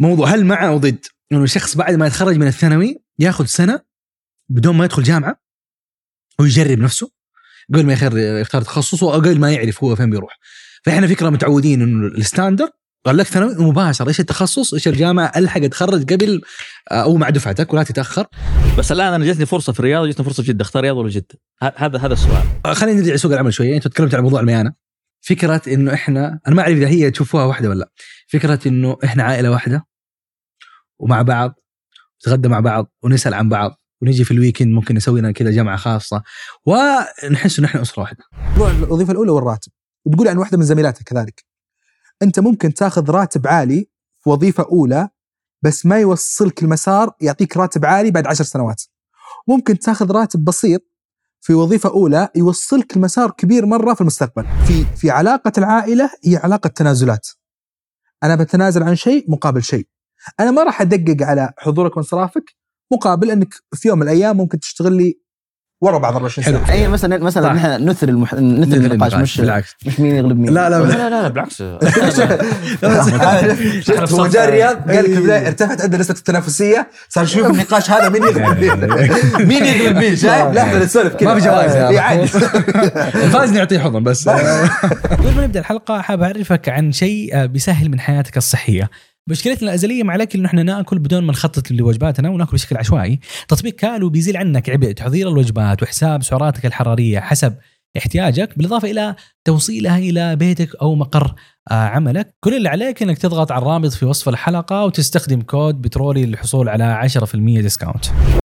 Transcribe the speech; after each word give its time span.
موضوع 0.00 0.28
هل 0.28 0.44
مع 0.44 0.68
أو 0.68 0.78
ضد؟ 0.78 1.06
انه 1.32 1.46
شخص 1.46 1.76
بعد 1.76 1.94
ما 1.94 2.06
يتخرج 2.06 2.36
من 2.36 2.46
الثانوي 2.46 3.02
ياخذ 3.18 3.44
سنة 3.44 3.80
بدون 4.48 4.76
ما 4.76 4.84
يدخل 4.84 5.02
جامعة 5.02 5.40
ويجرب 6.38 6.78
نفسه 6.78 7.10
قبل 7.74 7.86
ما 7.86 7.92
يختار 8.40 8.62
تخصصه 8.62 9.14
أو 9.14 9.18
قبل 9.18 9.40
ما 9.40 9.52
يعرف 9.52 9.84
هو 9.84 9.96
فين 9.96 10.10
بيروح. 10.10 10.38
فإحنا 10.84 11.06
فكرة 11.06 11.30
متعودين 11.30 11.82
إنه 11.82 12.06
الستاندر 12.06 12.70
قال 13.06 13.16
لك 13.16 13.26
ثانوي 13.26 13.54
مباشره 13.54 14.08
إيش 14.08 14.20
التخصص؟ 14.20 14.74
إيش 14.74 14.88
الجامعة؟ 14.88 15.32
ألحق 15.36 15.62
أتخرج 15.62 16.12
قبل 16.12 16.40
آه، 16.90 17.02
أو 17.02 17.16
مع 17.16 17.30
دفعتك 17.30 17.72
ولا 17.72 17.82
تتأخر. 17.82 18.26
بس 18.78 18.92
الآن 18.92 19.12
أنا 19.12 19.24
جتني 19.24 19.46
فرصة 19.46 19.72
في 19.72 19.80
الرياض 19.80 20.04
وجتني 20.04 20.24
فرصة 20.24 20.42
في 20.42 20.48
جدة. 20.48 20.62
اختار 20.62 20.82
رياض 20.82 20.96
ولا 20.96 21.08
جدة؟ 21.08 21.40
هذا 21.62 21.98
هذا 21.98 22.12
السؤال. 22.12 22.42
آه، 22.66 22.74
خلينا 22.74 23.00
نرجع 23.00 23.14
لسوق 23.14 23.32
العمل 23.32 23.54
شوية. 23.54 23.76
أنت 23.76 23.88
تكلمت 23.88 24.14
عن 24.14 24.22
موضوع 24.22 24.40
الميانة. 24.40 24.85
فكرة 25.26 25.62
إنه 25.66 25.94
إحنا 25.94 26.40
أنا 26.46 26.54
ما 26.54 26.62
أعرف 26.62 26.76
إذا 26.76 26.88
هي 26.88 27.10
تشوفوها 27.10 27.44
واحدة 27.44 27.68
ولا 27.68 27.78
لا. 27.78 27.90
فكرة 28.28 28.68
إنه 28.68 28.96
إحنا 29.04 29.22
عائلة 29.22 29.50
واحدة 29.50 29.86
ومع 30.98 31.22
بعض 31.22 31.54
نتغدى 32.20 32.48
مع 32.48 32.60
بعض 32.60 32.92
ونسأل 33.02 33.34
عن 33.34 33.48
بعض 33.48 33.80
ونجي 34.02 34.24
في 34.24 34.30
الويكند 34.30 34.68
ممكن 34.68 34.94
نسوي 34.94 35.20
لنا 35.20 35.32
كذا 35.32 35.50
جمعة 35.50 35.76
خاصة 35.76 36.22
ونحس 36.66 37.58
إنه 37.58 37.68
إحنا 37.68 37.82
أسرة 37.82 38.00
واحدة. 38.00 38.24
موضوع 38.32 38.70
الوظيفة 38.70 39.12
الأولى 39.12 39.30
والراتب 39.30 39.72
وتقول 40.04 40.28
عن 40.28 40.38
واحدة 40.38 40.58
من 40.58 40.64
زميلاتك 40.64 41.02
كذلك. 41.02 41.44
أنت 42.22 42.40
ممكن 42.40 42.74
تاخذ 42.74 43.10
راتب 43.10 43.46
عالي 43.46 43.88
في 44.22 44.30
وظيفة 44.30 44.64
أولى 44.64 45.08
بس 45.62 45.86
ما 45.86 46.00
يوصلك 46.00 46.62
المسار 46.62 47.10
يعطيك 47.20 47.56
راتب 47.56 47.84
عالي 47.84 48.10
بعد 48.10 48.26
عشر 48.26 48.44
سنوات. 48.44 48.82
ممكن 49.48 49.78
تاخذ 49.78 50.12
راتب 50.12 50.44
بسيط 50.44 50.82
في 51.46 51.54
وظيفة 51.54 51.88
أولى 51.90 52.28
يوصلك 52.36 52.96
المسار 52.96 53.30
كبير 53.30 53.66
مرة 53.66 53.94
في 53.94 54.00
المستقبل. 54.00 54.46
في 54.66 54.84
في 54.96 55.10
علاقة 55.10 55.52
العائلة 55.58 56.10
هي 56.24 56.36
علاقة 56.36 56.68
تنازلات. 56.68 57.28
أنا 58.22 58.36
بتنازل 58.36 58.82
عن 58.82 58.94
شيء 58.96 59.30
مقابل 59.30 59.62
شيء. 59.62 59.86
أنا 60.40 60.50
ما 60.50 60.62
راح 60.62 60.80
أدقق 60.80 61.26
على 61.26 61.52
حضورك 61.58 61.96
وانصرافك 61.96 62.44
مقابل 62.92 63.30
إنك 63.30 63.54
في 63.74 63.88
يوم 63.88 63.98
من 63.98 64.02
الأيام 64.02 64.36
ممكن 64.36 64.58
تشتغل 64.58 64.92
لي 64.92 65.20
ورا 65.80 65.98
بعض 65.98 66.12
24 66.14 66.44
حلو. 66.44 66.58
ساعه 66.66 66.74
أي 66.74 66.88
مثلا 66.88 67.18
مثلا. 67.18 67.52
نحن 67.52 67.88
نثري 67.88 68.10
المح... 68.10 68.34
نثري 68.34 68.86
النقاش 68.86 69.14
مش 69.14 69.40
بالعكس. 69.40 69.74
مش 69.86 70.00
مين 70.00 70.16
يغلب 70.16 70.38
مين. 70.38 70.54
لا 70.54 70.70
لا 70.70 70.78
لا. 70.82 70.92
لا, 70.92 71.10
لا 71.22 71.28
بالعكس. 71.28 71.56
شفت 73.86 74.12
هو 74.12 74.26
جاء 74.26 74.44
الرياض 74.48 74.90
قال 74.90 75.04
لك 75.04 75.10
في 75.10 75.18
البداية 75.18 75.46
ارتفعت 75.46 75.80
عندنا 75.80 76.00
نسبه 76.00 76.18
التنافسية 76.18 76.88
صار 77.08 77.24
يشوف 77.24 77.46
النقاش 77.46 77.90
هذا 77.90 78.08
مين 78.08 78.22
يغلب 78.22 78.58
مين. 78.58 78.88
مين 79.48 79.64
يغلب 79.64 79.96
مين 79.96 80.16
شايف؟ 80.16 80.46
لا 80.54 80.62
إحنا 80.62 80.84
نسولف 80.84 81.14
كذا. 81.14 81.28
ما 81.34 81.40
في 81.40 81.46
جوائز 81.46 81.72
إيه، 81.76 82.00
عادي. 82.00 82.22
الفائز 83.24 83.52
نعطيه 83.52 83.78
حضن 83.78 84.02
بس. 84.02 84.28
قبل 84.28 85.34
ما 85.36 85.44
نبدأ 85.44 85.60
الحلقة 85.60 86.00
حاب 86.00 86.22
أعرفك 86.22 86.68
عن 86.68 86.92
شيء 86.92 87.30
آه، 87.34 87.46
بيسهل 87.46 87.88
من 87.88 88.00
حياتك 88.00 88.36
الصحية. 88.36 88.90
مشكلتنا 89.28 89.68
الأزلية 89.68 90.02
مع 90.02 90.14
الأكل 90.14 90.38
إنه 90.38 90.48
إحنا 90.48 90.62
نأكل 90.62 90.98
بدون 90.98 91.24
ما 91.24 91.32
نخطط 91.32 91.70
لوجباتنا 91.70 92.30
ونأكل 92.30 92.52
بشكل 92.52 92.76
عشوائي. 92.76 93.20
تطبيق 93.48 93.74
كالو 93.74 94.08
بيزيل 94.08 94.36
عنك 94.36 94.70
عبء 94.70 94.92
تحضير 94.92 95.28
الوجبات 95.28 95.82
وحساب 95.82 96.22
سعراتك 96.22 96.66
الحرارية 96.66 97.20
حسب 97.20 97.54
احتياجك 97.98 98.58
بالإضافة 98.58 98.90
إلى 98.90 99.14
توصيلها 99.44 99.98
إلى 99.98 100.36
بيتك 100.36 100.76
أو 100.82 100.94
مقر 100.94 101.34
آه، 101.70 101.74
عملك. 101.74 102.34
كل 102.40 102.54
اللي 102.54 102.68
عليك 102.68 103.02
إنك 103.02 103.18
تضغط 103.18 103.52
على 103.52 103.62
الرابط 103.62 103.92
في 103.92 104.04
وصف 104.06 104.28
الحلقة 104.28 104.84
وتستخدم 104.84 105.40
كود 105.40 105.82
بترولي 105.82 106.26
للحصول 106.26 106.68
على 106.68 107.08
10% 107.08 107.60
discount 107.60 108.04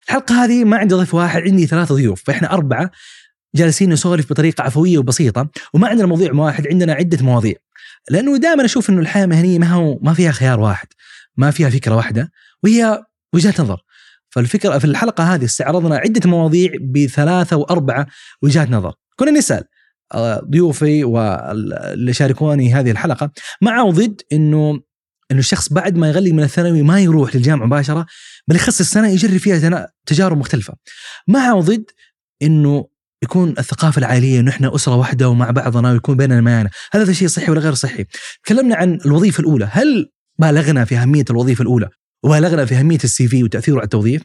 الحلقة 0.08 0.44
هذه 0.44 0.64
ما 0.64 0.76
عندي 0.76 0.94
ضيف 0.94 1.14
واحد 1.14 1.42
عندي 1.42 1.66
ثلاثة 1.66 1.94
ضيوف. 1.94 2.22
فاحنا 2.24 2.52
أربعة 2.52 2.90
جالسين 3.54 3.90
نسولف 3.90 4.30
بطريقة 4.30 4.62
عفوية 4.62 4.98
وبسيطة 4.98 5.48
وما 5.74 5.88
عندنا 5.88 6.06
موضوع 6.06 6.32
واحد 6.32 6.66
عندنا 6.66 6.92
عدة 6.92 7.24
مواضيع. 7.24 7.54
لأنه 8.10 8.36
دائما 8.36 8.64
أشوف 8.64 8.90
إنه 8.90 9.00
الحياة 9.00 9.24
المهنيه 9.24 9.58
ما 9.58 9.66
هو 9.66 9.98
ما 10.02 10.14
فيها 10.14 10.32
خيار 10.32 10.60
واحد 10.60 10.86
ما 11.36 11.50
فيها 11.50 11.70
فكرة 11.70 11.94
واحدة 11.94 12.32
وهي 12.62 13.04
وجهات 13.34 13.60
نظر. 13.60 13.80
فالفكرة 14.30 14.78
في 14.78 14.84
الحلقة 14.84 15.34
هذه 15.34 15.44
استعرضنا 15.44 15.96
عدة 15.96 16.30
مواضيع 16.30 16.72
بثلاثة 16.80 17.56
وأربعة 17.56 18.06
وجهات 18.42 18.70
نظر. 18.70 18.94
كنا 19.16 19.30
نسأل 19.30 19.64
آه، 20.14 20.40
ضيوفي 20.50 21.04
واللي 21.04 22.12
شاركوني 22.12 22.74
هذه 22.74 22.90
الحلقة 22.90 23.30
مع 23.62 23.82
وضد 23.82 24.20
انه 24.32 24.80
إنه 25.30 25.40
الشخص 25.40 25.72
بعد 25.72 25.96
ما 25.96 26.08
يغلق 26.08 26.32
من 26.32 26.42
الثانوي 26.42 26.82
ما 26.82 27.00
يروح 27.00 27.36
للجامعة 27.36 27.66
مباشرة 27.66 28.06
بل 28.48 28.56
يخصص 28.56 28.90
سنه 28.90 29.08
يجرب 29.08 29.36
فيها 29.36 29.88
تجارب 30.06 30.38
مختلفة. 30.38 30.74
مع 31.28 31.52
وضد 31.52 31.84
إنه 32.42 32.88
يكون 33.22 33.54
الثقافه 33.58 33.98
العائليه 33.98 34.40
انه 34.40 34.50
إحنا 34.50 34.74
اسره 34.74 34.96
واحدة 34.96 35.28
ومع 35.28 35.50
بعضنا 35.50 35.92
ويكون 35.92 36.16
بيننا 36.16 36.40
ميانه، 36.40 36.70
هل 36.92 37.00
هذا 37.00 37.12
شيء 37.12 37.28
صحي 37.28 37.50
ولا 37.50 37.60
غير 37.60 37.74
صحي؟ 37.74 38.06
تكلمنا 38.44 38.76
عن 38.76 38.98
الوظيفه 39.06 39.40
الاولى، 39.40 39.68
هل 39.72 40.10
بالغنا 40.38 40.84
في 40.84 40.96
اهميه 40.96 41.24
الوظيفه 41.30 41.62
الاولى 41.62 41.88
وبالغنا 42.24 42.64
في 42.64 42.74
اهميه 42.74 42.98
السي 43.04 43.28
في 43.28 43.44
وتاثيره 43.44 43.76
على 43.76 43.84
التوظيف؟ 43.84 44.22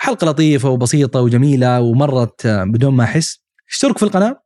حلقه 0.00 0.24
لطيفه 0.24 0.68
وبسيطه 0.68 1.20
وجميله 1.20 1.80
ومرت 1.80 2.46
آه، 2.46 2.64
بدون 2.64 2.94
ما 2.94 3.04
احس، 3.04 3.40
اشتركوا 3.70 3.98
في 3.98 4.02
القناه 4.02 4.42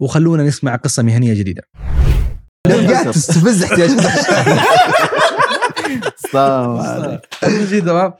وخلونا 0.00 0.42
نسمع 0.42 0.76
قصه 0.76 1.02
مهنيه 1.02 1.34
جديده. 1.34 1.62
لو 2.66 2.92
قاعد 2.92 3.10
تستفز 3.10 3.62
احتياجات 3.62 3.98
السلام 6.24 6.76
عليكم. 6.76 7.18
جد 7.44 7.84
تمام؟ 7.84 8.12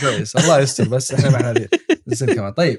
كويس 0.00 0.36
الله 0.36 0.60
يستر 0.60 0.88
بس 0.88 1.12
إحنا 1.12 1.30
معنا 1.30 1.50
هذه 1.50 2.34
كمان 2.34 2.52
طيب 2.52 2.78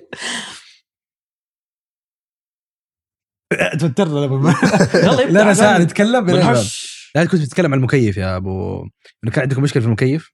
توترنا 3.79 4.19
يلا 4.95 5.21
يبدأ 5.21 5.41
لنا 5.43 5.53
ساعه 5.53 5.77
نتكلم 5.77 6.25
بنحش. 6.25 6.97
لا 7.15 7.25
كنت 7.25 7.41
بتتكلم 7.41 7.73
عن 7.73 7.79
المكيف 7.79 8.17
يا 8.17 8.37
أبو. 8.37 8.81
إنه 9.23 9.31
كان 9.31 9.41
عندكم 9.41 9.61
مشكلة 9.63 9.81
في 9.81 9.87
المكيف؟ 9.87 10.31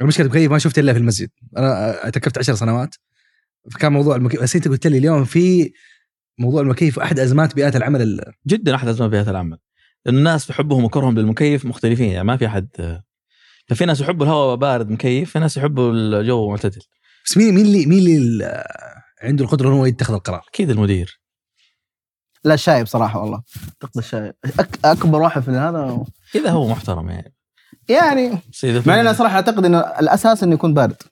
المشكلة 0.00 0.26
المكيف 0.26 0.50
ما 0.50 0.58
شفت 0.58 0.78
إلا 0.78 0.92
في 0.92 0.98
المسجد. 0.98 1.30
أنا 1.56 2.04
اعتكفت 2.04 2.38
عشر 2.38 2.54
سنوات. 2.54 2.94
فكان 3.70 3.92
موضوع 3.92 4.16
المكيف 4.16 4.42
بس 4.42 4.56
أنت 4.56 4.68
قلت 4.68 4.86
لي 4.86 4.98
اليوم 4.98 5.24
في 5.24 5.72
موضوع 6.38 6.60
المكيف 6.60 6.98
احد 6.98 7.18
أزمات 7.18 7.54
بيئات 7.54 7.76
العمل 7.76 8.02
ال- 8.02 8.32
جدا 8.46 8.74
أحد 8.74 8.88
اسباب 8.88 9.10
بيئه 9.10 9.30
العمل. 9.30 9.58
الناس 10.06 10.46
بحبهم 10.46 10.84
وكرههم 10.84 11.18
للمكيف 11.18 11.64
مختلفين 11.64 12.10
يعني 12.10 12.24
ما 12.24 12.36
في 12.36 12.46
أحد. 12.46 12.68
ففي 13.68 13.84
ناس 13.84 14.00
يحبوا 14.00 14.26
الهواء 14.26 14.56
بارد 14.56 14.90
مكيف 14.90 15.30
في 15.32 15.38
ناس 15.38 15.56
يحبوا 15.56 15.92
الجو 15.92 16.50
معتدل. 16.50 16.80
بس 17.26 17.36
مين 17.36 17.54
مين 17.54 17.66
اللي 17.66 17.86
مين 17.86 17.98
اللي 17.98 18.16
ال- 18.16 18.64
عنده 19.22 19.44
القدرة 19.44 19.68
إنه 19.68 19.76
هو 19.76 19.86
يتخذ 19.86 20.14
القرار؟ 20.14 20.42
أكيد 20.48 20.70
المدير. 20.70 21.20
لا 22.44 22.54
الشاي 22.54 22.82
بصراحة 22.82 23.20
والله. 23.20 23.42
اعتقد 23.64 23.98
الشاي 23.98 24.32
أك... 24.60 24.78
أكبر 24.84 25.22
واحد 25.22 25.42
في 25.42 25.50
هذا 25.50 26.04
اذا 26.34 26.50
هو 26.50 26.68
محترم 26.68 27.10
يعني. 27.10 27.34
يعني 27.88 28.30
مع 28.64 28.94
اني 28.94 29.00
أنا 29.00 29.12
صراحة 29.12 29.34
أعتقد 29.34 29.64
إنه 29.64 29.78
الأساس 29.78 30.42
إنه 30.42 30.54
يكون 30.54 30.74
بارد. 30.74 31.02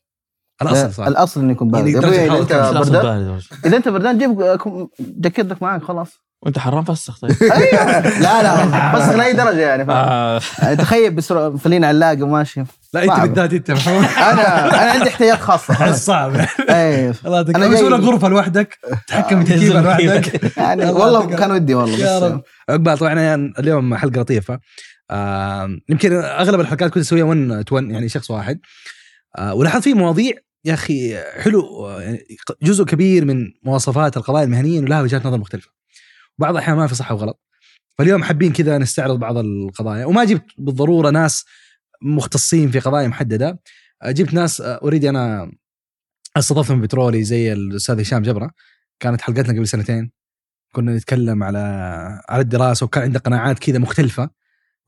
الأصل 0.62 0.93
صح. 0.93 1.06
الأصل 1.06 1.41
إنه 1.41 1.53
يكون 1.53 1.70
بارد. 1.70 1.87
يعني 1.87 2.00
درجة 2.00 2.26
أبوي 2.26 2.41
إذا 2.41 2.41
أنت 2.41 2.76
بردان 2.76 3.03
بارد. 3.03 3.43
إذا 3.66 3.76
أنت 3.76 3.88
بردان 3.88 4.19
جيب 4.19 4.59
جاكيتك 5.00 5.62
معك 5.62 5.82
خلاص. 5.82 6.12
وانت 6.42 6.58
حرام 6.58 6.84
فسخ 6.84 7.19
طيب. 7.20 7.32
أيوه. 7.53 8.00
لا 8.25 8.42
لا 8.42 8.92
بس 8.97 9.08
لأي 9.08 9.32
درجة 9.32 9.60
يعني 9.60 9.84
فاهم؟ 9.86 9.97
آه، 10.08 10.41
يعني 10.62 10.76
تخيل 10.76 11.10
بسرعة 11.14 11.56
فلين 11.56 11.84
علاقه 11.84 12.22
وماشي. 12.22 12.62
لا 12.94 13.04
أنت. 13.04 13.20
بالذات 13.20 13.53
أنت 13.53 13.70
محمود 13.70 14.04
أنا 14.04 14.69
أنا 14.82 14.91
عندي 14.92 15.08
احتياجات 15.08 15.41
خاصه 15.41 15.92
صعب. 15.92 16.36
اي 16.70 17.10
الله 17.26 17.36
يعطيك 17.36 17.56
جاي- 17.58 17.69
مسؤول 17.69 17.94
غرفة 17.94 18.28
لوحدك 18.28 18.78
تحكم 19.08 19.44
في 19.44 19.54
تكييفها 19.54 19.81
لوحدك. 19.82 20.56
يعني 20.56 20.91
الله 20.91 21.00
والله 21.00 21.36
كان 21.36 21.50
ودي 21.52 21.75
والله 21.75 21.98
يا 21.98 22.19
رب. 22.19 22.42
عقبال 22.70 22.98
طبعا 22.98 23.14
يعني 23.14 23.52
اليوم 23.58 23.94
حلقة 23.97 24.20
لطيفة. 24.20 24.58
آه 25.10 25.69
يمكن 25.88 26.12
أغلب 26.16 26.60
الحلقات 26.60 26.91
كنت 26.91 27.04
أسويها 27.04 27.25
ون 27.25 27.64
تو 27.64 27.78
يعني 27.78 28.08
شخص 28.08 28.31
واحد. 28.31 28.58
آه 29.38 29.54
ولاحظت 29.54 29.84
في 29.84 29.94
مواضيع 29.94 30.32
يا 30.64 30.75
أخي 30.75 31.16
حلو 31.42 31.86
آه، 31.86 32.00
يعني 32.02 32.19
جزء 32.62 32.84
كبير 32.84 33.25
من 33.25 33.44
مواصفات 33.64 34.16
القضايا 34.16 34.44
المهنيه 34.44 34.78
انه 34.78 34.88
لها 34.88 35.02
وجهات 35.02 35.26
نظر 35.26 35.38
مختلفة. 35.38 35.69
بعض 36.38 36.54
الأحيان 36.54 36.76
ما 36.76 36.87
في 36.87 36.94
صح 36.94 37.12
وغلط. 37.12 37.41
فاليوم 37.98 38.22
حابين 38.22 38.53
كذا 38.53 38.78
نستعرض 38.78 39.19
بعض 39.19 39.37
القضايا. 39.37 40.06
وما 40.06 40.25
جبت 40.25 40.44
بالضرورة 40.59 41.10
ناس 41.10 41.44
مختصين 42.03 42.70
في 42.70 42.78
قضايا 42.78 43.09
محددة. 43.09 43.61
جبت 44.05 44.34
ناس 44.34 44.61
اوريدي 44.61 45.08
أنا 45.08 45.52
استضفتهم 46.37 46.81
بترولي 46.81 47.25
زي 47.25 47.52
الأستاذ 47.52 48.00
هشام 48.00 48.23
جبرة. 48.23 48.50
كانت 49.00 49.20
حلقتنا 49.20 49.52
قبل 49.52 49.69
سنتين. 49.69 50.12
كنا 50.75 50.96
نتكلم 50.96 51.43
على 51.43 51.58
على 52.29 52.43
الدراسة 52.43 52.85
وكان 52.85 53.02
عنده 53.02 53.19
قناعات 53.19 53.58
كذا 53.58 53.78
مختلفة. 53.78 54.31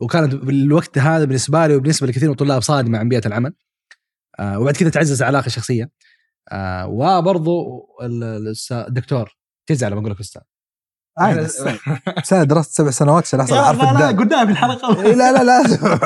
وكانت 0.00 0.34
بالوقت 0.34 0.98
هذا 0.98 1.24
بالنسبة 1.24 1.66
لي 1.66 1.76
وبالنسبة 1.76 2.06
لكثير 2.06 2.28
من 2.28 2.32
الطلاب 2.32 2.62
صادمة 2.62 2.98
عن 2.98 3.08
بيئة 3.08 3.26
العمل. 3.26 3.54
آه 4.38 4.58
وبعد 4.58 4.76
كذا 4.76 4.90
تعزز 4.90 5.22
العلاقه 5.22 5.46
الشخصيه 5.46 5.90
آه 6.52 7.22
الأستاذ- 8.02 8.72
الدكتور 8.72 9.36
تزعل 9.66 9.90
لما 9.90 10.00
أقول 10.00 10.10
لك 10.12 10.20
أستاذ. 10.20 10.42
سنه 12.22 12.42
درست 12.44 12.76
سبع 12.76 12.90
سنوات 12.90 13.24
عشان 13.26 13.40
احصل 13.40 13.54
على 13.54 13.78
حرف 13.78 13.92
الدال. 13.92 14.16
قلناها 14.16 14.44
في 14.44 14.50
الحلقة. 14.52 15.02
إيه، 15.06 15.14
لا 15.14 15.32
لا 15.32 15.44
لا. 15.44 15.98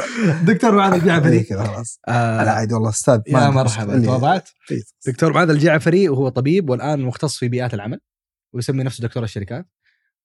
دكتور 0.43 0.72
معاذ 0.75 0.93
الجعفري. 0.93 1.40
كذا 1.43 1.64
خلاص. 1.64 2.00
آه 2.08 2.44
لا 2.44 2.52
عادي 2.52 2.75
والله 2.75 2.88
أستاذ 2.90 3.20
يا 3.26 3.50
مرحبا. 3.50 3.94
اللي- 3.94 4.06
تواضعت. 4.06 4.49
دكتور 5.06 5.32
معاذ 5.32 5.50
الجعفري 5.50 6.08
وهو 6.08 6.28
طبيب 6.28 6.70
والآن 6.70 7.00
مختص 7.02 7.37
في 7.37 7.49
بيئات 7.49 7.75
العمل 7.75 8.00
ويسمي 8.55 8.84
نفسه 8.84 9.02
دكتور 9.02 9.22
الشركات. 9.25 9.66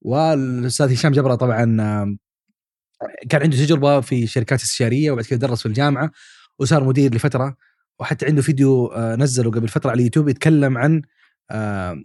والأستاذ 0.01 0.93
هشام 0.93 1.11
جبرة 1.11 1.35
طبعا 1.35 1.65
كان 3.29 3.41
عنده 3.41 3.57
تجربة 3.57 4.01
في 4.01 4.27
شركات 4.27 4.61
استشارية 4.61 5.11
وبعد 5.11 5.25
كذا 5.25 5.39
درس 5.39 5.59
في 5.59 5.65
الجامعة 5.65 6.11
وصار 6.59 6.83
مدير 6.83 7.15
لفترة 7.15 7.55
وحتى 7.99 8.25
عنده 8.25 8.41
فيديو 8.41 8.85
آه، 8.87 9.15
نزله 9.15 9.51
قبل 9.51 9.67
فترة 9.67 9.89
على 9.91 9.99
اليوتيوب 9.99 10.29
يتكلم 10.29 10.77
عن 10.77 11.01
آه، 11.51 11.95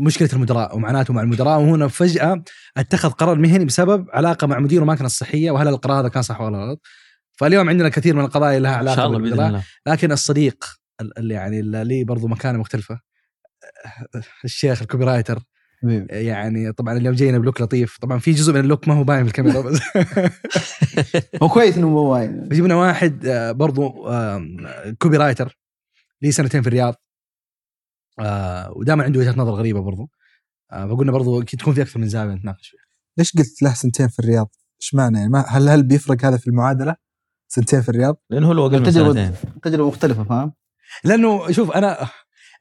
مشكلة 0.00 0.28
المدراء 0.32 0.76
ومعاناته 0.76 1.14
مع 1.14 1.22
المدراء 1.22 1.58
وهنا 1.60 1.88
فجأة 1.88 2.42
اتخذ 2.76 3.10
قرار 3.10 3.38
مهني 3.38 3.64
بسبب 3.64 4.06
علاقة 4.12 4.46
مع 4.46 4.58
مديره 4.58 4.84
ما 4.84 4.94
كانت 4.94 5.10
صحيه 5.10 5.50
وهل 5.50 5.68
القرار 5.68 6.00
هذا 6.00 6.08
كان 6.08 6.22
صح 6.22 6.40
ولا 6.40 6.58
غلط؟ 6.58 6.80
فاليوم 7.38 7.68
عندنا 7.68 7.88
كثير 7.88 8.16
من 8.16 8.24
القضايا 8.24 8.58
لها 8.60 8.72
إن 8.74 8.78
علاقه 8.78 8.96
شاء 8.96 9.06
الله 9.06 9.18
بإذن 9.18 9.30
بالمدراء 9.30 9.48
الله. 9.48 9.64
لكن 9.86 10.12
الصديق 10.12 10.64
ال- 11.00 11.18
اللي 11.18 11.34
يعني 11.34 11.60
اللي 11.60 11.84
لي 11.84 12.04
برضو 12.04 12.26
مكانة 12.28 12.58
مختلفة. 12.58 13.00
الشيخ 14.44 14.82
ال 14.82 15.04
copywriter. 15.04 15.38
يعني 16.10 16.72
طبعا 16.72 16.96
اليوم 16.96 17.14
جينا 17.14 17.38
ب 17.38 17.42
look 17.42 17.60
لطيف. 17.60 17.98
طبعا 17.98 18.18
في 18.18 18.30
جزء 18.32 18.52
من 18.52 18.60
ال 18.60 18.66
look 18.66 18.88
ما 18.88 18.94
هو 18.94 19.04
باين 19.04 19.22
في 19.24 19.28
الكاميرا 19.28 19.60
بس. 19.60 19.80
هو 21.42 21.48
كويس 21.48 21.76
إنه 21.76 21.88
مو 21.88 21.98
واين 22.00 22.48
جبنا 22.48 22.74
واحد 22.74 23.26
آه، 23.26 23.52
برضو 23.52 24.08
copywriter 24.98 25.58
لي 26.22 26.32
سنتين 26.32 26.62
في 26.62 26.68
الرياض. 26.68 26.94
آه، 28.18 28.72
ودائما 28.76 29.04
عنده 29.04 29.20
وجهة 29.20 29.34
نظر 29.36 29.52
غريبة 29.52 29.80
برضو 29.80 30.10
آه، 30.72 30.86
فقلنا 30.86 31.12
برضو 31.12 31.42
أكيد 31.42 31.60
تكون 31.60 31.74
في 31.74 31.82
أكثر 31.82 32.00
من 32.00 32.08
زاوية 32.08 32.34
نتناقش 32.34 32.68
فيها 32.68 32.80
ليش 33.18 33.32
قلت 33.36 33.62
له 33.62 33.74
سنتين 33.74 34.08
في 34.08 34.18
الرياض؟ 34.18 34.50
إيش 34.82 34.94
معنى 34.94 35.18
يعني 35.18 35.30
ما 35.30 35.44
هل 35.48 35.68
هل 35.68 35.82
بيفرق 35.82 36.24
هذا 36.24 36.36
في 36.36 36.46
المعادلة؟ 36.46 36.96
سنتين 37.48 37.82
في 37.82 37.88
الرياض؟ 37.88 38.16
لأنه 38.30 38.46
هو 38.46 38.66
أقل 38.66 38.80
من 38.80 38.90
سنتين 38.90 39.32
تجربه 39.62 39.88
مختلفة 39.88 40.24
فاهم؟ 40.24 40.52
لأنه 41.04 41.50
شوف 41.50 41.70
أنا 41.70 42.08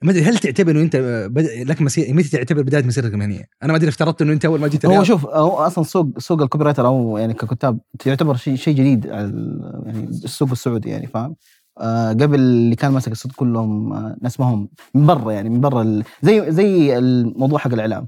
ما 0.02 0.12
أدري 0.12 0.24
هل 0.24 0.38
تعتبر 0.38 0.72
إنه 0.72 0.81
أنت 0.81 0.96
بد... 1.31 1.46
لك 1.46 1.81
مسير 1.81 2.13
متى 2.13 2.30
تعتبر 2.30 2.62
بداية 2.62 2.84
مسيرتك 2.84 3.13
المهنيه؟ 3.13 3.44
أنا 3.63 3.72
ما 3.72 3.78
أدري 3.78 3.90
افترضت 3.90 4.22
إنه 4.22 4.34
أنت 4.34 4.46
أول 4.46 4.60
ما 4.60 4.68
جيت 4.68 4.86
هو 4.86 5.04
شوف 5.04 5.25
هو 5.25 5.57
أصلا 5.57 5.84
سوق 5.84 6.19
سوق 6.19 6.42
ال 6.42 6.63
copywriter 6.63 6.88
أو 6.88 7.18
يعني 7.18 7.34
ككتاب 7.34 7.80
يعتبر 8.06 8.36
شيء 8.36 8.56
شيء 8.56 8.75
جديد 8.75 9.06
يعني 9.06 10.04
السوق 10.24 10.52
السعودي 10.52 10.90
يعني 10.90 11.07
فاهم؟ 11.07 11.36
آه 11.81 12.10
قبل 12.13 12.36
اللي 12.39 12.75
كان 12.75 12.92
ماسك 12.92 13.12
السوق 13.12 13.31
كلهم 13.31 13.94
آه 13.94 14.18
ناس 14.22 14.39
ما 14.39 14.45
هم 14.45 14.69
من 14.95 15.06
برا 15.06 15.31
يعني 15.31 15.50
من 15.50 15.62
برا 15.62 16.04
زي 16.24 16.51
زي 16.51 16.98
الموضوع 16.98 17.60
حق 17.60 17.74
الإعلام. 17.74 18.07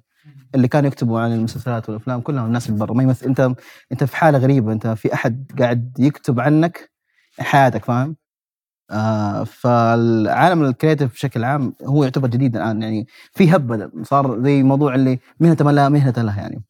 اللي 0.55 0.67
كانوا 0.67 0.87
يكتبوا 0.87 1.19
عن 1.19 1.33
المسلسلات 1.33 1.89
والأفلام 1.89 2.21
كلهم 2.21 2.51
ناس 2.51 2.69
من 2.69 2.77
برا. 2.77 2.93
ما 2.93 3.03
يمثل 3.03 3.25
انت 3.25 3.51
أنت 3.91 4.03
في 4.03 4.17
حالة 4.17 4.37
غريبة. 4.37 4.71
أنت 4.73 4.87
في 4.87 5.13
أحد 5.13 5.51
قاعد 5.59 5.93
يكتب 5.99 6.39
عنك 6.39 6.91
حياتك 7.39 7.85
فاهم؟ 7.85 8.15
آه 8.91 9.43
فالعالم 9.43 10.63
الكرياتيف 10.65 11.13
بشكل 11.13 11.43
عام 11.43 11.73
هو 11.85 12.03
يعتبر 12.03 12.27
جديد 12.27 12.55
الآن. 12.55 12.81
يعني 12.81 13.07
في 13.33 13.55
هبة 13.55 13.91
صار 14.03 14.43
زي 14.43 14.63
موضوع 14.63 14.95
اللي 14.95 15.19
مهنة 15.39 15.57
من 15.61 15.75
لا 15.75 15.89
مهنة 15.89 16.13
له 16.23 16.37
يعني. 16.39 16.63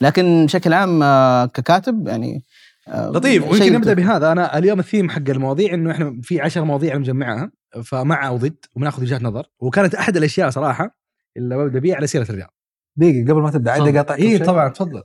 لكن 0.00 0.44
بشكل 0.46 0.72
عام 0.72 1.02
آه 1.02 1.46
ككاتب 1.46 2.08
يعني 2.08 2.42
لطيف. 2.88 3.42
شيء 3.42 3.52
ويمكن 3.52 3.72
نبدأ. 3.72 3.94
بهذا. 3.94 4.32
أنا 4.32 4.58
اليوم 4.58 4.78
الثيم 4.78 5.10
حق 5.10 5.28
المواضيع 5.30 5.74
إنه 5.74 5.90
إحنا 5.90 6.20
في 6.22 6.40
عشر 6.40 6.64
مواضيع 6.64 6.92
أنا 6.92 7.00
مجمعها 7.00 7.52
فمع 7.84 8.28
أو 8.28 8.36
ضد 8.36 8.56
وبناخذ 8.76 9.02
وجهات 9.02 9.22
نظر. 9.22 9.46
وكانت 9.60 9.94
أحد 9.94 10.16
الأشياء 10.16 10.50
صراحة 10.50 10.96
اللي 11.36 11.56
ببدا 11.56 11.78
بيها 11.78 11.96
على 11.96 12.06
سيرة 12.06 12.22
الرياض. 12.30 12.48
دقيقة 12.96 13.32
قبل 13.32 13.42
ما 13.42 13.50
تبدأ 13.50 13.70
عادي 13.70 13.96
قاطعك 13.98 14.18
اي؟ 14.18 14.38
طبعا 14.38 14.68
تفضل. 14.68 15.02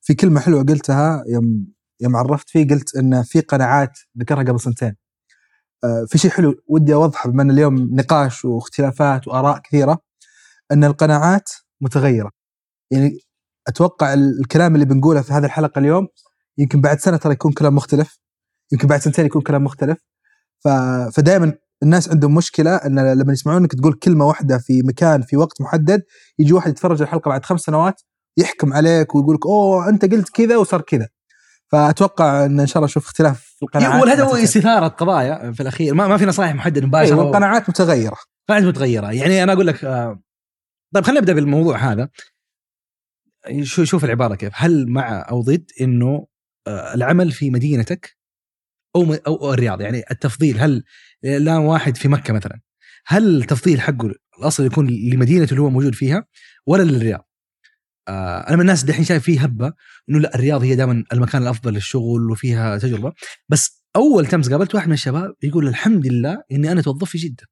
في 0.00 0.14
كلمة 0.14 0.40
حلوة 0.40 0.62
قلتها 0.62 1.24
يوم 1.28 1.66
يوم 2.00 2.16
عرفت 2.16 2.50
فيه 2.50 2.68
قلت 2.68 2.96
إن 2.96 3.22
في 3.22 3.40
قناعات 3.40 3.98
ذكرها 4.18 4.42
قبل 4.42 4.60
سنتين. 4.60 4.96
آه، 5.84 6.04
في 6.08 6.18
شيء 6.18 6.30
حلو 6.30 6.54
ودي 6.66 6.94
أوضحه 6.94 7.30
بما 7.30 7.42
إن 7.42 7.50
اليوم 7.50 7.74
نقاش 7.94 8.44
واختلافات 8.44 9.28
وآراء 9.28 9.58
كثيرة 9.58 9.98
إن 10.72 10.84
القناعات 10.84 11.50
متغيرة. 11.80 12.30
يعني 12.90 13.18
أتوقع 13.68 14.14
ال- 14.14 14.40
الكلام 14.40 14.74
اللي 14.74 14.84
بنقوله 14.86 15.22
في 15.22 15.32
هذه 15.32 15.44
الحلقة 15.44 15.78
اليوم 15.78 16.08
يمكن 16.58 16.80
بعد 16.80 17.00
سنة 17.00 17.16
ترى 17.16 17.32
يكون 17.32 17.52
كلام 17.52 17.74
مختلف. 17.74 18.18
يمكن 18.72 18.88
بعد 18.88 19.00
سنتين 19.00 19.26
يكون 19.26 19.42
كلام 19.42 19.64
مختلف. 19.64 19.98
ف... 20.64 20.68
فدائما 21.16 21.52
الناس 21.82 22.08
عندهم 22.08 22.34
مشكلة 22.34 22.76
إن 22.76 23.12
لما 23.12 23.32
يسمعون 23.32 23.60
إنك 23.60 23.74
تقول 23.74 23.92
كلمة 23.94 24.26
واحدة 24.26 24.58
في 24.58 24.82
مكان 24.82 25.22
في 25.22 25.36
وقت 25.36 25.60
محدد 25.60 26.02
يجي 26.38 26.52
واحد 26.52 26.70
يتفرج 26.70 27.02
الحلقة 27.02 27.28
بعد 27.28 27.44
خمس 27.44 27.60
سنوات 27.60 28.02
يحكم 28.36 28.72
عليك 28.72 29.14
ويقول 29.14 29.34
لك 29.34 29.46
أوه 29.46 29.88
أنت 29.88 30.04
قلت 30.04 30.28
كذا 30.28 30.56
وصار 30.56 30.80
كذا. 30.80 31.08
فأتوقع 31.72 32.44
إن 32.44 32.60
إن 32.60 32.66
شاء 32.66 32.76
الله 32.76 32.84
نشوف 32.86 33.06
اختلاف 33.06 33.40
في 33.40 33.62
القناعات. 33.62 34.02
والهدف 34.02 34.24
هو 34.24 34.36
استثارة 34.36 34.88
قضايا 34.88 35.52
في 35.52 35.60
الأخير. 35.60 35.94
ما, 35.94 36.08
ما 36.08 36.16
في 36.16 36.26
نصائح 36.26 36.54
محددة 36.54 36.86
مباشرة 36.86 37.14
أيوه 37.14 37.28
القناعات 37.28 37.68
متغيرة. 37.68 38.16
قناعات 38.48 38.64
متغيرة. 38.64 39.12
يعني 39.12 39.42
أنا 39.42 39.52
أقول 39.52 39.66
لك 39.66 39.84
آه، 39.84 40.20
طيب 40.94 41.04
خلينا 41.04 41.20
نبدأ 41.20 41.32
بالموضوع 41.32 41.76
هذا. 41.76 42.08
شو 43.62 43.84
شوف 43.84 44.04
العبارة 44.04 44.34
كيف. 44.34 44.52
هل 44.54 44.88
مع 44.88 45.26
أو 45.30 45.42
ضد 45.42 45.64
إنه 45.80 46.26
العمل 46.68 47.32
في 47.32 47.50
مدينتك 47.50 48.16
أو 48.96 49.14
أو 49.14 49.54
الرياض. 49.54 49.80
يعني 49.80 50.02
التفضيل 50.10 50.58
هل 50.58 50.84
لا 51.22 51.58
واحد 51.58 51.96
في 51.96 52.08
مكة 52.08 52.32
مثلا 52.32 52.60
هل 53.06 53.36
التفضيل 53.42 53.80
حقه 53.80 54.14
الأصل 54.38 54.66
يكون 54.66 54.86
لمدينته 54.90 55.50
اللي 55.50 55.62
هو 55.62 55.70
موجود 55.70 55.94
فيها 55.94 56.26
ولا 56.66 56.82
للرياض؟ 56.82 57.28
آه 58.08 58.38
أنا 58.48 58.56
من 58.56 58.60
الناس 58.60 58.84
دحين 58.84 59.04
شايف 59.04 59.22
في 59.22 59.38
هبة 59.38 59.72
إنه 60.08 60.18
لا 60.20 60.34
الرياض 60.34 60.62
هي 60.62 60.76
دائما 60.76 61.04
المكان 61.12 61.42
الأفضل 61.42 61.72
للشغل 61.74 62.30
وفيها 62.30 62.78
تجربة. 62.78 63.12
بس 63.48 63.84
أول 63.96 64.26
أمس 64.26 64.50
قابلت 64.50 64.74
واحد 64.74 64.86
من 64.86 64.94
الشباب 64.94 65.34
يقول 65.42 65.68
الحمد 65.68 66.06
لله 66.06 66.42
إني 66.52 66.72
أنا 66.72 66.82
توظفت 66.82 67.10
في 67.10 67.18
جده 67.18 67.46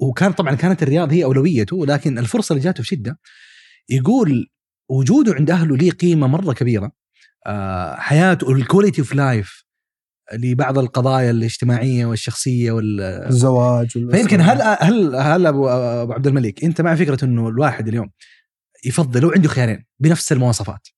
وكان 0.00 0.32
طبعا 0.32 0.54
كانت 0.54 0.82
الرياض 0.82 1.12
هي 1.12 1.24
أولويته 1.24 1.86
لكن 1.86 2.18
الفرصة 2.18 2.52
اللي 2.52 2.64
جاته 2.64 2.82
في 2.82 2.96
جده 2.96 3.18
يقول 3.88 4.48
وجوده 4.90 5.34
عند 5.34 5.50
أهله 5.50 5.76
ليه 5.76 5.90
قيمة 5.90 6.26
مرة 6.26 6.52
كبيرة. 6.52 6.92
حياته 7.98 8.52
ال 8.52 8.58
quality 8.58 9.00
of 9.00 9.14
life 9.14 9.66
لبعض 10.32 10.78
القضايا 10.78 11.30
الاجتماعية 11.30 12.06
والشخصية 12.06 12.72
وال 12.72 13.00
الزواج. 13.00 13.88
فيمكن 13.88 14.40
هل 14.40 14.62
هل 14.62 15.16
هل 15.16 15.46
ابو 15.46 15.68
أبو 15.68 16.12
عبد 16.12 16.26
الملك 16.26 16.64
أنت 16.64 16.80
مع 16.80 16.94
فكرة 16.94 17.24
إنه 17.24 17.48
الواحد 17.48 17.88
اليوم 17.88 18.10
يفضل 18.84 19.20
لو 19.20 19.30
عنده 19.30 19.48
خيارين 19.48 19.84
بنفس 20.00 20.32
المواصفات 20.32 20.88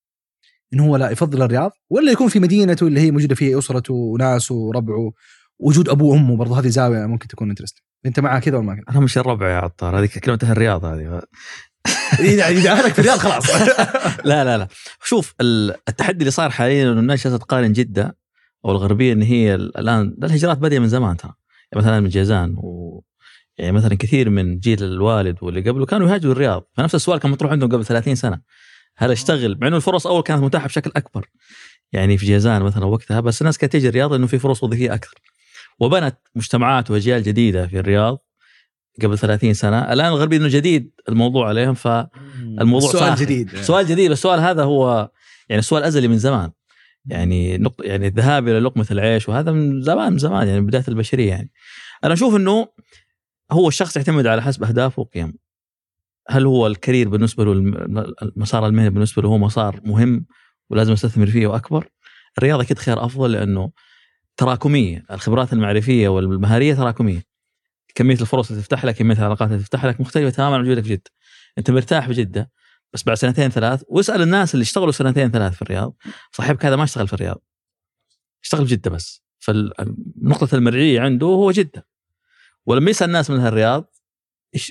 إنه 0.73 0.87
هو 0.87 0.97
لا 0.97 1.11
يفضل 1.11 1.43
الرياض 1.43 1.71
ولا 1.91 2.13
يكون 2.13 2.29
في 2.29 2.41
مدينته 2.41 2.87
اللي 2.87 3.01
هي 3.01 3.11
موجودة 3.11 3.35
فيها 3.35 3.59
أسرته 3.59 3.95
وناسه 3.95 4.55
وربعه 4.55 5.13
وجود 5.59 5.89
ابوه 5.89 6.13
وأمه 6.13 6.37
برضه 6.37 6.61
هذه 6.61 6.69
زاوية 6.69 7.07
ممكن 7.07 7.29
تكون 7.29 7.51
انترست 7.51 7.83
أنت 8.07 8.21
معها 8.21 8.39
كذا 8.39 8.57
ولا 8.57 8.67
ما 8.67 8.75
كذا؟ 8.75 8.85
أنا 8.91 9.01
مش 9.01 9.19
الربع 9.19 9.51
يا 9.51 9.57
عطار 9.57 9.99
هذه 9.99 10.09
كلمة 10.25 10.39
الرياض 10.43 10.85
هذه 10.85 11.23
اذا 12.21 12.49
إذا 12.49 12.73
أهلك 12.73 12.93
في 12.93 12.99
الرياض 12.99 13.19
خلاص. 13.19 13.51
لا 14.31 14.45
لا 14.45 14.59
لا. 14.59 14.69
شوف 15.05 15.35
ال- 15.41 15.75
التحدي 15.89 16.19
اللي 16.19 16.31
صار 16.31 16.51
حاليا 16.51 16.93
إنه 16.93 17.01
الناس 17.01 17.25
جالسة 17.25 17.39
تقارن 17.39 17.73
جدة 17.73 18.17
أو 18.65 18.71
الغربية 18.71 19.13
إن 19.13 19.23
هي 19.23 19.55
ال- 19.55 19.79
الآن 19.79 20.15
لا، 20.19 20.27
الهجرات 20.27 20.59
باديه 20.59 20.79
من 20.79 20.89
زمان 20.89 21.17
ترى 21.17 21.33
يعني 21.73 21.85
مثلا 21.85 22.01
من 22.01 22.09
جيزان 22.09 22.55
و 22.57 23.01
يعني 23.59 23.73
مثلا 23.73 23.95
كثير 23.97 24.31
من 24.31 24.59
جيل 24.59 24.85
الوالد 24.85 25.37
واللي 25.43 25.61
قبله 25.71 25.87
كانوا 25.87 26.09
يهاجروا 26.09 26.33
الرياض. 26.33 26.69
فنفس 26.77 26.95
السؤال 26.95 27.21
كان 27.21 27.31
مطروح 27.31 27.53
عندهم 27.53 27.71
قبل 27.73 27.85
30 27.85 28.15
سنة. 28.15 28.41
هل 28.97 29.11
أشتغل؟ 29.11 29.59
مع 29.61 29.69
إنه 29.69 29.77
الفرص 29.77 30.07
أول 30.07 30.23
كانت 30.23 30.43
متاحة 30.43 30.67
بشكل 30.67 30.91
أكبر. 30.97 31.27
يعني 31.93 32.19
في 32.19 32.27
جيزان 32.27 32.63
مثلا 32.63 32.85
وقتها 32.85 33.21
بس 33.21 33.41
الناس 33.41 33.59
كانت 33.59 33.73
تجي 33.73 33.89
الرياض 33.89 34.13
إنه 34.13 34.27
في 34.27 34.39
فرص 34.39 34.63
وظيفية 34.65 34.95
أكثر. 34.95 35.15
وبنت 35.81 36.17
مجتمعات 36.35 36.91
وأجيال 36.91 37.23
جديدة 37.23 37.67
في 37.67 37.79
الرياض 37.79 38.25
قبل 39.03 39.19
30 39.19 39.55
سنة. 39.55 39.93
الآن 39.93 40.07
الغربيه 40.09 40.37
إنه 40.37 40.49
جديد 40.49 40.91
الموضوع 41.09 41.49
عليهم 41.49 41.75
ف 41.75 41.87
الموضوع 42.61 42.91
سؤال. 42.93 43.15
جديد. 43.15 43.57
سؤال 43.57 43.87
جديد. 43.87 44.11
السؤال 44.11 44.41
هذا 44.41 44.63
هو 44.63 45.11
يعني 45.49 45.63
سؤال 45.63 45.83
أزلي 45.83 46.09
من 46.09 46.19
زمان. 46.19 46.51
يعني 47.07 47.59
نق... 47.59 47.75
يعني 47.85 48.07
الذهاب 48.07 48.49
إلى 48.49 48.59
لقمة 48.61 48.87
العيش 48.91 49.29
وهذا 49.29 49.53
من 49.53 49.83
زمان 49.83 50.13
من 50.13 50.19
زمان 50.19 50.49
يعني 50.49 50.61
بداية 50.61 50.85
البشرية 50.89 51.29
يعني. 51.29 51.51
أنا 52.05 52.13
أشوف 52.15 52.37
إنه 52.37 52.69
هو 53.53 53.69
الشخص 53.69 53.97
يعتمد 53.97 54.27
على 54.27 54.43
حسب 54.43 54.65
أهدافه 54.65 55.01
وقيمه. 55.03 55.33
هل 56.29 56.47
هو 56.47 56.67
الكارير 56.67 57.09
بالنسبة 57.09 57.45
له 57.45 57.53
الم- 57.53 58.15
المسار 58.23 58.67
المهني 58.67 58.91
بالنسبة 58.91 59.23
له 59.23 59.29
هو 59.29 59.39
مسار 59.39 59.81
مهم 59.85 60.27
ولازم 60.71 60.93
أستثمر 60.93 61.27
فيه 61.27 61.47
وأكبر؟ 61.47 61.89
الرياضه 62.39 62.63
أكيد 62.63 62.79
خيار 62.79 63.05
أفضل 63.05 63.33
لأنه 63.33 63.71
تراكمية 64.37 65.05
الخبرات 65.11 65.53
المعرفية 65.53 66.09
والمهارية 66.09 66.75
تراكمية. 66.75 67.23
كمية 67.95 68.21
الفرص 68.21 68.51
اللي 68.51 68.63
تفتح 68.63 68.85
لك 68.85 68.95
كمية 68.95 69.17
العلاقات 69.17 69.49
اللي 69.49 69.63
تفتح 69.63 69.85
لك 69.85 70.01
مختلفة 70.01 70.31
تماما 70.31 70.57
عن 70.57 70.63
وجودك 70.63 70.83
في 70.83 70.89
جدة. 70.89 71.11
أنت 71.59 71.71
مرتاح 71.71 72.07
في 72.07 72.13
جدة 72.13 72.51
بس 72.93 73.05
بعد 73.05 73.17
سنتين 73.17 73.51
ثلاث 73.51 73.83
واسأل 73.89 74.23
الناس 74.23 74.55
اللي 74.55 74.63
اشتغلوا 74.63 74.93
سنتين 74.93 75.31
ثلاث 75.31 75.55
في 75.55 75.63
الرياض. 75.63 75.97
صاحبك 76.33 76.67
هذا 76.67 76.77
ما 76.77 76.85
اشتغل 76.85 77.09
في 77.09 77.13
الرياض. 77.13 77.43
اشتغل 78.43 78.67
في 78.67 78.75
جدة 78.75 78.91
بس. 78.91 79.23
فنقطه 79.39 80.55
المرجعيه 80.55 81.01
عنده 81.01 81.27
هو 81.27 81.51
جدة. 81.51 81.87
ولما 82.67 82.91
يسأل 82.91 83.07
الناس 83.07 83.31
من 83.31 83.47
الرياض 83.47 83.95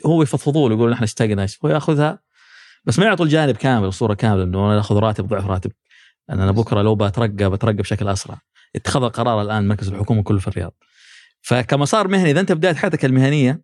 هو 0.06 0.24
يفضفضوا 0.24 0.70
له 0.70 0.76
يقول 0.76 0.92
نحن 0.92 1.04
اشتقنا 1.04 1.48
هو 1.66 1.70
ياخذها؟ 1.70 2.20
بس 2.86 3.00
ما 3.00 3.06
يعطوا 3.06 3.26
الجانب 3.26 3.56
كامل 3.56 3.88
الصورة 3.88 4.14
كاملة 4.14 4.44
إنه 4.44 4.72
أنا 4.72 4.80
آخذ 4.80 4.96
راتب 4.96 5.28
ضعف 5.28 5.46
راتب. 5.46 5.72
أنا 6.30 6.52
بكرة 6.52 6.82
لو 6.82 6.96
بترقى 6.96 7.50
بترقى 7.50 7.78
بشكل 7.78 8.08
أسرع. 8.08 8.42
اتخذ 8.76 9.04
القرار 9.04 9.42
الآن 9.42 9.68
مركز 9.68 9.88
الحكومة 9.88 10.24
كله 10.24 10.40
في 10.40 10.48
الرياض. 10.48 10.74
فكمسار 11.48 12.08
مهني 12.08 12.32
إذا 12.32 12.40
أنت 12.40 12.52
بداية 12.52 12.74
حياتك 12.74 13.06
المهنية 13.06 13.62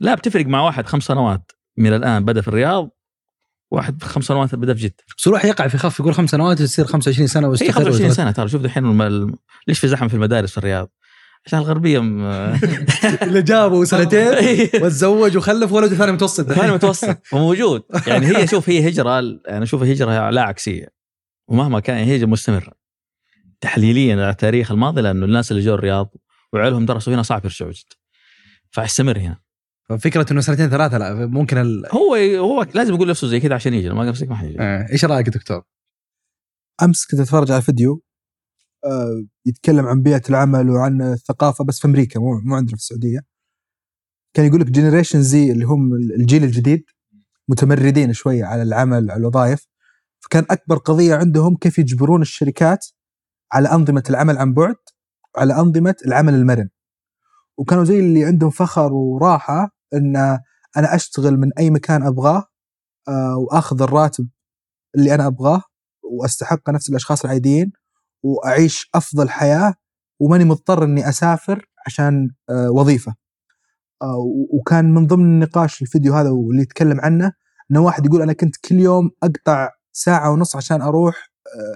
لا 0.00 0.14
بتفرق 0.14 0.46
مع 0.46 0.60
واحد 0.62 0.86
خمس 0.86 1.02
سنوات. 1.02 1.52
من 1.76 1.92
الآن 1.94 2.24
بدأ 2.24 2.40
في 2.40 2.48
الرياض 2.48 2.90
واحد 3.70 4.02
خمس 4.02 4.24
سنوات 4.24 4.54
بدأ 4.54 4.74
في 4.74 4.80
جدة. 4.80 4.94
بس 5.18 5.26
يروح 5.26 5.44
يقع 5.44 5.68
في 5.68 5.78
خف 5.78 6.00
يقول 6.00 6.14
خمس 6.14 6.30
سنوات 6.30 6.62
تصير 6.62 6.84
25 6.84 7.26
سنة 7.28 7.46
هي 7.46 7.50
ويستقر 7.50 7.72
25 7.72 8.00
ويترك. 8.02 8.16
سنة 8.16 8.30
ترى 8.30 8.48
شوف 8.48 8.64
الحين 8.64 9.36
ليش 9.68 9.78
في 9.78 9.88
زحمة 9.88 10.08
في 10.08 10.14
المدارس 10.14 10.50
في 10.50 10.58
الرياض؟ 10.58 10.90
عشان 11.46 11.58
الغربية 11.58 11.98
م- 11.98 12.20
اللي 13.22 13.42
جابه 13.42 13.84
سنتين 13.84 14.68
وتزوج 14.84 15.36
وخلف 15.36 15.72
ولده 15.72 15.96
ثاني 15.96 16.12
متوسط. 16.12 16.52
ثاني 16.52 16.72
متوسط 16.72 17.18
وموجود. 17.32 17.82
يعني 18.06 18.26
هي 18.26 18.46
شوف 18.46 18.68
هي 18.68 18.88
هجرة 18.88 19.18
أنا 19.18 19.62
أشوف 19.62 19.82
هجرة 19.82 20.30
لا 20.30 20.42
عكسية. 20.42 20.88
ومهما 21.48 21.80
كان 21.80 21.96
هي 21.96 22.16
هجرة 22.16 22.26
مستمرة. 22.26 22.72
تحليليا 23.60 24.14
على 24.14 24.30
التاريخ 24.30 24.70
الماضي 24.70 25.00
لأنه 25.00 25.26
الناس 25.26 25.50
اللي 25.52 25.62
جو 25.62 25.74
الرياض 25.74 26.14
وعيالهم 26.54 26.86
درسوا 26.86 27.14
هنا 27.14 27.22
صعب 27.22 27.44
يرجعوا 27.44 27.72
جده 27.72 27.96
فاستمر 28.70 29.18
هنا. 29.18 29.40
فكره 29.98 30.32
إنه 30.32 30.40
سنتين 30.40 30.70
ثلاثة 30.70 30.98
لا 30.98 31.26
ممكن 31.26 31.58
ال... 31.58 31.86
هو 31.92 32.14
هو 32.38 32.66
لازم 32.74 32.94
يقول 32.94 33.08
نفسه 33.08 33.28
زي 33.28 33.40
كذا 33.40 33.54
عشان 33.54 33.74
يجي 33.74 33.90
ما 33.90 34.10
قصدك 34.10 34.28
ما 34.28 34.36
حيجي 34.36 34.60
آه، 34.60 34.86
إيش 34.92 35.04
رأيك 35.04 35.28
دكتور؟ 35.28 35.62
أمس 36.82 37.06
كنت 37.06 37.20
أتفرج 37.20 37.50
على 37.52 37.62
فيديو 37.62 38.02
آه، 38.84 39.24
يتكلم 39.46 39.86
عن 39.86 40.02
بيئة 40.02 40.22
العمل 40.30 40.70
وعن 40.70 41.02
الثقافة 41.02 41.64
بس 41.64 41.80
في 41.80 41.88
أمريكا 41.88 42.20
مو 42.20 42.40
مو 42.44 42.54
عندنا 42.54 42.76
في 42.76 42.82
السعودية. 42.82 43.20
كان 44.34 44.46
يقول 44.46 44.60
لك 44.60 44.70
generation 44.70 45.22
Z 45.22 45.52
اللي 45.52 45.64
هم 45.64 45.94
الجيل 45.94 46.44
الجديد 46.44 46.84
متمردين 47.48 48.12
شوية 48.12 48.44
على 48.44 48.62
العمل 48.62 49.10
على 49.10 49.20
الوظائف. 49.20 49.66
فكان 50.20 50.46
أكبر 50.50 50.78
قضية 50.78 51.14
عندهم 51.14 51.56
كيف 51.56 51.78
يجبرون 51.78 52.22
الشركات 52.22 52.86
على 53.52 53.72
أنظمة 53.72 54.02
العمل 54.10 54.38
عن 54.38 54.54
بعد 54.54 54.76
على 55.36 55.54
أنظمة 55.54 55.94
العمل 56.06 56.34
المرن. 56.34 56.68
وكانوا 57.58 57.84
زي 57.84 58.00
اللي 58.00 58.24
عندهم 58.24 58.50
فخر 58.50 58.92
وراحة 58.92 59.70
إن 59.94 60.16
أنا 60.76 60.94
أشتغل 60.94 61.36
من 61.36 61.50
أي 61.58 61.70
مكان 61.70 62.02
أبغاه 62.02 62.44
آه، 63.08 63.36
وأخذ 63.36 63.82
الراتب 63.82 64.28
اللي 64.96 65.14
أنا 65.14 65.26
أبغاه 65.26 65.62
وأستحق 66.02 66.70
نفس 66.70 66.90
الأشخاص 66.90 67.24
العاديين 67.24 67.72
وأعيش 68.22 68.90
أفضل 68.94 69.30
حياة 69.30 69.74
وماني 70.20 70.44
مضطر 70.44 70.84
إني 70.84 71.08
أسافر 71.08 71.66
عشان 71.86 72.28
آه، 72.50 72.70
وظيفة. 72.70 73.14
آه، 74.02 74.16
وكان 74.52 74.94
من 74.94 75.06
ضمن 75.06 75.24
النقاش 75.24 75.82
الفيديو 75.82 76.14
هذا 76.14 76.30
واللي 76.30 76.62
يتكلم 76.62 77.00
عنه 77.00 77.32
إنه 77.70 77.80
واحد 77.80 78.06
يقول 78.06 78.22
أنا 78.22 78.32
كنت 78.32 78.56
كل 78.56 78.74
يوم 78.74 79.10
أقطع 79.22 79.70
ساعة 79.92 80.30
ونص 80.30 80.56
عشان 80.56 80.82
أروح 80.82 81.28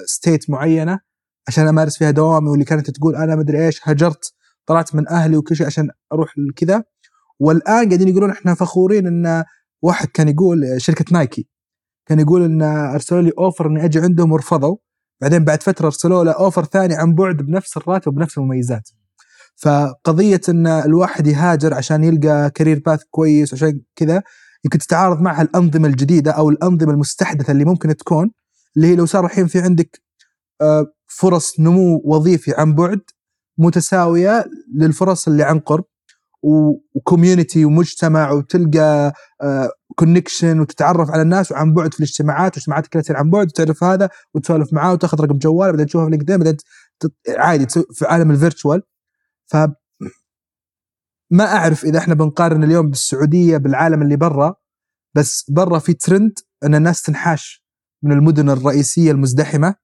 ستيت 0.07 0.51
معينة 0.51 1.01
عشان 1.49 1.69
أمارس 1.69 1.99
فيها 1.99 2.11
دوامي 2.11 2.49
واللي 2.49 2.65
كانت 2.65 2.91
تقول 2.91 3.17
أنا 3.17 3.37
مدري 3.37 3.67
إيش 3.67 3.81
هجرت 3.83 4.33
طلعت 4.67 4.95
من 4.95 5.09
أهلي 5.09 5.37
وكل 5.37 5.57
شيء 5.57 5.67
عشان 5.67 5.91
أروح 6.13 6.35
كذا 6.57 6.85
والآن 7.41 7.89
قاعدين 7.89 8.09
يقولون 8.09 8.31
إحنا 8.31 8.55
فخورين 8.55 9.07
إن 9.07 9.45
واحد 9.83 10.09
كان 10.09 10.29
يقول 10.29 10.75
شركة 10.77 11.05
نايكي 11.13 11.49
كان 12.09 12.21
يقول 12.21 12.45
إن 12.45 12.63
ارسلوا 12.63 13.23
لي 13.23 13.33
أوفر 13.39 13.67
إني 13.67 13.85
أجي 13.85 14.01
عندهم 14.01 14.33
ورفضوا. 14.33 14.77
بعدين 15.21 15.45
بعد 15.45 15.63
فترة 15.63 15.87
أرسلوا 15.87 16.25
له 16.25 16.33
أوفر 16.33 16.65
ثاني 16.65 16.95
عن 16.95 17.15
بعد 17.15 17.37
بنفس 17.37 17.77
الراتب 17.77 18.09
وبنفس 18.09 18.39
المميزات. 18.39 18.89
فقضية 19.57 20.41
إن 20.49 20.67
الواحد 20.67 21.27
يهاجر 21.27 21.75
عشان 21.75 22.05
يلقى 22.05 22.51
career 22.51 22.83
path 22.87 23.03
كويس 23.11 23.55
عشان 23.55 23.81
كذا 23.97 24.23
يمكن 24.65 24.79
تتعارض 24.79 25.21
معها 25.21 25.43
الأنظمة 25.43 25.89
الجديدة 25.89 26.31
أو 26.31 26.51
الأنظمة 26.51 26.93
المستحدثة 26.93 27.51
اللي 27.51 27.65
ممكن 27.65 27.97
تكون 27.97 28.31
اللي 28.77 28.87
هي 28.87 28.97
لو 28.97 29.07
صار 29.07 29.27
الحين 29.27 29.47
في 29.47 29.61
عندك 29.61 30.03
آه، 30.61 30.87
فرص 31.09 31.61
نمو 31.61 32.03
وظيفي 32.05 32.55
عن 32.55 32.75
بعد 32.75 33.01
متساوية 33.59 34.45
للفرص 34.75 35.29
اللي 35.29 35.43
عن 35.43 35.59
قرب. 35.61 35.85
و 36.43 36.55
community 36.55 37.65
ومجتمع 37.65 38.31
وتلقى 38.31 39.13
connection 39.95 40.61
وتتعرف 40.61 41.11
على 41.11 41.23
الناس 41.23 41.53
وعن 41.53 41.75
بعد 41.75 41.95
في 41.95 42.01
الاجتماعات 42.01 42.57
واجتماعات 42.57 42.87
كلها 42.87 43.05
عن 43.11 43.31
بعد 43.31 43.47
وتعرف 43.47 43.85
هذا 43.85 44.11
وتسولف 44.35 44.73
معاه 44.73 44.93
وتاخذ 44.93 45.21
رقم 45.21 45.39
جواله 45.39 45.71
بعدين 45.71 45.87
تشوفه 45.87 46.05
في 46.05 46.11
LinkedIn 46.11 46.37
بعدين 46.37 46.57
عادي 47.29 47.67
في 47.69 48.07
عالم 48.07 48.31
ال 48.31 48.37
virtual. 48.37 48.83
ف 49.47 49.57
ما 51.31 51.45
أعرف 51.45 51.85
إذا 51.85 51.99
إحنا 51.99 52.15
بنقارن 52.15 52.65
اليوم 52.65 52.91
بالسعودية 52.91 53.57
بالعالم 53.57 54.03
اللي 54.03 54.17
برا 54.17 54.55
بس 55.15 55.51
برا 55.51 55.79
في 55.79 55.95
ترند 55.95 56.39
إن 56.65 56.75
الناس 56.75 57.03
تنحاش 57.03 57.65
من 58.03 58.13
المدن 58.13 58.51
الرئيسية 58.51 59.11
المزدحمة. 59.11 59.75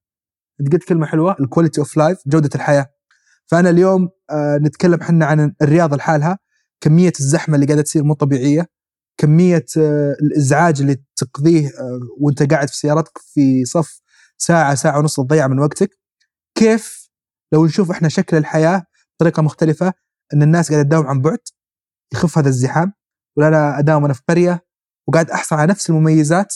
انت 0.60 0.72
قلت 0.72 0.84
كلمه 0.84 1.06
حلوة 1.06 1.36
ال 1.40 1.45
quality 1.45 1.80
of 1.80 1.96
life 1.96 2.18
جودة 2.26 2.50
الحياة. 2.54 2.86
فأنا 3.46 3.70
اليوم 3.70 4.08
آه 4.30 4.58
نتكلم 4.62 5.00
إحنا 5.00 5.26
عن 5.26 5.54
الرياض 5.62 5.94
لحالها. 5.94 6.38
كمية 6.80 7.12
الزحمة 7.20 7.54
اللي 7.54 7.66
قاعدة 7.66 7.82
تصير 7.82 8.04
مو 8.04 8.14
طبيعية. 8.14 8.66
كمية 9.20 9.64
آه 9.78 10.16
الإزعاج 10.22 10.80
اللي 10.80 10.96
تقضيه 11.16 11.68
آه 11.68 12.00
وأنت 12.20 12.52
قاعد 12.52 12.68
في 12.68 12.76
سيارتك 12.76 13.18
في 13.18 13.64
صف 13.64 14.00
ساعة 14.38 14.74
ساعة 14.74 14.98
ونص 14.98 15.16
تضيع 15.20 15.46
من 15.48 15.58
وقتك. 15.58 15.90
كيف 16.58 17.10
لو 17.52 17.66
نشوف 17.66 17.90
إحنا 17.90 18.08
شكل 18.08 18.36
الحياة 18.36 18.84
بطريقة 19.16 19.42
مختلفة 19.42 19.92
إن 20.34 20.42
الناس 20.42 20.70
قاعدة 20.72 20.84
تداوم 20.88 21.06
عن 21.06 21.20
بعد 21.20 21.38
يخف 22.14 22.38
هذا 22.38 22.48
الزحام 22.48 22.92
ولا 23.36 23.48
أنا 23.48 23.78
أداوم 23.78 24.04
أنا 24.04 24.14
في 24.14 24.22
قرية 24.28 24.64
وقاعد 25.08 25.30
أحصل 25.30 25.56
على 25.56 25.70
نفس 25.70 25.90
المميزات 25.90 26.54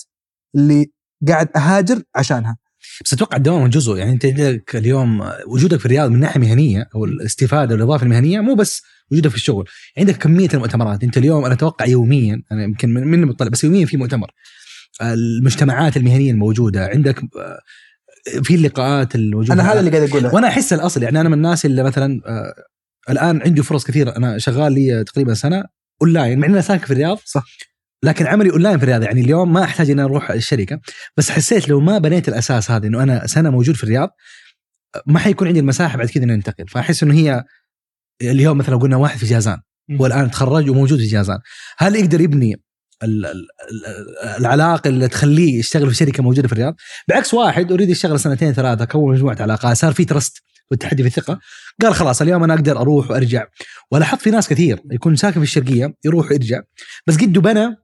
اللي 0.54 0.92
قاعد 1.28 1.48
أهاجر 1.56 2.02
عشانها. 2.16 2.56
بس 3.04 3.12
أتوقع 3.12 3.36
الدوام 3.36 3.68
جزء. 3.68 3.96
يعني 3.96 4.12
أنت 4.12 4.26
عندك 4.26 4.76
اليوم 4.76 5.30
وجودك 5.46 5.78
في 5.78 5.86
الرياض 5.86 6.10
من 6.10 6.20
ناحية 6.20 6.40
مهنية 6.40 6.88
أو 6.94 7.04
الاستفادة 7.04 7.74
والإضافة 7.74 8.04
المهنية 8.04 8.40
مو 8.40 8.54
بس 8.54 8.82
وجودك 9.10 9.30
في 9.30 9.36
الشغل. 9.36 9.68
عندك 9.98 10.16
كمية 10.16 10.48
المؤتمرات. 10.54 11.02
أنت 11.02 11.18
اليوم 11.18 11.44
أنا 11.44 11.54
أتوقع 11.54 11.86
يوميا 11.86 12.42
أنا 12.52 12.64
يمكن 12.64 12.94
من 12.94 13.24
مطلع 13.24 13.48
بس 13.48 13.64
يوميا 13.64 13.86
في 13.86 13.96
مؤتمر. 13.96 14.30
المجتمعات 15.02 15.96
المهنية 15.96 16.30
الموجودة. 16.30 16.86
عندك 16.86 17.20
آه، 17.20 17.60
في 18.42 18.54
اللقاءات 18.54 19.14
الموجودة. 19.14 19.54
أنا 19.54 19.72
هذا 19.72 19.80
اللي 19.80 19.90
قاعد 19.90 20.08
أقوله. 20.08 20.34
وأنا 20.34 20.48
أحس 20.48 20.72
الأصل. 20.72 21.02
يعني 21.02 21.20
أنا 21.20 21.28
من 21.28 21.34
الناس 21.34 21.66
اللي 21.66 21.82
مثلا 21.82 22.20
آه، 22.26 22.54
الآن 23.10 23.42
عندي 23.42 23.62
فرص 23.62 23.84
كثيرة. 23.84 24.10
أنا 24.16 24.38
شغال 24.38 24.72
لي 24.72 25.04
تقريبا 25.04 25.34
سنة 25.34 25.64
أونلاين. 26.02 26.38
مع 26.38 26.46
إني 26.46 26.62
ساكن 26.62 26.84
في 26.84 26.90
الرياض. 26.90 27.18
صح. 27.24 27.44
لكن 28.02 28.26
عملي 28.26 28.50
أونلاين 28.50 28.78
في 28.78 28.82
الرياض 28.82 29.02
يعني 29.02 29.20
اليوم 29.20 29.52
ما 29.52 29.64
أحتاج 29.64 29.90
إني 29.90 30.02
أروح 30.02 30.30
الشركة. 30.30 30.80
بس 31.16 31.30
حسيت 31.30 31.68
لو 31.68 31.80
ما 31.80 31.98
بنيت 31.98 32.28
الأساس 32.28 32.70
هذا 32.70 32.86
إنه 32.86 33.02
أنا 33.02 33.26
سنة 33.26 33.50
موجود 33.50 33.74
في 33.74 33.84
الرياض 33.84 34.08
ما 35.06 35.18
حيكون 35.18 35.46
عندي 35.48 35.60
المساحة 35.60 35.98
بعد 35.98 36.06
كذا 36.08 36.24
إني 36.24 36.34
أنتقل. 36.34 36.68
فأحس 36.68 37.02
إنه 37.02 37.14
هي 37.14 37.44
اليوم 38.22 38.58
مثلا 38.58 38.76
قلنا 38.76 38.96
واحد 38.96 39.18
في 39.18 39.26
جازان 39.26 39.58
هو 40.00 40.06
الآن 40.06 40.30
تخرج 40.30 40.70
وموجود 40.70 40.98
في 40.98 41.06
جازان. 41.06 41.38
هل 41.78 41.96
يقدر 41.96 42.20
يبني 42.20 42.62
ال- 43.02 43.26
ال- 43.26 43.46
ال- 43.70 44.38
العلاقة 44.40 44.88
اللي 44.88 45.08
تخليه 45.08 45.58
يشتغل 45.58 45.88
في 45.88 45.94
شركة 45.94 46.22
موجودة 46.22 46.48
في 46.48 46.52
الرياض؟ 46.52 46.74
بعكس 47.08 47.34
واحد 47.34 47.72
already 47.72 47.88
يشتغل 47.90 48.20
سنتين 48.20 48.52
ثلاثة 48.52 48.84
كون 48.84 49.12
مجموعة 49.14 49.36
علاقات 49.40 49.76
صار 49.76 49.92
في 49.92 50.04
trust 50.04 50.42
والتحدي 50.70 51.02
في 51.02 51.08
الثقة. 51.08 51.40
قال 51.82 51.94
خلاص 51.94 52.22
اليوم 52.22 52.44
أنا 52.44 52.54
أقدر 52.54 52.80
أروح 52.80 53.10
وأرجع. 53.10 53.44
ولاحظت 53.90 54.22
في 54.22 54.30
ناس 54.30 54.48
كثير 54.48 54.80
يكون 54.92 55.16
ساكن 55.16 55.40
في 55.40 55.46
الشرقية 55.46 55.94
يروح 56.04 56.30
ويرجع. 56.30 56.60
بس 57.06 57.16
قده 57.16 57.40
بنى 57.40 57.76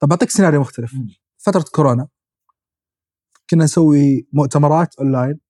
طب 0.00 0.08
بعطيك 0.08 0.30
سيناريو 0.30 0.60
مختلف. 0.60 0.92
فترة 1.38 1.64
كورونا. 1.72 2.08
كنا 3.50 3.64
نسوي 3.64 4.28
مؤتمرات 4.32 4.94
أونلاين 4.98 5.40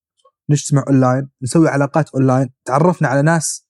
نجتمع 0.50 0.84
أونلاين 0.88 1.28
نسوي 1.42 1.68
علاقات 1.68 2.10
أونلاين 2.10 2.50
تعرفنا 2.64 3.08
على 3.08 3.22
ناس 3.22 3.66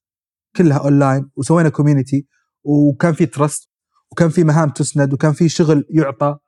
كلها 0.56 0.78
أونلاين 0.78 1.30
وسوينا 1.36 1.68
community 1.68 2.26
وكان 2.64 3.12
في 3.12 3.26
trust 3.26 3.70
وكان 4.12 4.28
في 4.28 4.44
مهام 4.44 4.70
تسند 4.70 5.12
وكان 5.12 5.32
في 5.32 5.48
شغل 5.48 5.86
يعطى 5.90 6.38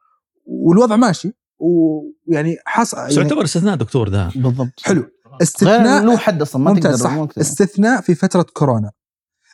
والوضع 0.45 0.97
ماشي. 0.97 1.33
ويعني 1.59 2.57
حصل 2.67 2.97
بس 3.07 3.13
يعني 3.13 3.23
يعتبر 3.23 3.45
استثناء 3.45 3.77
دكتور 3.77 4.09
ده. 4.09 4.29
بالضبط. 4.29 4.81
حلو. 4.83 5.11
استثناء 5.43 6.05
له 6.05 6.17
حد 6.17 6.43
أصلا 6.43 6.63
ما 6.63 6.73
ممتاز 6.73 7.03
تقدر 7.03 7.27
صح. 7.27 7.39
استثناء 7.39 8.01
في 8.01 8.15
فترة 8.15 8.43
كورونا. 8.43 8.91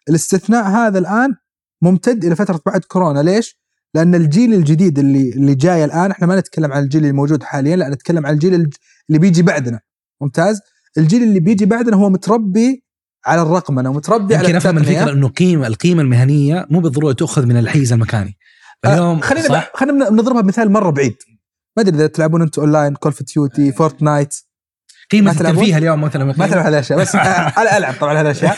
الاستثناء 0.08 0.64
هذا 0.64 0.98
الآن 0.98 1.34
ممتد 1.82 2.24
إلى 2.24 2.36
فترة 2.36 2.60
بعد 2.66 2.84
كورونا. 2.84 3.20
ليش؟ 3.20 3.60
لأن 3.94 4.14
الجيل 4.14 4.54
الجديد 4.54 4.98
اللي 4.98 5.30
اللي 5.30 5.54
جاي 5.54 5.84
الآن 5.84 6.10
إحنا 6.10 6.26
ما 6.26 6.36
نتكلم 6.38 6.72
عن 6.72 6.82
الجيل 6.82 7.06
الموجود 7.06 7.42
حاليا 7.42 7.76
لا 7.76 7.88
نتكلم 7.88 8.26
عن 8.26 8.34
الجيل 8.34 8.54
الج- 8.54 8.74
اللي 9.08 9.18
بيجي 9.18 9.42
بعدنا. 9.42 9.80
ممتاز؟ 10.20 10.60
الجيل 10.98 11.22
اللي 11.22 11.40
بيجي 11.40 11.66
بعدنا 11.66 11.96
هو 11.96 12.10
متربي 12.10 12.84
على 13.26 13.42
الرقمنة 13.42 13.90
ومتربي 13.90 14.36
على 14.36 14.44
يمكن 14.44 14.56
أفهم. 14.56 14.78
الفكرة 14.78 15.12
إنه 15.12 15.28
قيمه 15.28 15.66
القيمة 15.66 16.02
المهنية 16.02 16.66
مو 16.70 16.80
بالضرورة 16.80 17.12
تؤخذ 17.12 17.46
من 17.46 17.56
الحيز 17.56 17.92
المكاني. 17.92 18.36
اليوم 18.84 19.16
آه 19.16 19.20
خلينا 19.20 19.48
صح؟ 19.48 19.70
خلينا 19.74 20.10
نضربها 20.10 20.40
بمثال 20.40 20.70
مرة 20.72 20.90
بعيد. 20.90 21.16
ما 21.76 21.82
أدري 21.82 21.96
إذا 21.96 22.06
تلعبون 22.06 22.42
أنتم 22.42 22.62
online 22.62 22.94
Call 22.94 23.12
of 23.12 23.22
Duty 23.34 23.72
Fortnite 23.72 24.34
قيمة؟ 25.10 25.30
الترفيه 25.30 25.78
اليوم 25.78 26.00
مثلا. 26.00 26.24
ما 26.24 26.32
تلعب 26.32 26.50
هذه 26.50 26.68
الأشياء 26.68 26.98
بس 26.98 27.14
أنا 27.14 27.78
ألعب 27.78 27.94
طبعا 28.00 28.14
هذه 28.14 28.20
الأشياء. 28.20 28.56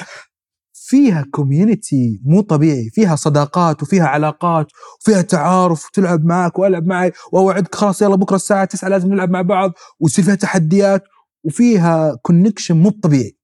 فيها 0.90 1.26
community 1.30 2.21
مو 2.25 2.40
طبيعي. 2.40 2.90
فيها 2.90 3.16
صداقات 3.16 3.82
وفيها 3.82 4.06
علاقات 4.06 4.66
وفيها 5.00 5.23
تعارف 5.23 5.87
وتلعب 5.87 6.25
معك 6.25 6.59
والعب 6.59 6.87
معي 6.87 7.12
وأوعدك 7.32 7.75
خلاص 7.75 8.02
يلا 8.02 8.16
بكرة 8.16 8.37
الساعة 8.37 8.64
9 8.64 8.88
لازم 8.88 9.09
نلعب 9.14 9.30
مع 9.30 9.42
بعض 9.42 9.73
ويصير 10.00 10.25
فيها 10.25 10.35
تحديات 10.35 11.02
وفيها 11.44 12.14
connection 12.23 12.76
مو 12.76 12.90
طبيعي. 12.90 13.38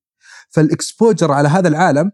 فال 0.51 0.67
exposure 0.67 1.33
على 1.33 1.49
هذا 1.49 1.69
العالم 1.69 2.11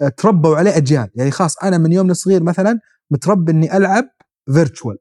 آه، 0.00 0.08
تربوا 0.08 0.56
عليه 0.56 0.76
أجيال. 0.76 1.10
يعني 1.14 1.30
خلاص 1.30 1.58
أنا 1.62 1.78
من 1.78 1.92
يوم 1.92 2.14
صغير 2.14 2.42
مثلا 2.42 2.80
متربي 3.10 3.52
إني 3.52 3.76
ألعب 3.76 4.04
virtual 4.52 4.96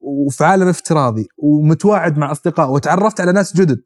وفي 0.00 0.44
عالم 0.44 0.68
افتراضي 0.68 1.28
ومتواعد 1.38 2.18
مع 2.18 2.32
أصدقاء 2.32 2.70
وتعرفت 2.70 3.20
على 3.20 3.32
ناس 3.32 3.56
جدد. 3.56 3.82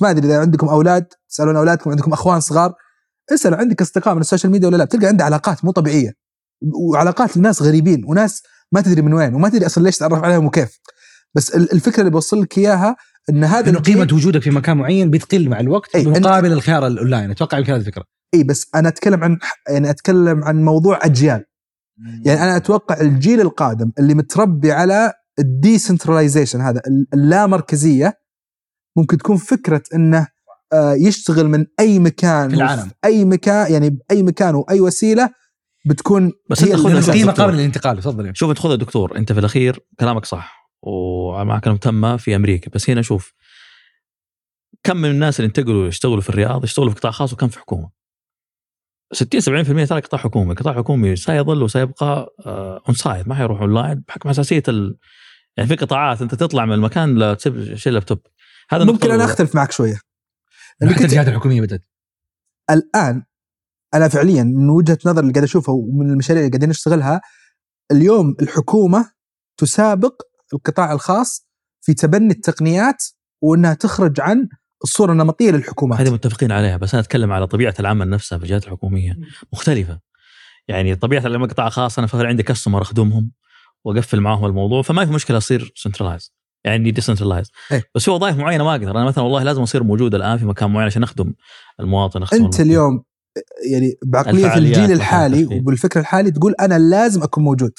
ما 0.00 0.10
أدري 0.10 0.26
إذا 0.26 0.40
عندكم 0.40 0.68
أولاد 0.68 1.06
تسألون 1.28 1.56
أولادكم 1.56 1.90
عندكم 1.90 2.12
أخوان 2.12 2.40
صغار 2.40 2.74
اسأل 3.32 3.54
عندك 3.54 3.80
أصدقاء 3.82 4.14
من 4.14 4.20
ال 4.20 4.25
social 4.25 4.52
media 4.52 4.68
ولا 4.68 4.76
لا 4.76 4.84
بتلقى 4.84 5.06
عنده 5.06 5.24
علاقات 5.24 5.64
مو 5.64 5.70
طبيعية. 5.70 6.12
وعلاقات 6.92 7.36
لناس 7.36 7.62
غريبين 7.62 8.04
وناس 8.06 8.42
ما 8.72 8.80
تدري 8.80 9.02
من 9.02 9.12
وين 9.14 9.34
وما 9.34 9.48
تدري 9.48 9.66
أصلا 9.66 9.82
ليش 9.84 9.96
تعرف 9.98 10.24
عليهم 10.24 10.46
وكيف. 10.46 10.78
بس 11.34 11.54
ال- 11.54 11.72
الفكرة 11.72 12.00
اللي 12.00 12.10
بوصل 12.10 12.42
لك 12.42 12.58
إياها 12.58 12.96
إن 13.30 13.44
هذا 13.44 13.70
إنه 13.70 13.78
قيمة 13.80 14.08
وجودك 14.12 14.42
في 14.42 14.50
مكان 14.50 14.76
معين 14.76 15.10
بتقل 15.10 15.48
مع 15.48 15.60
الوقت 15.60 15.94
أي، 15.94 16.04
أنت- 16.04 16.08
مقابل 16.08 16.52
الخيار 16.52 16.86
الأونلاين. 16.86 17.30
أتوقع 17.30 17.58
يمكن 17.58 17.72
هذه 17.72 17.80
الفكرة. 17.80 18.04
اي 18.34 18.44
بس 18.44 18.66
أنا 18.74 18.88
أتكلم 18.88 19.24
عن 19.24 19.38
يعني 19.68 19.90
أتكلم 19.90 20.44
عن 20.44 20.64
موضوع 20.64 20.98
أجيال. 21.04 21.44
يعني 22.24 22.42
أنا 22.42 22.56
أتوقع 22.56 23.00
الجيل 23.00 23.40
القادم 23.40 23.92
اللي 23.98 24.14
متربي 24.14 24.72
على 24.72 25.12
ال 25.38 25.45
decentralization 25.45 26.60
هذا 26.60 26.80
ال- 26.86 27.06
اللامركزية 27.14 28.14
ممكن 28.96 29.18
تكون 29.18 29.36
فكرة 29.36 29.82
إنه 29.94 30.26
يشتغل 30.74 31.48
من 31.48 31.66
أي 31.80 31.98
مكان 31.98 32.48
في 32.48 32.54
العالم. 32.56 32.90
أي 33.04 33.24
مكان 33.24 33.72
يعني 33.72 33.90
بأي 33.90 34.22
مكان 34.22 34.54
وأي 34.54 34.80
وسيلة 34.80 35.30
بتكون 35.86 36.32
بس 36.50 36.64
هي 36.64 36.72
أنت 36.72 36.80
خذ 36.80 36.86
اللي- 36.86 36.98
القيمة 36.98 37.12
قيمه 37.18 37.30
دكتور. 37.32 37.44
قابله 37.44 37.58
للانتقال 37.58 37.98
تفضل 37.98 38.30
شوف 38.36 38.50
أنت 38.50 38.80
دكتور 38.80 39.16
أنت 39.16 39.32
في 39.32 39.40
الأخير 39.40 39.78
كلامك 40.00 40.24
صح 40.24 40.70
ومعك 40.82 41.64
تامه 41.82 42.16
في 42.16 42.36
أمريكا 42.36 42.70
بس 42.70 42.90
هنا 42.90 43.02
شوف 43.02 43.32
كم 44.84 44.96
من 44.96 45.10
الناس 45.10 45.40
اللي 45.40 45.46
انتقلوا 45.46 45.88
يشتغلوا 45.88 46.20
في 46.20 46.28
الرياض 46.28 46.64
يشتغلوا 46.64 46.90
في 46.90 46.96
قطاع 46.96 47.10
خاص 47.10 47.32
وكم 47.32 47.48
في 47.48 47.58
حكومة 47.58 47.90
60 49.12 49.40
70% 49.84 49.88
ترى 49.88 50.00
قطاع 50.00 50.20
حكومي، 50.20 50.52
القطاع 50.52 50.72
الحكومي 50.72 51.16
سيظل 51.16 51.62
وسيبقى 51.62 52.34
on-site 52.88 53.28
ما 53.28 53.34
حيروح 53.34 53.60
اون 53.60 53.74
لاين 53.74 54.04
بحكم 54.08 54.28
حساسيه 54.28 54.62
ال... 54.68 54.98
يعني 55.56 55.68
في 55.68 55.76
قطاعات 55.76 56.22
أنت 56.22 56.34
تطلع 56.34 56.64
من 56.64 56.72
المكان 56.72 57.14
لا 57.14 57.34
تسيب 57.34 57.74
شيء 57.74 57.92
لابتوب 57.92 58.18
هذا 58.70 58.84
ممكن 58.84 59.10
أنا. 59.10 59.24
أختلف 59.24 59.54
معك 59.54 59.72
شوية 59.72 60.00
حتى 60.86 61.04
الجهات 61.04 61.28
الحكومية 61.28 61.60
بدأت. 61.60 61.84
الآن 62.70 63.22
أنا 63.94 64.08
فعليا 64.08 64.42
من 64.42 64.70
وجهة 64.70 64.98
نظر 65.06 65.20
اللي 65.20 65.32
قاعد 65.32 65.44
أشوفها 65.44 65.74
ومن 65.74 66.10
المشاريع 66.10 66.42
اللي 66.42 66.50
قاعدين 66.50 66.68
نشتغلها 66.68 67.20
اليوم 67.92 68.36
الحكومة 68.42 69.10
تسابق 69.56 70.22
القطاع 70.54 70.92
الخاص 70.92 71.48
في 71.80 71.94
تبني 71.94 72.32
التقنيات 72.32 73.04
وإنها 73.42 73.74
تخرج 73.74 74.20
عن 74.20 74.48
الصورة 74.84 75.12
النمطية 75.12 75.50
للحكومات. 75.50 76.00
هذه 76.00 76.12
متفقين 76.12 76.52
عليها 76.52 76.76
بس 76.76 76.94
أنا 76.94 77.02
أتكلم 77.02 77.32
على 77.32 77.46
طبيعة 77.46 77.74
العمل 77.80 78.10
نفسها 78.10 78.38
في 78.38 78.44
الجهات 78.44 78.64
الحكومية. 78.64 79.18
مختلفة. 79.52 80.00
يعني 80.68 80.94
طبيعة 80.94 81.26
العمل 81.26 81.48
قطاع 81.48 81.68
خاص 81.68 81.98
أنا 81.98 82.08
مثلا 82.12 82.28
عندي 82.28 82.42
customer 82.42 82.82
أخدمهم 82.82 83.32
وأقفل 83.84 84.20
معاهم 84.20 84.44
الموضوع 84.44 84.82
فما 84.82 85.06
في 85.06 85.12
مشكلة 85.12 85.36
أصير 85.36 85.72
centralized 85.74 86.37
يعني 86.64 86.90
decentralized 86.90 87.50
إيه. 87.72 87.84
بس 87.94 88.04
في 88.04 88.10
وظائف 88.10 88.36
معينة 88.36 88.64
ما 88.64 88.70
أقدر. 88.70 88.90
أنا 88.90 89.04
مثلا 89.04 89.24
والله 89.24 89.42
لازم 89.42 89.62
أصير 89.62 89.82
موجود 89.82 90.14
الآن 90.14 90.38
في 90.38 90.44
مكان 90.44 90.70
معين 90.70 90.86
عشان 90.86 91.02
أخدم 91.02 91.34
المواطن 91.80 92.22
أخدم 92.22 92.44
أنت 92.44 92.60
المواطن. 92.60 92.62
اليوم 92.62 93.04
يعني 93.72 93.94
بعقلية 94.06 94.54
الجيل 94.54 94.92
الحالي. 94.92 95.44
وبالفكر 95.44 96.00
الحالي 96.00 96.30
تقول 96.30 96.54
أنا 96.60 96.78
لازم 96.78 97.22
أكون 97.22 97.44
موجود. 97.44 97.72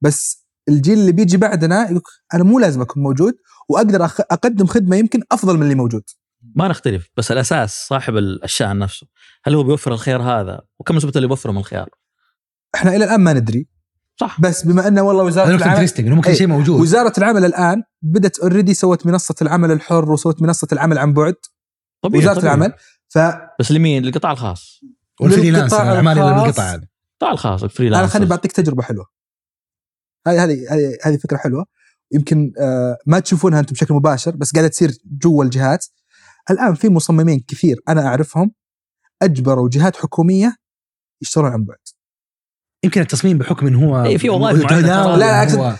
بس 0.00 0.46
الجيل 0.68 0.98
اللي 0.98 1.12
بيجي 1.12 1.36
بعدنا 1.36 1.90
يقول 1.90 2.02
أنا 2.34 2.44
مو 2.44 2.58
لازم 2.58 2.80
أكون 2.80 3.02
موجود 3.02 3.34
وأقدر 3.68 4.04
أقدم 4.04 4.66
خدمة 4.66 4.96
يمكن 4.96 5.22
أفضل 5.32 5.56
من 5.56 5.62
اللي 5.62 5.74
موجود. 5.74 6.02
ما 6.54 6.68
نختلف 6.68 7.08
بس 7.16 7.32
الأساس 7.32 7.86
صاحب 7.88 8.16
الشأن 8.16 8.78
نفسه. 8.78 9.06
هل 9.44 9.54
هو 9.54 9.62
بيوفر 9.62 9.92
الخير 9.92 10.22
هذا؟ 10.22 10.60
وكم 10.78 10.96
نسبة 10.96 11.12
اللي 11.16 11.26
بيوفره 11.26 11.52
من 11.52 11.58
الخيار؟ 11.58 11.88
إحنا 12.74 12.96
إلى 12.96 13.04
الآن 13.04 13.20
ما 13.20 13.32
ندري. 13.32 13.68
صح. 14.20 14.40
بس 14.40 14.66
بما 14.66 14.88
أنه 14.88 15.02
والله 15.02 15.24
وزارة 15.24 15.56
العمل 15.56 15.88
ممكن 15.98 16.30
إيه. 16.30 16.36
شيء 16.36 16.46
موجود. 16.46 16.80
وزارة 16.80 17.12
العمل 17.18 17.44
الآن 17.44 17.82
بدأت 18.02 18.38
already 18.38 18.74
سوت 18.74 19.06
منصة 19.06 19.34
العمل 19.42 19.72
الحر 19.72 20.12
وسوت 20.12 20.42
منصة 20.42 20.68
العمل 20.72 20.98
عن 20.98 21.12
بعد. 21.12 21.34
طبيعي 22.02 22.24
وزارة 22.24 22.38
طبيعي. 22.40 22.54
العمل. 22.54 22.72
ف 23.08 23.18
بس 23.60 23.72
لمين؟ 23.72 24.02
للقطاع 24.02 24.32
الخاص. 24.32 24.80
والفريلانس 25.20 25.74
الاعمال 25.74 26.18
اللي. 26.18 26.42
بالقطاع. 26.42 26.74
هذا 26.74 26.86
القطاع 27.12 27.32
الخاص 27.32 27.62
الفريلانس 27.62 28.00
أنا 28.00 28.08
خليني 28.08 28.30
بعطيك 28.30 28.52
تجربة 28.52 28.82
حلوة. 28.82 29.06
هذه 30.26 30.44
هذه 30.44 30.66
هذه 30.70 30.98
هذه 31.02 31.16
فكرة 31.16 31.36
حلوة. 31.36 31.66
يمكن 32.12 32.52
آه، 32.60 32.96
ما 33.06 33.18
تشوفونها 33.18 33.60
أنتم 33.60 33.72
بشكل 33.72 33.94
مباشر 33.94 34.36
بس 34.36 34.52
قاعدة 34.52 34.68
تصير 34.68 34.92
جوا 35.04 35.44
الجهات. 35.44 35.86
الآن 36.50 36.74
في 36.74 36.88
مصممين 36.88 37.44
كثير 37.48 37.80
أنا 37.88 38.06
أعرفهم 38.06 38.52
أجبروا 39.22 39.68
جهات 39.68 39.96
حكومية 39.96 40.56
يشتغلون 41.22 41.52
عن 41.52 41.64
بعد. 41.64 41.78
يمكن 42.86 43.00
التصميم 43.00 43.38
بحكم 43.38 43.66
إنه 43.66 43.84
هو 43.86 44.04
إيه، 44.04 44.16
في 44.16 44.30
وظائف 44.30 44.66
ترى. 44.66 44.82
لا، 44.82 45.54
هو- 45.54 45.74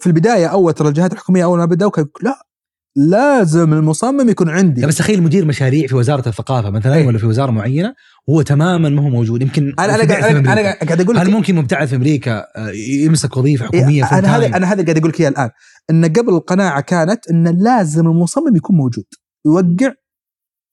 في 0.00 0.06
البداية 0.06 0.46
أول 0.46 0.72
ترى 0.72 0.88
الجهات 0.88 1.12
الحكومية 1.12 1.44
أول 1.44 1.58
ما 1.58 1.64
بدأوا 1.64 1.90
يقول 1.98 2.10
لا 2.22 2.48
لازم 2.96 3.72
المصمم 3.72 4.28
يكون 4.28 4.48
عندي. 4.48 4.86
بس 4.86 4.96
تخيل 4.96 5.22
مدير 5.22 5.44
مشاريع 5.44 5.86
في 5.86 5.94
وزارة 5.94 6.28
الثقافة 6.28 6.70
مثلا 6.70 6.94
إيه. 6.94 7.06
ولا 7.06 7.18
في 7.18 7.26
وزارة 7.26 7.50
معينة 7.50 7.94
وهو 8.26 8.42
تماما 8.42 8.88
ما 8.88 9.02
هو 9.02 9.08
موجود. 9.08 9.42
يمكن 9.42 9.74
أنا 9.78 9.94
أنا 9.94 10.14
قاعد 10.14 10.36
أنا 10.36 10.60
قاعد 10.72 11.00
أقول 11.00 11.16
لك 11.16 11.22
هل 11.22 11.30
ممكن 11.30 11.54
مبتعث 11.54 11.88
في 11.88 11.96
أمريكا 11.96 12.46
آه، 12.56 12.70
يمسك 12.70 13.36
وظيفة 13.36 13.66
حكومية 13.66 14.04
إيه، 14.04 14.18
أنا 14.18 14.36
هذا؟ 14.36 14.46
أنا 14.46 14.72
هذا 14.72 14.82
قاعد 14.84 14.98
أقول 14.98 15.08
لك 15.10 15.20
إياه 15.20 15.28
الآن. 15.28 15.50
إن 15.90 16.04
قبل 16.04 16.28
القناعة 16.34 16.80
كانت 16.80 17.30
إن 17.30 17.62
لازم 17.62 18.06
المصمم 18.06 18.56
يكون 18.56 18.76
موجود 18.76 19.04
يوقع 19.46 19.94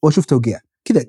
وأشوف 0.04 0.26
توقيع. 0.26 0.60
كذا 0.86 1.06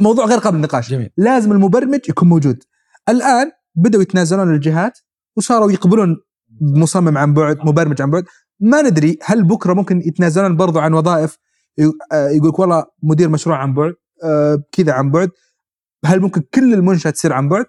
موضوع 0.00 0.24
غير 0.26 0.38
قابل 0.38 0.56
للنقاش. 0.56 0.90
جميل. 0.90 1.10
لازم 1.16 1.52
المبرمج 1.52 2.00
يكون 2.08 2.28
موجود. 2.28 2.62
الآن 3.08 3.50
بدأوا 3.74 4.02
يتنازلون 4.02 4.54
الجهات 4.54 4.98
وصاروا 5.36 5.72
يقبلون 5.72 6.16
مصمم 6.60 7.18
عن 7.18 7.34
بعد 7.34 7.58
مبرمج 7.58 8.02
عن 8.02 8.10
بعد. 8.10 8.24
ما 8.60 8.82
ندري 8.82 9.18
هل 9.24 9.44
بكرة 9.44 9.72
ممكن 9.74 10.00
يتنازلون 10.06 10.56
برضو 10.56 10.78
عن 10.78 10.92
وظائف 10.94 11.36
يقول 11.78 12.48
لك 12.48 12.58
والله 12.58 12.84
مدير 13.02 13.28
مشروع 13.28 13.56
عن 13.58 13.74
بعد 13.74 13.92
آه، 14.24 14.62
كذا 14.72 14.92
عن 14.92 15.10
بعد. 15.10 15.30
هل 16.04 16.20
ممكن 16.20 16.42
كل 16.54 16.74
المنشأة 16.74 17.10
تصير 17.10 17.32
عن 17.32 17.48
بعد؟ 17.48 17.64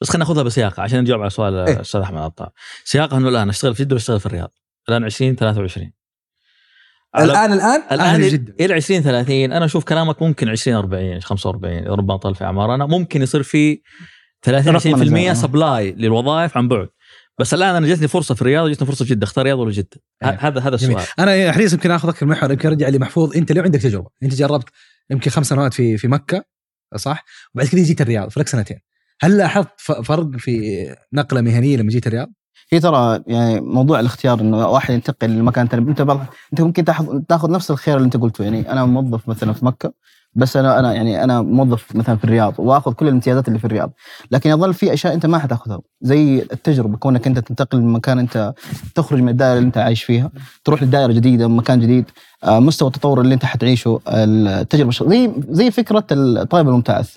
بس 0.00 0.08
خلينا 0.10 0.24
ناخذها 0.24 0.42
بسياقة 0.42 0.82
عشان 0.82 1.00
نجاوب 1.00 1.20
على 1.20 1.30
سؤال 1.30 1.54
إيه. 1.54 1.74
الاستاذ 1.76 2.00
أحمد 2.00 2.18
عطار 2.18 2.50
سياقها 2.84 3.18
إنه 3.18 3.28
الآن 3.28 3.48
أشتغل 3.48 3.74
في 3.74 3.84
جدة 3.84 3.94
وأشتغل 3.94 4.20
في 4.20 4.26
الرياض. 4.26 4.50
الآن 4.88 5.04
20 5.04 5.36
23 5.36 5.92
على- 7.16 7.20
الآن؟ 7.20 7.52
الآن 7.52 7.82
الان. 7.92 8.54
إلى 8.60 8.74
20 8.74 9.02
30 9.02 9.52
أنا 9.52 9.64
أشوف 9.64 9.84
كلامك 9.84 10.22
ممكن 10.22 10.48
20 10.48 10.76
40 10.76 11.20
45 11.20 11.78
اذا 11.78 11.90
ربما 11.90 12.16
طال 12.16 12.34
في 12.34 12.44
أعمارنا. 12.44 12.86
ممكن 12.86 13.22
يصير 13.22 13.42
في 13.42 13.82
30 14.42 14.74
رقم 14.74 14.94
20% 14.94 15.02
الجامعة. 15.02 15.34
supply 15.34 15.92
للوظائف 15.92 16.56
عن 16.56 16.68
بعد. 16.68 16.88
بس 17.40 17.54
الآن 17.54 17.74
أنا 17.74 17.86
جتني 17.86 18.08
فرصة 18.08 18.34
في 18.34 18.42
الرياض 18.42 18.66
وجتني 18.66 18.86
فرصة 18.86 19.04
في 19.04 19.10
جدة. 19.10 19.24
اختار 19.24 19.42
الرياض 19.42 19.58
ولا 19.58 19.70
جده 19.70 19.88
إيه. 20.24 20.38
هذا 20.40 20.60
هذا. 20.60 20.74
السؤال. 20.74 21.06
أنا 21.18 21.52
حريص 21.52 21.72
يمكن 21.72 21.90
آخذك 21.90 22.22
المحور 22.22 22.50
يمكن 22.50 22.68
أرجع 22.68 22.88
لي 22.88 22.98
محفوظ 22.98 23.36
أنت 23.36 23.52
لو 23.52 23.62
عندك 23.62 23.80
تجربة. 23.80 24.08
أنت 24.22 24.34
جربت 24.34 24.68
يمكن 25.10 25.30
خمس 25.30 25.46
سنوات 25.46 25.74
في 25.74 25.96
في 25.96 26.08
مكة 26.08 26.44
صح؟ 26.96 27.24
وبعد 27.54 27.66
كذا 27.66 27.82
جيت 27.82 28.00
الرياض 28.00 28.28
فلك 28.28 28.48
سنتين. 28.48 28.78
هل 29.20 29.36
لاحظت 29.36 29.80
فرق 29.80 30.36
في 30.36 30.86
نقلة 31.12 31.40
مهنية 31.40 31.76
لما 31.76 31.90
جيت 31.90 32.06
الرياض؟ 32.06 32.28
هي 32.72 32.80
ترى 32.80 33.22
يعني 33.26 33.60
موضوع 33.60 34.00
الاختيار 34.00 34.40
إنه 34.40 34.68
واحد 34.68 34.94
ينتقل 34.94 35.30
لمكان 35.30 35.68
ثاني 35.68 35.90
أنت 35.90 36.00
أنت 36.52 36.60
ممكن 36.60 36.84
تاخذ 36.84 37.20
تاخذ 37.28 37.50
نفس 37.50 37.70
الخيار 37.70 37.96
اللي 37.96 38.06
أنت 38.06 38.16
قلته. 38.16 38.44
يعني 38.44 38.72
أنا 38.72 38.84
موظف 38.84 39.28
مثلا 39.28 39.52
في 39.52 39.64
مكة. 39.64 39.92
بس 40.38 40.56
أنا 40.56 40.78
أنا 40.78 40.94
يعني 40.94 41.24
أنا 41.24 41.42
موظف 41.42 41.96
مثلا 41.96 42.16
في 42.16 42.24
الرياض 42.24 42.54
وآخذ 42.58 42.92
كل 42.92 43.08
الامتيازات 43.08 43.48
اللي 43.48 43.58
في 43.58 43.64
الرياض. 43.64 43.92
لكن 44.30 44.50
يظل 44.50 44.74
في 44.74 44.92
أشياء 44.92 45.14
أنت 45.14 45.26
ما 45.26 45.38
حتاخذها 45.38 45.80
زي 46.02 46.42
التجربة 46.52 46.96
كونك 46.96 47.26
أنت 47.26 47.38
تنتقل 47.38 47.80
من 47.80 47.92
مكان 47.92 48.18
أنت 48.18 48.54
تخرج 48.94 49.20
من 49.20 49.28
الدائرة 49.28 49.58
اللي 49.58 49.66
أنت 49.66 49.78
عايش 49.78 50.02
فيها 50.04 50.30
تروح 50.64 50.82
لدائرة 50.82 51.12
جديدة 51.12 51.48
مكان 51.48 51.80
جديد 51.80 52.04
آه، 52.44 52.60
مستوى 52.60 52.88
التطور 52.88 53.20
اللي 53.20 53.34
أنت 53.34 53.44
حتعيشه 53.44 54.00
التجربة 54.08 54.90
زي 54.90 55.30
زي 55.48 55.70
فكرة 55.70 56.04
الطالب 56.12 56.68
المبتعث 56.68 57.16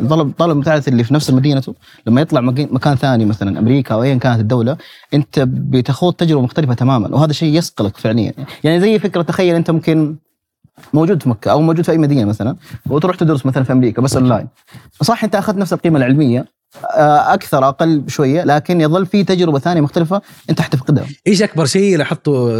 الطالب 0.00 0.28
الطالب 0.28 0.52
المبتعث 0.52 0.88
اللي 0.88 1.04
في 1.04 1.14
نفس 1.14 1.30
مدينته 1.30 1.74
لما 2.06 2.20
يطلع 2.20 2.40
مكان 2.40 2.94
ثاني 2.96 3.24
مثلا 3.24 3.58
أمريكا 3.58 3.94
أو 3.94 4.02
ايا 4.02 4.14
كانت 4.14 4.40
الدولة 4.40 4.76
أنت 5.14 5.40
بتخوض 5.40 6.12
تجربة 6.12 6.42
مختلفة 6.42 6.74
تماما 6.74 7.08
وهذا 7.14 7.32
شيء 7.32 7.54
يصقلك 7.58 7.96
فعليا. 7.96 8.32
يعني 8.64 8.80
زي 8.80 8.98
فكرة 8.98 9.22
تخيل 9.22 9.54
أنت 9.54 9.70
ممكن 9.70 10.16
موجود 10.94 11.22
في 11.22 11.28
مكة 11.28 11.50
أو 11.50 11.60
موجود 11.60 11.84
في 11.84 11.92
أي 11.92 11.98
مدينة 11.98 12.24
مثلا 12.24 12.56
وتروح 12.90 13.16
تدرس 13.16 13.46
مثلا 13.46 13.62
في 13.64 13.72
أمريكا 13.72 14.02
بس 14.02 14.16
اونلاين 14.16 14.48
صح 15.02 15.24
أنت 15.24 15.34
أخذت 15.34 15.56
نفس 15.56 15.72
القيمة 15.72 15.98
العلمية 15.98 16.44
أكثر 16.94 17.68
أقل 17.68 18.04
شوية 18.08 18.44
لكن 18.44 18.80
يظل 18.80 19.06
في 19.06 19.24
تجربة 19.24 19.58
ثانية 19.58 19.80
مختلفة 19.80 20.22
أنت 20.50 20.60
حتفقدها. 20.60 21.04
إيش 21.26 21.42
أكبر 21.42 21.64
شيء 21.66 21.98
لاحظته 21.98 22.50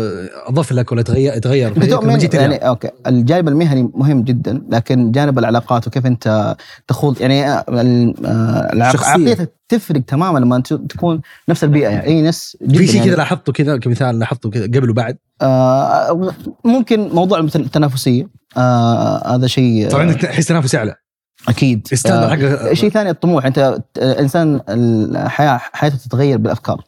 أضاف 0.48 0.72
لك 0.72 0.92
ولا 0.92 1.02
تغير 1.02 1.38
تغير 1.38 1.78
لما 2.02 2.16
جيت 2.18 2.34
يعني؟ 2.34 2.56
okay. 2.56 2.88
الجانب 3.06 3.48
المهني 3.48 3.90
مهم 3.94 4.22
جدا 4.22 4.62
لكن 4.70 5.10
جانب 5.12 5.38
العلاقات 5.38 5.86
وكيف 5.86 6.06
أنت 6.06 6.56
تخوض 6.88 7.20
يعني 7.20 7.48
آه، 7.50 7.64
ال- 7.68 8.26
آه، 8.26 8.70
العق- 8.72 8.92
شخصية. 8.92 9.10
عقليتك 9.10 9.52
تفرق 9.68 10.00
تماما 10.00 10.38
لما 10.38 10.60
تكون 10.60 11.20
نفس 11.48 11.64
البيئة 11.64 11.88
يعني. 11.88 12.04
أي 12.06 12.22
ناس 12.22 12.56
في 12.70 12.86
شيء 12.86 12.96
يعني. 12.96 13.08
كذا 13.08 13.16
لاحظته 13.16 13.52
كذا 13.52 13.76
كمثال 13.78 14.18
لاحظته 14.18 14.50
كذا 14.50 14.64
قبل 14.64 14.90
وبعد؟ 14.90 15.18
آه 15.42 16.32
ممكن 16.64 17.08
موضوع 17.08 17.40
مثل 17.40 17.60
التنافسية. 17.60 18.28
آه 18.56 19.34
هذا 19.34 19.46
شيء 19.46 19.88
طبعا 19.90 20.02
عندك 20.02 20.20
تحس 20.20 20.46
تنافسي 20.46 20.76
أعلى. 20.76 20.94
أكيد. 21.48 21.86
آه 22.06 22.30
حق 22.30 22.72
شيء 22.72 22.90
ثاني 22.90 23.10
الطموح. 23.10 23.46
أنت 23.46 23.58
آه، 23.58 24.20
إنسان 24.20 24.60
الحياة 24.68 25.60
حياته 25.72 25.96
تتغير 25.96 26.38
بالأفكار. 26.38 26.82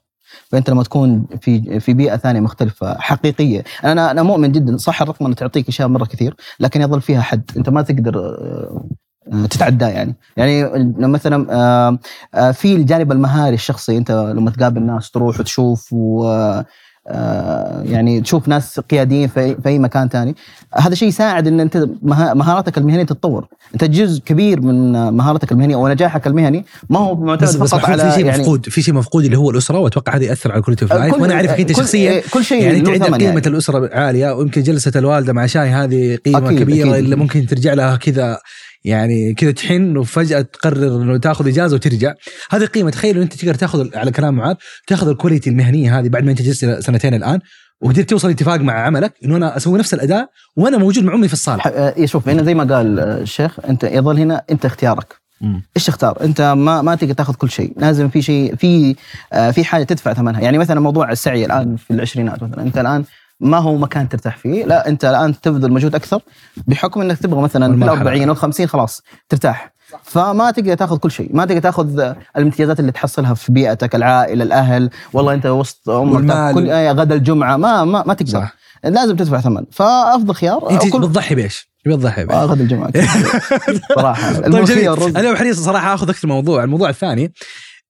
فأنت 0.50 0.70
لما 0.70 0.82
تكون 0.82 1.26
في 1.40 1.80
في 1.80 1.94
بيئة 1.94 2.16
ثانية 2.16 2.40
مختلفة 2.40 2.98
حقيقية. 2.98 3.64
أنا 3.84 4.10
أنا 4.10 4.22
مؤمن 4.22 4.52
جدا 4.52 4.76
صح 4.76 5.02
الرقمنه 5.02 5.34
تعطيك 5.34 5.68
أشياء 5.68 5.88
مرة 5.88 6.04
كثير 6.04 6.34
لكن 6.60 6.80
يظل 6.80 7.00
فيها 7.00 7.20
حد. 7.20 7.50
أنت 7.56 7.68
ما 7.68 7.82
تقدر 7.82 8.18
آه، 8.18 8.88
آه، 9.32 9.46
تتعداه 9.46 9.88
يعني. 9.88 10.14
يعني 10.36 10.64
مثلا 10.98 11.46
آه، 11.50 11.98
آه، 12.34 12.50
في 12.50 12.72
الجانب 12.76 13.12
المهاري 13.12 13.54
الشخصي 13.54 13.96
أنت 13.98 14.10
لما 14.10 14.50
تقابل 14.50 14.82
ناس 14.82 15.10
تروح 15.10 15.40
وتشوف 15.40 15.92
و 15.92 16.24
آه، 16.28 16.66
يعني 17.84 18.20
تشوف 18.20 18.48
ناس 18.48 18.80
قياديين 18.80 19.28
في 19.28 19.56
اي 19.66 19.78
مكان 19.78 20.08
ثاني 20.08 20.34
هذا 20.74 20.94
شيء 20.94 21.08
يساعد 21.08 21.46
إن 21.46 21.60
أنت 21.60 21.88
مها- 22.02 22.34
مهاراتك 22.34 22.78
المهنية 22.78 23.02
تتطور 23.02 23.46
أنت 23.74 23.84
جزء 23.84 24.20
كبير 24.22 24.60
من 24.60 24.92
مهاراتك 25.12 25.52
المهنية 25.52 25.76
ونجاحك 25.76 26.26
المهني 26.26 26.64
ما 26.90 26.98
هو 26.98 27.14
معتمد 27.16 27.48
بس 27.48 27.56
فقط 27.56 27.84
على 27.84 28.02
في 28.10 28.16
شيء 28.16 28.26
يعني 28.26 28.40
مفقود 28.42 28.68
في 28.68 28.82
شيء 28.82 28.94
مفقود 28.94 29.24
اللي 29.24 29.38
هو 29.38 29.50
الأسرة 29.50 29.78
وأتوقع 29.78 30.16
هذا 30.16 30.24
يأثر 30.24 30.52
على 30.52 30.62
of 30.82 30.92
life 30.92 31.14
كل- 31.14 31.22
وأنا 31.22 31.34
اعرفك 31.34 31.60
أنت 31.60 31.72
كل- 31.72 31.76
شخصيا 31.78 32.22
كل 32.30 32.44
شيء 32.44 32.62
يعني 32.62 32.78
انت 32.78 32.88
عندك 32.88 33.04
قيمة 33.04 33.24
يعني. 33.24 33.46
الأسرة 33.46 33.90
عالية 33.94 34.32
ويمكن 34.34 34.62
جلسة 34.62 34.92
الوالدة 34.96 35.32
مع 35.32 35.46
شاي 35.46 35.68
هذه 35.68 36.16
قيمة 36.16 36.48
أكيد، 36.48 36.60
كبيرة 36.60 36.90
أكيد. 36.90 37.04
اللي 37.04 37.16
ممكن 37.16 37.46
ترجع 37.46 37.74
لها 37.74 37.96
كذا 37.96 38.38
يعني 38.86 39.34
كذا 39.34 39.50
تحن 39.50 39.96
وفجأة 39.96 40.40
تقرر 40.40 41.02
إنه 41.02 41.16
تاخذ 41.16 41.48
إجازة 41.48 41.74
وترجع. 41.74 42.14
هذه 42.50 42.64
قيمة. 42.64 42.90
تخيل 42.90 43.18
أنت 43.18 43.34
تقدر 43.34 43.54
تاخذ 43.54 43.96
على 43.96 44.10
كلام 44.10 44.34
معاذ 44.34 44.54
تاخذ 44.86 45.08
الكواليتي 45.08 45.50
المهنية 45.50 45.98
هذه 45.98 46.08
بعد 46.08 46.24
ما 46.24 46.30
أنت 46.30 46.42
جلست 46.42 46.64
سنتين 46.64 47.14
الآن 47.14 47.40
وقدرت 47.80 48.10
توصل 48.10 48.30
اتفاق 48.30 48.60
مع 48.60 48.72
عملك 48.72 49.12
إنه 49.24 49.36
أنا 49.36 49.56
أسوي 49.56 49.78
نفس 49.78 49.94
الأداء 49.94 50.28
وأنا 50.56 50.78
موجود 50.78 51.04
مع 51.04 51.14
أمي 51.14 51.28
في 51.28 51.34
الصالة. 51.34 51.62
آه، 51.62 52.06
شوف 52.06 52.28
هنا 52.28 52.42
زي 52.42 52.54
ما 52.54 52.74
قال 52.74 52.98
آه، 52.98 53.20
الشيخ 53.20 53.60
أنت 53.68 53.84
يظل 53.84 54.18
هنا 54.18 54.42
أنت 54.50 54.64
اختيارك. 54.64 55.14
مم. 55.40 55.62
إيش 55.76 55.86
تختار؟ 55.86 56.24
أنت 56.24 56.40
ما 56.40 56.82
ما 56.82 56.94
تقدر 56.94 57.12
تاخذ 57.12 57.34
كل 57.34 57.50
شيء، 57.50 57.72
لازم 57.76 58.08
في 58.08 58.22
شيء 58.22 58.56
في 58.56 58.96
آه، 59.32 59.50
في 59.50 59.64
حاجة 59.64 59.84
تدفع 59.84 60.12
ثمنها، 60.12 60.40
يعني 60.40 60.58
مثلا 60.58 60.80
موضوع 60.80 61.12
السعي 61.12 61.44
الآن 61.46 61.76
في 61.76 61.90
العشرينات 61.90 62.42
مثلا. 62.42 62.62
أنت 62.62 62.78
الآن 62.78 63.04
ما 63.40 63.58
هو 63.58 63.76
مكان 63.76 64.08
ترتاح 64.08 64.36
فيه، 64.36 64.64
لا 64.64 64.88
أنت 64.88 65.04
الآن 65.04 65.40
تبذل 65.40 65.72
مجهود 65.72 65.94
أكثر 65.94 66.20
بحكم 66.66 67.00
إنك 67.00 67.18
تبغى 67.18 67.40
مثلا 67.42 67.66
ال 67.66 67.70
والمرحلة. 67.70 67.98
40 67.98 68.28
أو 68.28 68.34
50 68.34 68.66
خلاص 68.66 69.02
ترتاح. 69.28 69.72
فما 70.02 70.50
تقدر 70.50 70.74
تاخذ 70.74 70.96
كل 70.98 71.10
شيء، 71.10 71.30
ما 71.32 71.44
تقدر 71.44 71.60
تاخذ 71.60 72.00
آه، 72.00 72.16
الامتيازات 72.36 72.80
اللي 72.80 72.92
تحصلها 72.92 73.34
في 73.34 73.52
بيئتك، 73.52 73.94
العائلة، 73.94 74.44
الأهل، 74.44 74.90
والله 75.12 75.34
أنت 75.34 75.46
وسط 75.46 75.88
أمك. 75.90 76.54
كل 76.54 76.70
آه، 76.70 76.92
غدا 76.92 77.14
الجمعة. 77.14 77.56
ما 77.56 77.84
ما, 77.84 78.04
ما 78.06 78.14
تقدر. 78.14 78.32
صح. 78.32 78.54
لازم 78.84 79.16
تدفع 79.16 79.40
ثمن، 79.40 79.64
فأفضل 79.72 80.34
خيار 80.34 80.70
انت 80.70 80.88
كل 80.92 81.00
بتضحي 81.00 81.34
بإيش؟ 81.34 81.70
بتضحي 81.86 82.24
بإيش؟ 82.24 82.38
آه، 82.38 82.44
غدا 82.44 82.62
الجمعة. 82.62 82.92
صراحة. 83.96 84.32
طيب 84.40 84.64
جميل. 84.64 85.16
أنا 85.16 85.36
حريص 85.36 85.60
صراحة 85.60 85.94
آخذ 85.94 86.08
أكثر 86.10 86.28
موضوع. 86.28 86.64
الموضوع 86.64 86.88
الثاني 86.88 87.32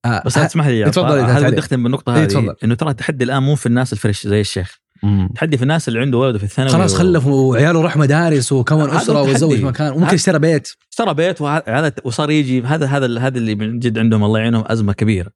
آه 0.05 0.23
بس 0.27 0.39
لا 0.39 0.47
تسمح 0.47 0.67
لي 0.67 0.79
يا 0.79 0.89
تفضل، 0.89 1.27
تعال. 1.27 1.45
بدي 1.51 1.59
اختم 1.59 1.83
بالنقطة 1.83 2.15
إيه، 2.15 2.23
هذه؟ 2.23 2.29
تفضل. 2.29 2.55
إنه 2.65 2.75
ترى 2.75 2.91
التحدي 2.91 3.25
الآن 3.25 3.43
مو 3.43 3.55
في 3.55 3.67
الناس 3.67 3.93
الفريش 3.93 4.27
زي 4.27 4.41
الشيخ. 4.41 4.86
مم. 5.03 5.27
التحدي 5.31 5.57
في 5.57 5.63
الناس 5.63 5.89
اللي 5.89 6.01
عنده 6.01 6.19
ولده 6.19 6.39
في 6.39 6.45
الثانوي 6.45 6.73
خلاص 6.73 6.95
و- 6.95 6.99
خلف 6.99 7.27
وعياله 7.27 7.83
راح 7.83 7.97
مدارس 7.97 8.53
وكون 8.53 8.91
أسرة. 8.91 9.23
وتزوج 9.23 9.63
مكان 9.63 9.93
وممكن 9.93 10.15
اشترى 10.15 10.39
بيت 10.39 10.69
اشترى 10.91 11.15
بيت 11.15 11.41
وهذا 11.41 11.93
وصار 12.05 12.31
يجي 12.31 12.63
هذا 12.63 12.87
هذا 12.87 13.19
هذا 13.21 13.39
اللي 13.39 13.55
من 13.55 13.79
جد 13.79 13.99
عندهم 13.99 14.25
الله 14.25 14.39
يعينهم 14.41 14.65
أزمة 14.67 14.93
كبيرة 14.93 15.31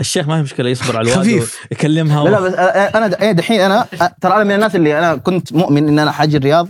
الشيخ 0.00 0.28
ما 0.28 0.36
في 0.36 0.42
مشكلة 0.42 0.70
يصبر 0.70 0.96
على 0.96 1.12
الوالد 1.12 1.20
خفيف. 1.28 1.58
يكلمها 1.72 2.24
لا 2.24 2.30
لا 2.30 2.40
بس 2.40 2.52
أنا- 2.52 2.96
أنا 2.96 3.20
إيه 3.22 3.32
دحين 3.32 3.60
أنا 3.60 3.86
ترى 4.20 4.34
أنا 4.36 4.44
من 4.44 4.52
الناس 4.52 4.76
اللي 4.76 4.98
أنا 4.98 5.16
كنت 5.16 5.52
مؤمن 5.52 5.88
إن 5.88 5.98
أنا 5.98 6.10
حاجي 6.10 6.36
الرياض 6.36 6.68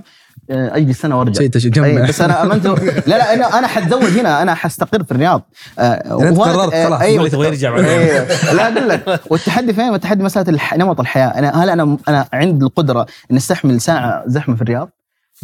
أجلس 0.50 1.00
سنه 1.00 1.18
وأرجع 1.18 1.46
تجمع 1.46 1.86
أي 1.86 2.02
بس 2.08 2.20
أنا 2.20 2.42
امنت 2.42 2.66
لا 3.08 3.18
لا 3.18 3.34
أنا 3.34 3.58
أنا 3.58 3.66
حتزوج 3.66 4.18
هنا 4.18 4.42
أنا 4.42 4.54
حستقر 4.54 5.02
في 5.04 5.12
الرياض 5.12 5.42
آه، 5.78 6.02
وأنا- 6.18 6.38
قررت 6.40 6.72
آه، 6.74 6.86
خلاص. 6.86 7.00
أيوة. 7.00 7.26
يبغى 7.26 7.46
يرجع. 7.46 7.76
أيوة. 7.76 8.52
لا 8.52 8.72
أقول 8.72 8.88
لك 8.88 9.20
والتحدي 9.30 9.72
فين؟ 9.72 9.94
التحدي 9.94 10.22
مسألة. 10.22 10.58
نمط 10.76 11.00
الحياة 11.00 11.26
أنا 11.28 11.64
هل 11.64 11.70
أنا 11.70 11.96
أنا 12.08 12.26
عندي 12.32 12.64
القدرة 12.64 13.06
إن 13.30 13.36
أستحمل 13.36 13.80
ساعة 13.80 14.22
زحمة 14.26 14.56
في 14.56 14.62
الرياض؟ 14.62 14.90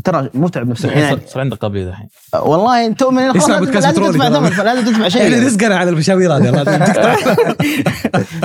ترى 0.04 0.30
متعب 0.34 0.68
نفسيا 0.68 0.90
يعني 0.90 1.20
صار 1.26 1.40
عندك 1.40 1.58
قبلي 1.58 1.84
دحين 1.84 2.08
والله 2.42 2.86
انت 2.86 3.04
بودكاست 3.04 3.50
لازم 3.74 3.90
بترولي 3.90 4.12
تدفع. 4.12 4.28
ثمن 4.28 4.50
فلازم 4.50 4.84
تدفع 4.84 5.08
شيء 5.08 5.22
إحنا 5.22 5.34
يعني. 5.36 5.46
رزقنا 5.46 5.76
على 5.76 5.90
المشاوير 5.90 6.36
هذه 6.36 6.50
لازم 6.50 6.84
تقطع 6.84 7.16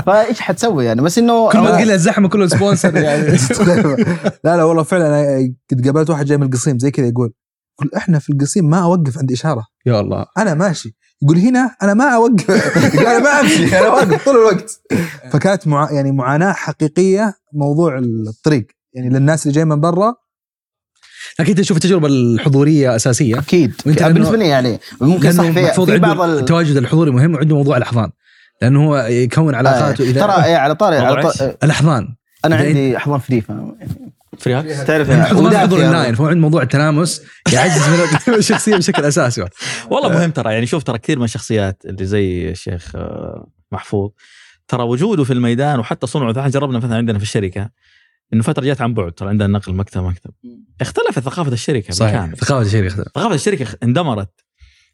فايش 0.05 0.39
حتسوي 0.39 0.86
يعني؟ 0.86 1.01
بس 1.01 1.17
إنه 1.17 1.49
كل 1.49 1.60
ما 1.60 1.71
تقول 1.75 1.91
الزحمة 1.91 2.29
كله 2.29 2.47
سبونسر 2.47 2.95
يعني. 3.03 3.38
لا 4.43 4.58
لا 4.58 4.63
والله 4.63 4.84
فعلا 4.84 5.08
أنا 5.08 5.53
قد 5.71 5.86
قابلت 5.86 6.10
واحد 6.10 6.25
جاي 6.25 6.38
من 6.38 6.43
القصيم 6.43 6.79
زي 6.79 6.91
كذا 6.91 7.08
يقول 7.08 7.31
يقول 7.79 7.91
إحنا 7.97 8.19
في 8.19 8.29
القصيم 8.29 8.69
ما 8.69 8.84
أوقف 8.84 9.17
عند 9.17 9.31
إشارة. 9.31 9.65
يا 9.86 9.99
الله. 9.99 10.25
أنا 10.38 10.53
ماشي. 10.53 10.95
يقول 11.23 11.38
هنا 11.38 11.75
أنا 11.84 11.93
ما 11.93 12.05
أوقف. 12.15 12.49
يقول 12.93 13.05
أنا 13.08 13.19
ما 13.19 13.39
أمشي 13.39 13.79
أنا 13.79 13.88
واقف 13.88 14.25
طول 14.25 14.36
الوقت. 14.36 14.81
فكانت 15.31 15.67
مع 15.67 15.91
يعني 15.91 16.12
معاناة 16.12 16.51
حقيقية 16.53 17.34
موضوع 17.53 17.97
الطريق. 18.27 18.67
يعني 18.93 19.10
للناس 19.10 19.43
اللي 19.43 19.55
جاي 19.55 19.65
من 19.65 19.79
برا 19.81 20.15
لكن 21.39 21.50
انت 21.50 21.60
تشوف 21.60 21.78
التجربة 21.78 22.08
الحضورية 22.08 22.95
أساسية. 22.95 23.39
أكيد. 23.39 23.74
لأنه- 23.88 24.04
بالنسبة 24.04 24.38
لي 24.38 24.48
يعني. 24.48 24.80
ممكن 25.02 25.32
صح 25.32 25.43
لأنه 25.43 25.71
في, 25.71 25.86
في 25.86 25.98
بعض. 25.98 26.21
التواجد 26.21 26.78
الحضوري 26.78 27.12
مهم 27.12 27.36
وعنده 27.36 27.56
موضوع 27.56 27.78
الأحضان. 27.78 28.10
لأنه 28.62 28.86
هو 28.88 28.98
يكون 28.98 29.56
علاقاته 29.56 30.04
آه، 30.04 30.08
اذا 30.10 30.21
ترى 30.21 30.43
إيه 30.45 30.56
على 30.56 30.76
طاري 30.76 30.98
على 30.98 31.32
طاري 31.32 31.56
الأحضان. 31.63 32.15
أنا 32.45 32.56
عندي 32.56 32.98
أحضان 32.98 33.19
free 33.19 33.41
فاهم 33.41 33.78
free 34.39 34.53
hug 34.53 34.65
تعرف 34.65 35.10
لأنه 35.10 35.24
حضور 35.24 35.50
في 35.52 35.58
حضور 35.58 35.80
يعني. 35.80 35.91
اللاين 35.91 36.15
فهو 36.15 36.28
عنده 36.28 36.41
موضوع 36.41 36.62
التلامس 36.62 37.21
يعزز 37.54 37.89
من 37.89 38.34
الشخصية 38.39 38.76
بشكل 38.76 39.04
أساسي. 39.06 39.45
والله 39.89 40.10
مهم 40.10 40.32
ترى 40.32 40.54
يعني 40.54 40.65
شوف 40.65 40.84
ترى 40.84 40.98
كثير 40.98 41.19
من 41.19 41.26
الشخصيات 41.26 41.84
اللي 41.86 42.06
زي 42.06 42.50
الشيخ 42.50 42.91
آه، 42.95 43.48
محفوظ 43.71 44.10
ترى 44.67 44.84
وجوده 44.84 45.24
في 45.24 45.34
الميدان 45.34 45.80
وحتى 45.80 46.08
صنعه 46.08 46.32
إحنا 46.32 46.48
جربنا 46.50 46.78
مثلا 46.78 46.95
عندنا 46.95 47.17
في 47.17 47.24
الشركة 47.24 47.69
إنه 48.33 48.43
فترة 48.43 48.63
جات 48.63 48.81
عن 48.81 48.93
بعد 48.93 49.11
ترى 49.11 49.29
عندنا 49.29 49.47
نقل 49.47 49.73
مكتب 49.73 50.03
مكتب. 50.03 50.31
اختلفت 50.81 51.19
ثقافة 51.19 51.53
الشركة 51.53 51.93
صحيح. 51.93 52.11
بالكامل. 52.11 52.38
ثقافة 52.38 52.61
الشيء 52.61 52.83
يختلف 52.83 53.07
ثقافة 53.07 53.35
الشركة 53.35 53.77
اندمرت. 53.83 54.45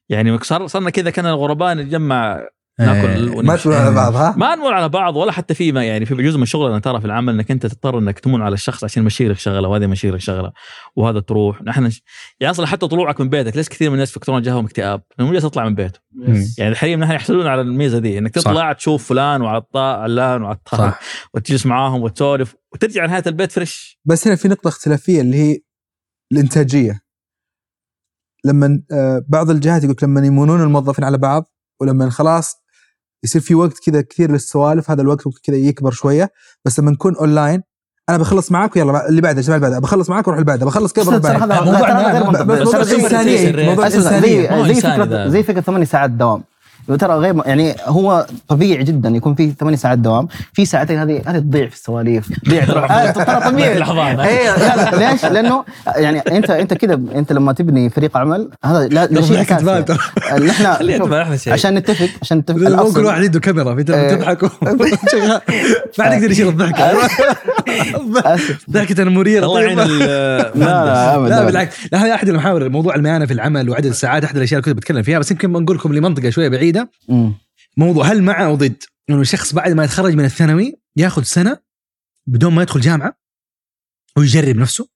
يعني 0.09 0.39
صار 0.39 0.67
صرنا 0.67 0.89
كذا 0.89 1.09
كان 1.09 1.25
الغرباء 1.25 1.73
نتجمع 1.73 2.47
ناكل 2.79 3.07
إيه. 3.07 3.41
ما. 3.41 3.55
تقول 3.55 3.73
على 3.73 3.95
بعض 3.95 4.15
ها 4.15 4.35
ما 4.37 4.55
نمر 4.55 4.73
على 4.73 4.89
بعض 4.89 5.15
ولا 5.15 5.31
حتى 5.31 5.53
في 5.53 5.71
ما 5.71 5.83
يعني 5.85 6.05
في 6.05 6.15
جزء 6.15 6.37
من 6.37 6.45
شغلنا 6.45 6.79
ترى 6.79 6.99
في 6.99 7.05
العمل 7.05 7.33
إنك 7.33 7.51
أنت 7.51 7.65
تضطر 7.65 7.99
إنك 7.99 8.19
تمن 8.19 8.41
على 8.41 8.53
الشخص 8.53 8.83
عشان 8.83 9.03
يمشي 9.03 9.27
لك 9.27 9.37
شغلة 9.37 9.67
وهذا 9.67 9.83
يمشي 9.83 10.11
لك 10.11 10.19
شغلة 10.19 10.51
وهذا 10.95 11.19
تروح 11.19 11.61
نحن 11.61 11.91
يعني 12.39 12.51
أصلا 12.51 12.67
حتى 12.67 12.87
طلوعك 12.87 13.21
من 13.21 13.29
بيتك 13.29 13.57
ليش 13.57 13.69
كثير 13.69 13.89
من 13.89 13.93
الناس 13.93 14.11
في 14.11 14.19
كورونا 14.19 14.43
جاهم 14.43 14.65
اكتئاب 14.65 15.01
لأنه 15.17 15.27
مو 15.27 15.33
جالس 15.33 15.45
يطلع 15.45 15.65
من 15.65 15.75
بيته. 15.75 15.99
يعني 16.57 16.71
الحريم 16.71 16.99
نحن 16.99 17.11
يحسدون 17.11 17.47
على 17.47 17.61
الميزة 17.61 17.99
دي 17.99 18.17
إنك 18.17 18.39
صح. 18.39 18.51
تطلع 18.51 18.73
تشوف 18.73 19.09
فلان 19.09 19.41
وعطاء 19.41 19.99
علان 19.99 20.41
وعطاء 20.41 20.79
صح 20.79 20.99
وتجلس 21.33 21.65
معاهم 21.65 22.01
وتسولف 22.01 22.55
وترجع 22.73 23.05
نهايه 23.05 23.23
البيت 23.27 23.51
fresh 23.51 23.99
بس 24.05 24.27
هنا 24.27 24.35
في 24.35 24.47
نقطة 24.47 24.67
اختلافية 24.67 25.21
اللي 25.21 25.37
هي 25.37 25.57
الإنتاجية 26.31 27.01
لما 28.45 28.81
آه، 28.91 29.25
بعض 29.27 29.49
الجهات 29.49 29.83
يقول 29.83 29.95
لما 30.03 30.25
يمونون 30.25 30.61
الموظفين 30.61 31.05
على 31.05 31.17
بعض 31.17 31.51
ولما 31.81 32.09
خلاص 32.09 32.55
يصير 33.23 33.41
في 33.41 33.55
وقت 33.55 33.79
كذا 33.85 34.01
كثير 34.01 34.31
للسوالف 34.31 34.91
هذا 34.91 35.01
الوقت 35.01 35.27
ممكن 35.27 35.39
كذا 35.43 35.55
يكبر 35.55 35.91
شوية. 35.91 36.31
بس 36.65 36.79
لما 36.79 36.91
نكون 36.91 37.15
اونلاين 37.15 37.63
أنا 38.09 38.17
بخلص 38.17 38.51
معاك 38.51 38.75
ويلا 38.75 39.09
اللي 39.09 39.21
بعده 39.21 39.41
اللي 39.41 39.59
بعده 39.59 39.79
بخلص 39.79 40.09
معاك 40.09 40.27
وأروح 40.27 40.39
اللي 40.39 40.45
بعده. 40.45 40.65
بخلص 40.65 40.93
كذا 40.93 41.17
بروح 41.17 41.43
هذا 41.43 41.63
موضوع 41.63 41.79
ترى 41.79 43.65
موضوع 43.65 43.87
إنسانية. 43.87 44.65
زي 44.73 44.81
فكره. 44.81 45.27
زي 45.27 45.43
فكرة 45.43 45.61
ثمانية 45.61 45.85
ساعات 45.85 46.09
دوام. 46.09 46.43
ترى 46.99 47.13
غير 47.13 47.35
يعني 47.45 47.75
هو 47.85 48.25
طبيعي 48.47 48.83
جدا 48.83 49.09
يكون 49.09 49.35
في 49.35 49.51
ثمانية 49.59 49.77
ساعات 49.77 49.97
دوام. 49.97 50.27
في 50.53 50.65
ساعتين 50.65 50.99
هذه 50.99 51.21
هذه 51.25 51.39
تضيع 51.39 51.67
في 51.67 51.75
السواليف. 51.75 52.29
تضيع 52.45 52.63
آه، 52.63 53.11
ترى 53.11 53.51
طبيعي. 53.51 53.79
لا، 53.79 55.11
ليش؟ 55.11 55.25
لأنه 55.25 55.63
يعني 55.95 56.19
انت 56.19 56.49
أنت 56.49 56.73
كذا 56.73 56.93
أنت 57.15 57.33
لما 57.33 57.53
تبني 57.53 57.89
فريق 57.89 58.17
عمل 58.17 58.49
هذا 58.65 58.87
لا 58.87 59.05
لا 59.05 59.21
شيء 59.21 59.43
ترى. 59.43 59.97
أساسي. 59.97 60.45
نحن 60.45 60.65
عشان 61.53 61.75
نتفق 61.75 62.09
عشان 62.21 62.37
نتفق. 62.37 62.93
كل 62.95 63.05
واحد 63.05 63.23
عنده 63.23 63.39
كاميرا 63.39 63.77
إيه. 63.77 64.15
تضحك 64.15 64.51
شغال. 65.11 65.41
ما 65.99 66.05
حد 66.05 66.11
يقدر 66.13 66.31
يشيل 66.31 66.47
الضحكة. 66.47 67.09
ضحكة 68.71 69.01
المريرة. 69.01 69.45
الله 69.45 69.61
يعين 69.61 69.77
طيب. 69.77 70.01
لا 70.55 71.45
بالعكس. 71.45 71.75
لا 71.91 72.05
هذا 72.05 72.13
أحد 72.13 72.29
المحاور 72.29 72.69
موضوع 72.69 72.95
المهنه 72.95 73.25
في 73.25 73.33
العمل 73.33 73.69
وعدد 73.69 73.85
الساعات 73.85 74.23
أحد 74.23 74.37
الأشياء 74.37 74.59
اللي 74.59 74.65
كنت 74.71 74.77
بتكلم 74.77 75.03
فيها. 75.03 75.19
بس 75.19 75.31
يمكن 75.31 75.53
بنقول 75.53 75.77
لكم 75.77 75.93
لمنطقة 75.93 76.29
شوية 76.29 76.47
بعيدة. 76.47 76.70
مم. 77.09 77.33
موضوع 77.77 78.05
هل 78.05 78.23
مع 78.23 78.45
أو 78.45 78.55
ضد؟ 78.55 78.83
إنه 79.09 79.21
الشخص 79.21 79.53
بعد 79.53 79.71
ما 79.71 79.83
يتخرج 79.83 80.13
من 80.13 80.25
الثانوي 80.25 80.73
ياخذ 80.95 81.23
سنة 81.23 81.57
بدون 82.27 82.53
ما 82.53 82.61
يدخل 82.61 82.79
جامعة 82.79 83.17
ويجرب 84.17 84.55
نفسه 84.55 84.87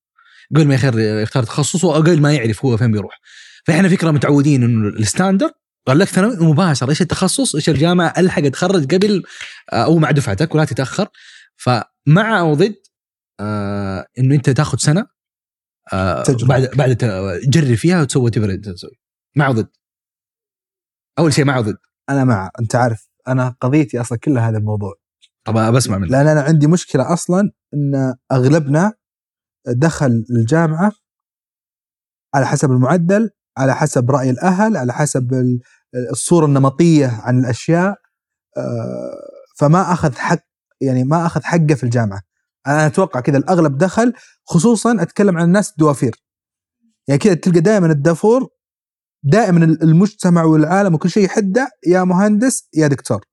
قبل 0.51 0.67
ما 0.67 0.75
يختار 0.75 0.99
يختار 0.99 1.43
تخصصه 1.43 1.95
أو 1.95 2.01
قبل 2.01 2.21
ما 2.21 2.33
يعرف 2.33 2.65
هو 2.65 2.77
فين 2.77 2.91
بيروح. 2.91 3.19
فإحنا 3.65 3.89
فكرة 3.89 4.11
متعودين 4.11 4.63
إنه 4.63 4.87
الستاندر 4.87 5.51
قال 5.87 5.99
لك 5.99 6.07
ثانوي 6.07 6.35
مباشر 6.35 6.89
إيش 6.89 7.01
التخصص؟ 7.01 7.55
إيش 7.55 7.69
الجامعة؟ 7.69 8.13
ألحق 8.17 8.43
أتخرج 8.43 8.95
قبل 8.95 9.23
آه، 9.73 9.83
أو 9.83 9.97
مع 9.97 10.11
دفعتك 10.11 10.55
ولا 10.55 10.65
تتأخر. 10.65 11.07
فمع 11.55 12.39
أو 12.39 12.53
ضد 12.53 12.75
آه 13.39 14.07
إنه 14.19 14.35
أنت 14.35 14.49
تاخذ 14.49 14.77
سنة 14.77 15.07
آه 15.93 16.23
تجربة. 16.23 16.47
بعد 16.47 16.69
بعد 16.75 16.95
تجرب 16.95 17.75
فيها 17.75 18.01
وتسوي 18.01 18.31
تبرد 18.31 18.61
تسوي. 18.61 18.99
مع 19.35 19.47
وضد 19.49 19.67
أول 21.19 21.33
شيء 21.33 21.45
مع 21.45 21.57
وضد 21.57 21.77
أنا 22.09 22.23
مع 22.23 22.51
أنت 22.59 22.75
عارف 22.75 23.09
أنا 23.27 23.55
قضيتي 23.61 24.01
أصلا 24.01 24.17
كلها 24.17 24.49
هذا 24.49 24.57
الموضوع. 24.57 24.93
طب 25.45 25.73
بسمع 25.73 25.97
منك. 25.97 26.11
لأن 26.11 26.27
أنا 26.27 26.41
عندي 26.41 26.67
مشكلة 26.67 27.13
أصلا 27.13 27.51
إن 27.73 28.15
أغلبنا 28.31 28.93
دخل 29.67 30.25
الجامعة 30.31 30.91
على 32.35 32.45
حسب 32.47 32.71
المعدل 32.71 33.29
على 33.57 33.75
حسب 33.75 34.11
رأي 34.11 34.29
الأهل 34.29 34.77
على 34.77 34.93
حسب 34.93 35.33
ال- 35.33 35.59
الصورة 36.11 36.45
النمطية 36.45 37.07
عن 37.07 37.39
الأشياء 37.39 37.95
آه، 38.57 39.19
فما 39.57 39.93
أخذ 39.93 40.15
حق 40.15 40.39
يعني 40.81 41.03
ما 41.03 41.25
أخذ 41.25 41.43
حقه 41.43 41.73
في 41.75 41.83
الجامعة. 41.83 42.21
أنا 42.67 42.85
أتوقع 42.87 43.19
كذا 43.19 43.37
الأغلب 43.37 43.77
دخل 43.77 44.13
خصوصا 44.45 45.01
أتكلم 45.01 45.37
عن 45.37 45.43
الناس 45.45 45.71
الدوافير. 45.71 46.15
يعني 47.07 47.19
كذا 47.19 47.33
تلقى 47.33 47.59
دائما 47.59 47.87
الدافور 47.91 48.49
دائما 49.25 49.65
المجتمع 49.65 50.43
والعالم 50.43 50.93
وكل 50.93 51.09
شيء 51.09 51.25
يحده 51.25 51.69
يا 51.87 52.03
مهندس 52.03 52.69
يا 52.73 52.87
دكتور. 52.87 53.25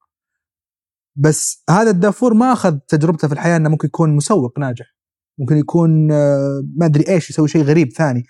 بس 1.16 1.64
هذا 1.70 1.90
الدافور 1.90 2.34
ما 2.34 2.52
أخذ 2.52 2.78
تجربته 2.88 3.28
في 3.28 3.34
الحياة 3.34 3.56
إنه 3.56 3.68
ممكن 3.68 3.88
يكون 3.88 4.16
مسوق 4.16 4.58
ناجح. 4.58 4.86
ممكن 5.38 5.56
يكون 5.56 6.12
آه، 6.12 6.62
ما 6.76 6.86
أدري 6.86 7.08
إيش 7.08 7.30
يسوي 7.30 7.48
شيء 7.48 7.62
غريب 7.64 7.92
ثاني. 7.92 8.24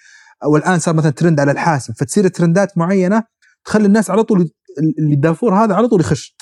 والآن 0.45 0.79
صار 0.79 0.95
مثلا 0.95 1.11
ترند 1.11 1.41
على 1.41 1.53
الحاسب 1.53 1.95
فتصير 1.95 2.29
ترندات 2.29 2.79
معينة 2.79 3.23
تخلي 3.65 3.87
الناس 3.87 4.11
على 4.11 4.23
طول 4.23 4.51
اللي 4.99 5.15
الدافور 5.15 5.55
هذا 5.55 5.75
على 5.75 5.89
طول 5.89 6.01
يخش. 6.01 6.37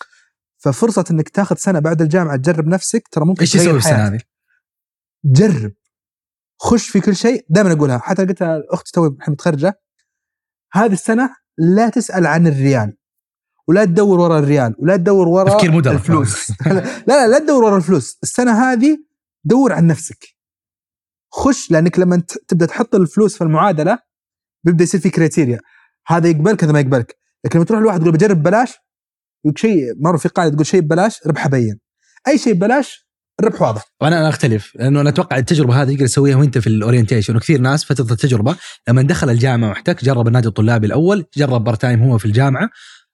ففرصة 0.59 1.05
إنك 1.11 1.29
تاخذ 1.29 1.57
سنة 1.57 1.79
بعد 1.79 2.03
الجامعة 2.03 2.37
تجرب 2.37 2.67
نفسك 2.67 3.09
ترى 3.09 3.25
ممكن 3.25 3.41
إيش 3.41 3.55
يسوي 3.55 3.77
السنة. 3.79 4.07
هذه؟ 4.07 4.21
جرب. 5.25 5.73
خش 6.61 6.89
في 6.89 7.01
كل 7.01 7.17
شيء. 7.17 7.47
دائما 7.49 7.73
أقولها. 7.73 7.99
حتى 7.99 8.25
قلتها 8.25 8.63
أختي 8.71 8.93
توي 8.93 9.17
متخرجه 9.29 9.81
هذه 10.73 10.93
السنة 10.93 11.31
لا 11.59 11.89
تسأل 11.89 12.27
عن 12.27 12.47
الريال 12.47 12.97
ولا 13.69 13.85
تدور 13.85 14.21
ورا 14.21 14.39
الريال 14.39 14.75
ولا 14.79 14.97
تدور 14.97 15.29
ورا 15.29 15.51
تفكير 15.51 15.73
مدرك. 15.73 15.95
الفلوس. 15.95 16.51
لا 16.69 16.83
لا 17.07 17.29
لا 17.29 17.39
تدور 17.39 17.65
ورا 17.65 17.77
الفلوس. 17.77 18.19
السنة 18.23 18.53
هذه 18.53 18.99
دور 19.45 19.73
عن 19.73 19.87
نفسك. 19.87 20.25
خش 21.33 21.71
لأنك 21.71 21.99
لما 21.99 22.23
تبدأ 22.49 22.67
تحط 22.67 22.95
الفلوس 22.95 23.39
في 23.39 23.45
المعادلة 23.45 23.99
بيبدأ 24.65 24.85
يصير 24.85 25.01
في 25.01 25.11
criteria 25.11 25.61
هذا 26.07 26.29
يقبلك 26.29 26.65
هذا 26.65 26.73
ما 26.73 26.81
يقبلك. 26.81 27.17
لكن 27.45 27.59
لما 27.59 27.67
تروح 27.67 27.81
لواحد 27.81 28.01
تقول 28.01 28.13
بجرب 28.13 28.37
ببلاش 28.37 28.75
يقول 29.45 29.59
شيء 29.59 29.95
مرة 30.01 30.17
في 30.17 30.29
قاعدة 30.29 30.55
تقول 30.55 30.67
شيء 30.67 30.81
ببلاش 30.81 31.27
ربحه 31.27 31.49
بين. 31.49 31.81
أي 32.29 32.39
شيء 32.39 32.55
ببلاش 32.55 33.10
الربح 33.41 33.63
واضح. 33.63 33.85
وأنا 34.01 34.19
أنا 34.19 34.29
أختلف 34.29 34.73
لأنه 34.75 35.01
أنا 35.01 35.09
أتوقع 35.09 35.37
التجربة 35.37 35.83
هذه 35.83 35.95
تقدر 35.95 36.07
تسويها 36.07 36.37
وأنت 36.37 36.59
في 36.59 36.67
ال 36.67 36.73
orientation 36.73 37.37
وكثير 37.37 37.61
ناس 37.61 37.85
فترة 37.85 38.13
التجربة 38.13 38.57
لما 38.89 39.03
دخل 39.03 39.31
الجامعة 39.31 39.71
محتك 39.71 40.05
جرب 40.05 40.27
النادي 40.27 40.49
الطلابي 40.49 40.87
الأول 40.87 41.25
جرب 41.37 41.65
part 41.65 41.81
time 41.81 42.03
هو 42.03 42.19
في 42.19 42.25
الجامعة 42.25 42.69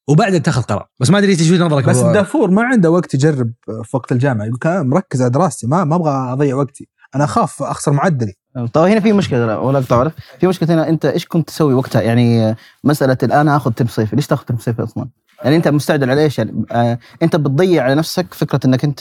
وبعدها 0.08 0.36
اتخذ 0.36 0.62
قرار. 0.62 0.86
بس 1.00 1.10
ما 1.10 1.18
أدري 1.18 1.30
إيش 1.32 1.50
وجهه 1.50 1.64
نظرك 1.64 1.84
بس 1.84 1.96
الدافور 1.96 2.50
ما 2.50 2.62
عنده 2.62 2.90
وقت 2.90 3.14
يجرب 3.14 3.52
في 3.84 3.96
وقت 3.96 4.12
الجامعة 4.12 4.46
يقول 4.46 4.58
أنا 4.66 4.82
مركز 4.82 5.22
على 5.22 5.30
دراستي 5.30 5.66
ما 5.66 5.84
ما 5.84 5.96
أبغى 5.96 6.32
أضيع 6.32 6.56
وقتي 6.56 6.88
أنا 7.14 7.24
أخاف 7.24 7.62
أخسر 7.62 7.92
معدلي. 7.92 8.34
طيب 8.72 8.92
هنا 8.92 9.00
في 9.00 9.12
مشكلة 9.12 9.58
ولا 9.58 9.80
تعرف؟ 9.80 10.12
في 10.40 10.46
مشكلة 10.46 10.74
هنا 10.74 10.88
أنت 10.88 11.04
إيش 11.04 11.26
كنت 11.26 11.48
تسوي 11.48 11.74
وقتها؟ 11.74 12.02
يعني 12.02 12.56
مسألة 12.84 13.18
الآن 13.22 13.48
أخذ 13.48 13.72
ترم 13.72 13.88
صيفي 13.88 14.16
ليش 14.16 14.26
تأخذ 14.26 14.44
ترم 14.44 14.58
صيفي 14.58 14.82
أصلا؟ 14.82 15.08
يعني 15.44 15.56
انت 15.56 15.68
مستعجل 15.68 16.10
على 16.10 16.22
إيش 16.22 16.38
يعني؟ 16.38 16.64
آه 16.72 16.98
انت 17.22 17.36
بتضيع 17.36 17.82
على 17.84 17.94
نفسك 17.94 18.34
فكرة 18.34 18.60
انك 18.64 18.84
انت 18.84 19.00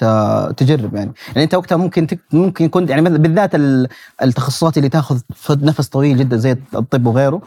تجرب 0.58 0.96
يعني. 0.96 1.12
يعني 1.28 1.44
انت 1.44 1.56
وقتها 1.56 1.76
ممكن 1.76 2.08
تك 2.08 2.20
ممكن 2.34 2.70
كنت 2.70 2.90
يعني 2.90 3.02
بالذات 3.10 3.56
ال- 3.56 3.88
التخصصات 4.24 4.78
اللي 4.78 4.90
تاخذ 4.90 5.20
فد- 5.36 5.64
نفس 5.64 5.88
طويل 5.88 6.18
جدا 6.18 6.38
زي 6.38 6.56
الطب 6.76 7.06
وغيره 7.06 7.42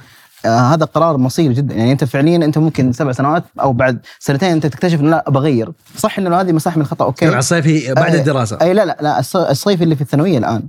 آه 0.46 0.58
هذا 0.74 0.84
قرار 0.84 1.16
مصيري 1.16 1.54
جدا. 1.54 1.74
يعني 1.74 1.92
انت 1.92 2.04
فعليا 2.04 2.36
انت 2.36 2.58
ممكن 2.58 2.92
سبع 2.92 3.12
سنوات 3.12 3.44
أو 3.60 3.72
بعد 3.72 3.98
سنتين 4.18 4.50
انت 4.50 4.66
تكتشف 4.66 5.00
إنه 5.00 5.10
لا 5.10 5.24
بغير. 5.30 5.72
صح 5.96 6.18
إنه 6.18 6.40
هذه 6.40 6.52
مساحة 6.52 6.76
من 6.76 6.82
الخطأ 6.82 7.04
okay؟ 7.04 7.24
الجامعة 7.24 7.38
الصيفي 7.38 7.94
بعد 7.94 8.12
أي- 8.12 8.14
الدراسة. 8.14 8.58
إي 8.62 8.72
لا 8.74 8.84
لا 8.84 8.96
لا 9.00 9.22
الص- 9.22 9.36
الصيفي 9.50 9.84
اللي 9.84 9.96
في 9.96 10.02
الثانوية 10.02 10.38
الآن. 10.38 10.62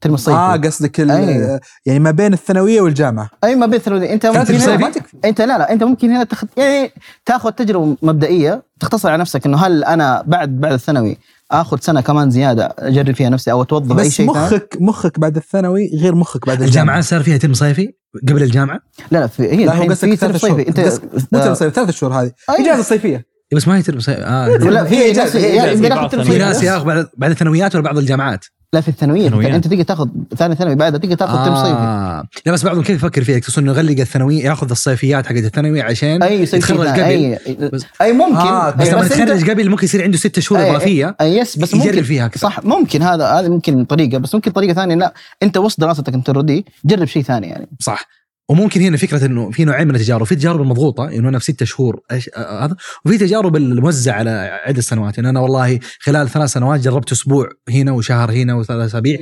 الترم 0.00 0.14
الصيفي 0.14 0.36
آه 0.36 0.56
قصدك 0.56 1.00
أيوة. 1.00 1.60
يعني 1.86 1.98
ما 1.98 2.10
بين 2.10 2.32
الثانوية 2.32 2.80
والجامعة. 2.80 3.30
أي 3.44 3.56
ما 3.56 3.66
بين 3.66 3.74
الثانوية. 3.74 4.12
أنت 4.12 4.22
ترم 4.22 4.36
ممكن؟ 4.36 4.54
هنا 4.54 4.92
أنت 5.24 5.40
لا 5.40 5.58
لا 5.58 5.72
أنت 5.72 5.84
ممكن 5.84 6.10
هنا 6.10 6.24
تخ... 6.24 6.44
يعني 6.56 6.92
تاخذ 7.26 7.50
تجربة 7.50 7.96
مبدئية 8.02 8.62
تختصر 8.80 9.08
على 9.08 9.20
نفسك 9.20 9.46
إنه 9.46 9.58
هل 9.58 9.84
أنا 9.84 10.24
بعد 10.26 10.60
بعد 10.60 10.72
الثانوي 10.72 11.18
آخذ 11.50 11.78
سنة 11.80 12.00
كمان 12.00 12.30
زيادة 12.30 12.74
أجرب 12.78 13.14
فيها 13.14 13.28
نفسي 13.28 13.52
أو 13.52 13.62
أتوظف 13.62 13.98
أي 13.98 14.10
شيء 14.10 14.26
مخك 14.26 14.76
مخك 14.80 15.20
بعد 15.20 15.36
الثانوي 15.36 15.90
غير 15.94 16.14
مخك 16.14 16.46
بعد 16.46 16.62
الجامعة. 16.62 16.68
الجامعات 16.68 17.04
صار 17.04 17.22
فيها 17.22 17.36
ترم 17.36 17.54
صيفي 17.54 17.94
قبل 18.28 18.42
الجامعة؟ 18.42 18.80
لا 19.10 19.18
لا 19.18 19.26
في 19.26 19.42
هي 19.42 19.64
لا 19.64 19.72
هو 19.72 19.76
الحين 19.76 19.90
قصدك 19.90 20.10
في 20.10 20.16
ترم 20.16 20.30
ثلاث 20.30 20.42
شهور. 20.42 20.58
صيفي 20.58 20.68
انت 20.68 21.00
مو 21.32 21.40
ترم 21.40 21.54
صيفي 21.54 21.74
ثلاث 21.74 21.90
شهور 21.90 22.12
هذه. 22.12 22.32
إجازة 22.48 22.82
صيفية. 22.82 23.26
بس 23.54 23.68
ما 23.68 23.76
هي 23.76 23.82
ترم 23.82 24.00
صيفي. 24.00 24.22
آه 24.22 24.48
لا 24.48 24.84
في 24.84 24.96
هي 24.96 25.56
يعني 25.56 25.88
بعض 25.88 26.10
ترم 26.10 26.24
في 26.24 26.38
ناس. 26.38 26.62
ياخذ 26.62 26.84
بعد 26.84 27.08
بعد 27.16 27.30
الثانويات 27.30 27.74
ولا 27.74 27.84
بعض 27.84 27.98
الجامعات؟ 27.98 28.44
لا 28.72 28.80
في 28.80 28.88
الثانوية. 28.88 29.56
أنت 29.56 29.68
تقدر 29.68 29.82
تاخذ 29.82 30.08
ثاني 30.36 30.54
ثانوي 30.54 30.74
بعدها 30.74 30.98
تقدر 30.98 31.14
تاخذ 31.14 31.44
ترم 31.44 31.56
صيفي. 31.56 31.70
آه. 31.70 32.24
لا 32.46 32.52
بس 32.52 32.64
بعضهم 32.64 32.82
كيف 32.82 32.96
يفكر 32.96 33.24
فيها 33.24 33.36
يقصد 33.36 33.58
إنه 33.62 33.72
يغلق 33.72 34.00
الثانوية 34.00 34.44
ياخذ 34.44 34.70
الصيفيات 34.70 35.26
حقت 35.26 35.36
الثانوية 35.36 35.82
عشان 35.82 36.22
أي 36.22 36.42
يتخرج 36.42 36.86
قبل. 36.86 37.00
أي 37.00 37.38
بس- 37.72 37.86
أي 38.02 38.12
ممكن. 38.12 38.36
آه، 38.36 38.70
بس 38.70 38.86
أي 38.88 38.94
لما 38.94 39.06
يتخرج 39.06 39.50
قبل 39.50 39.70
ممكن 39.70 39.84
يصير 39.84 40.02
عنده 40.02 40.16
ست 40.16 40.40
شهور 40.40 40.60
أي- 40.60 40.64
إضافية. 40.64 41.16
أي 41.20 41.36
yes 41.36 41.58
بس 41.58 41.74
يجرب 41.74 41.86
ممكن. 41.86 42.02
فيها 42.02 42.30
صح 42.36 42.64
ممكن. 42.64 43.02
هذا 43.02 43.26
هذا 43.26 43.48
ممكن 43.48 43.84
طريقة 43.84 44.18
بس 44.18 44.34
ممكن 44.34 44.50
طريقة 44.50 44.74
ثانية 44.74 44.94
لا. 44.94 45.14
أنت 45.42 45.56
وسط 45.56 45.80
دراستك 45.80 46.14
أنت 46.14 46.28
already 46.28 46.66
جرب 46.84 47.04
شيء 47.04 47.22
ثاني 47.22 47.46
يعني. 47.48 47.68
صح. 47.80 48.19
وممكن 48.50 48.80
هنا 48.80 48.96
فكرة 48.96 49.26
إنه 49.26 49.50
في 49.50 49.64
نوعين 49.64 49.88
من 49.88 49.94
التجارب 49.94 50.24
في 50.26 50.34
تجارب 50.36 50.60
المضغوطة 50.62 51.08
إنه 51.08 51.28
أنا 51.28 51.38
في 51.38 51.44
ستة 51.44 51.66
شهور 51.66 52.00
هذا 52.36 52.76
وفي 53.04 53.18
تجارب 53.18 53.56
الموزعة 53.56 54.14
على 54.14 54.60
عدة 54.66 54.80
سنوات 54.80 55.18
إنه 55.18 55.30
أنا 55.30 55.40
والله 55.40 55.78
خلال 56.00 56.28
ثلاث 56.28 56.50
سنوات 56.52 56.80
جربت 56.80 57.12
أسبوع 57.12 57.48
هنا 57.68 57.92
وشهر 57.92 58.30
هنا 58.32 58.54
وثلاث 58.54 58.88
أسابيع. 58.88 59.18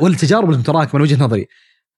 والتجارب 0.00 0.50
المتراكمه 0.50 0.90
من 0.94 1.00
وجهة 1.02 1.24
نظري 1.24 1.46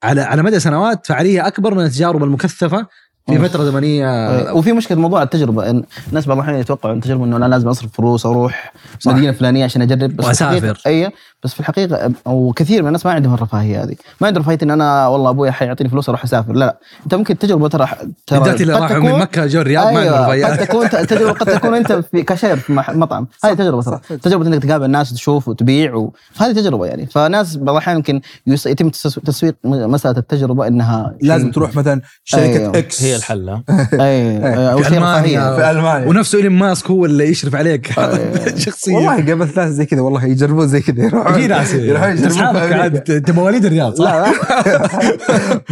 على 0.03 0.21
على 0.21 0.43
مدى 0.43 0.61
سنوات 0.61 1.07
فعاليه 1.07 1.47
أكبر 1.47 1.75
من 1.75 1.85
التجارب 1.85 2.25
المكثفة 2.25 2.87
في. 3.29 3.39
فترة 3.49 3.65
زمنية 3.65 4.53
وفي 4.53 4.73
مشكلة 4.73 4.99
موضوع 5.01 5.23
التجربة 5.23 5.71
إن 5.71 5.85
الناس 6.09 6.27
بعض 6.27 6.39
الأحيان 6.39 6.61
يتوقعوا 6.61 6.95
التجربة 6.95 7.25
إنه 7.25 7.37
أنا 7.37 7.45
لازم 7.45 7.69
أصرف 7.69 7.93
فلوس 7.97 8.27
أروح. 8.27 8.73
مدينة 9.07 9.33
فلانية 9.33 9.65
عشان 9.65 9.83
أجرب 9.83 10.17
بس. 10.17 10.25
الحقيقة- 10.43 10.87
أي 10.87 11.11
بس 11.45 11.55
في 11.55 11.61
الحقيقة 11.61 12.13
أو 12.27 12.53
كثير 12.57 12.83
من 12.83 12.89
الناس 12.89 13.07
ما 13.07 13.13
عندهم 13.13 13.35
الرفاهية 13.35 13.83
هذه. 13.85 13.95
ما 14.21 14.27
عندهم 14.27 14.43
رفاهية 14.43 14.59
إن 14.63 14.71
أنا 14.71 15.07
والله 15.07 15.31
أبوي 15.31 15.51
حيعطيني 15.53 15.91
فلوس 15.91 16.09
أروح 16.09 16.25
أسافر. 16.25 16.53
لا 16.53 16.59
لا. 16.65 16.79
أنت 17.05 17.15
ممكن 17.15 17.39
تجربة 17.39 17.69
ترى 17.69 17.89
ترى 18.27 18.39
بالذات 18.41 18.61
اللي 18.61 18.73
قد 18.75 18.83
راحوا 18.83 18.97
من 18.99 19.19
مكة 19.19 19.47
جو 19.47 19.61
الرياض 19.61 19.93
ما 19.93 20.01
عندهم 20.01 20.05
أيوه 20.15 20.17
قد 20.49 20.53
رفاهيات 20.53 20.69
تكون 20.69 20.89
تجربه 21.07 21.33
قد 21.33 21.47
تكون 21.47 21.75
أنت 21.75 21.93
في 21.93 22.23
كاشير 22.29 22.57
في 22.57 22.73
مطعم. 22.73 23.27
هذه 23.45 23.55
تجربة 23.55 23.83
ترى. 23.83 24.01
تجربة. 24.23 24.47
إنك 24.47 24.63
تقابل 24.63 24.91
ناس 24.91 25.13
وتشوف 25.13 25.49
وتبيع 25.49 25.95
و... 25.95 26.13
فهذه 26.33 26.53
تجربة 26.53 26.87
يعني. 26.87 27.07
فناس 27.07 27.57
بعض 27.57 27.69
الأحيان 27.75 27.97
يمكن 27.97 28.21
يس... 28.47 28.67
يتم 28.67 28.89
تسويق- 29.27 29.55
مسألة 29.65 30.19
التجربة 30.19 30.67
إنها 30.67 31.15
لازم 31.21 31.51
تروح 31.51 31.75
مثلا 31.77 32.01
شركة 32.25 32.45
أيوة. 32.59 32.79
إكس. 32.79 33.03
هي 33.03 33.17
الحل 33.17 33.49
ها؟ 33.49 33.63
اي 33.93 34.39
أو 34.73 34.79
في 34.79 34.85
شيء 34.89 34.99
ألمانيا. 34.99 35.41
رفاهية. 35.41 35.57
في 35.57 35.71
ألمانيا. 35.71 36.09
ونفسه 36.09 36.39
إيلون 36.39 36.53
ماسك 36.53 36.91
هو 36.91 37.05
اللي 37.05 37.25
يشرف 37.29 37.55
عليك. 37.55 37.99
أيوة. 37.99 38.57
شخصيا. 38.57 38.95
والله 38.97 39.17
قابلت 39.27 39.57
ناس 39.57 39.71
زي 39.71 39.87
كذا 39.87 40.01
والله 40.01 40.25
يجربون 40.25 40.69
زي 40.69 40.81
كذا. 40.81 41.11
في 41.35 41.47
ناس 41.47 41.75
يروحون 41.75 42.11
يجربون 42.11 43.17
انت 43.17 43.31
مواليد 43.31 43.65
الرياض 43.65 43.95
صح؟ 43.95 44.05
لا 44.15 44.31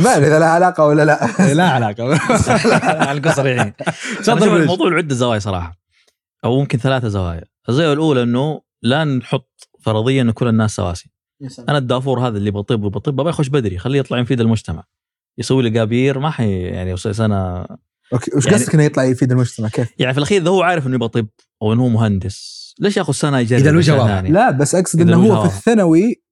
ما 0.02 0.16
أدري 0.16 0.26
إذا 0.26 0.38
لها 0.38 0.48
علاقة 0.48 0.84
ولا 0.86 1.04
لا. 1.04 1.28
لا 1.54 1.68
علاقة. 1.68 2.18
على 3.08 3.18
القصر 3.18 3.46
يعني 3.46 3.74
تفضل. 4.18 4.56
الموضوع 4.56 4.94
عده 4.96 5.14
زوايا 5.14 5.38
صراحة 5.38 5.80
أو 6.44 6.60
ممكن 6.60 6.78
ثلاثة 6.78 7.08
زوايا. 7.08 7.44
الزاوية 7.68 7.92
الأولى 7.92 8.22
إنه 8.22 8.60
لا 8.82 9.04
نحط 9.04 9.68
فرضية 9.80 10.22
انه 10.22 10.32
كل 10.32 10.48
الناس 10.48 10.76
سواسي. 10.76 11.10
أنا 11.68 11.78
الدافور 11.78 12.26
هذا 12.28 12.38
اللي 12.38 12.50
بطب 12.50 12.82
وبطب 12.84 13.20
أبغى 13.20 13.30
يخش 13.30 13.48
بدري 13.48 13.78
خليه 13.78 13.98
يطلع 13.98 14.18
يفيد 14.18 14.40
المجتمع. 14.40 14.84
يسوي 15.38 15.62
لي 15.70 15.78
قابير 15.78 16.18
ما 16.18 16.30
حي 16.30 16.62
يعني 16.62 16.96
سنه 16.96 17.66
أوكي 18.12 18.30
وش 18.36 18.46
يعني- 18.46 18.56
قصدك 18.56 18.74
إنه 18.74 18.82
يطلع 18.82 19.04
يفيد 19.04 19.32
المجتمع؟ 19.32 19.68
كيف؟ 19.68 19.88
يعني 19.98 20.12
في 20.12 20.18
الأخير 20.18 20.42
إذا 20.42 20.50
هو 20.50 20.62
عارف 20.62 20.86
إنه 20.86 20.94
يبغى 20.94 21.08
طب 21.08 21.26
أو 21.62 21.72
إنه 21.72 21.82
هو 21.82 21.88
مهندس 21.88 22.59
ليش 22.80 22.96
ياخذ 22.96 23.12
سنة 23.12 23.38
يجرب 23.38 23.66
الوجه 23.66 23.80
أشياء 23.80 23.98
واضح. 23.98 24.14
ثانية؟ 24.14 24.30
لا 24.30 24.50
بس 24.50 24.74
أقصد 24.74 25.00
إنه 25.00 25.16
هو 25.16 25.48
في. 25.48 25.56
الثانوي 25.56 26.22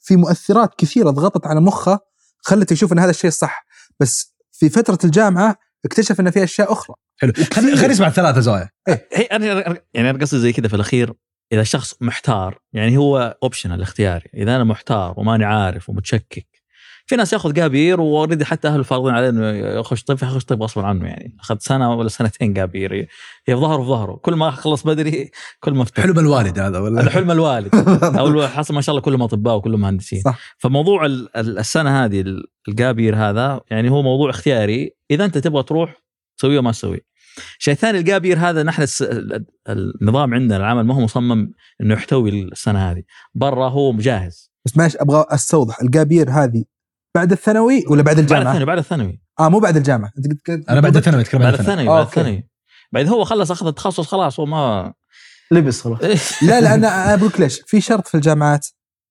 في 0.00 0.16
مؤثرات 0.16 0.74
كثيرة 0.78 1.10
ضغطت 1.10 1.46
على 1.46 1.60
مخه 1.60 1.98
خلته 2.38 2.72
يشوف 2.72 2.92
إن 2.92 2.98
هذا 2.98 3.10
الشيء 3.10 3.28
الصح 3.28 3.66
بس 4.00 4.34
في 4.52 4.68
فترة 4.68 4.98
الجامعة 5.04 5.56
اكتشف 5.84 6.20
إن 6.20 6.30
في 6.30 6.44
أشياء 6.44 6.72
أخرى 6.72 6.96
حلو 7.20 7.32
خلينا 7.52 7.86
نسمع 7.86 8.06
الثلاثه 8.06 8.40
زوايا 8.40 8.68
هي 8.88 9.24
أنا 9.24 9.46
يعني 9.94 10.10
أنا 10.10 10.18
قصدي 10.18 10.40
زي 10.40 10.52
كذا 10.52 10.68
في 10.68 10.74
الأخير 10.74 11.12
إذا 11.52 11.60
الشخص 11.60 11.94
محتار 12.00 12.58
يعني 12.72 12.96
هو 12.96 13.38
اوبشنال 13.42 13.82
اختياري 13.82 14.30
إذا 14.34 14.56
أنا 14.56 14.64
محتار 14.64 15.14
وماني 15.16 15.44
عارف 15.44 15.88
ومتشكك 15.88 16.46
في 17.10 17.16
ناس 17.16 17.32
ياخذ 17.32 17.60
قابير 17.60 18.00
وأوريدي 18.00 18.44
حتى 18.44 18.68
اهله 18.68 18.82
فارضين 18.82 19.14
عليه 19.14 19.28
إنه 19.28 19.48
يخش 19.50 20.02
طب 20.04 20.14
يخش 20.22 20.44
طب 20.44 20.62
غصبا 20.62 20.86
عنه 20.86 21.06
يعني. 21.06 21.36
أخذ 21.40 21.56
سنة 21.58 21.94
ولا 21.94 22.08
سنتين 22.08 22.54
قابير 22.54 22.94
هي 22.94 23.06
في 23.46 23.54
ظهره 23.54 23.82
في 23.82 23.88
ظهره. 23.88 24.12
كل 24.16 24.34
ما 24.34 24.50
خلص 24.50 24.86
بدري 24.86 25.30
كل 25.60 25.72
ما 25.74 25.82
افتح 25.82 26.02
حلم 26.02 26.18
الوالد 26.18 26.58
هذا 26.58 26.78
ولا؟ 26.78 27.10
حلم 27.10 27.30
الوالد. 27.30 27.74
أو 28.18 28.46
حصل 28.46 28.74
ما 28.74 28.80
شاء 28.80 28.92
الله 28.92 29.02
كلهم 29.02 29.22
أطباء 29.22 29.56
وكلهم 29.56 29.80
مهندسين. 29.80 30.20
صح. 30.20 30.38
فموضوع 30.58 31.06
ال- 31.06 31.36
ال- 31.36 31.58
السنة 31.58 32.04
هذه 32.04 32.20
ال- 32.20 32.44
القابير 32.68 33.16
هذا 33.16 33.60
يعني 33.70 33.90
هو 33.90 34.02
موضوع 34.02 34.30
اختياري. 34.30 34.90
إذا 35.10 35.24
أنت 35.24 35.38
تبغى 35.38 35.62
تروح 35.62 36.02
تسويه 36.38 36.60
ما 36.60 36.70
تسويه 36.72 37.00
الشيء 37.58 37.74
الثاني 37.74 37.98
الجابير 37.98 38.38
هذا 38.38 38.62
نحن. 38.62 38.86
النظام 39.68 40.34
عندنا 40.34 40.56
العمل 40.56 40.82
ما 40.82 40.94
هو 40.94 41.00
مصمم 41.00 41.52
إنه 41.80 41.94
يحتوي 41.94 42.30
السنة 42.42 42.90
هذه. 42.90 43.02
برا 43.34 43.68
هو 43.68 43.92
مجهز. 43.92 44.50
بس 44.66 44.76
ماشي 44.76 44.98
أبغى 45.00 45.24
أستوضح. 45.28 45.80
الجابير 45.82 46.30
هذه 46.30 46.64
بعد 47.14 47.32
الثانوي 47.32 47.84
ولا 47.88 48.02
بعد 48.02 48.16
بعد 48.16 48.18
الجامعة؟ 48.18 48.42
الثانوي 48.42 48.64
بعد 48.66 48.78
الثانوي. 48.78 49.20
آه 49.40 49.48
مو 49.48 49.58
بعد 49.58 49.76
الجامعة. 49.76 50.10
أنت 50.18 50.26
قلت- 50.48 50.68
أنا 50.70 50.80
بعد 50.80 50.96
الثانوي 50.96 51.20
أتكلم 51.22 51.40
بعد 51.42 51.50
بعد 51.52 51.60
الثانوي. 51.60 51.86
بعد. 51.88 52.06
الثانوي. 52.06 52.48
بعد 52.92 53.08
هو 53.08 53.24
خلص 53.24 53.50
أخذ 53.50 53.66
التخصص 53.66 54.06
خلاص 54.06 54.40
هو 54.40 54.46
ما 54.46 54.92
لبس 55.52 55.80
خلاص. 55.80 56.00
لا 56.42 56.60
لا 56.60 56.74
أنا 56.74 57.04
أنا 57.06 57.16
بقول 57.16 57.28
لك 57.28 57.40
ليش. 57.40 57.60
في 57.66 57.80
شرط 57.80 58.08
في 58.08 58.14
الجامعات 58.14 58.66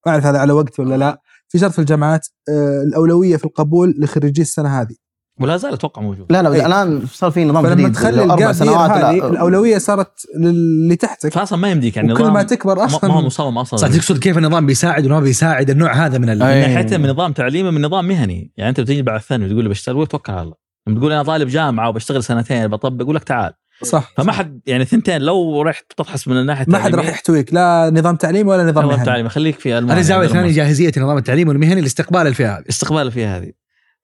ما 0.05 0.11
أعرف 0.11 0.25
هذا 0.25 0.37
على 0.39 0.53
وقت 0.53 0.79
ولا 0.79 0.95
لا. 0.97 1.21
في 1.49 1.59
شرط 1.59 1.71
في 1.71 1.79
الجامعات 1.79 2.27
آه 2.49 2.83
الأولوية 2.87 3.37
في 3.37 3.45
القبول 3.45 3.95
لخريجي 3.99 4.41
السنة 4.41 4.81
هذه. 4.81 4.95
ولا 5.39 5.57
زال 5.57 5.73
أتوقع 5.73 6.01
موجود. 6.01 6.25
لا 6.29 6.41
لا 6.41 6.53
أي. 6.53 6.65
الآن 6.65 7.01
صار 7.13 7.31
في 7.31 7.45
نظام 7.45 7.63
فلما 7.63 7.75
جديد 7.75 7.91
تخلي 7.91 8.23
أربع 8.23 8.51
سنوات 8.51 8.89
هذه 8.89 9.15
لا. 9.15 9.27
الأولوية 9.27 9.77
صارت 9.77 10.11
للي 10.39 10.95
تحتك. 10.95 11.33
فاصلا 11.33 11.59
ما 11.59 11.71
يمديك 11.71 11.97
يعني 11.97 12.13
نظام 12.13 12.33
ما 12.33 12.43
تكبر 12.43 12.85
أصلا. 12.85 13.09
ما 13.09 13.15
هو 13.15 13.21
مصمم 13.21 13.57
أصلا. 13.57 13.79
صح 13.79 13.87
تقصد 13.87 14.17
كيف 14.17 14.37
النظام 14.37 14.65
بيساعد 14.65 15.05
وما 15.05 15.19
بيساعد 15.19 15.69
النوع 15.69 15.93
هذا 16.05 16.17
من 16.17 16.29
ال... 16.29 16.43
أي. 16.43 16.67
من 16.67 16.73
ناحية 16.73 16.97
من 16.97 17.09
نظام 17.09 17.33
تعليمي 17.33 17.71
من 17.71 17.81
نظام 17.81 18.07
مهني. 18.07 18.51
يعني 18.57 18.69
أنت 18.69 18.79
بتيجي 18.79 19.01
بعد 19.01 19.19
الثانوي 19.19 19.49
تقول 19.49 19.63
لي 19.63 19.69
بشتغل 19.69 19.95
قول 19.95 20.07
توكل 20.07 20.33
على 20.33 20.41
الله. 20.41 20.55
لما 20.87 20.99
تقول 20.99 21.11
أنا 21.11 21.23
طالب 21.23 21.47
جامعة 21.47 21.89
وبشتغل 21.89 22.23
سنتين 22.23 22.67
بطبق 22.67 23.01
يقول 23.01 23.15
لك 23.15 23.23
تعال. 23.23 23.53
صح 23.83 24.13
فما 24.17 24.31
حد 24.31 24.59
يعني 24.65 24.85
ثنتين 24.85 25.21
لو 25.21 25.61
رحت 25.61 25.85
تبحث 25.97 26.27
من 26.27 26.37
الناحية 26.37 26.65
ما 26.67 26.79
حد 26.79 26.95
راح 26.95 27.07
يحتويك. 27.07 27.53
لا 27.53 27.91
نظام 27.93 28.15
تعليمي 28.15 28.49
ولا 28.49 28.63
نظام 28.63 28.85
نظام 28.85 28.87
مهني. 28.87 29.05
تعليمي. 29.05 29.29
خليك 29.29 29.59
في 29.59 29.77
أنا 29.77 30.01
زاوية 30.01 30.27
ثانية. 30.27 30.51
جاهزية 30.51 30.91
النظام 30.97 31.17
التعليمي 31.17 31.49
والمهني 31.49 31.81
لاستقبال 31.81 32.27
الفئة 32.27 32.57
هذه. 32.57 32.63
استقبال 32.69 33.11
فيها 33.11 33.37
هذه. 33.37 33.51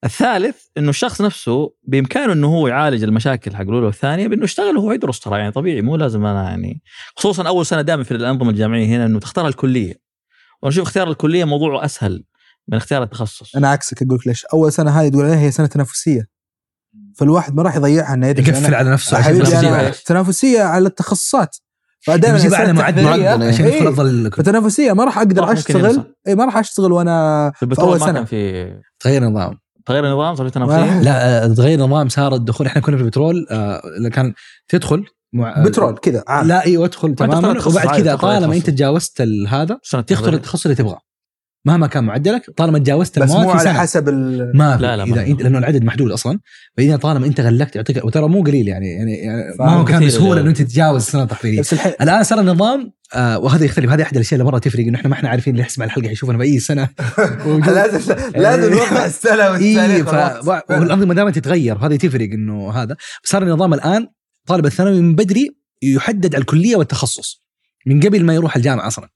الثالث 0.06 0.56
إنه 0.78 0.90
الشخص 0.90 1.22
نفسه 1.22 1.74
بإمكانه 1.84 2.34
إنه 2.34 2.48
هو 2.48 2.68
يعالج 2.68 3.04
المشاكل 3.04 3.56
حق 3.56 3.62
الأولى 3.62 3.86
والثانية 3.86 4.28
بإنه 4.28 4.44
يشتغل 4.44 4.78
وهو 4.78 4.92
يدرس 4.92 5.20
ترى 5.20 5.40
يعني 5.40 5.52
طبيعي 5.52 5.82
مو 5.82 5.96
لازم 5.96 6.26
أنا 6.26 6.44
يعني 6.44 6.82
خصوصا 7.16 7.48
أول 7.48 7.66
سنة 7.66 7.82
دائما 7.82 8.04
في 8.04 8.12
الأنظمة 8.12 8.50
الجامعية 8.50 8.86
هنا 8.86 9.06
إنه 9.06 9.20
تختار 9.20 9.48
الكلية. 9.48 9.94
وأنا 10.62 10.74
أشوف 10.74 10.88
اختيار 10.88 11.10
الكلية 11.10 11.44
موضوعه 11.44 11.86
أسهل 11.86 12.24
من 12.68 12.78
اختيار 12.78 13.04
التخصص. 13.04 13.56
أنا 13.56 13.70
عكسك 13.70 14.04
أقول 14.04 14.16
لك 14.16 14.28
ليش 14.28 14.46
أول 14.46 14.72
سنة 14.72 14.92
هذه 14.92 15.10
تقول 15.10 15.26
عليها 15.26 15.40
هي 15.40 15.52
سنة 15.52 15.68
تنافسية. 15.68 16.28
فالواحد 17.16 17.56
ما 17.56 17.64
راح 17.64 17.76
يضيعها 17.76 18.14
إنه 18.14 18.28
يدرس. 18.28 18.48
يقفل 18.48 18.76
على 18.76 18.92
نفسه 18.92 19.18
عشان 19.18 19.30
حبيبي 19.30 19.92
تنافسية. 20.06 20.62
على 20.62 20.88
التخصصات. 20.88 21.58
فدائما 22.02 22.38
يجيب 22.38 22.54
أعلى 22.54 22.64
السنة 22.64 22.82
معدل 22.82 23.04
معدل، 23.04 23.44
عشان 23.44 23.66
إيه. 23.66 23.74
يدخل 23.74 23.88
افضل 23.88 24.32
فتنافسية 24.32 24.94
ما 24.94 25.04
راح 25.04 25.18
أقدر 25.18 25.42
ممكن 25.42 25.58
أشتغل. 25.58 26.16
اي 26.28 26.36
ما 26.36 26.46
راح 26.46 26.58
أشتغل 26.58 26.92
وأنا 26.92 27.52
في 27.56 27.76
في 27.76 27.82
أول 27.82 28.00
سنة. 28.00 28.24
في 28.24 28.72
تغير 29.00 29.28
النظام 29.28 29.65
تغير 29.86 30.06
النظام 30.06 30.36
صار 30.36 30.48
في 30.48 30.54
تنافسية؟ 30.54 31.02
لا 31.02 31.44
آه، 31.46 31.48
تغير 31.48 31.80
النظام 31.84 32.10
صار 32.10 32.36
الدخول 32.36 32.68
إحنا 32.68 32.82
كنا 32.82 32.98
في 32.98 33.04
البترول 33.04 33.48
آه، 33.52 33.82
كان 34.12 34.34
تدخل 34.68 35.04
مع 35.34 35.64
بترول 35.64 35.98
كذا 35.98 36.24
عام 36.28 36.48
لا 36.48 36.66
إيوه 36.66 36.86
ادخل 36.86 37.16
تماما. 37.16 37.50
وبعد 37.68 38.02
كذا 38.02 38.16
طالما. 38.16 38.56
أنت 38.56 38.70
تجاوزت 38.70 39.22
ال- 39.22 39.48
هذا 39.48 39.80
تختار. 40.08 40.34
التخصص 40.34 40.66
اللي 40.66 40.76
تبغاه 40.76 41.00
مهما 41.66 41.88
كان 41.88 42.04
معدلك 42.04 42.50
طالما 42.58 42.80
تجاوزت 42.80 43.20
بس 43.20 43.30
مو 43.32 43.44
في 43.44 43.50
على 43.50 43.60
سنة. 43.60 43.74
حسب 43.74 44.10
ال... 44.10 44.52
ما 44.58 44.78
في. 44.78 44.84
لا، 44.84 44.98
لا، 44.98 45.04
إذا 45.04 45.16
ما- 45.16 45.28
انت 45.28 45.42
لأنه 45.42 45.58
العدد 45.58 45.84
محدود 45.84 46.12
أصلا. 46.12 46.40
فإذا 46.78 46.96
طالما 46.96 47.26
أنت 47.26 47.40
غلقت 47.42 47.76
يعطيك 47.76 48.06
وترى 48.06 48.28
مو 48.28 48.44
قليل 48.44 48.68
يعني 48.68 48.88
يعني, 48.92 49.12
يعني 49.14 49.42
ما 49.60 49.70
هو 49.70 49.86
كان 49.86 50.06
بسهولة 50.06 50.42
إنه 50.42 50.50
أنت 50.50 50.62
تتجاوز 50.62 51.02
السنة 51.06 51.24
التحضيريه 51.24 51.60
بس 51.60 51.74
الحين 51.74 51.94
الآن 52.02 52.24
صار 52.24 52.40
النظام 52.40 52.92
آه 53.16 53.40
وهذا 53.40 53.66
يختلف. 53.66 53.92
هذه 53.92 54.02
أحد 54.02 54.16
الأشياء 54.16 54.40
اللي 54.42 54.52
مرة 54.52 54.60
تفرق 54.60 54.86
إنه 54.86 54.98
إحنا 54.98 55.10
ما 55.10 55.16
إحنا 55.16 55.30
عارفين 55.30 55.54
اللي 55.54 55.66
يسمع 55.66 55.86
الحلقة 55.86 56.10
يشوفنا 56.12 56.38
باي 56.38 56.60
سنة. 56.60 56.90
لازم 57.68 58.16
لازم 58.36 58.74
نوضح 58.74 59.04
السنة 59.04 59.44
اي 59.56 59.76
والتاريخ. 59.78 60.14
والأنظمة 60.70 61.14
دائما 61.14 61.32
تتغير 61.32 61.78
هذه 61.78 61.96
تفرق 61.96 62.30
إنه 62.34 62.72
هذا. 62.72 62.96
صار 63.24 63.44
النظام 63.44 63.74
الآن 63.74 64.08
طالب 64.48 64.66
الثانوي 64.66 65.02
من 65.02 65.16
بدري 65.16 65.50
يحدد 65.84 66.36
على 66.36 66.42
الكلية 66.42 66.76
والتخصص 66.76 67.46
من 67.88 68.00
قبل 68.00 68.24
ما 68.26 68.34
يروح 68.34 68.56
الجامعة 68.56 68.88
أصلا. 68.88 69.10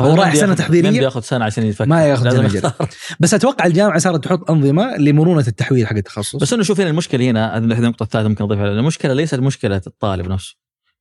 هو 0.00 0.14
رايح 0.14 0.34
مين 0.34 0.40
سنة 0.40 0.54
بياخذ- 1.00 1.20
سنة 1.20 1.44
عشان 1.44 1.66
يتفكر 1.66 1.88
ما 1.88 2.06
ياخذ 2.06 2.44
يختار. 2.56 2.88
بس 3.20 3.34
أتوقع 3.34 3.66
الجامعة 3.66 3.98
صارت 3.98 4.24
تحط 4.24 4.50
أنظمة 4.50 4.96
لمرونة 4.96 5.44
التحويل 5.48 5.86
حق 5.86 5.96
التخصص 5.96 6.36
بس 6.36 6.52
انه 6.52 6.62
شوف 6.62 6.80
هنا 6.80 6.90
المشكلة 6.90 7.24
هنا 7.30 7.56
هذه 7.56 7.62
النقطة 7.64 8.02
الثالثة 8.02 8.28
ممكن 8.28 8.44
أضيفها. 8.44 8.64
المشكلة 8.68 9.12
ليست 9.14 9.34
مشكلة 9.34 9.82
الطالب 9.86 10.28
نفسه 10.28 10.56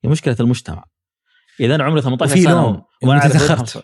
هي 0.06 0.10
مشكلة 0.10 0.36
المجتمع 0.40 0.84
إذا 1.60 1.76
أنا 1.76 1.84
عمري 1.84 2.02
18 2.02 2.32
وفي 2.34 2.44
سنة 2.44 2.54
تأخرت. 3.40 3.60
حوصل. 3.60 3.82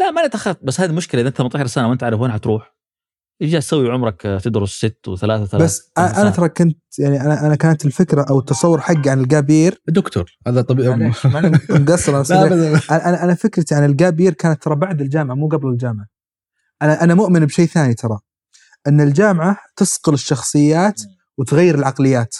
لا 0.00 0.10
ما 0.10 0.20
أنا 0.20 0.28
تاخرت 0.28 0.58
بس 0.64 0.80
هذه 0.80 0.90
المشكلة 0.90 1.20
إذا 1.20 1.28
أنت 1.28 1.36
18 1.36 1.66
سنة 1.66 1.88
وأنت 1.88 2.02
عارف 2.04 2.20
وين 2.20 2.32
حتروح 2.32 2.73
إيش 3.42 3.50
جالس 3.50 3.66
تسوي 3.66 3.90
عمرك 3.90 4.26
آه، 4.26 4.38
تدرس 4.38 4.70
ست 4.70 5.08
وثلاثة 5.08 5.46
ثلاثة 5.46 5.64
بس 5.64 5.90
أنا 5.98 6.30
ترى 6.30 6.48
كنت 6.48 6.78
يعني 6.98 7.20
أنا 7.20 7.46
أنا 7.46 7.54
كانت 7.54 7.86
الفكرة 7.86 8.22
أو 8.30 8.38
التصور 8.38 8.80
حقي 8.80 9.10
عن 9.10 9.20
الجابير. 9.20 9.82
دكتور 9.88 10.38
هذا 10.46 10.62
طبيعي. 10.62 11.12
مقصر. 11.70 12.20
أنا 12.20 12.80
أنا 12.90 13.24
أنا 13.24 13.34
فكرتي 13.34 13.74
عن 13.74 13.84
الجابير 13.84 14.32
كانت 14.32 14.62
ترى 14.62 14.76
بعد 14.76 15.00
الجامعة 15.00 15.34
مو 15.34 15.48
قبل 15.48 15.68
الجامعة. 15.68 16.06
أنا 16.82 17.04
أنا 17.04 17.14
مؤمن 17.14 17.46
بشيء 17.46 17.66
ثاني 17.66 17.94
ترى 17.94 18.18
إن 18.86 19.00
الجامعة 19.00 19.58
تصقل 19.76 20.14
الشخصيات 20.14 21.00
وتغير 21.38 21.74
العقليات. 21.74 22.36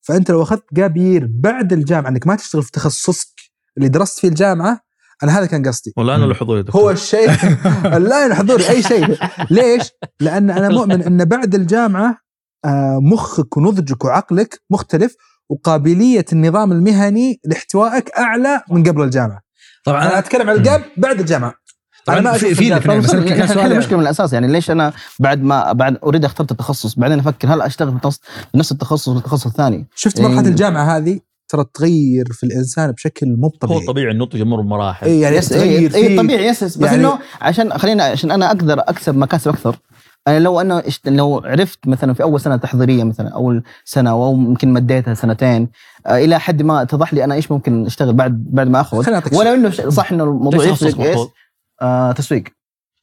فأنت 0.00 0.30
لو 0.30 0.42
أخذت 0.42 0.64
جابير 0.72 1.28
بعد 1.30 1.72
الجامعة 1.72 2.10
إنك 2.10 2.26
ما 2.26 2.36
تشتغل 2.36 2.62
في 2.62 2.70
تخصصك 2.70 3.40
اللي 3.76 3.88
درست 3.88 4.18
فيه 4.18 4.28
الجامعة 4.28 4.83
أنا 5.22 5.38
هذا 5.38 5.46
كان 5.46 5.68
قصدي. 5.68 5.92
ولا 5.96 6.14
أنا 6.14 6.24
له 6.24 6.34
حضور 6.34 6.56
يا 6.56 6.62
دكتور. 6.62 6.82
هو 6.82 6.90
الشيء 6.90 7.30
لا 8.08 8.26
أنا 8.26 8.34
حضوري 8.34 8.68
أي 8.68 8.82
شيء. 8.82 9.18
ليش؟ 9.50 9.90
لأن 10.20 10.50
أنا 10.50 10.68
مؤمن 10.68 11.02
إن 11.02 11.24
بعد 11.24 11.54
الجامعة 11.54 12.18
آه، 12.64 12.98
مخك 13.02 13.56
ونضجك 13.56 14.04
وعقلك 14.04 14.62
مختلف 14.70 15.16
وقابلية 15.48 16.24
النظام 16.32 16.72
المهني 16.72 17.40
لاحتوائك 17.44 18.10
أعلى 18.10 18.62
من 18.70 18.82
قبل 18.82 19.02
الجامعة. 19.02 19.40
طبعا 19.84 20.02
أنا 20.02 20.18
أتكلم 20.18 20.50
عن 20.50 20.56
ال 20.56 20.62
gap 20.62 20.82
بعد 20.96 21.20
الجامعة. 21.20 21.54
طبعا 22.06 22.18
أنا 22.18 22.32
ما 22.32 22.38
في 22.38 22.54
في 22.54 22.68
كان 22.68 23.72
المشكلة 23.72 23.96
من 23.96 24.02
الأساس 24.02 24.32
يعني 24.32 24.48
ليش 24.48 24.70
أنا 24.70 24.92
بعد 25.18 25.42
ما 25.42 25.72
بعد 25.72 25.96
already 26.02 26.26
اخترت 26.26 26.50
التخصص؟ 26.50 26.94
بعدين 26.94 27.18
أفكر 27.18 27.54
هل 27.54 27.62
أشتغل 27.62 27.98
في 28.00 28.18
نفس 28.54 28.72
التخصص 28.72 29.08
ولا 29.08 29.18
التخصص 29.18 29.46
الثاني. 29.46 29.86
شفت. 29.94 30.20
مرحلة 30.20 30.48
الجامعة 30.48 30.96
هذه؟ 30.96 31.20
ترى 31.48 31.64
تغير 31.74 32.24
في 32.32 32.46
الإنسان 32.46 32.92
بشكل 32.92 33.26
مو 33.36 33.46
هو 33.46 33.50
طبيعي. 33.50 33.86
طبيعي 33.86 34.10
النضج 34.12 34.40
يمر 34.40 34.60
بمراحل 34.60 35.06
إي 35.06 35.20
يعني 35.20 35.36
yes 35.36 35.48
تغير 35.48 35.94
إي 35.94 36.16
طبيعي 36.16 36.46
yes 36.46 36.64
بس 36.64 36.76
يعني- 36.76 36.96
إنه 36.96 37.18
عشان 37.40 37.78
خلينا 37.78 38.04
عشان 38.04 38.30
أنا 38.30 38.46
أقدر 38.46 38.80
أكسب 38.80 39.16
مكاسب 39.16 39.50
أكثر. 39.50 39.76
أنا 40.28 40.38
لو 40.38 40.60
أنا 40.60 40.82
لو 41.06 41.42
عرفت 41.44 41.88
مثلا 41.88 42.14
في 42.14 42.22
أول 42.22 42.40
سنة 42.40 42.56
تحضيرية 42.56 43.04
مثلا 43.04 43.28
أول 43.28 43.62
سنة 43.84 44.10
أو 44.10 44.34
ممكن 44.34 44.72
مديتها 44.72 45.14
سنتين 45.14 45.68
آه، 46.06 46.18
إلى 46.18 46.40
حد 46.40 46.62
ما 46.62 46.82
اتضح 46.82 47.14
لي 47.14 47.24
أنا 47.24 47.34
إيش 47.34 47.52
ممكن 47.52 47.86
أشتغل 47.86 48.12
بعد 48.12 48.44
بعد 48.50 48.68
ما 48.68 48.80
أخذ. 48.80 49.02
خليني 49.02 49.18
اعطيك 49.18 49.32
ولا 49.32 49.54
إنه 49.54 49.70
صح 49.70 50.12
إنه 50.12 50.24
الموضوع 50.24 50.64
يفرق 50.64 51.00
إيش؟ 51.00 51.18
آه 51.82 52.12
تسويق. 52.12 52.44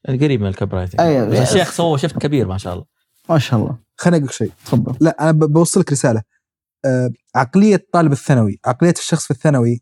قريب 0.07 0.41
من 0.41 0.47
ال 0.47 0.75
copywriting. 0.75 1.01
أيوة. 1.01 1.41
الشيخ 1.41 1.71
سوى 1.71 1.97
شفت 1.97 2.17
كبير 2.17 2.47
ما 2.47 2.57
شاء 2.57 2.73
الله. 2.73 2.85
ما 3.29 3.39
شاء 3.39 3.59
الله. 3.59 3.75
خليني 3.97 4.17
أقول 4.17 4.27
لك 4.27 4.33
شيء. 4.33 4.51
تفضل. 4.65 4.95
لا 4.99 5.23
أنا 5.23 5.31
بوصلك 5.31 5.91
رسالة. 5.91 6.21
عقلية 7.35 7.75
الطالب 7.75 8.11
الثانوي 8.11 8.59
عقلية 8.65 8.93
الشخص 8.97 9.23
في 9.25 9.31
الثانوي 9.31 9.81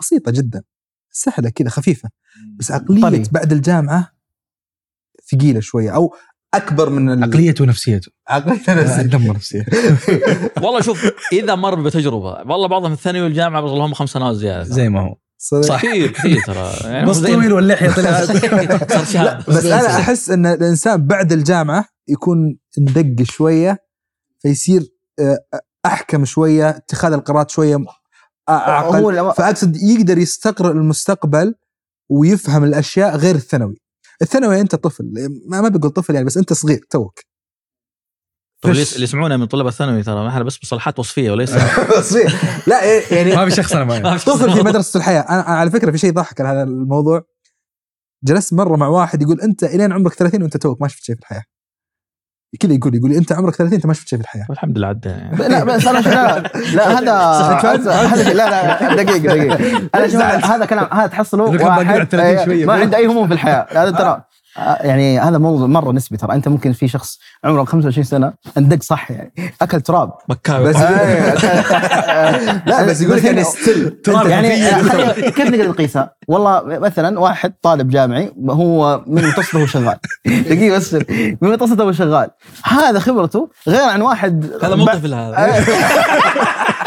بسيطة 0.00 0.32
جدا 0.32 0.62
سهلة 1.10 1.50
كذا 1.50 1.68
خفيفة 1.68 2.08
بس 2.58 2.72
عقلية 2.72 3.02
طري. 3.02 3.22
بعد 3.32 3.52
الجامعة 3.52 4.12
ثقيلة 5.32 5.60
شوية 5.60 5.90
أو 5.94 6.14
أكبر 6.54 6.90
من 6.90 7.10
ال- 7.12 7.22
عقليته 7.24 7.62
ونفسيته 7.64 8.12
عقليه 8.28 8.60
آه، 8.68 8.74
نفسي 8.84 9.02
دمر 9.02 9.34
نفسية. 9.34 9.66
والله 10.62 10.80
شوف 10.80 11.10
إذا 11.32 11.54
مر 11.54 11.82
بتجربة 11.82 12.26
والله 12.52 12.68
بعضهم 12.68 12.94
في 12.94 12.98
الثانوي 12.98 13.22
والجامعة 13.22 13.62
بس 13.62 13.70
لهم 13.70 13.94
خمس 13.94 14.10
سنوات 14.10 14.36
زيادة. 14.36 14.62
زي 14.64 14.88
ما 14.88 15.00
هو. 15.00 15.16
صح 15.62 15.82
كثير 15.86 16.10
كثير 16.12 16.40
ترى. 16.46 16.72
يعني 16.92 17.10
بس 17.10 17.16
زي- 17.16 17.32
طويل 17.34 17.52
واللحية 17.52 17.90
طلعت. 17.96 18.30
بس 19.50 19.64
أنا 19.64 19.86
أحس 20.00 20.30
إن 20.30 20.46
الإنسان 20.46 21.06
بعد 21.06 21.32
الجامعة 21.32 21.84
يكون 22.08 22.58
مدق 22.78 23.22
شوية 23.24 23.78
فيصير 24.42 24.82
آه، 25.20 25.38
أحكم 25.86 26.24
شوية 26.24 26.68
اتخاذ 26.68 27.12
القرارات 27.12 27.50
شوية 27.50 27.76
أعقل. 28.48 29.18
هو 29.18 29.32
فأقصد 29.32 29.76
يقدر 29.76 30.18
يستقرأ 30.18 30.70
المستقبل 30.70 31.54
ويفهم 32.10 32.64
الأشياء 32.64 33.16
غير 33.16 33.34
الثانوي. 33.34 33.76
الثانوي 34.22 34.60
أنت 34.60 34.74
طفل 34.74 35.12
ما 35.48 35.60
ما 35.60 35.68
بقول 35.68 35.90
طفل 35.90 36.14
يعني 36.14 36.26
بس 36.26 36.36
أنت 36.36 36.52
صغير 36.52 36.80
توك. 36.90 37.20
طب 38.62 38.70
اللي 38.70 38.82
يسمعونا 38.82 39.36
من 39.36 39.46
طلاب 39.46 39.66
الثانوي 39.66 40.02
ترى 40.02 40.14
ما 40.14 40.28
إحنا 40.28 40.42
بس 40.42 40.58
مصطلحات 40.62 40.98
وصفية 40.98 41.30
وليس 41.30 41.50
صغير. 42.10 42.32
لا 42.66 42.84
يعني 43.14 43.36
ما 43.36 43.48
في 43.48 43.50
شخص 43.50 43.72
أنا 43.72 43.84
معي 43.84 44.18
طفل 44.18 44.52
في 44.52 44.62
مدرسة 44.62 44.98
الحياة. 44.98 45.20
أنا 45.20 45.46
أنا 45.48 45.58
على 45.58 45.70
فكرة 45.70 45.90
في 45.90 45.98
شيء 45.98 46.12
ضحك 46.12 46.40
على 46.40 46.48
هذا 46.48 46.62
الموضوع. 46.62 47.22
جلست 48.24 48.54
مرة 48.54 48.76
مع 48.76 48.86
واحد 48.86 49.22
يقول 49.22 49.40
أنت 49.40 49.64
إلين 49.64 49.92
عمرك 49.92 50.14
30 50.14 50.42
وأنت 50.42 50.56
توك 50.56 50.82
ما 50.82 50.88
شفت 50.88 51.04
شيء 51.04 51.14
في 51.14 51.20
الحياة. 51.22 51.42
كذا 52.60 52.72
يقول 52.72 52.94
يقول 52.94 53.10
لي 53.10 53.18
أنت 53.18 53.32
عمرك 53.32 53.54
30 53.54 53.74
أنت 53.74 53.86
ما 53.86 53.92
شفت 53.92 54.08
شيء 54.08 54.18
في 54.18 54.24
الحياة. 54.24 54.46
الحمد 54.50 54.78
لله 54.78 54.88
عدى. 54.88 55.14
لا 55.48 55.64
بس 55.64 55.86
أنا 55.86 55.98
لا 55.98 56.40
لا 56.74 56.98
هذا 56.98 57.92
هذا 58.12 58.32
لا 58.32 58.50
لا 58.50 58.94
دقيقة 58.94 59.18
دقيقة. 59.18 59.88
أنا 59.94 60.46
هذا 60.54 60.64
كلام 60.64 60.88
هذا 60.92 61.06
تحصله 61.06 61.44
واحد 61.44 61.86
على 61.86 62.06
30 62.06 62.44
شوية. 62.44 62.66
ما 62.66 62.72
عنده 62.72 62.96
أي 62.96 63.06
هموم 63.06 63.26
في 63.26 63.34
الحياة. 63.34 63.66
هذا 63.70 63.90
ترى. 63.90 64.24
يعني 64.56 65.20
هذا 65.20 65.38
موضوع 65.38 65.66
مرة 65.66 65.92
نسبي 65.92 66.16
ترى. 66.16 66.34
أنت 66.34 66.48
ممكن 66.48 66.72
في 66.72 66.88
شخص 66.88 67.18
عمره 67.44 67.64
25 67.64 68.04
سنة 68.04 68.32
أندق 68.58 68.82
صح 68.82 69.10
يعني 69.10 69.32
أكل 69.62 69.80
تراب. 69.80 70.12
مكاوي. 70.28 70.64
بس 70.68 70.76
لا 72.66 72.82
بس 72.86 73.00
يقول 73.00 73.16
لك 73.16 73.24
يعني 73.24 73.44
ستيل 73.44 73.96
يعني 74.26 74.72
خلينا- 74.82 75.12
كيف 75.12 75.40
نقدر 75.50 75.68
نقيسها؟ 75.68 76.14
والله 76.28 76.62
مثلا 76.64 77.20
واحد 77.20 77.52
طالب 77.62 77.88
جامعي 77.88 78.32
هو 78.50 79.02
من 79.06 79.24
متوسطه 79.28 79.60
هو 79.62 79.66
شغال. 79.66 79.96
دقيقة 80.50 80.76
بس. 80.76 80.94
من 81.40 81.50
متوسطه 81.50 81.82
هو 81.84 81.92
شغال. 81.92 82.30
هذا 82.64 82.98
خبرته 82.98 83.48
غير 83.68 83.82
عن 83.82 84.02
واحد 84.02 84.52
هذا 84.62 84.74
مو 84.74 84.84
طفل 84.86 85.14
هذا 85.14 85.36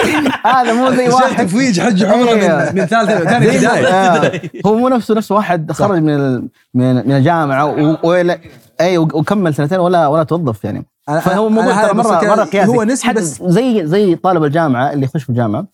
هذا 0.56 0.74
مو 0.74 0.92
زي 0.96 1.10
واحد. 1.10 1.48
تفويج 1.48 1.80
حج 1.82 2.04
عمرة. 2.04 2.34
من 2.34 2.76
من 2.80 2.86
ثاني 2.86 3.16
بدايه 3.16 3.68
آه، 3.68 4.42
هو 4.66 4.76
مو 4.78 4.88
نفسه 4.90 5.16
نفس 5.16 5.32
واحد 5.32 5.72
خرج 5.72 5.98
من 6.02 6.34
من 6.74 6.96
من 6.96 7.12
الجامعة 7.12 7.66
ولا 8.06 8.40
إي 8.82 8.98
وكمل 8.98 9.54
سنتين 9.56 9.80
ولا 9.80 10.08
ولا 10.08 10.24
توظف 10.24 10.64
يعني. 10.64 10.86
فهو 11.22 11.50
ترى 11.88 11.94
بس 11.94 12.06
مرة 12.06 12.36
مره 12.36 12.44
قياسي. 12.44 12.72
هو 12.72 12.86
حتى 13.04 13.14
بس- 13.20 13.42
زي 13.44 13.88
زي 13.88 14.16
طالب 14.16 14.44
الجامعة 14.44 14.94
اللي 14.94 15.06
يخش 15.06 15.24
في 15.24 15.30
الجامعة 15.30 15.66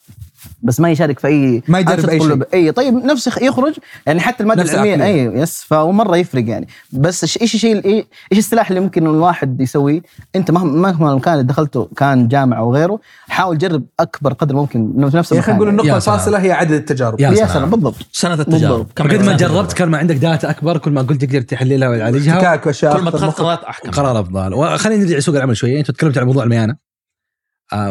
بس 0.63 0.79
ما 0.79 0.91
يشارك 0.91 1.19
في 1.19 1.27
أي 1.27 1.63
ما 1.67 1.79
يجرب 1.79 2.09
أي 2.09 2.19
شيء. 2.19 2.43
إي 2.53 2.71
طيب 2.71 2.93
نفس 2.93 3.27
يخ- 3.27 3.41
يخرج 3.41 3.73
يعني 4.05 4.19
حتى 4.19 4.43
الماده 4.43 4.63
نفس 4.63 4.73
العلميه 4.73 5.05
إي. 5.05 5.25
yes 5.25 5.63
فهو 5.67 5.91
مره 5.91 6.17
يفرق 6.17 6.47
يعني. 6.49 6.67
بس 6.91 7.25
إيش- 7.25 7.41
إيش 7.41 7.55
الشيء 7.55 7.85
إيش 8.31 8.39
السلاح 8.39 8.69
اللي 8.69 8.79
ممكن 8.79 9.07
الواحد 9.07 9.61
يسويه؟ 9.61 10.01
أنت 10.35 10.51
مهما 10.51 10.91
مهما 10.91 11.19
كان 11.19 11.33
اللي 11.33 11.43
دخلته 11.45 11.89
كان 11.97 12.27
جامعة 12.27 12.59
أو 12.59 12.73
غيره 12.75 12.99
حاول 13.29 13.57
جرب 13.57 13.83
أكبر 13.99 14.33
قدر 14.33 14.55
ممكن 14.55 15.09
في 15.09 15.17
نفس 15.17 15.29
خلينا 15.33 15.53
نقول 15.55 15.67
المكان 15.67 15.89
النقطه. 15.89 15.97
الفاصله 15.97 16.37
هي 16.41 16.51
عدد 16.51 16.71
التجارب. 16.71 17.19
يا 17.19 17.29
يا 17.29 17.47
سلام. 17.47 17.69
بالضبط. 17.69 17.95
سنة 18.11 18.33
التجارب. 18.33 18.87
قد 18.95 19.25
ما 19.25 19.37
جربت 19.37 19.73
كل 19.73 19.85
ما 19.85 19.97
عندك 19.97 20.15
data 20.15 20.49
أكبر 20.49 20.77
كل 20.77 20.91
ما 20.91 21.01
قلت 21.01 21.25
تقدر 21.25 21.41
تحللها 21.41 21.89
وتعالجها 21.89 22.55
كل 22.55 23.01
ما. 23.03 23.09
دخلت 23.11 23.35
قرارات 23.39 23.63
احكم 23.63 23.91
قرار 23.91 24.19
أفضل. 24.19 24.53
وخلينا 24.53 25.03
نرجع 25.03 25.17
لسوق 25.17 25.35
العمل 25.35 25.57
شوية 25.57 25.79
أنتم 25.79 25.93
تكلمتوا 25.93 26.21
عن 26.21 26.27
موضوع 26.27 26.43
الميانة. 26.43 26.90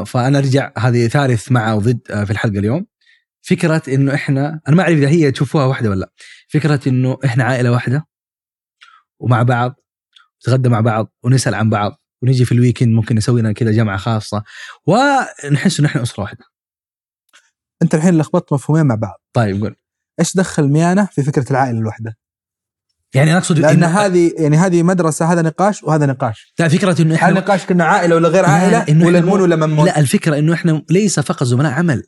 فأنا 0.06 0.38
أرجع 0.38 0.72
هذه 0.78 1.06
ثالث 1.08 1.52
مع 1.52 1.74
وضد 1.74 2.00
آه 2.10 2.24
في 2.24 2.30
الحلقة 2.30 2.58
اليوم. 2.58 2.86
فكرة 3.42 3.82
إنه 3.88 4.14
إحنا 4.14 4.60
أنا 4.68 4.76
ما 4.76 4.82
أعرف 4.82 4.98
إذا 4.98 5.08
هي 5.08 5.30
تشوفوها 5.30 5.64
واحدة 5.64 5.90
ولا 5.90 6.00
لا. 6.00 6.12
فكرة 6.48 6.88
إنه 6.88 7.18
إحنا 7.24 7.44
عائلة 7.44 7.70
واحدة 7.70 8.06
ومع 9.20 9.42
بعض 9.42 9.74
نتغدى 10.42 10.68
مع 10.68 10.80
بعض 10.80 11.12
ونسأل 11.24 11.54
عن 11.54 11.70
بعض 11.70 12.00
ونجي 12.22 12.44
في 12.44 12.52
الويكند 12.52 12.88
ممكن 12.94 13.16
نسوي 13.16 13.40
لنا 13.40 13.52
كذا 13.52 13.72
جمعة 13.72 13.96
خاصة 13.96 14.44
ونحس 14.86 15.80
إنه 15.80 15.88
إحنا 15.88 16.02
أسرة 16.02 16.22
واحدة. 16.22 16.44
أنت 17.82 17.94
الحين 17.94 18.18
لخبطت 18.18 18.52
مفهومين 18.52 18.86
مع 18.86 18.94
بعض. 18.94 19.20
طيب 19.32 19.60
قول. 19.60 19.76
إيش 20.20 20.36
دخل 20.36 20.62
الميانه 20.62 21.04
في 21.12 21.22
فكرة 21.22 21.50
العائلة 21.50 21.78
الوحدة؟ 21.78 22.18
يعني 23.14 23.30
أنا 23.30 23.38
أقصد 23.38 23.58
لأن 23.58 23.84
هذه 23.84 24.32
يعني 24.38 24.56
هذه 24.56 24.82
مدرسة 24.82 25.32
هذا 25.32 25.42
نقاش 25.42 25.82
وهذا 25.84 26.06
نقاش. 26.06 26.54
لا 26.58 26.68
فكرة 26.68 27.02
إنه 27.02 27.14
هل 27.14 27.18
إحنا 27.18 27.40
نقاش 27.40 27.66
كنا 27.66 27.84
عائلة 27.84 28.16
ولا 28.16 28.28
غير 28.28 28.44
عائلة 28.46 28.78
إنه 28.88 29.06
ولا 29.06 29.18
إحنا 29.18 29.26
نمون 29.28 29.38
مو- 29.38 29.44
ولا 29.44 29.56
ممون 29.56 29.86
لا 29.86 29.98
الفكرة 30.00 30.38
إنه 30.38 30.54
إحنا 30.54 30.82
ليس 30.90 31.20
فقط 31.20 31.44
زملاء 31.44 31.72
عمل. 31.72 32.02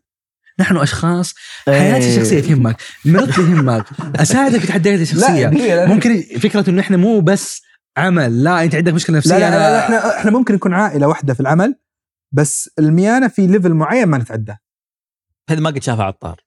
نحن 0.61 0.77
أشخاص 0.77 1.35
حياتي 1.67 2.07
إيه. 2.07 2.17
الشخصية 2.17 2.41
تهمك 2.41 2.77
مرضي 3.05 3.43
يهمك 3.43 3.85
أساعدك 4.17 4.59
في 4.61 4.67
تحدياتي 4.67 5.03
الشخصية. 5.03 5.49
لا 5.49 5.87
ممكن 5.87 6.23
فكرة 6.41 6.71
إنه 6.71 6.81
إحنا 6.81 6.97
مو 6.97 7.21
بس 7.21 7.63
عمل 7.97 8.45
لا 8.45 8.65
أنت 8.65 8.75
عندك 8.75 8.93
مشكلة 8.93 9.17
نفسية 9.17 9.31
لا, 9.39 9.39
لا, 9.39 9.51
لا, 9.51 9.59
لا 9.71 9.85
إحنا 9.85 10.19
إحنا 10.19 10.31
ممكن 10.31 10.55
نكون 10.55 10.75
عائلة 10.75 11.07
واحدة 11.07 11.35
في 11.35 11.41
العمل 11.41 11.75
بس 12.33 12.71
الميانة 12.79 13.29
في 13.29 13.47
level 13.47 13.75
معين 13.75 14.09
ما 14.09 14.19
نتعداه. 14.19 14.59
هذا 15.51 15.61
ما 15.61 15.71
قد 15.71 15.83
شافها 15.83 16.05
عطار. 16.05 16.41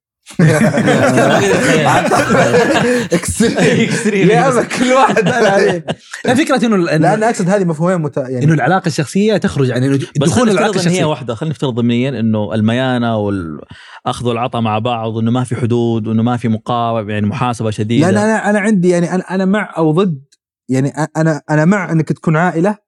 extreme 3.14 4.30
يا 4.32 4.64
كل 4.64 4.94
واحد 4.94 5.28
أنا 5.28 5.48
عليه. 5.48 5.86
لا 6.26 6.36
فكرة 6.36 6.66
إنه 6.66 6.78
لأن 6.78 7.06
انه, 7.06 7.28
أقصد 7.28 7.50
هذه 7.50 7.64
مفهومين 7.64 8.02
مت... 8.02 8.18
يعني 8.18 8.46
إنه 8.46 8.54
العلاقة 8.54 8.88
الشخصية 8.88 9.38
تخرج 9.38 9.72
عن 9.72 9.84
إنه 9.84 9.98
بس 9.98 10.30
دخول 10.30 10.50
العلاقة 10.50 10.72
إن 10.72 10.80
هي 10.80 10.80
الشخصية. 10.80 11.06
واحدة 11.06 11.36
خلينا 11.36 11.54
نفترض 11.54 11.74
ضمنيا 11.74 12.10
إنه 12.10 12.54
الميانة 12.54 13.18
والأخذ 13.18 14.28
والعطاء 14.28 14.62
مع 14.62 14.80
بعض 14.80 15.16
وإنه 15.16 15.32
ما 15.32 15.44
في 15.44 15.56
حدود 15.56 16.08
وإنه 16.08 16.24
ما 16.24 16.38
في 16.38 16.48
مقاومة 16.48 17.12
يعني 17.14 17.28
محاسبة 17.28 17.72
شديدة. 17.72 18.12
لأن 18.12 18.24
أنا 18.24 18.50
أنا 18.50 18.60
عندي 18.60 18.90
يعني 18.90 19.16
أنا 19.16 19.24
أنا 19.32 19.46
مع 19.46 19.74
أو 19.78 19.92
ضد 19.92 20.24
يعني 20.70 20.94
أنا 21.18 21.42
أنا 21.50 21.66
مع 21.66 21.92
إنك 21.92 22.10
تكون 22.10 22.38
عائلة 22.38 22.85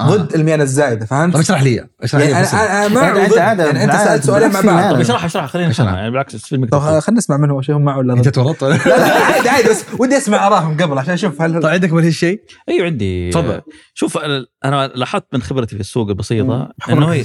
آه. 0.00 0.16
ضد 0.16 0.34
الميانة 0.34 0.62
الزايدة 0.62 1.06
فهمت؟ 1.06 1.34
طب 1.34 1.40
اشرح 1.40 1.62
لي 1.62 1.84
اشرح 2.02 2.20
يعني 2.20 2.32
لي 2.32 2.38
أنا 2.38 2.46
بسيط. 2.46 2.60
أنا 2.60 2.88
أنت- 2.88 3.16
أنت 3.18 3.30
وضد 3.32 3.38
عادة 3.38 3.64
يعني 3.66 3.84
أنت 3.84 3.92
سألت 3.92 4.24
سؤالين 4.24 4.52
مع 4.52 4.60
بالعكس 4.60 4.66
بعض. 4.66 4.76
في 4.76 4.88
طب 4.88 4.92
ميانة. 4.92 5.00
اشرح 5.02 5.24
اشرح 5.24 5.46
خلينا 5.46 5.70
أشرح. 5.70 5.80
نفهمها 5.86 5.98
يعني 5.98 6.10
بالعكس 6.10 6.36
فيلمك 6.36 6.68
طب 6.70 6.78
خلينا 6.80 7.18
نسمع 7.18 7.36
منه 7.36 7.60
شيء 7.62 7.76
هم 7.76 7.82
معه 7.84 7.98
ولا 7.98 8.12
أنت 8.14 8.28
تورطت. 8.28 8.62
لا 8.64 8.76
لا 8.86 9.24
عادي 9.24 9.48
عادي 9.48 9.68
بس 9.68 9.84
ودي 9.98 10.16
أسمع 10.16 10.46
ارائهم 10.46 10.76
قبل 10.82 10.98
عشان 10.98 11.12
أشوف 11.14 11.42
هل 11.42 11.52
طيب 11.62 11.66
عندك 11.66 11.92
من 11.92 12.04
هالشيء 12.04 12.40
أيوه 12.68 12.86
عندي. 12.86 13.30
تفضل. 13.30 13.60
شوف 13.94 14.18
أنا- 14.18 14.22
أنا 14.64 14.86
لاحظت 14.94 15.24
من 15.32 15.42
خبرتي 15.42 15.74
في 15.74 15.80
السوق 15.80 16.08
البسيطة 16.08 16.68
إنه 16.88 17.06
هي. 17.06 17.22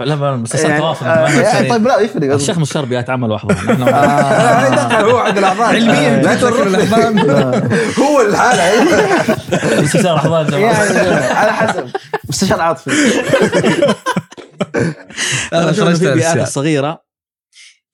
لا 0.00 0.04
لا 0.04 0.36
بس 0.36 0.54
يعني- 0.54 0.80
تواصل. 0.80 1.06
آه، 1.06 1.28
يعني 1.30 1.68
طيب 1.68 1.86
لا 1.86 1.98
يفرق. 2.00 2.34
الشيخ 2.34 2.58
أنا 3.08 3.16
ما 3.16 3.28
دخل 3.36 3.48
هو 5.10 5.16
عند 5.18 5.38
الاعضاء 5.38 5.66
علمياً. 5.66 6.22
لا 6.22 6.34
تفكر 6.34 6.66
تورطني. 6.66 7.22
هو 8.04 8.20
الحالة. 8.28 8.62
استشار 9.84 10.16
احضان 10.16 10.52
يعني 10.52 11.24
على 11.24 11.52
حسب. 11.52 11.89
مستشار 12.28 12.60
عاطفي 12.60 12.90
أنا 15.52 15.72
خرجت 15.72 16.02
البيئات. 16.02 16.36
الصغيره 16.36 17.04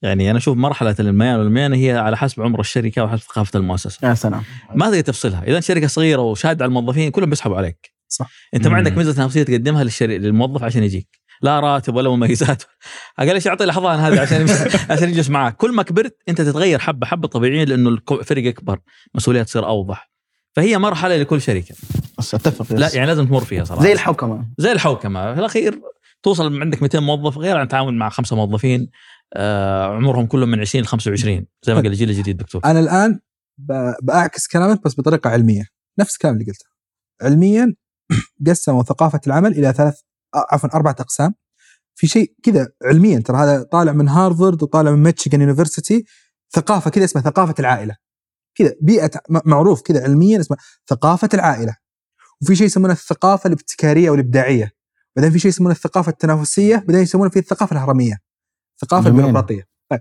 يعني 0.02 0.30
أنا 0.30 0.38
أشوف 0.38 0.56
مرحلة 0.56 0.94
الميان 1.00 1.38
والميانه 1.38 1.76
هي 1.76 1.92
على 1.92 2.16
حسب 2.16 2.42
عمر 2.42 2.60
الشركة 2.60 3.04
وحسب 3.04 3.22
ثقافة 3.22 3.58
المؤسسة. 3.58 4.08
يا 4.08 4.14
سلام. 4.14 4.42
ما 4.74 4.86
تقدر 4.86 5.00
تفصلها 5.00 5.42
إذا 5.46 5.60
شركة 5.60 5.86
صغيرة 5.86 6.20
وشاد 6.22 6.62
على 6.62 6.68
الموظفين 6.68 7.10
كلهم 7.10 7.30
بيسحبوا 7.30 7.56
عليك. 7.56 7.92
صح. 8.08 8.30
أنت 8.54 8.68
ما. 8.68 8.76
عندك 8.76 8.96
ميزة 8.96 9.12
تنافسيه 9.12 9.42
تقدمها 9.42 9.84
للشري... 9.84 10.18
للموظف 10.18 10.62
عشان 10.62 10.82
يجيك. 10.82 11.20
لا 11.42 11.60
راتب 11.60 11.94
ولا 11.94 12.10
مميزات. 12.10 12.62
أقل 13.18 13.40
شيء 13.40 13.52
أعطي 13.52 13.64
الاحضان 13.64 13.98
هذه 13.98 14.20
عشان 14.20 14.46
عشان 14.90 15.08
يجلس 15.08 15.30
معك 15.30 15.56
كل 15.56 15.72
ما 15.74 15.82
كبرت 15.82 16.16
أنت 16.28 16.40
تتغير 16.40 16.78
حبة 16.78 17.06
حبة 17.06 17.28
طبيعيا 17.28 17.64
لأنه 17.64 17.90
الفرق 17.90 18.44
يكبر 18.44 18.78
مسؤوليات 19.14 19.46
تصير 19.46 19.66
أوضح. 19.66 20.10
فهي 20.52 20.78
مرحلة 20.78 21.16
لكل 21.16 21.40
شركة. 21.40 21.74
بس 22.18 22.34
اتفق 22.34 22.72
لا 22.72 22.94
يعني 22.94 23.06
لازم 23.06 23.26
تمر 23.26 23.40
فيها 23.44 23.64
صراحة. 23.64 23.82
زي 23.82 23.92
الحوكمة. 23.92 24.48
زي 24.58 24.72
الحوكمة. 24.72 25.34
في 25.34 25.40
الأخير 25.40 25.80
توصل 26.22 26.60
عندك 26.62 26.82
200 26.82 27.00
موظف 27.00 27.38
غير 27.38 27.56
عن 27.56 27.68
تعامل 27.68 27.94
مع 27.94 28.08
خمسة 28.08 28.36
موظفين 28.36 28.90
آه 29.34 29.84
عمرهم 29.96 30.26
كلهم 30.26 30.48
من 30.48 30.60
20 30.60 30.84
ل 30.84 30.86
25 30.86 31.46
زي 31.62 31.74
ما 31.74 31.80
قال 31.80 31.86
الجيل 31.90 32.10
الجديد 32.10 32.36
دكتور. 32.36 32.60
أنا 32.64 32.80
الآن 32.80 33.20
ب- 33.58 33.94
بأعكس 34.02 34.46
كلامك 34.48 34.84
بس 34.84 35.00
بطريقة 35.00 35.30
علمية. 35.30 35.64
نفس 35.98 36.14
الكلام 36.14 36.34
اللي 36.34 36.44
قلته. 36.44 36.66
علميا 37.22 37.74
قسموا 38.46 38.82
ثقافة 38.82 39.20
العمل 39.26 39.52
إلى 39.52 39.72
ثلاث 39.72 40.00
آه، 40.34 40.46
عفوا 40.52 40.74
أربعة 40.74 40.96
أقسام. 41.00 41.34
في 41.94 42.06
شيء 42.06 42.34
كذا 42.42 42.68
علميا 42.84 43.18
ترى 43.20 43.36
هذا 43.36 43.62
طالع 43.62 43.92
من 43.92 44.08
هارفارد 44.08 44.62
وطالع 44.62 44.90
من 44.90 45.02
ميتشيغان 45.02 45.40
يونيفرسيتي. 45.40 46.04
ثقافة 46.54 46.90
كذا 46.90 47.04
اسمها 47.04 47.24
ثقافة 47.24 47.54
العائلة. 47.58 47.96
كذا 48.54 48.74
بيئة 48.80 49.10
م- 49.30 49.40
معروف 49.44 49.82
كذا 49.82 50.02
علميا 50.02 50.40
اسمها 50.40 50.58
ثقافة 50.90 51.28
العائلة. 51.34 51.76
وفي 52.42 52.56
شيء 52.56 52.66
يسمونه 52.66 52.92
الثقافة 52.92 53.46
الابتكارية 53.48 54.10
والإبداعية. 54.10 54.72
بعدين 55.16 55.30
في 55.30 55.38
شيء 55.38 55.48
يسمونه 55.48 55.74
الثقافة 55.74 56.10
التنافسية 56.10 56.76
بعدين 56.76 57.02
يسمونه 57.02 57.30
في 57.30 57.38
الثقافة 57.38 57.76
الهرميه 57.76 58.18
الثقافة. 58.74 59.08
البيروقراطية. 59.08 59.68
طيب. 59.90 60.00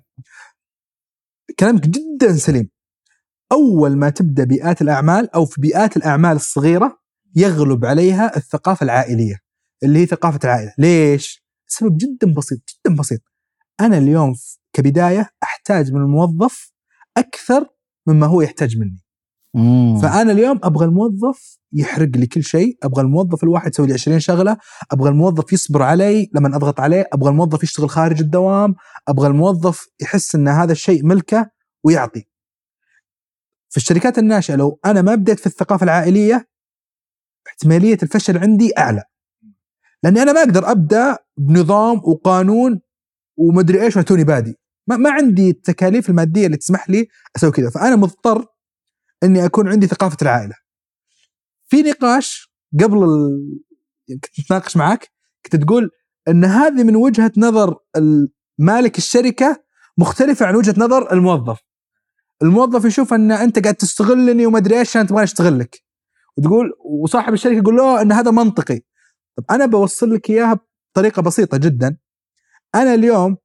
كلامك 1.59 1.81
جدا 1.87 2.33
سليم. 2.37 2.69
أول 3.51 3.97
ما 3.97 4.09
تبدأ 4.09 4.43
بيئات 4.43 4.81
الأعمال 4.81 5.35
أو 5.35 5.45
في 5.45 5.61
بيئات 5.61 5.97
الأعمال 5.97 6.35
الصغيرة 6.35 6.99
يغلب 7.35 7.85
عليها 7.85 8.37
الثقافة 8.37 8.83
العائلية 8.83 9.39
اللي 9.83 9.99
هي 9.99 10.05
ثقافة 10.05 10.39
العائلة. 10.43 10.73
ليش؟ 10.77 11.45
سبب 11.67 11.97
جدا 11.97 12.33
بسيط 12.33 12.59
جدا 12.69 12.95
بسيط. 12.95 13.21
أنا 13.79 13.97
اليوم 13.97 14.35
كبداية 14.73 15.29
أحتاج 15.43 15.93
من 15.93 16.01
الموظف 16.01 16.71
أكثر 17.17 17.69
مما 18.07 18.27
هو 18.27 18.41
يحتاج 18.41 18.77
مني. 18.77 19.04
فأنا 20.01 20.31
اليوم 20.31 20.59
أبغى 20.63 20.85
الموظف 20.85 21.57
يحرق 21.73 22.09
لي 22.15 22.27
كل 22.27 22.43
شيء 22.43 22.77
أبغى 22.83 23.01
الموظف 23.01 23.43
الواحد 23.43 23.71
يسوي 23.71 23.87
لي 23.87 23.93
20 23.93 24.19
شغلة 24.19 24.57
أبغى 24.91 25.09
الموظف 25.09 25.53
يصبر 25.53 25.83
علي 25.83 26.29
لما 26.33 26.55
أضغط 26.55 26.79
عليه 26.79 27.07
أبغى 27.13 27.29
الموظف 27.29 27.63
يشتغل 27.63 27.89
خارج 27.89 28.21
الدوام 28.21 28.75
أبغى 29.07 29.27
الموظف 29.27 29.87
يحس 30.01 30.35
إن 30.35 30.47
هذا 30.47 30.71
الشيء 30.71 31.05
ملكه 31.05 31.49
ويعطي. 31.83 32.27
في 33.69 33.77
الشركات 33.77 34.17
الناشئة 34.17 34.55
لو 34.55 34.79
أنا 34.85 35.01
ما 35.01 35.15
بديت 35.15 35.39
في 35.39 35.47
الثقافة 35.47 35.83
العائلية 35.83 36.47
احتمالية 37.47 37.97
الفشل 38.03 38.37
عندي 38.37 38.71
أعلى. 38.77 39.03
لأني 40.03 40.21
أنا 40.21 40.33
ما 40.33 40.39
أقدر 40.39 40.71
أبدأ 40.71 41.17
بنظام 41.37 41.97
وقانون 41.97 42.81
ومدري 43.37 43.81
إيش 43.81 43.95
وأنا 43.95 44.07
توني 44.07 44.23
بادي. 44.23 44.55
ما, 44.87 44.97
ما 44.97 45.11
عندي 45.11 45.49
التكاليف 45.49 46.09
المادية 46.09 46.45
اللي 46.45 46.57
تسمح 46.57 46.89
لي 46.89 47.07
أسوي 47.35 47.51
كذا. 47.51 47.69
فأنا 47.69 47.95
مضطر 47.95 48.54
إني 49.25 49.45
أكون 49.45 49.69
عندي 49.69 49.87
ثقافة 49.87 50.17
العائلة. 50.21 50.55
في 51.65 51.81
نقاش 51.81 52.51
قبل 52.83 53.03
ال... 53.03 53.59
كنت 54.23 54.39
نتناقش 54.39 54.77
معك 54.77 55.11
كنت 55.45 55.55
تقول 55.55 55.89
إن 56.27 56.45
هذه 56.45 56.83
من 56.83 56.95
وجهة 56.95 57.31
نظر 57.37 57.75
مالك 58.57 58.97
الشركة 58.97 59.63
مختلفة 59.97 60.45
عن 60.45 60.55
وجهة 60.55 60.75
نظر 60.77 61.13
الموظف. 61.13 61.59
الموظف 62.41 62.85
يشوف 62.85 63.13
إن 63.13 63.31
أنت 63.31 63.59
قاعد 63.59 63.75
تستغلني 63.75 64.45
وما 64.45 64.57
أدري 64.57 64.79
إيش 64.79 64.89
عشان 64.89 65.07
تبغاني 65.07 65.23
أشتغل 65.23 65.59
لك. 65.59 65.83
وتقول 66.37 66.71
وصاحب 67.03 67.33
الشركة 67.33 67.57
يقول 67.57 67.75
له 67.75 68.01
إن 68.01 68.11
هذا 68.11 68.31
منطقي. 68.31 68.79
طب 69.37 69.43
أنا 69.51 69.65
بوصل 69.65 70.13
لك 70.13 70.29
إياها 70.29 70.59
بطريقة 70.93 71.21
بسيطة 71.21 71.57
جدا. 71.57 71.97
أنا 72.75 72.93
اليوم 72.93 73.37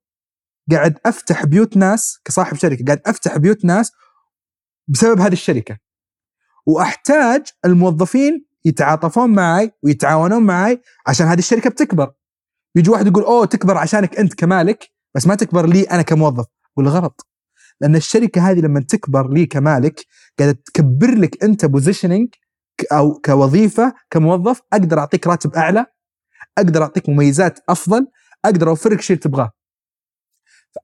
قاعد 0.71 0.99
أفتح 1.07 1.47
بيوت 1.47 1.77
ناس 1.77 2.21
كصاحب 2.25 2.57
شركة 2.57 2.85
قاعد 2.85 3.01
أفتح 3.07 3.37
بيوت 3.37 3.65
ناس 3.65 3.93
بسبب 4.89 5.21
هذه 5.21 5.33
الشركة. 5.33 5.79
وأحتاج 6.67 7.47
الموظفين 7.65 8.47
يتعاطفون 8.65 9.31
معي 9.31 9.73
ويتعاونون 9.83 10.43
معي 10.43 10.83
عشان 11.07 11.27
هذه 11.27 11.39
الشركة 11.39 11.71
بتكبر. 11.71 12.13
بيجي 12.75 12.91
واحد 12.91 13.07
يقول 13.07 13.23
أوه 13.25 13.47
تكبر 13.47 13.77
عشانك 13.77 14.19
أنت 14.19 14.35
كمالك 14.35 14.91
بس 15.15 15.27
ما 15.27 15.35
تكبر 15.35 15.67
لي 15.67 15.83
أنا 15.83 16.03
كموظف. 16.03 16.47
والغلط 16.77 17.27
لأن 17.81 17.97
الشركة 17.97 18.51
هذه 18.51 18.61
لما 18.61 18.81
تكبر 18.81 19.33
لي 19.33 19.47
كمالك 19.47 20.07
قاعدة 20.39 20.59
تكبر 20.67 21.15
لك 21.15 21.45
أنت 21.45 21.65
بوزيشننج 21.65 22.29
أو 22.93 23.21
كوظيفة 23.25 23.95
كموظف 24.11 24.61
أقدر 24.73 24.99
أعطيك 24.99 25.27
راتب 25.27 25.55
أعلى 25.55 25.87
أقدر 26.59 26.83
أعطيك 26.83 27.09
مميزات 27.09 27.59
أفضل 27.69 28.07
أقدر 28.45 28.69
أوفر 28.69 28.91
لك 28.93 29.11
اللي 29.11 29.21
تبغاه. 29.21 29.51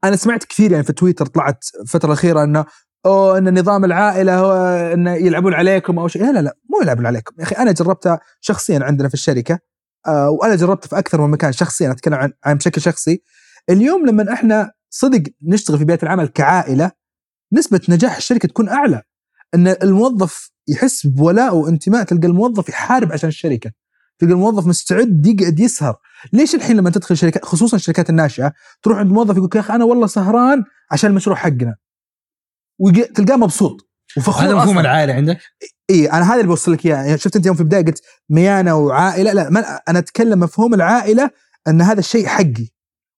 أنا 0.04 0.16
سمعت 0.16 0.44
كثير 0.44 0.72
يعني 0.72 0.84
في 0.84 0.92
تويتر 0.92 1.26
طلعت 1.26 1.64
الفترة 1.80 2.06
الأخيرة 2.06 2.44
إنه 2.44 2.64
أو 3.06 3.36
إن 3.36 3.58
نظام 3.58 3.84
العائلة 3.84 4.38
هو 4.38 4.52
انه 4.92 5.14
يلعبون 5.14 5.54
عليكم 5.54 5.98
أو 5.98 6.08
شيء. 6.08 6.22
لا 6.22 6.32
لا 6.32 6.40
لا 6.40 6.56
مو 6.70 6.82
يلعبون 6.82 7.06
عليكم. 7.06 7.34
يا 7.38 7.44
أخي 7.44 7.56
أنا 7.56 7.72
جربتها 7.72 8.20
شخصيا 8.40 8.80
عندنا 8.82 9.08
في 9.08 9.14
الشركة 9.14 9.58
آه 10.06 10.30
وأنا 10.30 10.54
جربت 10.54 10.86
في 10.86 10.98
أكثر 10.98 11.20
من 11.20 11.30
مكان 11.30 11.52
شخصيا 11.52 11.90
أتكلم 11.90 12.14
عن 12.14 12.32
عن 12.44 12.56
بشكل 12.56 12.80
شخصي. 12.80 13.22
اليوم 13.70 14.06
لما 14.06 14.32
إحنا 14.32 14.72
صدق 14.90 15.22
نشتغل 15.42 15.78
في 15.78 15.84
بيئة 15.84 15.98
العمل 16.02 16.26
كعائلة 16.28 16.90
نسبة 17.52 17.80
نجاح 17.88 18.16
الشركة 18.16 18.48
تكون 18.48 18.68
أعلى. 18.68 19.02
إن 19.54 19.68
الموظف 19.68 20.50
يحس 20.68 21.06
بولاء 21.06 21.56
وانتماء 21.56 22.02
تلقى 22.04 22.26
الموظف 22.26 22.68
يحارب 22.68 23.12
عشان 23.12 23.28
الشركة 23.28 23.70
تلقى 24.18 24.32
الموظف 24.32 24.66
مستعد 24.66 25.26
يقعد 25.26 25.60
يسهر. 25.60 25.96
ليش 26.32 26.54
الحين 26.54 26.76
لما 26.76 26.90
تدخل 26.90 27.16
شركات 27.16 27.44
خصوصا 27.44 27.76
الشركات 27.76 28.10
الناشئة 28.10 28.52
تروح 28.82 28.98
عند 28.98 29.12
موظف 29.12 29.36
يقول 29.36 29.50
يا 29.54 29.60
أخي 29.60 29.74
أنا 29.74 29.84
والله 29.84 30.06
سهران 30.06 30.64
عشان 30.90 31.10
المشروع 31.10 31.36
حقنا. 31.36 31.76
وتلقاه 32.78 33.36
مبسوط. 33.36 33.90
وفخور 34.16 34.44
هذا 34.44 34.54
مفهوم. 34.54 34.78
العائلة 34.78 35.12
عندك؟ 35.14 35.38
اي 35.90 36.10
أنا 36.10 36.28
هذا 36.28 36.34
اللي 36.34 36.46
بوصل 36.46 36.72
لك 36.72 36.86
إياه. 36.86 36.96
يعني 36.96 37.18
شفت 37.18 37.36
أنت 37.36 37.46
يوم 37.46 37.54
في 37.54 37.60
البداية 37.60 37.84
قلت 37.84 38.02
ميانة 38.30 38.76
وعائلة؟ 38.76 39.32
لا 39.32 39.50
ما 39.50 39.80
أنا 39.88 39.98
أتكلم 39.98 40.40
مفهوم 40.40 40.74
العائلة 40.74 41.30
إن 41.68 41.82
هذا 41.82 42.00
الشيء 42.00 42.26
حقي 42.26 42.68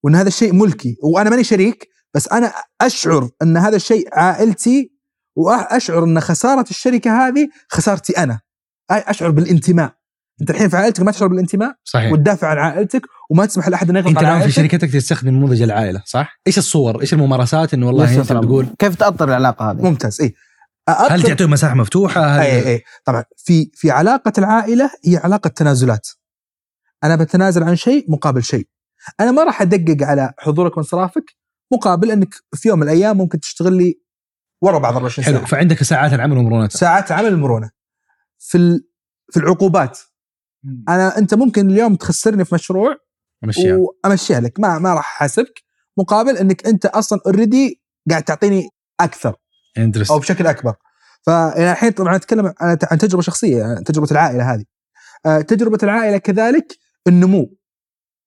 وإن 0.04 0.14
هذا 0.14 0.28
الشيء 0.28 0.52
ملكي. 0.52 0.96
وأنا 1.02 1.30
ماني 1.30 1.44
شريك 1.44 1.88
بس 2.14 2.28
أنا 2.28 2.52
أشعر 2.80 3.28
إن 3.42 3.56
هذا 3.56 3.76
الشيء 3.76 4.09
عائلتي 4.12 4.92
وأشعر 5.36 6.04
إن 6.04 6.20
خسارة 6.20 6.70
الشركة 6.70 7.28
هذه 7.28 7.48
خسارتي 7.68 8.12
أنا. 8.12 8.40
أشعر 8.90 9.30
بالانتماء. 9.30 9.94
أنت 10.40 10.50
الحين 10.50 10.68
في 10.68 10.76
عائلتك 10.76 11.02
ما 11.02 11.12
تشعر 11.12 11.28
بالانتماء؟ 11.28 11.74
صحيح. 11.84 12.12
وتدافع 12.12 12.48
عن 12.48 12.59
عائلتك 12.59 13.02
وما 13.30 13.46
تسمح 13.46 13.68
لأحد 13.68 13.90
انه 13.90 13.98
يغلط 13.98 14.08
أنت 14.08 14.18
الآن 14.18 14.42
في 14.42 14.50
شركتك 14.50 14.92
تستخدم 14.92 15.30
نموذج 15.30 15.62
العائلة 15.62 16.02
صح؟ 16.06 16.40
إيش 16.46 16.58
الصور؟ 16.58 17.00
إيش 17.00 17.14
الممارسات 17.14 17.74
انه 17.74 17.86
والله 17.86 18.10
أنت 18.10 18.18
نفس 18.18 18.28
تقول 18.28 18.66
كيف 18.78 18.94
تاثر 18.94 19.28
العلاقة 19.28 19.70
هذه؟ 19.70 19.82
ممتاز 19.82 20.20
اي 20.20 20.34
هل 20.88 21.22
تعطيهم 21.22 21.50
مساحة 21.50 21.74
مفتوحة؟ 21.74 22.26
هل 22.26 22.40
اي 22.40 22.68
اي 22.74 22.82
طبعا 23.04 23.24
في 23.36 23.70
في 23.74 23.90
علاقة 23.90 24.32
العائلة 24.38 24.90
هي 25.04 25.16
علاقة 25.16 25.48
تنازلات. 25.48 26.08
أنا 27.04 27.16
بتنازل 27.16 27.62
عن 27.62 27.76
شيء 27.76 28.10
مقابل 28.10 28.42
شيء. 28.42 28.68
أنا 29.20 29.30
ما 29.30 29.44
راح 29.44 29.62
أدقق 29.62 30.06
على 30.06 30.32
حضورك 30.38 30.76
وانصرافك 30.76 31.36
مقابل 31.72 32.10
إنك 32.10 32.34
في 32.54 32.68
يوم 32.68 32.78
من 32.78 32.84
الأيام 32.84 33.16
ممكن 33.16 33.40
تشتغل 33.40 33.72
لي 33.72 34.00
ورا 34.62 34.78
بعض 34.78 34.94
24 34.94 35.24
حلو 35.24 35.36
ساعة. 35.36 35.46
فعندك 35.46 35.82
ساعات 35.82 36.12
العمل 36.12 36.38
ومرونتها. 36.38 36.78
ساعات 36.78 37.12
عمل 37.12 37.26
المرونه 37.26 37.70
في 38.38 38.58
ال... 38.58 38.88
في 39.32 39.36
العقوبات. 39.36 39.98
أنا 40.88 41.18
أنت 41.18 41.34
ممكن 41.34 41.70
اليوم 41.70 41.94
تخسرني 41.94 42.44
في 42.44 42.54
مشروع 42.54 42.96
مشيها 43.45 43.78
وأمشيها 44.05 44.41
لك. 44.41 44.61
ما 44.61 44.78
ما 44.78 44.95
راح 44.95 45.16
أحاسبك 45.16 45.62
مقابل 45.99 46.36
إنك 46.36 46.66
أنت 46.66 46.86
أصلا 46.86 47.20
اوريدي 47.26 47.82
قاعد 48.11 48.22
تعطيني 48.22 48.68
أكثر 49.01 49.34
أو 50.11 50.18
بشكل 50.18 50.47
أكبر. 50.47 50.74
فإلى 51.26 51.72
الحين 51.72 51.91
طبعا 51.91 52.16
أتكلم 52.16 52.47
عن 52.61 52.78
عن 52.91 52.99
تجربة 52.99 53.22
شخصية 53.22 53.59
يعني 53.59 53.84
تجربة 53.84 54.09
العائلة 54.11 54.55
هذه. 54.55 54.64
آه، 55.26 55.41
تجربة 55.41 55.78
العائلة 55.82 56.18
كذلك 56.18 56.76
النمو. 57.09 57.55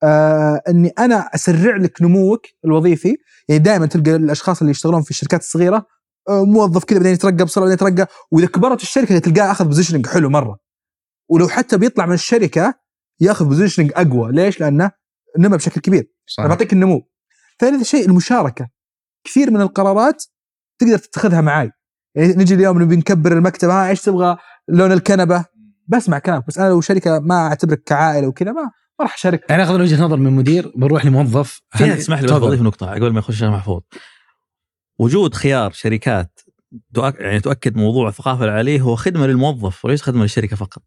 آه 0.04 0.62
إني 0.70 0.94
أنا 1.00 1.16
أسرع 1.36 1.76
لك 1.76 2.02
نموك 2.02 2.42
الوظيفي. 2.66 3.18
يعني 3.50 3.64
دائما 3.64 3.86
تلقى 3.86 4.16
الأشخاص 4.16 4.60
اللي 4.60 4.72
يشتغلون 4.72 5.02
في 5.02 5.12
الشركات 5.12 5.40
الصغيرة 5.40 5.86
آه 6.30 6.46
موظف 6.46 6.84
كذا 6.84 6.98
بعدين 6.98 7.14
يترقى 7.14 7.46
بسرعة 7.46 7.68
بعدين 7.68 7.88
يترقى 7.88 8.08
وإذا 8.32 8.48
كبرت 8.48 8.82
الشركة 8.82 9.20
تلقاه 9.20 9.52
أخذ 9.52 9.66
positioning 9.66 10.08
حلو 10.08 10.30
مرة. 10.30 10.58
ولو 11.30 11.48
حتى 11.48 11.78
بيطلع 11.78 12.06
من 12.06 12.14
الشركة 12.14 12.74
ياخذ 13.20 13.46
positioning 13.46 13.92
أقوى. 13.96 14.32
ليش؟ 14.32 14.60
لأنه 14.60 14.92
نمى 15.40 15.58
بشكل 15.58 15.82
كبير. 15.82 16.12
صح 16.26 16.40
أنا 16.44 16.50
بعطيك 16.50 16.74
النمو. 16.74 17.08
ثالث 17.60 17.84
شيء 17.88 18.06
المشاركة. 18.10 18.70
كثير 19.24 19.52
من 19.52 19.62
القرارات 19.62 20.24
تقدر 20.80 20.98
تتخذها 20.98 21.42
معاي. 21.42 21.72
يعني 22.16 22.34
نجي 22.34 22.54
اليوم 22.54 22.82
نبي 22.84 22.96
نكبر 22.96 23.32
المكتب 23.34 23.70
ها 23.70 23.90
إيش 23.90 24.02
تبغى؟ 24.02 24.38
لون 24.68 24.92
الكنبة. 24.92 25.46
بسمع 25.88 26.20
كلامك. 26.20 26.48
بس 26.48 26.58
أنا 26.58 26.70
لو 26.70 26.82
شركة 26.82 27.20
ما 27.20 27.48
أعتبرك 27.48 27.84
كعائلة 27.84 28.28
وكذا 28.28 28.52
ما 28.52 28.62
ما 28.62 29.06
راح 29.06 29.14
أشارك. 29.14 29.46
يعني 29.50 29.64
أخذ 29.64 29.82
وجهة 29.82 30.04
نظر 30.04 30.18
من 30.18 30.32
مدير 30.34 30.74
بروح 30.76 31.06
لموظف. 31.06 31.62
فيها 31.78 31.88
هل- 31.88 31.98
تسمح 31.98 32.22
لي 32.22 32.28
بس. 32.28 32.34
بضيف 32.34 32.62
نقطة 32.62 32.92
قبل 32.92 33.14
ما 33.14 33.20
يخش 33.20 33.44
محفوظ. 33.44 33.82
وجود 35.00 35.34
خيار 35.34 35.72
شركات. 35.72 36.40
يعني 37.20 37.40
تؤكد 37.40 37.78
موضوع 37.78 38.10
الثقافة 38.10 38.44
العالية 38.46 38.82
هو 38.82 38.96
خدمة 38.96 39.28
للموظف 39.28 39.86
وليس 39.86 40.02
خدمة 40.02 40.22
للشركة 40.22 40.56
فقط. 40.56 40.82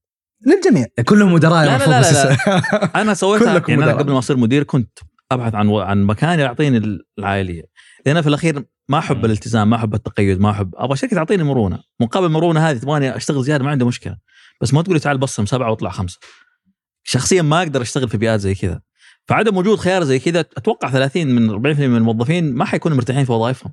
للجميع. 0.47 0.87
كلهم 1.05 1.33
مدراء 1.33 1.53
لا، 1.65 1.67
لا، 1.67 1.71
المفروض 1.71 1.91
لا، 1.95 2.01
بس- 2.01 2.13
لا، 2.49 2.91
أنا 3.03 3.15
سويتها 3.15 3.53
يعني 3.53 3.75
أنا 3.75 3.77
مدراء. 3.87 3.99
قبل 3.99 4.13
ما 4.13 4.19
أصير 4.19 4.37
مدير 4.37 4.63
كنت 4.63 4.99
أبحث 5.33 5.55
عن 5.55 5.71
عن 5.71 6.03
مكان 6.05 6.41
يعطيني 6.41 6.99
العائلية. 7.19 7.63
لأن 8.07 8.23
في 8.23 8.29
الأخير 8.29 8.65
ما 8.89 8.99
أحب 8.99 9.25
الالتزام 9.25 9.71
ما 9.71 9.77
أحب 9.77 9.95
التقيد 9.95 10.41
ما 10.41 10.51
أحب. 10.51 10.75
أبغى 10.77 10.97
شركة 10.97 11.17
تعطيني 11.17 11.43
مرونة. 11.43 11.79
مقابل 12.01 12.27
المرونه 12.27 12.71
هذه 12.71 12.79
تبغاني 12.79 13.17
أشتغل 13.17 13.43
زيادة 13.45 13.65
ما 13.65 13.71
عندي 13.71 13.85
مشكلة. 13.85 14.17
بس 14.61 14.75
ما 14.75 14.83
تقولي 14.83 15.01
تعال 15.01 15.19
بصم 15.19 15.47
سبعة 15.47 15.71
واطلع 15.71 15.91
خمسة. 15.91 16.19
شخصيا 17.05 17.43
ما 17.43 17.59
أقدر 17.59 17.83
أشتغل 17.83 18.09
في 18.09 18.17
بيئات 18.17 18.41
زي 18.41 18.55
كذا. 18.55 18.81
فعدم 19.29 19.57
وجود 19.57 19.79
خيار 19.79 20.05
زي 20.05 20.19
كذا 20.19 20.41
أتوقع 20.41 20.91
30 20.91 21.27
من 21.27 21.51
40% 21.51 21.79
من 21.89 21.97
الموظفين 21.97 22.55
ما 22.55 22.65
حيكونوا 22.65 22.97
مرتاحين 22.97 23.25
في 23.25 23.33
وظائفهم. 23.33 23.73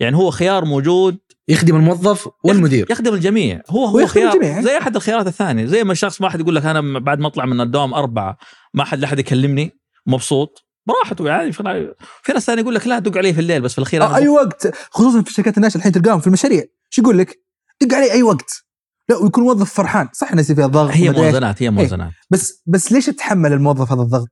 يعني 0.00 0.16
هو 0.16 0.30
خيار 0.30 0.64
موجود 0.64 1.18
يخدم 1.48 1.76
الموظف 1.76 2.28
والمدير. 2.44 2.86
يخدم 2.90 3.14
الجميع. 3.14 3.62
هو 3.70 3.84
هو 3.84 4.06
خيار 4.06 4.32
الجميع. 4.32 4.60
زي 4.60 4.78
أحد 4.78 4.96
الخيارات 4.96 5.26
الثانية. 5.26 5.66
زي 5.66 5.84
ما 5.84 5.92
الشخص 5.92 6.20
ما 6.20 6.28
حد 6.28 6.40
يقول 6.40 6.54
لك 6.54 6.64
أنا 6.64 6.98
بعد 6.98 7.18
ما 7.18 7.26
أطلع 7.26 7.44
من 7.44 7.60
الدوام 7.60 7.94
أربعة 7.94 8.38
ما 8.74 8.84
حد 8.84 8.98
لا 8.98 9.06
حد 9.06 9.18
يكلمني 9.18 9.78
مبسوط. 10.06 10.66
براحته 10.86 11.28
يعني. 11.28 11.52
في 11.52 11.94
في 12.22 12.32
ناس 12.32 12.46
ثانية 12.46 12.62
يقول 12.62 12.74
لك 12.74 12.86
لا 12.86 12.98
دق 12.98 13.18
علي 13.18 13.34
في 13.34 13.40
الليل 13.40 13.60
بس 13.60 13.72
في 13.72 13.78
الأخير 13.78 14.06
أنا 14.06 14.16
أي 14.16 14.28
وقت. 14.28 14.76
خصوصا 14.90 15.22
في 15.22 15.30
الشركات 15.30 15.56
الناشئه 15.56 15.76
الحين 15.76 15.92
تلقاهم 15.92 16.20
في 16.20 16.26
المشاريع. 16.26 16.64
شو 16.90 17.02
يقول 17.02 17.18
لك؟ 17.18 17.42
دق 17.80 17.94
علي 17.94 18.12
أي 18.12 18.22
وقت. 18.22 18.64
لا 19.08 19.16
ويكون 19.16 19.44
موظف 19.44 19.74
فرحان. 19.74 20.08
صح 20.12 20.32
انه 20.32 20.40
يصير 20.40 20.56
فيها 20.56 20.66
ضغط 20.66 20.90
هي. 20.90 21.10
موازنات 21.10 21.62
هي 21.62 21.70
موازنات. 21.70 22.12
بس 22.30 22.62
بس 22.66 22.92
ليش 22.92 23.08
يتحمل 23.08 23.52
الموظف 23.52 23.92
هذا 23.92 24.02
الضغط؟ 24.02 24.28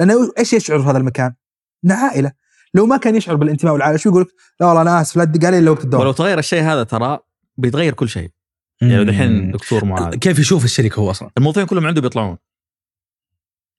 لأنه 0.00 0.32
إيش 0.38 0.52
يشعر 0.52 0.82
في 0.82 0.88
هذا 0.88 0.98
المكان؟ 0.98 1.34
إنه 1.84 1.94
عائلة. 1.94 2.32
لو 2.74 2.86
ما 2.86 2.96
كان 2.96 3.16
يشعر 3.16 3.36
بالانتماء 3.36 3.72
والعائلة 3.72 3.96
شو 3.96 4.08
يقول 4.08 4.22
لك؟ 4.22 4.28
لا 4.60 4.66
والله 4.66 4.82
أنا 4.82 5.00
آسف 5.00 5.16
لا 5.16 5.24
تدق 5.24 5.46
علي 5.46 5.58
إلا 5.58 5.70
وقت 5.70 5.84
الدوام. 5.84 6.02
ولو 6.02 6.12
تغير 6.12 6.38
الشيء 6.38 6.62
هذا 6.62 6.82
ترى 6.82 7.18
بيتغير 7.56 7.94
كل 7.94 8.08
شيء. 8.08 8.30
يعني 8.80 9.04
دحين 9.04 9.50
دكتور 9.50 9.84
معاذ. 9.84 10.14
كيف 10.14 10.38
يشوف 10.38 10.64
الشركة 10.64 11.00
هو 11.00 11.10
أصلا؟ 11.10 11.30
الموظفين 11.38 11.66
كلهم 11.66 11.86
عنده 11.86 12.00
بيطلعون. 12.00 12.36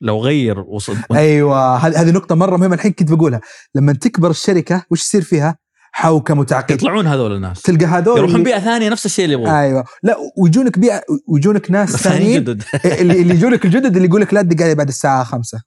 لو 0.02 0.20
غير 0.20 0.60
وصل 0.60 0.98
أيوه 1.12 1.78
هذه 1.78 2.02
هذه 2.02 2.12
نقطة 2.12 2.36
مرة 2.36 2.58
مهمة 2.58 2.76
الحين 2.76 2.92
كنت 2.92 3.12
بقولها. 3.12 3.42
لما 3.76 3.94
تكبر 3.94 4.30
الشركة 4.30 4.86
وش 4.92 5.02
يصير 5.02 5.22
فيها؟ 5.22 5.58
حوكة 5.92 6.40
وتعقيد 6.40 6.78
يطلعون 6.78 7.08
هذول 7.08 7.36
الناس. 7.36 7.62
تلقى 7.62 7.86
هذول 7.86 8.18
يروحون 8.18 8.44
بيئة 8.44 8.60
ثانية 8.60 8.90
نفس 8.90 9.06
الشيء 9.06 9.26
اللي 9.26 9.34
يبغوه 9.34 9.60
أيوه. 9.62 9.84
لا 10.04 10.16
ويجونك 10.38 10.80
بيئة 10.80 11.02
ويجونك 11.28 11.72
ناس 11.72 11.96
ثانيين. 11.96 12.46
اللي 13.02 13.36
يجونك 13.36 13.66
الجدد 13.66 13.96
اللي 13.96 14.08
يقول 14.08 14.22
لك 14.22 14.34
لا 14.34 14.42
تدق 14.42 14.64
علي 14.64 14.76
بعد 14.76 14.88
الساعة 14.88 15.24
5 15.24 15.62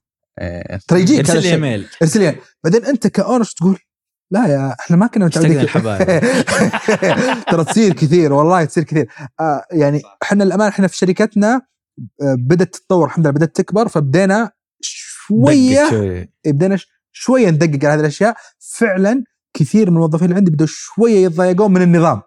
ترى 0.87 1.01
يجيك 1.01 1.19
ارسل 1.19 1.41
لي 1.41 1.51
إيميل. 1.51 1.87
ارسل 2.01 2.19
لي 2.19 2.35
بعدين 2.63 2.85
أنت 2.85 3.07
كأونر 3.07 3.45
تقول؟ 3.45 3.79
لا 4.31 4.47
يا 4.47 4.75
إحنا 4.79 4.97
ما 4.97 5.07
كنا 5.07 5.25
متعودين. 5.25 5.59
الحبايب. 5.59 6.07
ترى 7.51 7.65
تصير 7.65 7.93
كثير 7.93 8.33
والله 8.33 8.65
تصير 8.65 8.83
كثير. 8.83 9.09
آه 9.39 9.65
يعني 9.71 10.01
إحنا 10.23 10.43
الأمانة 10.43 10.69
إحنا 10.69 10.87
في 10.87 10.97
شركتنا 10.97 11.61
آه 12.21 12.35
بدأت 12.39 12.73
تتطور 12.75 13.05
الحمد 13.05 13.25
لله 13.25 13.33
بدأت 13.35 13.55
تكبر 13.55 13.87
فبدينا 13.87 14.51
شوية 14.81 15.89
شوي. 15.89 16.29
بدينا 16.45 16.77
شوية 17.11 17.49
ندقق 17.49 17.85
على 17.85 17.93
هذه 17.93 17.99
الأشياء. 17.99 18.35
فعلا 18.59 19.23
كثير 19.53 19.89
من 19.89 19.95
الموظفين 19.95 20.25
اللي 20.25 20.35
عندي 20.35 20.51
بدوا 20.51 20.67
شوية 20.69 21.25
يتضايقون 21.25 21.73
من 21.73 21.81
النظام. 21.81 22.21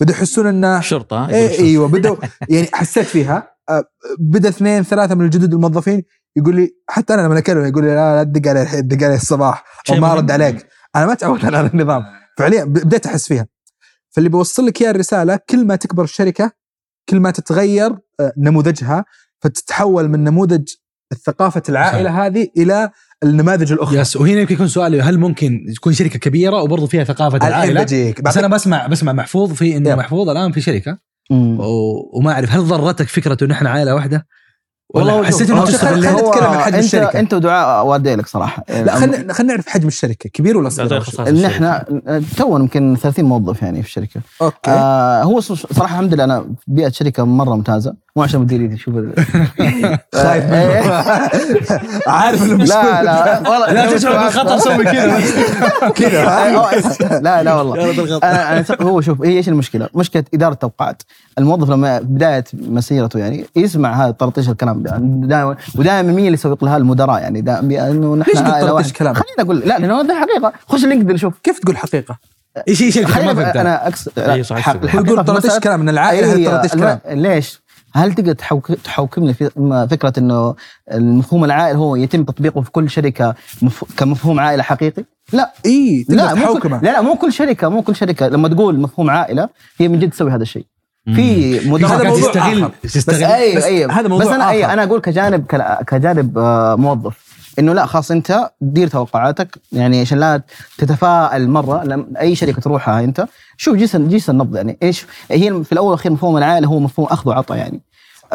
بدوا 0.00 0.14
يحسون 0.14 0.46
إنه 0.46 0.80
يقول 0.92 1.30
إيه. 1.30 1.58
إيوه 1.58 1.88
بدوا 1.88 2.16
يعني 2.48 2.68
حسيت 2.72 3.06
فيها. 3.06 3.56
آه، 3.68 3.84
بدأ 4.18 4.48
اثنين 4.48 4.82
ثلاثة 4.82 5.14
من 5.14 5.24
الجدد 5.24 5.54
الموظفين 5.54 6.02
يقول 6.36 6.56
لي 6.56 6.70
حتى 6.88 7.14
أنا 7.14 7.22
لما 7.22 7.38
أكلمه 7.38 7.66
يقول 7.66 7.84
لي 7.84 7.90
لا 7.94 8.16
لا 8.16 8.24
تدق 8.24 8.50
علي 8.50 8.62
الحين 8.62 8.86
دق 8.88 9.06
علي 9.06 9.14
الصباح. 9.14 9.58
أو 9.58 9.94
شيء 9.94 10.00
ما 10.00 10.08
مهم. 10.08 10.16
أرد 10.16 10.30
عليك. 10.30 10.66
أنا 10.96 11.06
ما 11.06 11.14
تعودت 11.14 11.44
على 11.44 11.56
هذا 11.56 11.70
النظام. 11.74 12.02
فعليا 12.38 12.64
بديت 12.64 13.06
أحس 13.06 13.28
فيها. 13.28 13.46
فاللي 14.10 14.28
بوصل 14.28 14.66
لك 14.66 14.82
اياه 14.82 14.90
الرسالة 14.90 15.38
كل 15.50 15.66
ما 15.66 15.76
تكبر 15.76 16.04
الشركة 16.04 16.52
كل 17.08 17.20
ما 17.20 17.30
تتغير 17.30 17.98
آه، 18.20 18.32
نموذجها 18.38 19.04
فتتحول 19.40 20.08
من 20.08 20.24
نموذج 20.24 20.68
الثقافة 21.12 21.62
العائلة 21.68 22.26
هذه 22.26 22.48
إلى 22.56 22.90
النماذج 23.22 23.72
الأخرى. 23.72 23.98
يس 23.98 24.16
وهنا 24.16 24.40
يمكن 24.40 24.54
يكون 24.54 24.68
سؤالي 24.68 25.00
هل 25.02 25.18
ممكن 25.18 25.66
تكون 25.76 25.92
شركة 25.92 26.18
كبيرة 26.18 26.62
وبرضه 26.62 26.86
فيها 26.86 27.04
ثقافة 27.04 27.48
العائلة؟ 27.48 27.82
بجيك. 27.82 28.22
بس 28.22 28.36
أنا 28.36 28.48
بسمع 28.48 28.86
بسمع 28.86 29.12
محفوظ 29.12 29.52
في 29.52 29.76
إنه. 29.76 29.94
محفوظ 29.94 30.28
الآن 30.28 30.52
في 30.52 30.60
شركة. 30.60 30.98
مم. 31.30 31.58
وما 32.14 32.32
أعرف 32.32 32.50
هل 32.50 32.60
ضرتك 32.60 33.08
فكرة 33.08 33.44
إنه 33.44 33.54
إحنا 33.54 33.70
عائلة 33.70 33.94
واحدة؟ 33.94 34.26
والله 34.94 35.14
ولا 35.16 35.30
شوف، 35.30 35.34
حسيت 35.36 35.50
إنه؟ 35.50 35.64
خلينا 35.64 36.12
نتكلم 36.12 36.44
عن 36.44 36.58
حجم 36.58 36.74
انت 36.74 36.84
الشركة. 36.84 37.18
أنت 37.20 37.34
ودعاء 37.34 37.86
وادي 37.86 38.14
لك 38.14 38.26
صراحة. 38.26 38.64
لا 38.68 38.94
خلينا 38.96 39.32
خلينا 39.32 39.52
نعرف 39.52 39.68
حجم 39.68 39.88
الشركة. 39.88 40.30
كبير 40.32 40.56
ولا 40.56 40.68
صغير؟ 40.68 41.02
ان. 41.28 41.44
إحنا 41.44 41.84
تو 42.36 42.56
يمكن 42.58 42.96
30 43.02 43.24
موظف 43.24 43.62
يعني 43.62 43.82
في 43.82 43.88
الشركة. 43.88 44.20
okay. 44.42 44.70
آه 44.70 45.22
هو 45.22 45.40
صراحة 45.40 45.94
الحمد 45.94 46.14
لله 46.14 46.24
أنا 46.24 46.44
بيئة 46.66 46.88
شركة 46.90 47.24
مرة 47.24 47.54
ممتازة. 47.54 47.94
مو 48.16 48.22
عشان 48.22 48.40
مديري 48.40 48.74
يشوف 48.74 48.94
ال- 48.96 49.12
خايف 50.14 50.44
منه. 50.44 51.04
عارف 52.06 52.42
إنه 52.42 52.64
لا 52.74 53.02
لا. 53.02 53.48
والله 53.50 53.72
لا 53.72 53.96
تشعر 53.96 54.24
بالخطر 54.24 54.58
سوي 54.58 54.84
كذا. 54.84 55.20
كذا. 55.94 57.20
لا 57.20 57.42
لا 57.42 57.54
والله. 57.54 58.18
أنا 58.22 58.64
هو 58.82 59.00
شوف 59.00 59.22
هي 59.22 59.36
إيش 59.36 59.48
المشكلة؟ 59.48 59.88
مشكلة 59.94 60.24
إدارة 60.34 60.52
التوقعات. 60.52 61.02
الموظف 61.38 61.70
لما 61.70 61.98
بداية 62.00 62.44
مسيرته 62.52 63.18
يعني 63.18 63.46
يسمع 63.56 64.04
هذا 64.04 64.10
طرطيش 64.10 64.48
الكلام. 64.48 64.79
دائما 65.28 65.56
ودائما 65.74 66.12
مين 66.12 66.18
اللي 66.18 66.32
يسوق 66.34 66.64
لها 66.64 66.76
المدراء 66.76 67.20
يعني 67.22 67.40
دائما 67.40 67.90
انه 67.90 68.16
نحن 68.16 68.30
ليش 68.30 68.38
قلت 68.38 68.48
طرطيش 68.48 68.70
واحدة. 68.72 68.92
كلام؟ 68.98 69.14
خليني 69.14 69.34
أقول 69.40 69.58
لا 69.58 69.78
لأنه 69.78 70.00
هذا 70.00 70.20
حقيقة 70.20 70.52
خش 70.68 70.84
لينكدين 70.84 71.16
شوف 71.16 71.34
كيف 71.42 71.58
تقول 71.58 71.76
حقيقة؟ 71.76 72.18
إيش 72.68 72.82
إيش 72.82 72.98
الفكرة 72.98 73.32
ما 73.32 73.60
أنا 73.60 73.88
اقصد. 73.88 74.12
هو 74.18 75.00
يقول 75.04 75.18
مسألة- 75.40 75.58
كلام 75.58 75.80
من 75.80 75.88
العائلة 75.88 76.32
هذا 76.32 76.50
طرطيش 76.50 76.74
الم- 76.74 76.80
كلام 76.80 77.00
ليش؟ 77.20 77.60
هل 77.94 78.14
تقدر 78.14 78.32
تحوك 78.32 78.72
تحوكمني 78.72 79.34
في 79.34 79.50
فكرة 79.90 80.12
إنه 80.18 80.54
المفهوم 80.92 81.44
العائل 81.44 81.76
هو 81.76 81.96
يتم 81.96 82.24
تطبيقه 82.24 82.60
في 82.60 82.70
كل 82.70 82.90
شركة 82.90 83.34
مف... 83.62 83.84
كمفهوم 83.96 84.40
عائلة 84.40 84.62
حقيقي؟ 84.62 85.04
لا 85.32 85.52
اي 85.66 86.06
لا 86.08 86.26
تقدر 86.26 86.34
مو 86.34 86.46
كل... 86.46 86.52
تحوكمه 86.60 86.80
لا 86.82 86.90
لا 86.90 87.00
مو 87.00 87.14
كل 87.14 87.32
شركة 87.32 87.68
مو 87.68 87.82
كل 87.82 87.96
شركة 87.96 88.28
لما 88.28 88.48
تقول 88.48 88.80
مفهوم 88.80 89.10
عائلة 89.10 89.48
هي 89.78 89.88
من 89.88 89.98
جد 89.98 90.10
تسوي 90.10 90.30
هذا 90.30 90.42
الشيء 90.42 90.66
في 91.06 91.60
مدراء 91.68 92.04
موضوع 92.06 92.20
تستغل. 92.20 92.70
تستغل 92.82 93.16
بس 93.16 93.22
أيوه 93.22 93.56
بس 93.56 93.64
أيوه 93.64 93.92
هذا 93.92 94.08
موضوع 94.08 94.26
بس 94.26 94.32
أنا. 94.32 94.48
أيوه 94.50 94.72
أنا 94.72 94.84
أقول 94.84 95.00
كجانب 95.00 95.44
كجانب 95.86 96.38
آه، 96.38 96.74
موظف 96.76 97.30
إنه 97.58 97.72
لا 97.72 97.86
خلاص 97.86 98.10
أنت 98.10 98.50
دير 98.60 98.88
توقعاتك. 98.88 99.58
يعني 99.72 100.00
عشان 100.00 100.18
لا 100.20 100.42
تتفائل 100.78 101.50
مرة 101.50 101.84
لما 101.84 102.06
أي 102.20 102.34
شركة 102.34 102.60
تروحها 102.60 103.04
أنت 103.04 103.26
شوف 103.56 103.76
جس 103.76 103.96
جس 103.96 104.30
النبض 104.30 104.56
يعني. 104.56 104.78
إيش؟ 104.82 105.06
هي 105.30 105.64
في 105.64 105.72
الأول 105.72 105.86
والأخير 105.90 106.12
مفهوم 106.12 106.36
العائلة 106.36 106.68
هو 106.68 106.80
مفهوم 106.80 107.06
أخذ 107.06 107.28
وعطاء 107.28 107.58
يعني. 107.58 107.80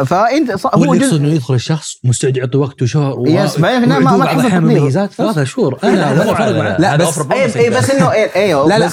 فأنت 0.06 0.52
ص- 0.56 0.66
هو 0.66 0.72
هو 0.74 0.93
اللي 0.93 1.06
يقصد 1.06 1.14
جزء 1.18 1.22
إنه 1.26 1.34
يدخل 1.36 1.54
الشخص 1.54 1.96
مستعد 2.04 2.38
يعطي 2.38 2.58
وقته 2.58 2.86
شهر 2.86 3.20
و- 3.20 3.26
yes، 3.28 3.59
بعدين 3.60 3.84
هنا 3.84 4.00
ما- 4.00 4.18
ما 4.18 4.26
تحصل. 4.26 4.62
مميزات. 4.62 5.12
ثلاثة 5.14 5.43
شهور 5.43 5.80
أنا 5.84 6.12
ولا 6.12 6.34
فرق 6.34 6.56
معي 6.58 6.76
لا، 6.80 6.96
بس- 6.96 7.20
اي 7.32 7.56
اي 7.56 7.70
بس 7.70 7.89
إنه 7.91 8.12
اي 8.12 8.30
أيوه 8.36 8.68
لا، 8.70 8.80
لا، 8.80 8.86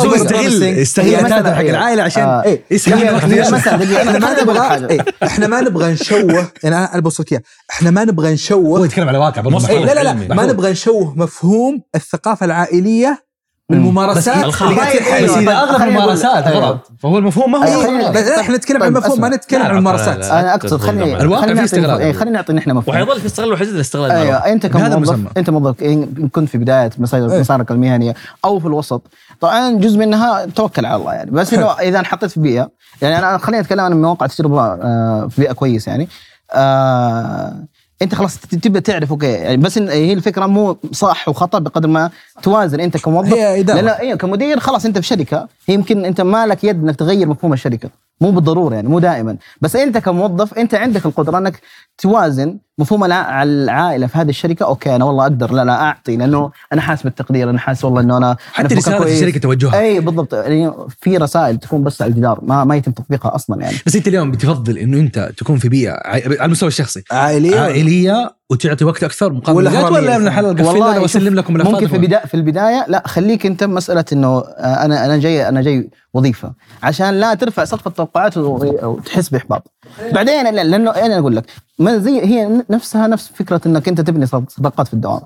هو 0.00 0.14
يستغل. 0.14 0.62
يستغل 0.62 1.16
حق 1.54 1.60
العائلة 1.60 2.02
عشان 2.02 2.22
آه. 2.22 2.42
إيه. 2.44 2.62
يسحب 2.70 2.92
إحنا 3.02 4.18
ما 4.18 4.42
نبغى. 4.42 4.86
إيه، 4.90 5.04
إحنا 5.24 5.46
ما 5.46 5.60
نبغى 5.60 5.92
نشوه 5.92 6.32
يعني 6.62 6.76
أنا 6.76 6.92
أنا 6.92 7.00
بوصلك 7.02 7.32
إياه 7.32 7.42
إحنا 7.70 7.90
ما 7.90 8.04
نبغى 8.04 8.28
هو 8.28 8.34
نشوه 8.34 8.84
يتكلم 8.84 9.08
على 9.08 9.18
واقع 9.18 9.42
إيه، 9.70 9.84
لا 9.84 9.94
لا 9.94 10.02
لا. 10.02 10.34
ما 10.34 10.46
نبغى 10.46 10.70
نشوه 10.70 11.14
مفهوم 11.18 11.82
الثقافة 11.94 12.46
العائلية. 12.46 13.29
بالممارسات 13.70 14.36
اللي 14.36 14.52
طيب، 14.52 14.78
أيوة. 15.12 15.62
أغلب 15.62 15.88
الممارسات 15.88 16.46
أيوة. 16.46 16.66
غلط 16.66 16.90
فهو 16.98 17.18
المفهوم 17.18 17.52
ما 17.52 17.66
أيوة، 17.66 17.84
هو 17.84 18.40
إحنا 18.40 18.56
نتكلم 18.56 18.82
عن 18.82 18.82
طيب، 18.82 18.96
المفهوم 18.96 19.20
ما 19.20 19.26
أسمع. 19.26 19.36
نتكلم 19.36 19.62
عن 19.62 19.70
الممارسات. 19.70 20.24
أنا 20.24 20.54
أقصد 20.54 20.80
خليني 20.80 21.20
الواقع 21.20 21.46
نعطي 21.46 21.64
استغلال. 21.64 22.00
اي 22.00 22.12
خلينا 22.12 22.30
نعطي 22.36 22.52
نحن 22.52 22.70
مفهوم 22.70 22.96
وحيظل 22.96 23.20
في 23.20 23.26
استغلال 23.26 23.48
الوحيد 23.48 23.68
الاستغلال 23.68 24.10
أيوه 24.10 24.36
أنت 24.36 24.66
كموظف. 24.66 25.18
أنت 25.36 25.50
موظف 25.50 25.82
ان 25.82 26.28
كنت 26.32 26.48
في 26.48 26.58
بداية 26.58 26.90
مسار 26.98 27.32
إيه. 27.32 27.40
مسارك 27.40 27.70
المهنية 27.70 28.14
أو 28.44 28.58
في 28.60 28.66
الوسط 28.66 29.02
طبعا 29.40 29.70
جزء 29.70 29.98
منها 29.98 30.46
توكل 30.46 30.86
على 30.86 30.96
الله 30.96 31.12
يعني 31.12 31.30
بس 31.30 31.54
إنه 31.54 31.66
إذا 31.66 31.98
انحطيت 31.98 32.30
في 32.30 32.40
بيئة 32.40 32.70
يعني 33.02 33.18
أنا 33.18 33.38
خليني 33.38 33.60
أتكلم 33.62 33.80
عن 33.80 34.02
مواقع 34.02 34.26
تجربه 34.26 34.62
آه، 34.62 35.28
في 35.30 35.40
بيئة 35.40 35.52
كويس 35.52 35.88
يعني 35.88 36.08
آه، 36.52 37.54
انت 38.02 38.14
خلاص 38.14 38.38
تبدأ 38.38 38.80
تعرف 38.80 39.10
okay. 39.10 39.26
يعني 39.26 39.56
بس 39.56 39.78
إن 39.78 39.88
هي 39.88 40.12
الفكرة 40.12 40.46
مو 40.46 40.76
صح 40.92 41.28
وخطأ 41.28 41.58
بقدر 41.58 41.88
ما 41.88 42.10
توازن. 42.42 42.80
أنت 42.80 42.96
كموظف 42.96 43.32
هي 43.32 43.60
إدارة. 43.60 43.80
لأن 43.80 43.88
أيوه 43.88 44.18
كمدير 44.18 44.60
خلاص 44.60 44.84
أنت 44.86 44.98
في 44.98 45.06
شركة 45.06 45.48
هي 45.66 45.74
يمكن 45.74 46.04
أنت 46.04 46.20
ما 46.20 46.46
لك 46.46 46.64
يد 46.64 46.82
إنك 46.82 46.96
تغير 46.96 47.28
مفهوم 47.28 47.52
الشركة. 47.52 47.90
مو 48.20 48.30
بالضرورة 48.30 48.74
يعني 48.74 48.88
مو 48.88 48.98
دائما. 48.98 49.36
بس 49.60 49.76
أنت 49.76 49.98
كموظف 49.98 50.54
أنت 50.54 50.74
عندك 50.74 51.06
القدرة 51.06 51.38
أنك 51.38 51.60
توازن 51.98 52.58
مفهوم 52.78 53.04
الع- 53.04 53.42
العائلة 53.42 54.06
في 54.06 54.18
هذه 54.18 54.28
الشركة. 54.28 54.64
okay 54.66 54.96
أنا 54.96 55.04
والله 55.04 55.22
أقدر 55.22 55.52
لا 55.52 55.64
لا 55.64 55.72
أعطي 55.82 56.16
لأنه 56.16 56.50
أنا 56.72 56.80
حاسس 56.80 57.02
بالتقدير 57.02 57.50
أنا 57.50 57.58
حاسس 57.58 57.84
والله 57.84 58.00
إنه 58.00 58.16
أنا 58.16 58.36
حتى 58.52 58.74
رساله. 58.74 59.12
الشركة 59.12 59.40
توجهها. 59.40 59.80
أي 59.80 60.00
بالضبط. 60.00 60.34
يعني 60.34 60.72
في 61.00 61.16
رسائل 61.16 61.56
تكون 61.58 61.84
بس 61.84 62.02
على 62.02 62.10
الجدار 62.10 62.40
ما 62.42 62.64
ما 62.64 62.76
يتم 62.76 62.92
تطبيقها 62.92 63.34
أصلا 63.34 63.62
يعني. 63.62 63.76
بس 63.86 63.96
أنت 63.96 64.08
اليوم 64.08 64.30
بتفضل 64.30 64.78
إنه 64.78 64.96
أنت 65.00 65.32
تكون 65.36 65.58
في 65.58 65.68
بيئة 65.68 65.92
على 66.04 66.44
المستوى 66.44 66.68
الشخصي. 66.68 67.02
عائلية؟ 67.10 67.60
عائلية 67.60 68.39
وتعطي 68.50 68.84
وقت 68.84 69.04
أكثر 69.04 69.32
مقابل 69.32 69.58
ولا. 69.58 69.84
ولا 69.88 70.18
من 70.18 70.28
قفل 70.28 70.62
والله 70.62 70.90
أنا 70.92 71.00
وأسلم 71.00 71.34
لكم 71.34 71.54
ملفات 71.54 71.72
ممكن 71.74 71.86
في 71.86 71.96
البدايه 71.96 72.26
في 72.26 72.34
البداية 72.34 72.84
لا 72.88 73.02
خليك 73.06 73.46
أنت 73.46 73.64
مسألة 73.64 74.04
إنه 74.12 74.28
آه، 74.38 74.84
أنا 74.84 75.04
أنا 75.04 75.16
جاي 75.16 75.48
أنا 75.48 75.62
جاي 75.62 75.90
وظيفة. 76.14 76.52
عشان 76.82 77.10
لا 77.20 77.34
ترفع 77.34 77.64
سقف 77.64 77.86
التوقعات 77.86 78.36
وتحس 78.36 79.28
بإحباط. 79.28 79.72
بعدين 80.12 80.54
لا- 80.54 80.64
لأنه 80.64 80.90
أنا 80.90 81.18
أقول 81.18 81.36
لك 81.36 81.44
زي 81.80 82.20
هي 82.24 82.62
نفسها 82.70 83.06
نفس 83.06 83.30
فكرة 83.34 83.60
إنك 83.66 83.88
أنت 83.88 84.00
تبني 84.00 84.26
صد- 84.26 84.50
صداقات 84.50 84.86
في 84.88 84.94
الدوام. 84.94 85.20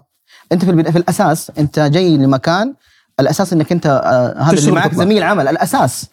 أنت 0.52 0.64
في 0.64 0.92
في 0.92 0.98
الأساس 0.98 1.52
أنت 1.58 1.80
جاي 1.80 2.16
لمكان 2.16 2.74
الأساس 3.20 3.52
إنك 3.52 3.72
أنت 3.72 3.86
آه، 3.86 4.42
هذا 4.42 4.58
اللي 4.58 4.70
معك. 4.72 4.94
زميل 4.94 5.22
عمل 5.22 5.48
الأساس. 5.48 6.06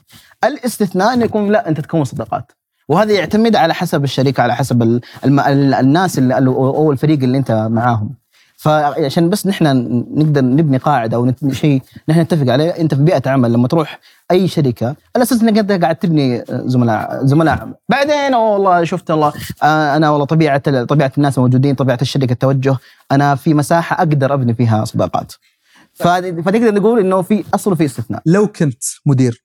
الاستثناء 0.43 1.13
إنه 1.13 1.25
يكون 1.25 1.51
لا 1.51 1.69
أنت 1.69 1.79
تكون 1.79 2.03
صداقات. 2.03 2.51
وهذا 2.91 3.11
يعتمد 3.13 3.55
على 3.55 3.73
حسب 3.73 4.03
الشركة 4.03 4.43
على 4.43 4.55
حسب 4.55 4.81
ال- 4.81 5.01
الم- 5.25 5.39
ال- 5.39 5.73
الناس 5.73 6.17
اللي 6.17 6.35
أو 6.37 6.91
الفريق 6.91 7.23
اللي 7.23 7.37
أنت 7.37 7.67
معاهم. 7.71 8.09
فعشان 8.57 9.29
بس 9.29 9.47
نحن 9.47 9.65
نقدر 10.15 10.41
نبني 10.41 10.77
قاعدة 10.77 11.17
أو 11.17 11.31
شيء 11.51 11.81
نحن 12.09 12.19
نتفق 12.19 12.51
عليه 12.53 12.69
أنت 12.69 12.93
في 12.95 13.01
بيئة 13.01 13.29
عمل 13.29 13.53
لما 13.53 13.67
تروح 13.67 13.99
أي 14.31 14.47
شركة 14.47 14.95
الاساس 15.15 15.41
إنك 15.41 15.57
أنت 15.57 15.71
قاعد 15.71 15.95
تبني 15.95 16.43
زملاء 16.49 17.19
زملاء. 17.25 17.59
عمل. 17.61 17.73
بعدين 17.89 18.35
والله 18.35 18.83
شفت 18.83 19.11
والله 19.11 19.33
آه، 19.63 19.95
أنا 19.95 20.09
والله 20.09 20.25
طبيعة 20.25 20.83
طبيعة 20.85 21.11
الناس 21.17 21.37
الموجودين 21.37 21.75
طبيعة 21.75 21.99
الشركة 22.01 22.33
التوجه. 22.33 22.77
أنا 23.11 23.35
في 23.35 23.53
مساحة 23.53 23.97
أقدر 23.97 24.33
أبني 24.33 24.53
فيها 24.53 24.85
صداقات 24.85 25.33
ف- 25.93 26.07
فتقدر 26.07 26.73
نقول 26.73 26.99
إنه 26.99 27.21
في 27.21 27.43
أصل 27.53 27.71
وفي 27.71 27.85
استثناء. 27.85 28.21
لو 28.25 28.47
كنت 28.47 28.83
مدير 29.05 29.43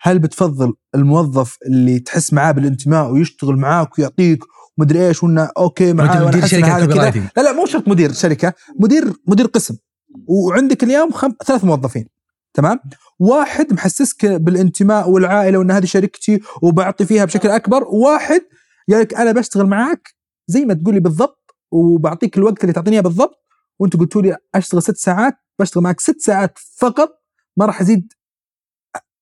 هل 0.00 0.18
بتفضل 0.18 0.72
الموظف 0.94 1.58
اللي 1.66 1.98
تحس 1.98 2.32
معاه 2.32 2.52
بالانتماء 2.52 3.12
ويشتغل 3.12 3.56
معاك 3.56 3.98
ويعطيك 3.98 4.44
مدري 4.78 5.08
إيش 5.08 5.22
وإنه 5.22 5.50
أوكي 5.58 5.92
معاه 5.92 6.26
مدير 6.26 6.44
هذا 6.64 6.86
كذا؟ 6.86 7.30
لا 7.36 7.42
لا 7.42 7.52
مو 7.52 7.66
شرط 7.66 7.88
مدير 7.88 8.12
شركة 8.12 8.52
مدير 8.80 9.12
مدير 9.26 9.46
قسم. 9.46 9.76
وعندك 10.26 10.84
اليوم 10.84 11.10
خم... 11.12 11.32
ثلاث 11.46 11.64
موظفين 11.64 12.08
تمام؟ 12.54 12.80
واحد 13.18 13.72
محسسك 13.72 14.26
بالانتماء 14.26 15.10
والعائلة 15.10 15.58
وإن 15.58 15.70
هذه 15.70 15.84
شركتي 15.84 16.40
وبعطي 16.62 17.06
فيها 17.06 17.24
بشكل 17.24 17.48
أكبر 17.48 17.84
وواحد 17.84 18.40
يقول 18.88 19.02
لك 19.02 19.14
أنا 19.14 19.32
بشتغل 19.32 19.66
معاك 19.66 20.14
زي 20.46 20.64
ما 20.64 20.74
تقول 20.74 20.94
لي 20.94 21.00
بالضبط 21.00 21.56
وبعطيك 21.70 22.38
الوقت 22.38 22.62
اللي 22.62 22.72
تعطيني 22.72 22.96
إياه 22.96 23.02
بالضبط 23.02 23.44
وانت 23.78 23.96
قلتوا 23.96 24.22
لي 24.22 24.36
أشتغل 24.54 24.82
ست 24.82 24.96
ساعات 24.96 25.34
بشتغل 25.58 25.82
معك 25.82 26.00
ست 26.00 26.20
ساعات 26.20 26.58
فقط 26.76 27.10
ما 27.56 27.66
راح 27.66 27.80
ازيد 27.80 28.12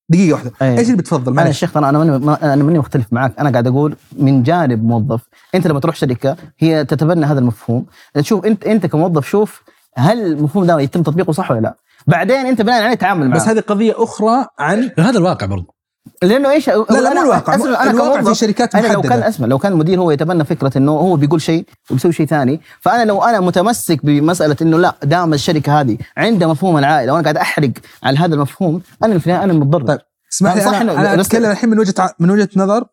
دقيقة 0.09 0.33
واحدة. 0.33 0.51
أيه. 0.61 0.77
إيش 0.77 0.85
اللي 0.87 0.97
بتفضل؟ 0.97 1.31
أنا 1.31 1.41
معلش. 1.41 1.49
الشيخ 1.49 1.71
ترى 1.73 1.89
أنا 1.89 1.97
ماني 1.97 2.11
ما- 2.25 2.53
أنا 2.53 2.63
ماني 2.63 2.79
مختلف 2.79 3.05
معاك. 3.11 3.39
أنا 3.39 3.49
قاعد 3.49 3.67
أقول 3.67 3.95
من 4.17 4.43
جانب 4.43 4.83
موظف. 4.83 5.21
أنت 5.55 5.67
لما 5.67 5.79
تروح 5.79 5.95
شركة 5.95 6.35
هي 6.59 6.85
تتبنى 6.85 7.25
هذا 7.25 7.39
المفهوم. 7.39 7.85
تشوف 8.13 8.45
انت 8.45 8.63
أنت 8.65 8.85
كموظف 8.85 9.27
شوف 9.29 9.63
هل 9.95 10.25
المفهوم 10.25 10.65
ده 10.65 10.79
يتم 10.79 11.03
تطبيقه 11.03 11.31
صح 11.33 11.51
ولا 11.51 11.59
لا. 11.59 11.75
بعدين 12.07 12.37
أنت 12.45 12.61
بناء 12.61 12.83
عليه 12.83 12.95
تعامل 12.95 13.27
معه. 13.29 13.35
بس 13.39 13.47
هذه 13.47 13.59
قضية 13.59 13.93
أخرى 14.03 14.45
عن 14.59 14.91
هذا 14.99 15.17
الواقع 15.17 15.45
برضه 15.45 15.76
لأنه 16.23 16.51
إيش 16.51 16.69
لا 16.69 16.85
لا 16.89 17.13
مو 17.13 17.21
الواقع 17.21 17.55
أسمع، 17.55 17.83
أنا 17.83 17.91
الواقع 17.91 18.21
في 18.23 18.35
شركات 18.35 18.75
أنا 18.75 18.87
لو 18.87 19.01
كان 19.01 19.09
محددة 19.09 19.27
أسمع 19.27 19.47
لو 19.47 19.57
كان 19.57 19.71
المدير 19.71 19.99
هو 19.99 20.11
يتبنى 20.11 20.45
فكرة 20.45 20.77
إنه 20.77 20.91
هو 20.91 21.15
بيقول 21.15 21.41
شيء 21.41 21.65
وبيسوي 21.91 22.11
شيء 22.13 22.25
ثاني 22.25 22.61
فأنا 22.81 23.05
لو 23.05 23.23
أنا 23.23 23.39
متمسك 23.39 24.05
بمسألة 24.05 24.55
إنه 24.61 24.77
لا 24.79 24.95
دام 25.03 25.33
الشركة 25.33 25.81
هذه 25.81 25.97
عندها 26.17 26.47
مفهوم 26.47 26.77
العائلة 26.77 27.13
وأنا 27.13 27.23
قاعد 27.23 27.37
أحرق 27.37 27.71
على 28.03 28.17
هذا 28.17 28.35
المفهوم 28.35 28.81
أنا 29.03 29.19
في 29.19 29.27
النهاية 29.27 29.43
أنا 29.43 29.53
المتضرر 29.53 29.85
طيب. 29.87 29.99
اسمح 30.33 30.55
لي 30.55 30.61
أنا, 30.81 30.81
أنا 30.99 31.15
بس- 31.15 31.25
أتكلم 31.25 31.51
الحين 31.51 31.69
من 31.69 31.79
وجهة 31.79 32.15
من 32.19 32.31
وجهة 32.31 32.49
نظر 32.55 32.85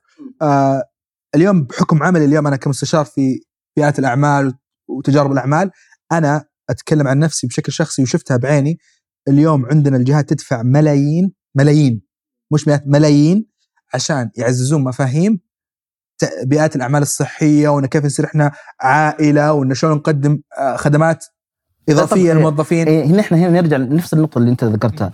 آه 0.42 0.82
اليوم 1.34 1.64
بحكم 1.64 2.02
عملي 2.02 2.24
اليوم 2.24 2.46
أنا 2.46 2.56
كمستشار 2.56 3.04
في 3.04 3.40
بيئات 3.76 3.98
الأعمال 3.98 4.54
وتجارب 4.88 5.32
الأعمال 5.32 5.70
أنا 6.12 6.44
أتكلم 6.70 7.08
عن 7.08 7.18
نفسي 7.18 7.46
بشكل 7.46 7.72
شخصي 7.72 8.02
وشفتها 8.02 8.36
بعيني 8.36 8.78
اليوم 9.28 9.66
عندنا 9.66 9.96
الجهات 9.96 10.28
تدفع 10.28 10.62
ملايين 10.62 11.32
ملايين 11.54 12.02
مش 12.50 12.68
مئات 12.68 12.82
ملايين 12.86 13.46
عشان 13.94 14.30
يعززون 14.36 14.84
مفاهيم 14.84 15.40
بيئات 16.44 16.76
الأعمال 16.76 17.02
الصحية 17.02 17.68
وإن 17.68 17.86
كيف 17.86 18.04
نصير 18.04 18.24
إحنا 18.24 18.52
عائلة 18.80 19.52
وإن 19.52 19.74
شلون 19.74 19.96
نقدم 19.96 20.40
آه، 20.58 20.76
خدمات 20.76 21.24
إضافية 21.88 22.32
للموظفين. 22.32 22.88
إيه 22.88 23.04
هنا 23.04 23.20
إحنا 23.20 23.38
هنا 23.38 23.48
نرجع 23.60 23.76
لنفس 23.76 24.14
النقطة 24.14 24.38
اللي 24.38 24.50
أنت 24.50 24.64
ذكرتها. 24.64 25.12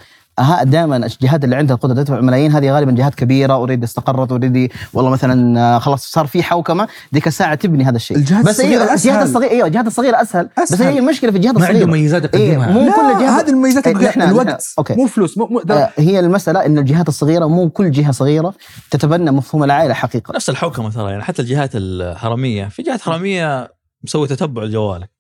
دائما 0.63 0.97
الجهات 0.97 1.45
اللي 1.45 1.57
عندها 1.57 1.77
القدرة 1.77 1.95
تدفع 1.95 2.21
ملايين 2.21 2.53
هذه 2.53 2.71
غالبا 2.73 2.93
جهات 2.93 3.15
كبيرة 3.15 3.53
already 3.53 3.85
استقرت 3.85 4.31
already 4.31 4.73
والله 4.93 5.11
مثلا 5.11 5.61
آه، 5.61 5.79
خلاص 5.79 6.07
صار 6.07 6.27
في 6.27 6.43
حوكمة 6.43 6.89
ذيك 7.15 7.27
الساعة 7.27 7.55
تبني 7.55 7.85
هذا 7.85 7.97
الشيء. 7.97 8.17
الجهات 8.17 8.45
بس 8.45 8.51
الصغيرة 8.61 8.71
أيوه 8.83 8.83
الجهات 8.95 8.99
أسهل. 9.17 9.23
الصغيرة 9.23 9.51
أيوه 9.51 9.67
الجهات 9.67 9.87
الصغيرة 9.87 10.23
أسهل, 10.23 10.49
بس 10.63 10.73
أسهل. 10.73 10.93
هي 10.93 10.99
المشكلة 10.99 11.31
في 11.31 11.37
الجهات 11.37 11.55
ما 11.55 11.67
عنده 11.67 11.79
الصغيرة. 11.79 11.91
ميزات 11.91 12.35
إيه 12.35 12.49
يقدمها 12.53 12.71
مو 12.73 12.81
لا، 12.87 12.97
كل 12.97 13.01
الجهات 13.23 13.43
هذه 13.45 13.51
المميزات 13.51 13.87
إيه، 13.87 13.95
الجهات- 13.95 14.19
نحن- 14.19 14.29
الوقت 14.31 14.75
okay. 14.79 14.95
مو 14.95 15.07
فلوس 15.07 15.39
مو, 15.39 15.47
مو 15.47 15.59
آه، 15.71 15.91
هي 15.99 16.21
المسألة 16.21 16.67
إن 16.67 16.79
الجهات 16.79 17.09
الصغيرة 17.09 17.47
مو 17.47 17.71
كل 17.71 17.91
جهة 17.91 18.13
صغيرة 18.13 18.55
تتبنى 18.91 19.31
مفهوم 19.31 19.65
العائلة 19.65 19.95
حقيقة. 19.95 20.35
نفس 20.35 20.51
الحوكمة 20.51 20.91
ترى 20.91 21.11
يعني 21.11 21.23
حتى 21.23 21.43
الجهات 21.43 21.71
الحراميه 21.75 22.65
في 22.69 22.83
جهات 22.83 23.01
حراميه 23.01 23.73
مسوي 24.05 24.27
تتبع 24.29 24.63
لجوالك 24.63 25.20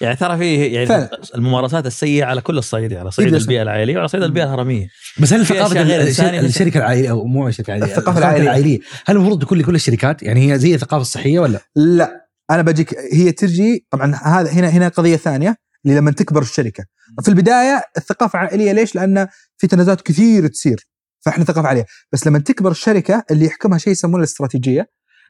يعني 0.00 0.16
ترى 0.16 0.38
في 0.38 0.66
يعني 0.66 0.86
فعلا. 0.86 1.10
الممارسات 1.34 1.86
السيئة 1.86 2.24
على 2.24 2.40
كل 2.40 2.58
الصعيد 2.58 2.92
على 2.92 3.10
صعيد 3.10 3.34
إيه، 3.34 3.40
البيئة 3.40 3.62
العائلية 3.62 3.96
وعلى 3.96 4.08
صعيد 4.08 4.24
البيئة 4.24 4.44
الهرمية 4.44 4.86
بس 5.20 5.32
هل 5.32 5.44
في 5.46 5.54
ثقافه 5.54 5.66
أشياء 5.72 5.84
غير 5.84 6.00
ال- 6.00 6.06
إنسانية 6.06 6.40
الشركة, 6.40 6.46
الشركة 6.48 6.78
العائلية 6.78 7.10
أو 7.10 7.24
مو 7.24 7.48
الشركة 7.48 7.74
العائلية 7.76 7.96
العائلية. 8.08 8.42
العائلية 8.42 8.78
هل 9.06 9.16
المفروض 9.16 9.42
تكون 9.42 9.58
لكل 9.58 9.74
الشركات 9.74 10.22
يعني 10.22 10.52
هي 10.52 10.58
زي 10.58 10.74
الثقافة 10.74 11.02
الصحية 11.02 11.40
ولا؟ 11.40 11.60
لا 11.76 12.28
أنا 12.50 12.62
بجيك 12.62 12.94
هي 13.12 13.32
ترجي 13.32 13.86
طبعا 13.90 14.14
هذا 14.14 14.50
هنا 14.52 14.68
هنا 14.68 14.88
قضية 14.88 15.16
ثانية 15.16 15.56
اللي 15.86 15.96
لما 15.96 16.10
تكبر 16.10 16.42
الشركة 16.42 16.84
في 17.22 17.28
البداية 17.28 17.82
الثقافة 17.96 18.38
عائليه 18.38 18.72
ليش؟ 18.72 18.94
لأن 18.94 19.26
في 19.56 19.66
تنازلات 19.66 20.00
كثير 20.00 20.46
تصير 20.46 20.86
فإحنا 21.20 21.44
ثقافة 21.44 21.68
عاليه 21.68 21.84
بس 22.12 22.26
لما 22.26 22.38
تكبر 22.38 22.70
الشركة 22.70 23.22
اللي 23.30 23.44
يحكمها 23.44 23.78
شيء 23.78 23.92
يسمونه 23.92 24.16
الاستراتيجية 24.18 24.86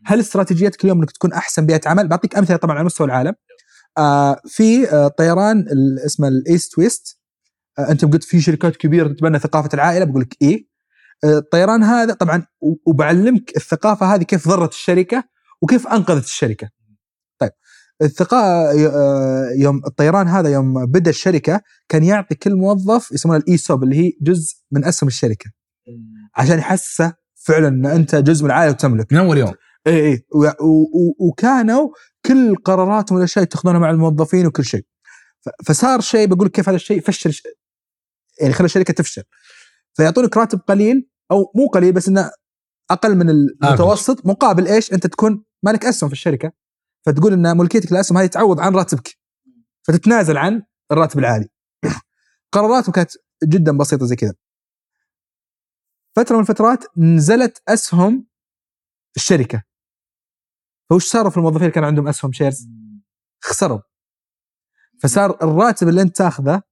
هل 0.07 0.20
استراتيجيتك 0.20 0.84
اليوم 0.84 0.99
إنك 1.01 1.11
تكون 1.11 1.32
أحسن 1.32 1.66
بيئة 1.66 1.80
عمل 1.89 2.09
بعطيك 2.09 2.36
أمثلة 2.39 2.57
طبعا 2.57 2.76
على 2.76 2.84
مستوى 2.84 3.07
العالم 3.07 3.32
في 4.46 4.90
آه 4.92 5.09
طيران 5.09 5.64
اسمه 6.07 6.28
الايست 6.28 6.78
ويست 6.78 7.18
آه 7.78 7.90
أنت 7.90 8.05
قلت 8.05 8.24
في 8.24 8.40
شركات 8.40 8.76
كبيرة 8.76 9.09
تتبنى 9.09 9.38
ثقافة 9.38 9.68
العائلة 9.74 10.05
بقول 10.05 10.22
لك 10.22 10.36
إيه. 10.42 10.68
آه، 11.24 11.38
الطيران 11.38 11.82
هذا 11.82 12.14
طبعا 12.14 12.46
وبعلمك 12.86 13.57
الثقافة 13.57 14.14
هذه 14.14 14.22
كيف 14.22 14.49
ضرت 14.49 14.72
الشركة 14.72 15.24
وكيف 15.62 15.86
أنقذت 15.86 16.24
الشركة. 16.24 16.68
طيب 17.38 17.51
الثقافه 18.03 18.72
يوم 19.59 19.80
الطيران 19.86 20.28
هذا 20.28 20.49
يوم 20.49 20.86
بدأ 20.86 21.11
الشركة 21.11 21.61
كان 21.88 22.05
يعطي 22.05 22.34
كل 22.34 22.57
موظف 22.57 23.12
يسمونها 23.12 23.40
الإيسوب 23.40 23.82
اللي 23.82 23.96
هي 23.96 24.12
جزء 24.22 24.55
من 24.70 24.84
أسهم 24.84 25.09
الشركة. 25.09 25.51
عشان 26.36 26.59
يحسسه 26.59 27.14
فعلا 27.34 27.68
إن 27.68 27.86
أنت 27.86 28.14
جزء 28.14 28.44
من 28.44 28.51
العائلة 28.51 28.72
وتملك. 28.72 29.12
من 29.12 29.18
أول 29.18 29.38
يوم. 29.38 29.53
اي 29.86 30.07
اي 30.07 30.24
وكانوا 31.20 31.88
كل 32.28 32.56
قراراتهم 32.56 33.16
والأشياء 33.16 33.42
يتخذونها 33.42 33.78
مع 33.78 33.90
الموظفين 33.90 34.46
وكل 34.46 34.64
شيء. 34.64 34.86
فصار 35.66 36.00
شيء 36.00 36.26
بقول 36.26 36.48
كيف 36.48 36.68
هذا 36.68 36.76
الشيء 36.76 37.00
فشل 37.00 37.40
يعني 38.40 38.52
خلى 38.52 38.64
الشركة 38.64 38.94
تفشل. 38.94 39.22
فيعطونك 39.94 40.36
راتب 40.36 40.60
قليل 40.60 41.08
أو 41.30 41.52
مو 41.54 41.66
قليل 41.66 41.92
بس 41.92 42.08
إنه 42.08 42.30
أقل 42.90 43.16
من 43.16 43.30
المتوسط 43.30 44.26
مقابل 44.26 44.66
إيش؟ 44.66 44.92
أنت 44.92 45.06
تكون 45.06 45.44
مالك 45.62 45.84
أسهم 45.84 46.08
في 46.08 46.14
الشركة 46.14 46.52
فتقول 47.06 47.32
إن 47.32 47.56
ملكيتك 47.56 47.92
للاسهم 47.92 48.18
هذه 48.18 48.26
تعوض 48.26 48.60
عن 48.60 48.74
راتبك 48.74 49.18
فتتنازل 49.82 50.36
عن 50.36 50.62
الراتب 50.92 51.18
العالي. 51.18 51.48
قراراتهم 52.52 52.92
كانت 52.92 53.10
جدا 53.44 53.76
بسيطة 53.76 54.06
زي 54.06 54.16
كذا. 54.16 54.34
فترة 56.16 56.36
من 56.36 56.42
الفترات 56.42 56.84
نزلت 56.96 57.62
أسهم 57.68 58.26
الشركة. 59.16 59.67
فوش 60.91 61.05
صاروا 61.05 61.30
في 61.30 61.36
الموظفين 61.36 61.62
اللي 61.62 61.72
كان 61.72 61.84
عندهم 61.84 62.09
أسهم 62.09 62.32
شيرز؟ 62.32 62.68
خسروا. 63.45 63.80
فصار 65.03 65.39
الراتب 65.43 65.89
اللي 65.89 66.03
أنت 66.03 66.16
تاخذه 66.16 66.62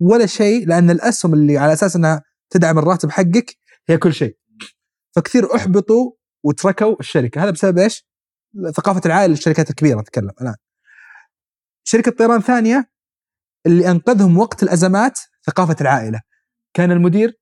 ولا 0.00 0.26
شيء 0.26 0.66
لأن 0.66 0.90
الأسهم 0.90 1.34
اللي 1.34 1.58
على 1.58 1.72
أساس 1.72 1.96
إنها 1.96 2.22
تدعم 2.50 2.78
الراتب 2.78 3.10
حقك 3.10 3.56
هي 3.88 3.98
كل 3.98 4.12
شيء. 4.12 4.38
فكثير 5.16 5.54
أحبطوا 5.54 6.12
وتركوا 6.44 6.96
الشركة، 7.00 7.42
هذا 7.42 7.50
بسبب 7.50 7.78
إيش؟ 7.78 8.06
ثقافة 8.74 9.00
العائله 9.06 9.30
للشركات 9.30 9.70
الكبيرة 9.70 10.00
أتكلم 10.00 10.30
الان. 10.40 10.54
شركة 11.84 12.10
طيران 12.10 12.40
ثانية 12.40 12.90
اللي 13.66 13.90
أنقذهم 13.90 14.38
وقت 14.38 14.62
الأزمات 14.62 15.18
ثقافة 15.46 15.76
العائلة. 15.80 16.20
كان 16.74 16.92
المدير 16.92 17.40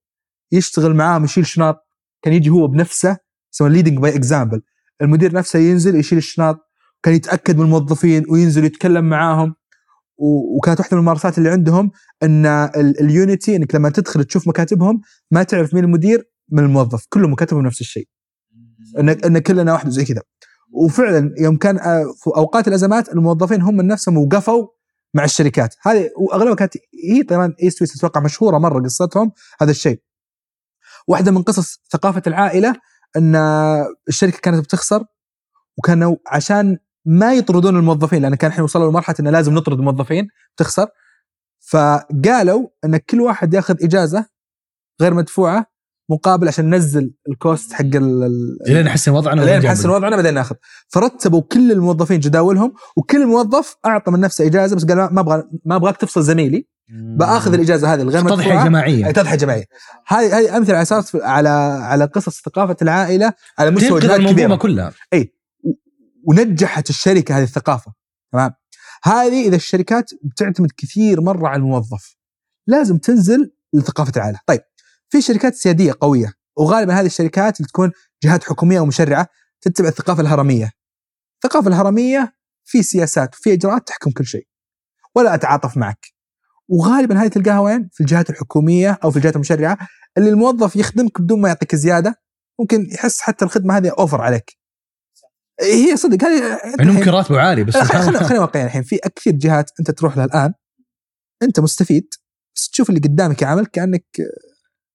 يشتغل 0.52 0.94
معاهم 0.94 1.24
يشيل 1.24 1.46
شنط، 1.46 1.86
كان 2.22 2.34
يجي 2.34 2.50
هو 2.50 2.66
بنفسه 2.66 3.18
يسمى 3.54 3.68
leading 3.68 3.98
by 3.98 4.16
example. 4.16 4.62
المدير 5.02 5.32
نفسه 5.34 5.58
ينزل 5.58 5.96
يشيل 5.96 6.18
الشنط، 6.18 6.58
كان 7.02 7.14
يتأكد 7.14 7.56
من 7.56 7.64
الموظفين 7.64 8.24
وينزل 8.28 8.64
يتكلم 8.64 9.04
معاهم. 9.08 9.54
وكانت 10.56 10.78
واحدة 10.80 10.96
من 10.96 10.98
الممارسات 10.98 11.38
اللي 11.38 11.50
عندهم 11.50 11.90
إن 12.22 12.46
ال- 12.46 13.00
ال 13.00 13.10
unity 13.10 13.56
إنك 13.56 13.74
لما 13.74 13.90
تدخل 13.90 14.24
تشوف 14.24 14.48
مكاتبهم 14.48 15.00
ما 15.30 15.42
تعرف 15.42 15.74
مين 15.74 15.84
المدير 15.84 16.30
من 16.52 16.64
الموظف 16.64 17.06
كلهم 17.08 17.32
مكاتبهم 17.32 17.66
نفس 17.66 17.80
الشيء. 17.80 18.08
ان 18.98 19.08
إن 19.08 19.38
كلنا 19.38 19.72
واحد 19.72 19.88
زي 19.88 20.04
كذا. 20.04 20.22
وفعلا 20.72 21.34
يوم 21.38 21.56
كان 21.56 21.78
آه، 21.78 22.04
في 22.22 22.30
أوقات 22.36 22.68
الأزمات 22.68 23.08
الموظفين 23.08 23.62
هم 23.62 23.76
من 23.76 23.86
نفسهم 23.86 24.18
وقفوا 24.18 24.66
مع 25.14 25.24
الشركات. 25.24 25.74
هذه 25.82 26.10
وأغلبها 26.18 26.54
كانت 26.54 26.74
هي 27.10 27.22
طيران 27.22 27.54
ايست 27.62 27.82
ويست 27.82 27.96
أتوقع 27.96 28.20
مشهورة 28.20 28.58
مرة 28.58 28.82
قصتهم 28.82 29.32
هذا 29.60 29.70
الشيء. 29.70 30.00
واحدة 31.08 31.30
من 31.32 31.42
قصص 31.42 31.80
ثقافة 31.92 32.22
العائلة 32.26 32.74
أن 33.16 33.36
الشركة 34.08 34.38
كانت 34.38 34.64
بتخسر 34.64 35.04
وكانوا 35.78 36.16
عشان 36.26 36.78
ما 37.04 37.34
يطردون 37.34 37.76
الموظفين 37.76 38.22
لأن 38.22 38.34
كان 38.34 38.50
الحين 38.50 38.64
وصلوا 38.64 38.90
لمرحلة 38.90 39.16
إنه 39.20 39.30
لازم 39.30 39.54
نطرد 39.54 39.78
الموظفين 39.78 40.28
تخسر 40.56 40.86
فقالوا 41.70 42.68
أن 42.84 42.96
كل 42.96 43.20
واحد 43.20 43.54
ياخذ 43.54 43.84
إجازة 43.84 44.26
غير 45.00 45.14
مدفوعة 45.14 45.66
مقابل 46.10 46.48
عشان 46.48 46.70
ننزل 46.70 47.14
الكوست 47.28 47.72
حق 47.72 47.80
ال- 47.84 48.56
لين 48.66 48.84
نحسن 48.84 49.12
وضعنا 49.12 49.40
لين 49.40 49.58
نحسن 49.66 49.90
وضعنا 49.90 50.16
بعدين 50.16 50.34
ناخذ. 50.34 50.54
فرتبوا 50.88 51.42
كل 51.42 51.72
الموظفين 51.72 52.20
جداولهم 52.20 52.72
وكل 52.96 53.26
موظف 53.26 53.76
أعطى 53.86 54.10
من 54.10 54.20
نفسه 54.20 54.46
إجازة 54.46 54.76
بس 54.76 54.84
قال 54.84 54.96
ما 55.14 55.20
أبغى 55.20 55.44
ما 55.64 55.76
أبغاك 55.76 55.96
تفصل 55.96 56.22
زميلي. 56.22 56.68
بأخذ 56.88 57.54
الإجازة 57.54 57.94
هذه 57.94 58.02
الغير 58.02 58.24
مدفوعة. 58.24 58.64
جماعية. 58.64 59.06
أي 59.06 59.12
تضحية 59.12 59.36
جماعية. 59.36 59.64
هذه 60.06 60.38
هذه 60.38 60.56
أمثلة 60.56 60.74
على 60.74 60.82
أساس 60.82 61.16
على 61.16 61.48
على 61.82 62.04
قصص 62.04 62.42
ثقافة 62.42 62.76
العائلة 62.82 63.32
على 63.58 63.70
مستوى 63.70 64.00
تنقذ 64.00 64.14
المنظومه 64.14 64.56
كلها. 64.56 64.92
ونجحت 66.24 66.90
الشركة 66.90 67.38
هذه 67.38 67.42
الثقافة 67.42 67.92
تمام؟ 68.32 68.50
هذه 69.04 69.46
إذا 69.46 69.56
الشركات 69.56 70.10
بتعتمد 70.22 70.70
كثير 70.76 71.20
مرة 71.20 71.48
على 71.48 71.56
الموظف 71.56 72.16
لازم 72.66 72.98
تنزل 72.98 73.52
لثقافة 73.72 74.12
العائلة. 74.16 74.40
طيب 74.46 74.60
في 75.08 75.20
شركات 75.20 75.54
سيادية 75.54 75.94
قوية 76.00 76.32
وغالبا 76.56 77.00
هذه 77.00 77.06
الشركات 77.06 77.60
اللي 77.60 77.68
تكون 77.68 77.92
جهات 78.24 78.44
حكومية 78.44 78.80
ومشرعه 78.80 79.28
تتبع 79.60 79.88
الثقافة 79.88 80.20
الهرمية. 80.20 80.72
الثقافة 81.34 81.68
الهرمية 81.68 82.34
في 82.64 82.82
سياسات 82.82 83.34
وفي 83.34 83.52
إجراءات 83.52 83.88
تحكم 83.88 84.10
كل 84.10 84.26
شيء. 84.26 84.46
ولا 85.14 85.34
أتعاطف 85.34 85.76
معك. 85.76 86.13
وغالبا 86.68 87.22
هذه 87.22 87.28
تلقاها 87.28 87.60
وين؟ 87.60 87.88
في 87.92 88.00
الجهات 88.00 88.30
الحكومية 88.30 88.98
أو 89.04 89.10
في 89.10 89.16
الجهات 89.16 89.34
المشرعه 89.34 89.78
اللي 90.18 90.30
الموظف 90.30 90.76
يخدمك 90.76 91.20
بدون 91.20 91.40
ما 91.40 91.48
يعطيك 91.48 91.74
زيادة 91.74 92.14
ممكن 92.60 92.88
يحس 92.92 93.20
حتى 93.20 93.44
الخدمة 93.44 93.76
هذه 93.76 93.92
اوفر 93.98 94.20
عليك. 94.20 94.58
هي 95.60 95.96
صدق 95.96 96.24
هذه 96.24 96.58
يعني 96.78 96.92
ممكن 96.92 97.10
راتبه 97.10 97.40
عالي 97.40 97.64
بس 97.64 97.76
خلينا. 97.76 98.22
خلينا 98.28 98.40
واقعيين 98.40 98.66
الحين. 98.66 98.82
في 98.82 98.98
كثير 99.16 99.32
جهات 99.32 99.70
أنت 99.80 99.90
تروح 99.90 100.16
لها 100.16 100.24
الآن 100.24 100.52
أنت 101.42 101.60
مستفيد 101.60 102.08
بس 102.56 102.70
تشوف 102.70 102.88
اللي 102.88 103.00
قدامك 103.00 103.42
يعمل 103.42 103.66
كأنك 103.66 104.04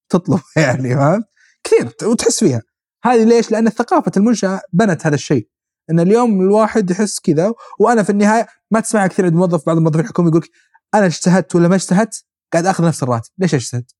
تطلب 0.09 0.39
يعني 0.65 0.95
فاهم 0.95 1.23
كثير 1.63 2.09
وتحس 2.09 2.39
فيها. 2.39 2.61
هذه 3.03 3.23
ليش؟ 3.23 3.51
لأن 3.51 3.69
ثقافة 3.69 4.11
المنشأة 4.17 4.61
بنت 4.73 5.05
هذا 5.07 5.15
الشيء. 5.15 5.49
إن 5.89 5.99
اليوم 5.99 6.41
الواحد 6.41 6.91
يحس 6.91 7.19
كذا 7.19 7.53
وأنا 7.79 8.03
في 8.03 8.09
النهاية 8.09 8.47
ما 8.71 8.79
تسمعها 8.79 9.07
كثير 9.07 9.25
عند 9.25 9.33
موظف 9.33 9.65
بعض 9.65 9.77
الموظفين 9.77 10.01
الحكومي 10.01 10.29
يقول 10.29 10.47
أنا 10.95 11.05
اجتهدت 11.05 11.55
ولا 11.55 11.67
ما 11.67 11.75
اجتهدت 11.75 12.25
قاعد 12.53 12.65
آخذ 12.65 12.85
نفس 12.87 13.03
الراتب 13.03 13.29
ليش 13.37 13.53
اجتهدت؟ 13.55 13.95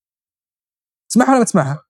تسمعها 1.10 1.30
ولا 1.30 1.40
ما 1.40 1.46
تسمعها؟ 1.46 1.84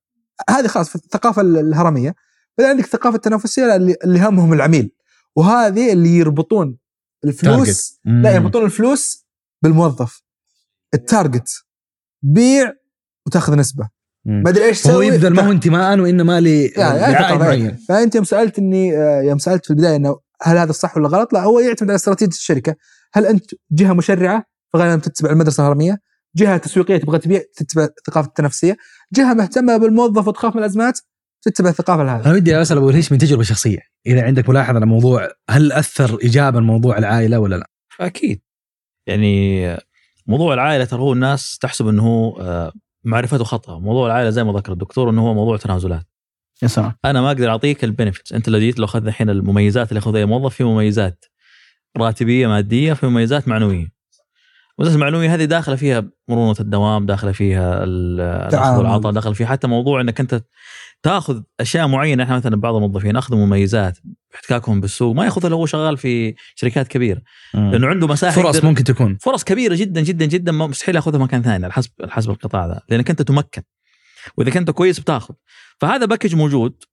هذه 0.49 0.67
خلاص 0.67 0.89
في 0.89 0.95
الثقافه 0.95 1.41
الهرمية 1.41 2.15
بعدين 2.57 2.71
عندك 2.71 2.83
الثقافة 2.85 3.15
التنافسية 3.15 3.75
اللي 3.75 3.95
اللي 4.03 4.19
همهم 4.19 4.53
العميل 4.53 4.91
وهذه 5.35 5.93
اللي 5.93 6.09
يربطون 6.09 6.77
الفلوس. 7.25 7.99
لا 8.05 8.35
يربطون 8.35 8.65
الفلوس 8.65 9.27
بالموظف 9.61 10.21
التارجت 10.93 11.49
بيع 12.21 12.73
وتأخذ 13.27 13.55
نسبة. 13.55 13.89
ما 14.25 14.49
ادري 14.49 14.65
إيش 14.65 14.87
هو 14.87 14.91
تسوي 14.91 15.07
يبذل 15.07 15.33
ما 15.33 15.47
هو 15.47 15.51
انتماء 15.51 15.99
وإنما 15.99 16.41
ل- 16.41 16.47
يعني. 16.47 17.13
معين 17.37 17.75
فأنت 17.75 18.15
يوم 18.15 18.23
سالتني 18.23 18.97
آه، 18.97 19.21
يوم 19.21 19.37
سألت 19.37 19.65
في 19.65 19.71
البداية 19.71 19.95
إنه 19.95 20.19
هل 20.41 20.57
هذا 20.57 20.71
صح 20.71 20.97
ولا 20.97 21.07
غلط؟ 21.07 21.33
لا 21.33 21.43
هو 21.43 21.59
يعتمد 21.59 21.89
على 21.89 21.95
استراتيجية 21.95 22.31
الشركة، 22.37 22.75
هل 23.13 23.25
أنت 23.25 23.51
جهة 23.71 23.93
مشرعة 23.93 24.45
فغالبا 24.73 25.01
تتبع 25.01 25.29
المدرسة 25.29 25.63
الهرمية، 25.63 25.97
جهة 26.35 26.57
تسويقية 26.57 26.97
تبغى 26.97 27.19
تبيع 27.19 27.41
تتبع 27.55 27.87
ثقافه 28.07 28.27
التنافسية، 28.27 28.77
جهة 29.13 29.33
مهتمة 29.33 29.77
بالموظف 29.77 30.27
وتخاف 30.27 30.55
من 30.55 30.61
الأزمات 30.61 30.99
تتبع 31.41 31.69
الثقافة 31.69 32.03
لهذا 32.03 32.25
أنا 32.25 32.33
ودي 32.33 32.61
أسأل 32.61 32.77
أبو 32.77 32.89
هشام 32.89 33.07
من 33.11 33.17
تجربة 33.17 33.43
شخصية. 33.43 33.79
إذا 34.05 34.23
عندك 34.23 34.49
ملاحظة 34.49 34.75
على 34.75 34.85
موضوع 34.85 35.27
هل 35.49 35.71
أثر 35.71 36.17
ايجابا 36.23 36.59
موضوع 36.59 36.97
العائلة 36.97 37.39
ولا 37.39 37.55
لا؟ 37.55 37.69
أكيد. 37.99 38.41
يعني 39.07 39.77
موضوع 40.27 40.53
العائلة 40.53 40.85
ترى 40.85 40.99
هو 40.99 41.13
الناس 41.13 41.57
تحسب 41.57 41.87
إنه 41.87 42.03
هو 42.03 42.41
آه، 42.41 42.73
معرفته 43.03 43.43
خطأ. 43.43 43.79
موضوع 43.79 44.05
العائلة 44.07 44.29
زي 44.29 44.43
ما 44.43 44.53
ذكر 44.53 44.71
الدكتور 44.71 45.09
إنه 45.09 45.21
هو 45.21 45.33
موضوع 45.33 45.57
تنازلات. 45.57 46.05
يا 46.63 46.67
سلام. 46.67 46.93
أنا 47.05 47.21
ما 47.21 47.27
أقدر 47.27 47.49
أعطيك 47.49 47.83
البنفتس 47.83 48.33
أنت 48.33 48.49
لو 48.49 48.59
جيت 48.59 48.79
لو 48.79 48.85
اخذنا 48.85 49.09
الحين 49.09 49.29
المميزات 49.29 49.89
اللي 49.89 49.99
ياخذها 49.99 50.19
اي 50.19 50.25
موظف 50.25 50.55
في 50.55 50.63
مميزات 50.63 51.25
راتبية 51.97 52.47
مادية 52.47 52.93
في 52.93 53.07
مميزات 53.07 53.47
معنوية. 53.47 53.98
المميزات 54.79 54.95
المعنويه 54.95 55.33
هذه 55.35 55.45
داخلة 55.45 55.75
فيها 55.75 56.03
مرونة 56.29 56.55
الدوام 56.59 57.05
داخلة 57.05 57.31
فيها 57.31 57.83
ال- 57.83 58.21
الاخذ. 58.21 58.77
والعطاء 58.77 59.11
داخل 59.11 59.35
فيها. 59.35 59.47
حتى 59.47 59.67
موضوع 59.67 60.01
إنك 60.01 60.19
أنت 60.19 60.41
تأخذ 61.03 61.41
أشياء 61.59 61.87
معينة 61.87 62.23
إحنا 62.23 62.35
مثلا 62.35 62.55
بعض 62.55 62.75
الموظفين 62.75 63.15
أخذوا 63.15 63.45
مميزات 63.45 63.97
باحتكاكهم 64.31 64.81
بالسوق 64.81 65.15
ما 65.15 65.25
يأخذها 65.25 65.49
لو 65.49 65.57
هو 65.57 65.65
شغال 65.65 65.97
في 65.97 66.35
شركات 66.55 66.87
كبيرة. 66.87 67.21
لأنه 67.53 67.87
عنده 67.87 68.07
مساحة 68.07 68.41
فرص 68.41 68.55
يقدر- 68.55 68.67
ممكن 68.67 68.83
تكون. 68.83 69.17
فرص 69.21 69.43
كبيرة 69.43 69.75
جدا 69.75 70.01
جدا 70.01 70.25
جدا 70.25 70.51
مستحيل 70.51 70.95
يأخذها 70.95 71.19
مكان 71.19 71.41
ثاني 71.41 71.63
على 71.65 71.73
حسب 71.73 71.91
على 72.01 72.11
حسب 72.11 72.29
القطاع 72.29 72.65
ذا. 72.67 72.81
لأنك 72.89 73.09
أنت 73.09 73.21
تمكن. 73.21 73.61
وإذا 74.37 74.51
كنت 74.51 74.71
كويس 74.71 74.99
بتأخذ. 74.99 75.33
فهذا 75.81 76.05
package 76.05 76.35
موجود. 76.35 76.83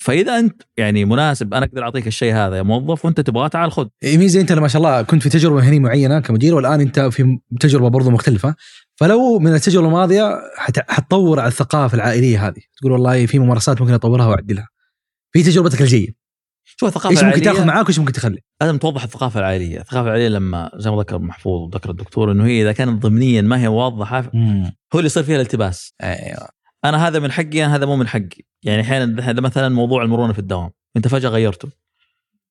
فإذا 0.00 0.38
أنت 0.38 0.62
يعني 0.76 1.04
مناسب 1.04 1.54
أنا 1.54 1.66
أقدر 1.66 1.82
أعطيك 1.82 2.06
الشيء 2.06 2.34
هذا 2.34 2.56
يا 2.56 2.62
موظف 2.62 3.04
وأنت 3.04 3.20
تبغاه 3.20 3.48
تعال 3.48 3.72
خذ. 3.72 3.86
ميزة 4.04 4.40
أنت 4.40 4.52
ما 4.52 4.68
شاء 4.68 4.82
الله 4.82 5.02
كنت 5.02 5.22
في 5.22 5.28
تجربة 5.28 5.56
مهنيه 5.56 5.78
معينة 5.78 6.20
كمدير 6.20 6.54
والآن 6.54 6.80
أنت 6.80 7.00
في 7.00 7.38
تجربة 7.60 7.88
برضو 7.88 8.10
مختلفة 8.10 8.54
فلو 8.96 9.38
من 9.38 9.54
التجربة 9.54 9.86
الماضية 9.86 10.38
حت- 10.56 10.90
حتطور 10.90 11.40
على 11.40 11.48
الثقافة 11.48 11.94
العائلية 11.94 12.48
هذه. 12.48 12.60
تقول 12.80 12.92
والله 12.92 13.26
في 13.26 13.38
ممارسات 13.38 13.80
ممكن 13.80 13.92
أطورها 13.92 14.26
وأعدلها. 14.26 14.68
في 15.32 15.42
تجربتك 15.42 15.80
الجايه 15.82 16.18
شوف 16.64 16.88
الثقافة 16.88 17.10
إيش 17.10 17.24
ممكن 17.24 17.42
تاخذ 17.42 17.64
معاك 17.66 17.84
وإيش 17.84 17.98
ممكن 17.98 18.12
تخلي؟ 18.12 18.38
لازم 18.60 18.78
توضح 18.78 19.02
الثقافة 19.02 19.40
العائلية، 19.40 19.80
الثقافة 19.80 20.02
العائلية 20.06 20.28
لما 20.28 20.70
زي 20.76 20.90
ما 20.90 20.96
ذكر 20.96 21.18
محفوظ 21.18 21.60
وذكر 21.74 21.90
الدكتور 21.90 22.32
إنه 22.32 22.46
هي 22.46 22.62
إذا 22.62 22.72
كانت 22.72 23.02
ضمنيا 23.02 23.42
ما 23.42 23.60
هي 23.62 23.68
واضحة 23.68 24.20
هو 24.94 24.98
اللي 24.98 25.06
يصير 25.06 25.22
فيها 25.22 25.36
الالتباس، 25.36 25.94
أيوه. 26.02 26.48
أنا 26.84 27.08
هذا 27.08 27.18
من 27.18 27.32
حقي 27.32 27.64
أنا 27.64 27.76
هذا 27.76 27.86
مو 27.86 27.96
من 27.96 28.08
حقي، 28.08 28.42
يعني 28.62 28.82
أحيانا 28.82 29.22
هذا 29.22 29.40
مثلا 29.40 29.68
موضوع 29.68 30.02
المرونة 30.02 30.32
في 30.32 30.38
الدوام، 30.38 30.70
أنت 30.96 31.08
فجأة 31.08 31.28
غيرته. 31.28 31.68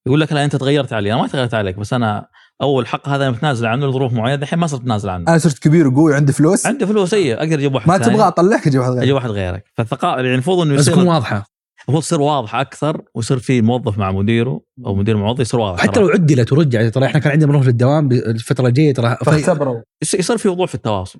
يقول 0.07 0.21
لك 0.21 0.33
لا 0.33 0.45
أنت 0.45 0.55
تغيرت 0.55 0.93
علي، 0.93 1.13
أنا 1.13 1.21
ما 1.21 1.27
تغيرت 1.27 1.53
عليك 1.53 1.79
بس 1.79 1.93
أنا 1.93 2.27
أول 2.61 2.87
حق 2.87 3.09
هذا 3.09 3.23
أنا 3.23 3.31
متنازل 3.31 3.65
عنه 3.65 3.87
لظروف 3.87 4.13
معينة. 4.13 4.43
الحين 4.43 4.59
ما 4.59 4.67
صرت 4.67 4.81
متنازل 4.81 5.09
عنه. 5.09 5.25
أنا 5.27 5.37
صرت 5.37 5.59
كبير 5.59 5.87
وقوي 5.87 6.15
عندي 6.15 6.33
فلوس. 6.33 6.65
عندي 6.65 6.85
فلوس 6.85 7.13
أي 7.13 7.33
أقدر 7.33 7.53
أجيب 7.53 7.75
واحد 7.75 7.87
ما 7.87 7.97
تبغى 7.97 8.27
أطلعك 8.27 8.67
أجيب 8.67 8.81
واحد 8.81 8.91
أجيب 8.91 9.03
غير 9.03 9.15
واحد 9.15 9.29
غيرك، 9.29 9.71
فالثقافه 9.73 10.15
يعني 10.15 10.33
المفروض 10.33 10.59
إنه 10.59 10.75
بس 10.75 10.81
يصير 10.81 10.93
تكون 10.93 11.07
واضحة. 11.07 11.45
المفروض 11.79 12.03
تصير 12.03 12.21
واضحه 12.21 12.61
أكثر 12.61 13.01
ويصير 13.15 13.39
في 13.39 13.61
موظف 13.61 13.97
مع 13.97 14.11
مديره 14.11 14.61
أو 14.85 14.95
مدير 14.95 15.17
مع 15.17 15.23
موظف 15.23 15.39
يصير 15.39 15.59
واضح. 15.59 15.81
حتى 15.81 15.99
لو 15.99 16.07
عدلت 16.07 16.53
ورجعت 16.53 16.93
ترى 16.93 17.05
إحنا 17.05 17.19
كان 17.19 17.31
عندنا 17.31 17.51
مرور 17.51 17.65
للدوام 17.65 18.11
الفترة 18.11 18.67
الجاية 18.67 18.93
ترى 18.93 19.17
فاختبروا. 19.25 19.81
يصير 20.03 20.37
في 20.37 20.49
وضوح 20.49 20.67
في 20.67 20.75
التواصل. 20.75 21.19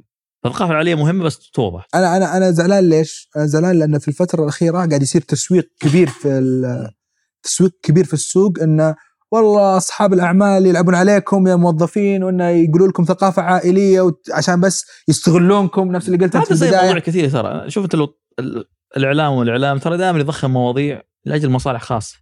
فالثقافه 0.50 0.72
العاليه 0.72 0.96
مهمة 0.96 1.24
بس 1.24 1.50
توضح. 1.52 1.88
أنا 1.96 2.18
أنا 2.18 2.38
أنا 2.38 2.52
زعلان 2.52 2.90
ليش؟ 2.90 3.30
أنا 3.36 3.46
زعلان 3.46 3.80
لأن 3.80 4.00
في 4.00 4.08
الفترة 4.08 4.44
الأخيرة 4.44 4.78
قاعد 4.78 5.02
يصير 5.02 5.22
تسويق 5.22 5.70
كبير 5.80 6.08
في 6.08 6.90
تسويق 7.44 7.72
كبير 7.84 8.06
في 8.06 8.14
السوق 8.14 8.54
إنه 8.62 8.96
والله 9.32 9.78
أصحاب 9.78 10.14
الأعمال 10.14 10.66
يلعبون 10.66 10.96
عليكم 10.96 11.48
يا 11.48 11.56
موظفين 11.56 12.24
وإنه 12.24 12.48
يقولوا 12.48 12.88
لكم 12.88 13.04
ثقافة 13.04 13.42
عائلية 13.42 14.02
وت- 14.02 14.28
عشان 14.34 14.62
بس 14.62 14.86
يستغلونكم 15.08 15.92
نفس 15.92 16.08
اللي 16.08 16.18
قلت 16.26 16.36
انت 16.36 16.46
في 16.48 16.54
هذا 16.54 16.60
زي 16.60 16.66
مواضيع 16.72 16.84
البدايه 16.92 17.04
كثير 17.04 17.30
ترى. 17.30 17.70
شوف 17.70 17.84
أنت 17.84 17.96
لو 17.96 18.08
الإعلام 18.98 19.34
والإعلام 19.34 19.78
ترى 19.78 19.98
دائما 19.98 20.20
يضخم 20.20 20.52
مواضيع 20.52 21.02
لأجل 21.26 21.50
مصالح 21.50 21.82
خاصة. 21.84 22.16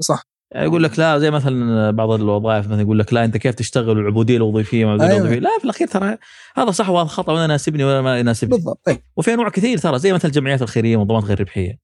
صح. 0.00 0.31
يقول 0.54 0.82
لك 0.82 0.98
لا 0.98 1.18
زي 1.18 1.30
مثلا 1.30 1.90
بعض 1.90 2.10
الوظائف 2.10 2.66
مثلا 2.66 2.80
يقول 2.80 2.98
لك 2.98 3.12
لا 3.12 3.24
أنت 3.24 3.36
كيف 3.36 3.54
تشتغل 3.54 3.98
والعبوديه 3.98 4.36
الوظيفية؟ 4.36 4.84
ما 4.84 4.92
أيوة. 4.92 5.28
أيوة. 5.28 5.34
لا 5.34 5.50
في 5.58 5.64
الأخير 5.64 5.88
ترى 5.88 6.16
هذا 6.54 6.70
صح 6.70 6.88
وهذا 6.88 7.08
خطأ 7.08 7.32
ولا 7.32 7.44
يناسبني 7.44 7.84
ولا 7.84 8.00
ما 8.00 8.18
يناسبني. 8.18 8.56
بالضبط 8.56 8.80
طيب 8.84 8.98
وفي 9.16 9.34
أنواع 9.34 9.48
كثير 9.48 9.78
ترى 9.78 9.98
زي 9.98 10.12
مثل 10.12 10.28
الجمعيات 10.28 10.62
الخيرية 10.62 10.96
ومنظمات 10.96 11.24
غير 11.24 11.40
ربحية. 11.40 11.78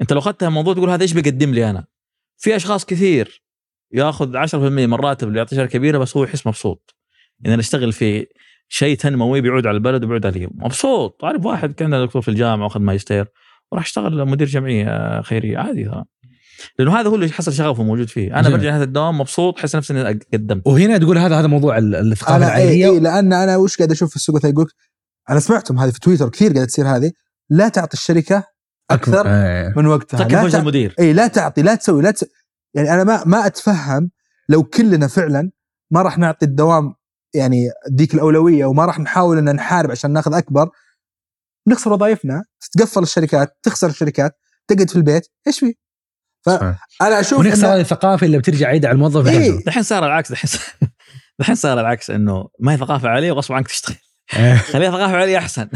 أنت 0.00 0.12
لو 0.12 0.18
أخذتها 0.18 0.48
موضوع 0.48 0.74
تقول 0.74 0.90
هذا 0.90 1.02
إيش 1.02 1.12
بيقدم 1.12 1.50
لي 1.50 1.70
أنا؟ 1.70 1.84
في 2.38 2.56
أشخاص 2.56 2.84
كثير 2.84 3.42
يأخذ 3.92 4.36
10% 4.36 4.54
من 4.54 4.94
الراتب 4.94 5.28
اللي 5.28 5.38
يعطي 5.38 5.56
شركه 5.56 5.72
كبيرة 5.72 5.98
بس 5.98 6.16
هو 6.16 6.24
يحس 6.24 6.46
مبسوط. 6.46 6.94
يعني 7.40 7.54
أنا 7.54 7.60
اشتغل 7.60 7.92
في 7.92 8.26
شيء 8.68 8.96
تنموي 8.96 9.40
بيعود 9.40 9.66
على 9.66 9.74
البلد 9.74 10.04
وبيعود 10.04 10.26
عليه. 10.26 10.48
مبسوط. 10.54 11.24
عارف 11.24 11.46
واحد 11.46 11.72
كان 11.72 12.04
دكتور 12.04 12.22
في 12.22 12.28
الجامعة 12.28 12.64
وأخذ 12.64 12.80
ماجستير 12.80 13.26
وراح 13.72 13.84
اشتغل 13.84 14.24
مدير 14.24 14.46
جمعية 14.46 15.20
خيرية 15.20 15.58
عادي 15.58 15.84
ترى. 15.84 16.04
لأنه 16.78 17.00
هذا 17.00 17.08
هو 17.08 17.14
اللي 17.14 17.28
حصل 17.28 17.52
شغفه 17.52 17.82
موجود 17.82 18.08
فيه. 18.08 18.38
أنا. 18.40 18.48
برجع 18.48 18.70
نهايه 18.70 18.82
الدوام 18.82 19.18
مبسوط 19.20 19.58
احس 19.58 19.76
نفسي 19.76 19.92
إني 19.92 20.20
قدمت. 20.34 20.66
وهنا 20.66 20.98
تقول 20.98 21.18
هذا 21.18 21.38
هذا 21.40 21.46
موضوع 21.46 21.78
ال- 21.78 21.94
الثقافة 22.12 22.34
اي 22.34 22.36
العائلية. 22.36 22.90
إيه 22.90 22.98
لأن 22.98 23.32
أنا 23.32 23.56
وش 23.56 23.76
قاعد 23.76 23.90
أشوف 23.90 24.10
في 24.10 24.16
السوق؟ 24.16 24.36
مثلا 24.36 24.50
يقول 24.50 24.66
أنا 25.30 25.40
سمعتهم 25.40 25.78
هذه 25.78 25.90
في 25.90 26.00
تويتر 26.00 26.28
كثير 26.28 26.52
قاعدة 26.52 26.66
تصير 26.66 26.86
هذه 26.96 27.12
لا 27.50 27.68
تعطي 27.68 27.94
الشركة 27.94 28.44
أكثر 28.90 29.26
إيه. 29.26 29.72
من 29.76 29.86
وقتها. 29.86 30.28
لا 30.28 30.42
وجه 30.42 30.52
تع- 30.52 30.58
المدير. 30.58 30.94
اي 30.98 31.12
لا 31.12 31.26
تعطي 31.26 31.62
لا 31.62 31.74
تسوي 31.74 32.02
لا 32.02 32.10
تسوي 32.10 32.28
يعني 32.74 32.92
أنا 32.94 33.04
ما 33.04 33.24
ما 33.26 33.46
أتفهم 33.46 34.10
لو 34.48 34.62
كلنا 34.62 35.06
فعلا 35.06 35.50
ما 35.90 36.02
راح 36.02 36.18
نعطي 36.18 36.46
الدوام 36.46 36.94
يعني 37.34 37.68
ديك 37.90 38.14
الأولوية 38.14 38.64
وما 38.64 38.84
راح 38.84 39.00
نحاول 39.00 39.38
إن 39.38 39.54
نحارب 39.56 39.90
عشان 39.90 40.10
ناخذ 40.12 40.34
أكبر. 40.34 40.68
نخسر 41.68 41.92
وظائفنا 41.92 42.42
تتقفل 42.60 43.02
الشركات 43.02 43.58
تخسر 43.62 43.86
الشركات 43.88 44.32
تقعد 44.68 44.90
في 44.90 44.96
البيت 44.96 45.26
إيش 45.46 45.58
في؟ 45.58 45.74
فأنا 46.44 47.20
أشوف 47.20 47.38
ونخسر 47.38 47.66
إن 47.66 47.72
هذه 47.72 47.80
الثقافه 47.80 48.26
اللي 48.26 48.38
بترجع 48.38 48.68
عيد 48.68 48.86
على 48.86 48.94
الموظف 48.94 49.26
إيه. 49.28 49.64
دحين 49.64 49.82
صار 49.82 50.06
العكس 50.06 50.32
دحين 50.32 50.50
دحين 51.38 51.54
صار 51.54 51.80
العكس 51.80 52.10
إنه 52.10 52.48
ما 52.60 52.72
هي 52.72 52.76
ثقافة 52.76 53.08
عاليه 53.08 53.32
وغصب 53.32 53.54
عنك 53.54 53.68
تشتغل 53.68 53.96
إيه. 54.36 54.54
خليها 54.54 54.90
ثقافة 54.90 55.16
عاليه 55.16 55.38
أحسن 55.38 55.64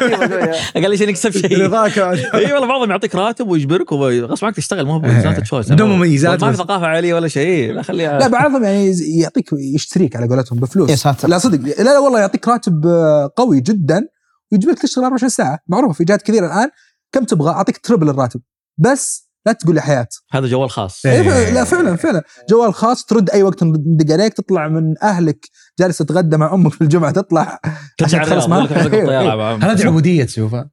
قيمة 0.00 0.28
شوية. 0.28 0.54
أقل 0.76 0.98
شيء 0.98 1.08
نكسب 1.08 1.30
شيء 1.30 1.62
رضاك 1.62 1.98
إي 1.98 2.52
والله 2.52 2.66
بعضهم 2.66 2.90
يعطيك 2.90 3.14
راتب 3.14 3.48
ويجبرك 3.48 3.92
وغصب 3.92 4.44
عنك 4.44 4.56
تشتغل 4.56 4.86
ما 4.86 4.94
هو 4.94 5.04
إيه. 5.04 5.62
بدون 5.70 5.90
مميزات 5.90 6.44
ما 6.44 6.50
في. 6.50 6.56
ثقافة 6.56 6.86
عاليه 6.86 7.14
ولا 7.14 7.28
شيء 7.28 7.72
لا 7.72 7.82
خليها 7.82 8.18
لا 8.18 8.28
بعضهم 8.28 8.64
يعني 8.64 8.92
يعطيك 9.20 9.50
يشتريك 9.52 10.16
على 10.16 10.28
قولتهم 10.28 10.60
بفلوس 10.60 10.90
يا 10.90 10.96
ساتر. 10.96 11.28
لا 11.28 11.38
صدق 11.38 11.78
لا 11.78 11.82
لا 11.82 11.98
والله 11.98 12.20
يعطيك 12.20 12.48
راتب 12.48 12.86
آه، 12.86 13.32
قوي 13.36 13.60
جدا 13.60 14.08
ويجبرك 14.52 14.78
تشتغل 14.78 15.04
24 15.04 15.28
ساعة 15.30 15.58
معروفة 15.68 15.92
في 15.94 16.04
جهات 16.04 16.22
كثيرة 16.22 16.46
الآن 16.46 16.68
كم 17.14 17.24
تبغى 17.24 17.50
أعطيك 17.50 17.78
تربل 17.78 18.08
الراتب. 18.08 18.40
بس 18.78 19.30
لا 19.46 19.52
تقول 19.52 19.74
لي 19.74 19.80
حياة. 19.80 20.08
هذا 20.32 20.46
جوال 20.46 20.70
خاص. 20.70 21.06
إيه. 21.06 21.32
إيه. 21.32 21.50
لا 21.50 21.64
فعلا 21.64 21.96
فعلا. 21.96 22.22
جوال 22.50 22.74
خاص 22.74 23.04
ترد 23.04 23.30
أي 23.30 23.42
وقت 23.42 23.62
ندق 23.64 24.12
عليك 24.12 24.32
تطلع 24.34 24.68
من 24.68 24.94
أهلك 25.02 25.46
جالس 25.80 25.98
تتغدى 25.98 26.36
مع 26.36 26.54
أمك 26.54 26.72
في 26.72 26.80
الجمعة 26.80 27.10
تطلع. 27.10 27.60
عشان 28.04 28.22
تخلص 28.22 28.46
معك. 28.46 28.72
مع- 28.72 29.54
هذه 29.72 29.86
عبودية 29.86 30.24
تشوفها. 30.24 30.70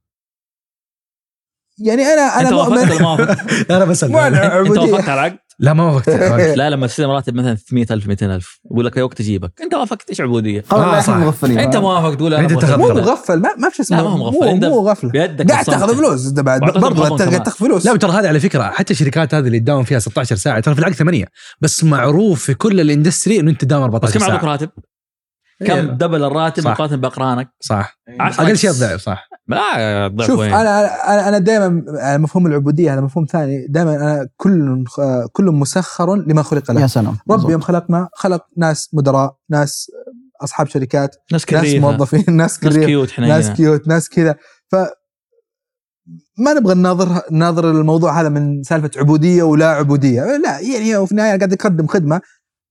يعني 1.78 2.02
أنا 2.04 2.22
أنا 2.22 2.50
أنت 2.50 2.54
مؤمن؟ 2.54 3.28
أنا 3.76 3.86
بسأل. 3.86 4.12
مو 4.12 4.20
أنا 4.28 4.46
أنت 4.46 4.54
عبوديه 4.54 4.92
وافقت 4.94 5.10
على 5.10 5.14
العقد؟ 5.28 5.40
لا 5.60 5.74
ما 5.74 5.84
وافقت 5.92 6.10
لا 6.60 6.70
لما 6.70 6.88
تستلم 6.88 7.10
راتب 7.10 7.36
مثلا 7.36 7.56
300000 7.56 8.08
200000 8.08 8.60
يقول 8.72 8.86
لك 8.86 8.98
اي 8.98 9.04
وقت 9.04 9.20
اجيبك 9.22 9.52
انت 9.62 9.74
وافقت 9.74 10.10
إيش 10.10 10.22
عبودية؟ 10.22 10.64
آه، 10.72 10.96
لا 10.96 11.02
صح. 11.02 11.18
مغفلين 11.18 11.60
انت 11.60 11.76
موافق 11.76 12.16
تقول 12.16 12.34
أنا 12.34 12.48
تاخذ 12.48 12.78
مو. 12.78 12.88
مغفل 12.88 13.40
ما 13.42 13.50
ما 13.58 13.70
في 13.70 13.76
شيء 13.76 13.86
اسمه 13.86 13.98
لا، 13.98 14.04
ما 14.04 14.10
هو 14.10 14.18
مغفل. 14.18 14.38
مو, 14.46 14.56
مو 14.56 14.90
غفلة 14.90 15.10
بيدك 15.12 15.52
قاعد. 15.52 15.66
تاخذ 15.66 15.96
فلوس 15.98 16.28
انت 16.28 16.40
بعد 16.40 16.62
برضه 16.62 17.08
انت 17.08 17.22
قاعد. 17.22 17.44
تاخذ 17.44 17.58
فلوس 17.66 17.86
لا 17.86 17.98
ترى 17.98 18.12
هذه 18.12 18.28
على 18.28 18.40
فكرة 18.40 18.64
حتى 18.64 18.94
الشركات 18.94 19.34
هذه 19.36 19.48
اللي 19.48 19.60
تداوم 19.60 19.84
فيها 19.84 20.00
16 20.00 20.36
ساعة 20.36 20.60
ترى 20.60 20.74
في 20.74 20.80
العقد 20.80 20.94
ثمانية 20.94 21.26
بس 21.62 21.84
معروف 21.84 22.44
في 22.44 22.54
كل 22.54 22.82
الإندستري 22.82 23.40
إنه 23.40 23.52
أنت 23.52 23.62
تداوم 23.62 23.88
بس 23.88 23.94
14 23.94 24.20
كم 24.20 24.24
اعطوك 24.26 24.42
ساعة 24.42 24.52
راتب؟ 24.52 24.70
إيه. 25.62 25.68
كم 25.68 25.88
دبل 25.98 26.24
الراتب 26.24 26.64
صح. 26.64 26.72
مقارنة 26.72 26.96
بأقرانك؟ 26.96 27.50
صح. 27.60 28.00
عشرة 28.20 28.44
أقل. 28.44 28.58
شيء 28.58 28.70
الضعف 28.70 29.02
صح. 29.02 29.30
لا 29.48 30.08
ضعف 30.08 30.28
شوف 30.28 30.40
وين؟ 30.40 30.54
أنا 30.54 30.86
أنا 31.14 31.28
أنا 31.28 31.38
دائما 31.38 31.84
مفهوم 32.18 32.48
العبودية 32.48 32.94
هذا 32.94 33.02
مفهوم 33.02 33.26
ثاني 33.26 33.68
دائما 33.70 33.96
أنا 33.96 34.28
كل 34.38 34.84
كل 35.32 35.46
مسخر 35.46 36.16
لما 36.16 36.44
خلق 36.44 36.72
له. 36.72 36.82
يا 36.82 36.88
سلام. 36.88 37.18
ربي 37.32 37.52
يوم 37.52 37.62
خلقنا 37.62 38.10
خلق 38.14 38.46
ناس 38.58 38.90
مدراء 38.94 39.36
ناس 39.50 39.92
أصحاب 40.44 40.68
شركات 40.68 41.16
ناس 41.32 41.42
ناس 41.42 41.46
كريهة. 41.46 41.80
موظفين 41.80 42.24
ناس 42.28 42.38
ناس 42.38 42.60
كريم 42.60 42.86
cute 42.86 43.20
ناس 43.20 43.44
حنينه 43.44 43.56
cute 43.56 43.88
ناس 43.88 44.10
كذا. 44.10 44.36
ف 44.72 44.76
ما 46.38 46.54
نبغى 46.54 46.74
نناظر 46.74 47.22
نناظر 47.32 47.72
الموضوع 47.72 48.22
هذا 48.22 48.30
من 48.30 48.64
سالفة 48.64 48.90
عبودية 48.98 49.44
ولا 49.44 49.68
عبودية. 49.68 50.22
لا 50.22 50.60
يعني 50.60 50.98
هو 50.98 51.06
في 51.06 51.12
النهاية 51.12 51.38
قاعد 51.38 51.54
اقدم 51.54 51.88
خدمة. 51.88 52.22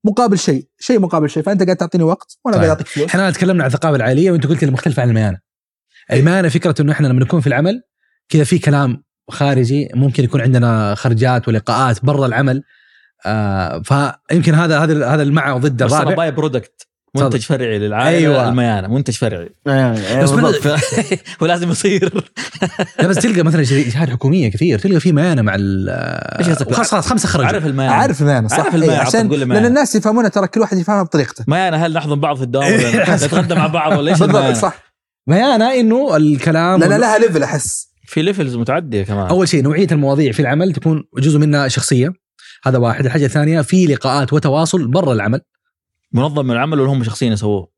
مقابل 0.05 0.39
شيء 0.39 0.69
شيء 0.79 1.01
مقابل 1.01 1.31
شيء 1.31 1.43
فأنت 1.43 1.63
قاعد 1.63 1.77
تعطيني 1.77 2.05
وقت 2.05 2.39
وأنا 2.45 2.57
طيب. 2.57 2.65
قاعد 2.65 2.77
أعطيك 2.77 2.87
فلوس. 2.87 3.09
إحنا 3.09 3.31
تكلمنا 3.31 3.63
عن 3.63 3.69
الثقافة 3.71 3.97
العائلية 3.97 4.31
وأنت 4.31 4.47
قلت 4.47 4.65
لي 4.65 4.71
مختلفة 4.71 5.03
عن 5.03 5.09
الميانة. 5.09 5.39
الميانة 6.13 6.49
فكرة 6.49 6.75
إنه 6.81 6.93
إحنا 6.93 7.07
لما 7.07 7.21
نكون 7.21 7.41
في 7.41 7.47
العمل 7.47 7.83
كذا 8.29 8.45
في 8.45 8.59
كلام 8.59 9.03
خارجي 9.31 9.89
ممكن 9.95 10.25
يكون 10.25 10.41
عندنا 10.41 10.95
خرجات 10.95 11.49
ولقاءات 11.49 12.05
برا 12.05 12.27
العمل 12.27 12.63
آه 13.27 13.83
فيمكن 13.83 14.55
هذا 14.55 14.79
هذا 14.79 15.07
هذا 15.07 15.23
المع 15.23 15.57
ضد 15.57 15.83
الرابع. 15.83 16.15
باي 16.15 16.31
برودكت. 16.31 16.90
منتج 17.17 17.41
فرعي 17.41 17.79
للعائلة 17.79 18.19
أيوة. 18.19 18.35
أيوة. 18.41 18.49
الميانة 18.49 18.89
منتج 18.89 19.15
فرعي. 19.15 19.49
يعني 19.67 20.23
بس 20.23 20.31
بالضبط. 20.31 20.55
ف- 20.55 20.83
ولازم 21.43 21.71
يصير. 21.71 22.25
لا 22.99 23.07
بس 23.07 23.17
تلقى 23.17 23.43
مثلا 23.43 23.65
شركات 23.65 23.93
حكومية 24.11 24.51
كثير 24.51 24.79
تلقى 24.79 25.01
في 25.01 25.13
ميانة 25.13 25.43
مع 25.43 25.55
ال 25.55 25.89
إيش 26.39 26.49
قصدك؟ 26.49 26.73
خلاص 26.75 26.91
خلاص 26.91 27.07
خمسة 27.07 27.29
خرجوا. 27.29 27.47
عارف 27.47 27.67
الميانة. 27.67 27.95
عارف 27.95 28.21
المعنى 28.23 28.49
صح؟ 28.49 28.61
عارف 28.61 28.75
المعنى، 28.75 28.93
إيه، 28.93 28.99
عشان 28.99 29.29
لأن. 29.29 29.67
الناس 29.67 29.95
يفهمونها 29.95 30.29
ترى 30.29 30.47
كل 30.47 30.61
واحد 30.61 30.79
يفهمها 30.79 31.03
بطريقته. 31.03 31.45
ميانة 31.49 31.77
هل 31.77 31.93
نحضن 31.93 32.21
بعض 32.21 32.37
في 32.37 32.43
الدوام 32.43 32.73
ولا 32.73 33.17
نتغدى 33.17 33.55
مع 33.55 33.67
بعض 33.67 33.99
ولا 33.99 34.11
إيش 34.11 34.19
بالضبط 34.19 34.37
الميانة؟ 34.37 34.59
صح. 34.59 34.93
ميانة 35.29 35.75
إنه 35.75 36.17
الكلام 36.17 36.81
لأن 36.81 37.01
لها 37.01 37.19
level 37.19 37.43
أحس. 37.43 37.91
في 38.07 38.23
levels 38.23 38.57
متعدية 38.57 39.03
كمان. 39.03 39.27
أول 39.27 39.49
شيء 39.49 39.63
نوعية 39.63 39.87
المواضيع 39.93 40.33
في 40.33 40.41
العمل 40.41 40.73
تكون 40.73 41.05
جزء 41.19 41.39
منها 41.39 41.69
شخصية. 41.69 42.13
هذا 42.65 42.79
واحد. 42.79 43.05
الحاجة 43.05 43.25
الثانية 43.25 43.61
في 43.61 43.87
لقاءات 43.87 44.33
وتواصل 44.33 44.87
برا 44.89 45.13
العمل. 45.13 45.41
منظم 46.13 46.45
من 46.47 46.51
العمل 46.51 46.81
ولا 46.81 46.91
هم 46.93 47.05
شخصيا 47.05 47.33
يسووه؟ 47.33 47.73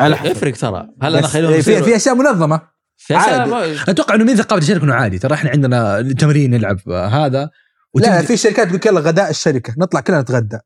على 0.00 0.16
حسب. 0.16 0.30
يفرق 0.30 0.54
ترى. 0.56 0.88
هل 1.02 1.16
أنا 1.16 1.26
خليهم 1.26 1.52
إيه، 1.52 1.60
في 1.60 1.82
في 1.82 1.96
أشياء 1.96 2.14
منظمة. 2.14 2.60
في 2.96 3.16
أشياء 3.16 3.40
عادي. 3.40 3.50
ما- 3.50 3.82
أتوقع 3.88 4.14
إنه 4.14 4.24
من 4.24 4.36
ثقافة 4.36 4.62
الشركة 4.62 4.84
إنه 4.84 4.94
عادي. 4.94 5.18
ترى 5.18 5.34
إحنا 5.34 5.50
عندنا 5.50 6.02
تمرين 6.18 6.50
نلعب 6.50 6.88
هذا. 6.90 7.50
لا 7.94 8.22
في 8.22 8.36
شركات 8.36 8.68
تقول 8.68 8.80
يلا 8.86 9.00
غداء 9.00 9.30
الشركة. 9.30 9.74
نطلع 9.78 10.00
كلنا 10.00 10.20
نتغدى. 10.20 10.58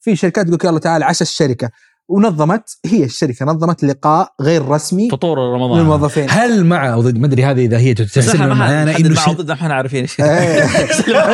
في 0.00 0.16
شركات 0.16 0.48
تقول 0.48 0.58
يلا 0.64 0.78
تعال 0.78 1.02
عشاء 1.02 1.22
الشركة. 1.22 1.70
ونظمت 2.08 2.78
هي 2.86 3.04
الشركة 3.04 3.46
نظمت 3.46 3.84
لقاء 3.84 4.32
غير 4.40 4.68
رسمي 4.68 5.10
فطور 5.10 5.38
رمضان. 5.38 5.80
للموظفين 5.80 6.26
هل 6.30 6.64
مع 6.64 6.92
أو 6.92 7.00
ضد 7.00 7.18
ما 7.18 7.26
أدري 7.26 7.44
هذه 7.44 7.64
إذا 7.64 7.78
هي 7.78 7.94
تحسن 7.94 8.48
معانا 8.48 8.92
حد 8.92 9.06
انه 9.06 9.14
مع 9.26 9.32
ضد 9.32 9.50
إحنا 9.50 9.74
عارفين 9.74 10.00
إيش. 10.00 10.20
إيه. 10.20 10.64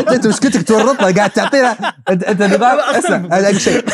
انت 0.15 0.27
مشكلتك 0.27 0.63
تورطنا 0.63 1.17
قاعد 1.17 1.31
تعطينا. 1.31 1.77
انت 2.11 2.25
أنت 2.25 2.43
نظام 2.43 2.79
اسمع 2.81 3.39
هذا 3.39 3.59
شيء. 3.59 3.85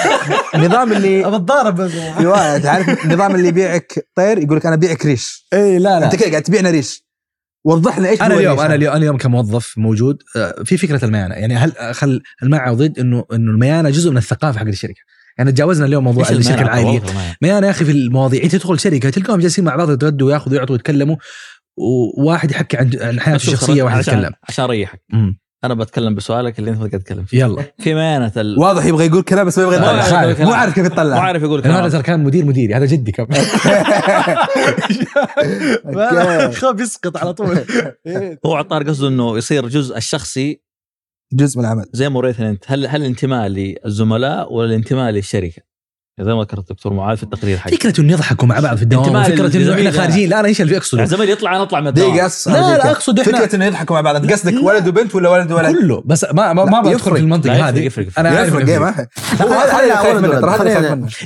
النظام 0.55 0.93
اللي 0.93 1.31
بتضارب 1.31 1.76
بس. 1.76 1.93
أيوه 2.18 2.59
تعرف 2.59 3.05
النظام 3.05 3.35
اللي 3.35 3.49
يبيعك 3.49 4.09
طير 4.14 4.39
يقول 4.39 4.57
لك 4.57 4.66
أنا 4.66 4.74
أبيعك 4.74 5.07
ريش. 5.07 5.47
اي 5.53 5.79
لا 5.79 6.01
لا. 6.01 6.05
أنت 6.05 6.16
كذا 6.16 6.31
قاعد 6.31 6.43
تبيعنا 6.43 6.70
ريش. 6.70 7.09
وضح 7.64 7.99
لنا 7.99 8.09
إيش 8.09 8.22
أنا 8.22 8.35
اليوم 8.35 8.61
أنا. 8.61 8.74
اليوم 8.74 8.93
أنا 8.93 9.03
اليوم 9.03 9.16
كموظف 9.16 9.74
موجود 9.79 10.18
آه، 10.37 10.62
في 10.64 10.76
فكرة 10.76 11.05
الميانة. 11.05 11.35
يعني 11.35 11.55
هل 11.57 11.95
خل 11.95 12.20
المع 12.43 12.72
ضد 12.72 12.99
انه 12.99 13.24
إنه 13.33 13.51
الميانة 13.51 13.91
جزء 13.91 14.11
من 14.11 14.16
الثقافة 14.16 14.59
حق 14.59 14.66
الشركة. 14.66 15.01
يعني 15.39 15.53
تجاوزنا 15.53 15.86
اليوم 15.86 16.05
موضوع 16.05 16.28
الشركة 16.30 16.61
المانع. 16.78 17.01
ميانه 17.43 17.66
يا 17.66 17.70
أخي 17.70 17.84
في 17.84 17.91
المواضيع. 17.93 18.43
أنت 18.43 18.53
تدخل 18.57 18.78
شركة 18.80 19.11
تلقاهم 19.11 19.41
جالسين 19.41 19.64
مع 19.64 19.76
بعض 19.76 19.91
يتغدوا 19.91 20.26
ويأخذوا 20.28 20.53
ويعطوا 20.55 20.72
ويتكلموا 20.76 21.16
وواحد 22.18 22.51
يحكي 22.51 22.76
عن 22.76 22.91
عن 23.01 23.20
حياته 23.20 23.36
الشخصية 23.36 23.66
خلاص، 23.66 23.80
واحد 23.84 23.99
عشان- 23.99 24.18
يتكلم. 24.18 24.32
عشان 24.49 24.64
أريحك. 24.64 25.03
أمم. 25.14 25.39
أنا 25.64 25.74
بتكلم 25.74 26.14
بسؤالك 26.14 26.59
اللي 26.59 26.70
أنت 26.70 26.78
قاعد 26.78 26.91
تتكلم 26.91 27.24
فيه. 27.24 27.39
يلا. 27.39 27.62
في 27.78 27.95
ميانه 27.95 28.32
ال... 28.36 28.59
واضح 28.59 28.84
يبغى 28.84 29.07
يقول 29.07 29.22
كلام 29.22 29.47
بس 29.47 29.59
ما 29.59 29.64
يبغى 29.64 29.78
ما 29.78 29.86
يطلع. 29.86 30.45
مو. 30.45 30.53
عارف 30.53 30.74
كيف 30.74 30.84
ما 30.86 30.93
يطلع 30.93 31.20
عارف 31.20 31.43
يقول 31.43 31.61
هذا 31.61 31.70
كلام 31.78 31.89
ترى 31.89 32.03
كان 32.03 32.24
مدير 32.24 32.45
مديري 32.45 32.74
هذا 32.74 32.86
جدي 32.86 33.12
كم. 33.12 33.26
خاف 36.53 36.80
يسقط 36.80 37.16
على 37.16 37.32
طول. 37.34 37.59
هو 38.47 38.55
عطار 38.55 38.82
قصده 38.82 39.09
إنه 39.09 39.39
يصير 39.39 39.68
جزء 39.68 39.97
الشخصي 39.97 40.61
جزء 41.33 41.59
من 41.59 41.64
العمل 41.64 41.85
زي 41.93 42.09
ما 42.09 42.16
وريتنا 42.16 42.51
أنت 42.51 42.64
هل 42.66 42.87
هل 42.87 43.01
الانتماء 43.01 43.49
للزملاء 43.49 44.53
ولا 44.53 44.68
الانتماء 44.68 45.11
للشركة؟ 45.11 45.62
زي 46.21 46.35
ما 46.35 46.43
ذكرت 46.43 46.71
الدكتور 46.71 46.93
معاذ 46.93 47.16
في 47.16 47.23
التقرير 47.23 47.59
حقه 47.59 47.71
فكرة 47.71 48.01
إنه 48.01 48.12
يضحكوا 48.12 48.49
مع 48.49 48.61
بعض 48.61 48.77
في 48.77 48.83
الدوام 48.83 49.23
فكرة 49.25 49.57
إنه 49.57 49.75
إحنا. 49.75 49.91
خارجين. 49.91 50.29
لا 50.29 50.41
أنا 50.41 50.49
إيش 50.49 50.61
اللي 50.61 50.77
اقصده 50.77 50.99
يعني 50.99 51.11
زميلي 51.11 51.33
يطلع 51.33 51.55
أنا 51.55 51.62
أطلع 51.62 51.81
من 51.81 51.87
الدوام. 51.89 52.11
دقيقة 52.11 52.29
أص- 52.29 52.49
لا، 52.49 52.53
لا، 52.53 52.73
دقيقة. 52.73 52.91
أقصد 52.91 53.21
إحنا- 53.21 53.25
فكرة 53.25 53.57
إنه 53.57 53.64
يضحكوا 53.64 53.95
مع 53.97 54.01
بعض. 54.01 54.16
أنت 54.16 54.33
قصدك 54.33 54.62
ولد 54.62 54.89
وبنت 54.89 55.14
ولا 55.14 55.29
ولد 55.29 55.53
وولد؟ 55.53 55.77
كله. 55.77 56.03
بس 56.07 56.25
ما 56.33 56.53
ما, 56.53 56.64
ما 56.64 56.81
بدخل 56.81 56.93
يفرق. 56.95 57.14
في 57.14 57.21
المنطقة 57.21 57.69
هذه. 57.69 57.79
يفرق-. 57.85 58.07
أنا 58.19 58.29
عارف 58.29 58.49
يفرق. 58.49 58.69
هذا 58.69 59.09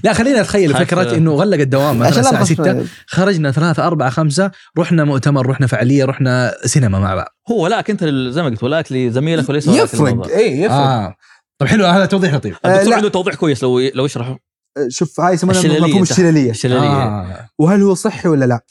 لا 0.05 0.13
خلينا 0.13 0.41
نتخيل 0.43 0.75
خاف- 0.75 0.83
فكرة 0.83 1.17
إنه 1.17 1.35
غلق 1.35 1.59
الدوام 1.59 1.99
مثلا 1.99 2.21
الساعة 2.21 2.45
6 2.45 2.73
نخش- 2.73 2.87
خرجنا 3.07 3.51
ثلاثة 3.51 3.87
أربعة 3.87 4.11
خمسة 4.11 4.51
رحنا 4.79 5.05
مؤتمر 5.05 5.47
رحنا 5.47 5.67
فعالية 5.67 6.05
رحنا 6.05 6.55
سينما 6.65 6.99
مع 6.99 7.15
بعض. 7.15 7.27
هو 7.51 7.65
ولاك 7.65 7.91
أنت 7.91 8.05
لل- 8.05 8.33
زي 8.33 8.43
ما 8.43 8.49
قلت 8.49 8.63
ولاك 8.63 8.93
لزميلك 8.93 9.49
وليس 9.49 9.67
يفرق. 9.67 10.27
اي 10.31 10.61
يفرق. 10.61 10.77
آه. 10.77 11.15
طب 11.59 11.67
حلو 11.67 11.87
هذا 11.87 12.07
توضيح 12.07 12.35
لطيف. 12.35 12.57
آه، 12.65 12.69
الدكتور 12.69 12.91
لا. 12.91 12.97
عنده 12.97 13.09
توضيح 13.09 13.35
كويس 13.35 13.63
لو 13.63 13.79
لو 13.95 14.05
يشرحه. 14.05 14.52
شوف 14.89 15.21
هاي 15.21 15.35
يسمونها 15.35 15.61
مفهوم 15.61 15.99
أنت. 15.99 16.11
الشلالية. 16.11 16.51
الشلالية. 16.51 17.03
آه. 17.03 17.51
وهل 17.59 17.83
هو 17.83 17.95
صحي 17.95 18.29
ولا 18.29 18.45
لا؟ 18.45 18.65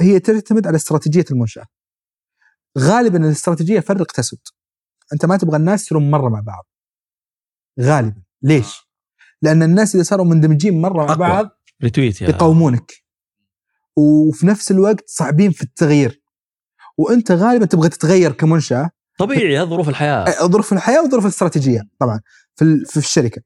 هي 0.00 0.20
تعتمد 0.20 0.66
على 0.66 0.76
استراتيجية 0.76 1.24
المنشأة. 1.30 1.66
غالبا 2.78 3.26
الاستراتيجية 3.26 3.80
فرق 3.80 4.12
تسد 4.12 4.38
أنت 5.12 5.24
ما 5.24 5.36
تبغى 5.36 5.56
الناس 5.56 5.82
يصيرون 5.82 6.10
مرة 6.10 6.28
مع 6.28 6.40
بعض. 6.40 6.66
غالبا. 7.80 8.22
ليش؟ 8.42 8.88
لأن 9.42 9.62
الناس 9.62 9.94
إذا 9.94 10.02
صاروا 10.02 10.26
مندمجين 10.26 10.80
مرة 10.80 11.04
مع 11.06 11.12
أقوى. 11.12 11.16
بعض 11.16 11.50
ريتويت 11.82 12.22
يقاومونك 12.22 12.92
وفي 13.96 14.46
نفس 14.46 14.70
الوقت 14.70 15.04
صعبين 15.06 15.50
في 15.50 15.62
التغيير. 15.62 16.22
وأنت 16.98 17.32
غالبا 17.32 17.66
تبغى 17.66 17.88
تتغير 17.88 18.32
كمنشأة. 18.32 18.90
طبيعي 19.18 19.66
ظروف 19.66 19.88
الحياة. 19.88 20.26
أي، 20.26 20.48
ظروف 20.48 20.72
الحياة 20.72 21.02
وظروف 21.02 21.24
الاستراتيجية 21.24 21.80
طبعا 22.00 22.20
في 22.56 22.84
في 22.84 22.96
الشركة. 22.96 23.42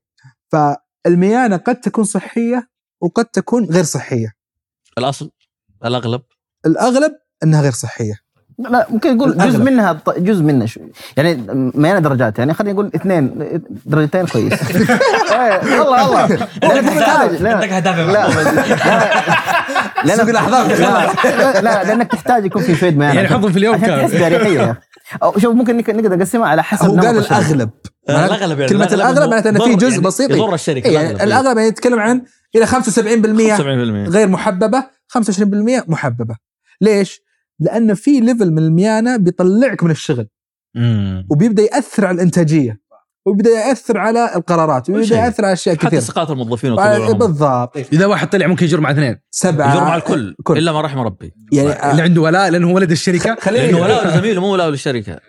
فالميانه 1.05 1.57
قد 1.57 1.81
تكون 1.81 2.05
صحية 2.05 2.69
وقد 3.01 3.25
تكون 3.25 3.65
غير 3.65 3.85
صحية. 3.85 4.33
الأصل؟ 4.99 5.31
الأغلب؟ 5.85 6.23
الأغلب 6.67 7.13
إنها 7.43 7.63
غير 7.63 7.73
صحية. 7.73 8.15
لا 8.59 8.87
ممكن 8.91 9.17
نقول 9.17 9.39
جزء. 9.39 9.59
منها 9.59 10.03
جزء 10.19 10.43
منها 10.43 10.67
شوي 10.67 10.93
يعني 11.17 11.35
ميانة 11.75 11.99
درجات 11.99 12.39
يعني 12.39 12.55
خلينا 12.55 12.73
نقول 12.73 12.91
اثنين 12.95 13.35
درجتين 13.87 14.27
كويس. 14.27 14.53
والله 15.79 16.11
والله. 16.11 16.27
لأنك 16.63 16.85
تحتاج 16.85 17.31
لا. 17.43 17.61
لا 20.05 20.17
لا. 20.17 21.13
لا, 21.31 21.61
لا 21.61 21.85
لأنك 21.85 22.13
تحتاج 22.13 22.45
يكون 22.47 22.63
في 22.63 22.75
فيد 22.75 22.99
ميانة. 22.99 23.15
يعني 23.15 23.29
حظهم 23.29 23.53
في 23.53 23.59
اليوم 23.59 23.77
كان 23.77 24.01
تحس 24.09 24.21
بأريحية. 24.21 24.81
أو 25.23 25.39
شوف 25.39 25.55
ممكن 25.55 25.77
نقدر 25.77 26.17
نقسمها 26.17 26.49
على 26.49 26.63
حسب 26.63 26.87
هو 26.87 26.97
قال. 26.97 27.19
الأغلب 27.19 27.71
الأغلب 28.09 28.59
يعني 28.59 28.73
كلمة 28.73 28.93
الأغلب 28.93 29.31
معناته 29.31 29.51
إنه 29.51 29.65
في 29.65 29.75
جزء 29.75 29.91
يعني 29.91 30.03
بسيط. 30.03 30.31
يضر 30.31 30.55
الشركة 30.55 30.87
إيه، 30.87 30.95
يعني 30.95 31.25
الأغلب 31.25 31.57
يعني 31.57 31.69
يتكلم 31.69 31.99
عن 31.99 32.23
إلى 32.57 32.67
75% 32.67 33.57
70% 33.57 34.11
غير 34.11 34.29
محببة 34.29 34.85
25% 35.09 35.89
محببة 35.89 36.37
ليش؟ 36.81 37.21
لأن 37.61 37.95
في 37.95 38.21
ليفل 38.21 38.51
من 38.51 38.59
الميانة 38.59 39.17
بيطلعك 39.17 39.85
من 39.85 39.91
الشغل 39.91 40.29
مم. 40.75 41.27
وبيبدأ 41.31 41.63
يأثر 41.63 42.07
على 42.07 42.15
الإنتاجية 42.15 42.81
وبيبدا 43.29 43.51
ياثر 43.51 43.99
على 43.99 44.37
القرارات 44.37 44.87
شيء. 44.87 45.17
ياثر 45.17 45.45
على 45.45 45.53
أشياء 45.53 45.77
حتى 45.77 45.87
كثير 45.87 46.01
ثقات 46.01 46.31
الموظفين 46.31 46.75
بالضبط. 46.75 47.77
إذا 47.77 48.07
واحد 48.07 48.31
طلع 48.31 48.47
ممكن 48.47 48.65
يجر 48.65 48.81
مع 48.81 48.91
اثنين. 48.91 49.17
سبعة. 49.31 49.75
يجر 49.75 49.85
مع 49.85 49.97
الكل. 49.97 50.37
كل. 50.45 50.59
إلا 50.59 50.73
ما 50.73 50.81
رحم 50.81 50.99
ربي. 50.99 51.33
يعني 51.53 51.91
اللي 51.91 52.03
عنده 52.03 52.21
ولاء 52.21 52.51
لأنه 52.51 52.71
هو 52.71 52.75
ولد 52.75 52.91
الشركة. 52.91 53.37
خليني 53.41 53.67
لأنه 53.67 53.83
ولاء 53.83 54.09
لزميله 54.09 54.41
مو 54.41 54.53
ولاء 54.53 54.69
للشركه 54.69 55.21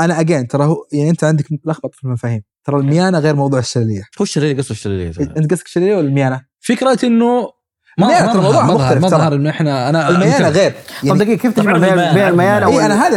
أنا 0.00 0.20
اجين 0.20 0.48
ترى 0.48 0.64
هو 0.64 0.76
يعني 0.92 1.10
أنت 1.10 1.24
عندك 1.24 1.52
متلخبط 1.52 1.94
في 1.94 2.04
المفاهيم. 2.04 2.42
ترى 2.64 2.76
الميانة 2.76 3.18
غير 3.18 3.34
موضوع 3.34 3.58
الشلالية. 3.58 4.02
هو 4.20 4.22
الشلالية 4.22 4.56
قصده 4.56 4.70
الشلالية 4.70 5.08
أنت 5.08 5.52
قصدك 5.52 5.66
الشلالية 5.66 5.96
ولا 5.96 6.08
الميانة؟ 6.08 6.40
فكرة 6.60 6.98
إنه 7.04 7.50
ما 7.98 8.06
لا، 8.06 8.20
ترى 8.20 8.34
ما 8.34 8.42
موضوع 8.42 8.66
ظهر 8.66 8.74
مختلف 8.74 9.02
ما 9.02 9.08
ترى. 9.08 9.18
ظهر 9.18 9.34
إنه 9.34 9.50
إحنا 9.50 9.88
أنا 9.88 10.08
الميانة 10.08 10.48
غير. 10.48 10.70
طب 10.70 11.06
يعني 11.06 11.18
دقيقة 11.18 11.38
كيف 11.38 11.54
تجمع 11.54 11.72
بين 11.72 11.98
الميانة 12.28 12.68
إي 12.68 12.86
أنا 12.86 13.06
هذا 13.06 13.14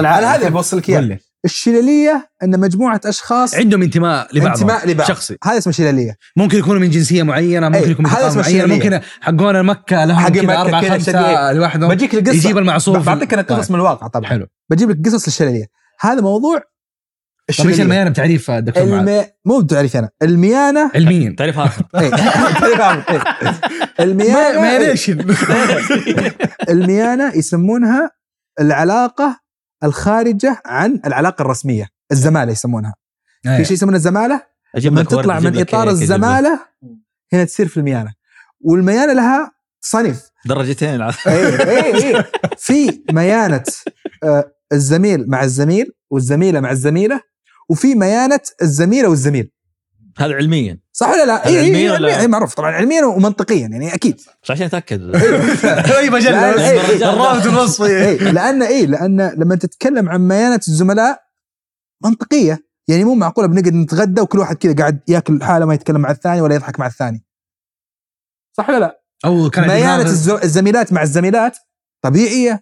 أنا. 0.00 0.18
هذا 0.18 0.36
اللي 0.36 0.50
بوصلك 0.50 0.90
إياه. 0.90 1.18
الشلالية 1.44 2.30
أن 2.42 2.60
مجموعة 2.60 3.00
أشخاص 3.06 3.54
عندهم 3.54 3.82
انتماء 3.82 4.28
لبعض 4.36 4.50
انتماء 4.56 4.88
لبعض. 4.88 5.08
شخصي. 5.08 5.36
هذا 5.44 5.58
اسمه 5.58 5.72
شلالية. 5.72 6.16
ممكن 6.36 6.58
يكونوا 6.58 6.80
من 6.80 6.90
جنسية 6.90 7.22
معينة 7.22 7.68
ممكن 7.68 7.84
أي، 7.84 7.90
يكون 7.90 8.04
من 8.04 8.10
هذا 8.10 8.40
معينة. 8.40 8.74
ممكن 8.74 9.00
حقون 9.20 9.62
مكة 9.62 10.04
لهم 10.04 10.16
حق 10.18 10.28
كذا 10.28 10.80
كذا 10.80 10.90
خمسة. 10.90 11.52
لوحدهم. 11.52 11.88
بجيك 11.90 12.14
القصة. 12.14 12.32
يجيب 12.32 12.58
المعصوف 12.58 13.06
بعطيك 13.06 13.32
أنا 13.32 13.42
قصص 13.42 13.70
من 13.70 13.76
الواقع 13.76 14.06
طبعا. 14.06 14.26
حلو. 14.30 14.46
بجيب 14.70 14.90
لك 14.90 14.98
قصص 15.06 15.26
الشلاليه 15.26 15.64
هذا 16.00 16.20
موضوع 16.20 16.62
طيب 17.58 17.66
إيش 17.68 17.80
الميانة؟ 17.80 18.10
بتعريف 18.10 18.50
دكتور 18.50 18.84
معاذ. 18.86 19.08
الم... 19.08 19.24
مو 19.44 19.60
بتعرف 19.60 19.96
أنا. 19.96 20.08
الميانة. 20.22 20.90
علميا 20.94 21.34
تعرف 21.38 21.58
آخر. 21.58 21.82
إيه. 21.94 22.10
تعرف 22.60 22.80
عن- 22.80 23.02
إيه. 23.10 23.22
الميانة. 24.00 24.94
الميانة 26.70 27.32
يسمونها 27.36 28.10
العلاقة 28.60 29.41
الخارجة 29.84 30.62
عن 30.66 31.00
العلاقة 31.06 31.42
الرسمية 31.42 31.88
الزمالة 32.12 32.52
يسمونها. 32.52 32.94
في 33.56 33.64
شيء 33.64 33.72
يسمونه 33.72 33.96
الزمالة. 33.96 34.42
أجيب 34.74 34.92
لما 34.92 35.02
تطلع 35.02 35.40
من 35.40 35.58
إطار 35.60 35.88
الزمالة 35.90 36.58
هنا 37.32 37.44
تصير 37.44 37.68
في 37.68 37.76
الميانة. 37.76 38.12
والميانة 38.60 39.12
لها 39.12 39.52
صنف 39.80 40.30
درجتين 40.46 41.00
اي 41.02 41.12
اي 41.26 42.16
اي 42.16 42.24
في 42.58 43.02
ميانة 43.12 43.64
آه، 44.24 44.52
الزميل 44.72 45.30
مع 45.30 45.44
الزميل 45.44 45.92
والزميلة 46.10 46.60
مع 46.60 46.70
الزميلة 46.70 47.20
وفي 47.68 47.94
ميانة 47.94 48.40
الزميلة 48.62 49.08
والزميل. 49.08 49.50
هذا 50.18 50.34
علميا. 50.34 50.78
صح 50.92 51.08
ولا 51.08 51.26
لا؟ 51.26 51.46
اي 51.46 51.58
علميا 51.58 51.78
اي 51.78 51.90
ولا- 51.90 52.20
إي 52.20 52.26
معروف 52.28 52.54
طبعا 52.54 52.72
علميا 52.72 53.04
ومنطقيا 53.04 53.56
يعني 53.56 53.94
أكيد. 53.94 54.16
بس 54.42 54.50
عشان 54.50 54.66
اتاكد 54.66 55.14
اي 55.98 56.10
مجله 56.10 56.30
لا، 56.54 56.70
إيه، 56.70 56.80
إيه. 56.80 57.10
الرابط 57.10 57.46
الوصفي. 57.46 58.08
اي 58.08 58.16
لأن 58.16 58.62
اي 58.62 58.86
لأن 58.86 59.32
لما 59.36 59.54
تتكلم 59.56 60.08
عن 60.08 60.28
ميانة 60.28 60.60
الزملاء 60.68 61.22
منطقية. 62.04 62.64
يعني 62.88 63.04
مو 63.04 63.14
معقولة 63.14 63.48
بنقعد 63.48 63.74
نتغدى 63.74 64.20
وكل 64.20 64.38
واحد 64.38 64.56
كذا 64.56 64.74
قاعد 64.74 65.00
ياكل 65.08 65.42
حاله 65.44 65.66
ما 65.66 65.74
يتكلم 65.74 66.00
مع 66.00 66.10
الثاني 66.10 66.40
ولا 66.40 66.54
يضحك 66.54 66.80
مع 66.80 66.86
الثاني. 66.86 67.24
صح 68.56 68.68
ولا 68.68 68.78
لا؟ 68.78 69.02
أو 69.24 69.50
كان 69.50 69.68
ميانة 69.68 70.02
الزميلات 70.42 70.92
مع 70.92 71.02
الزميلات 71.02 71.58
طبيعية. 72.04 72.60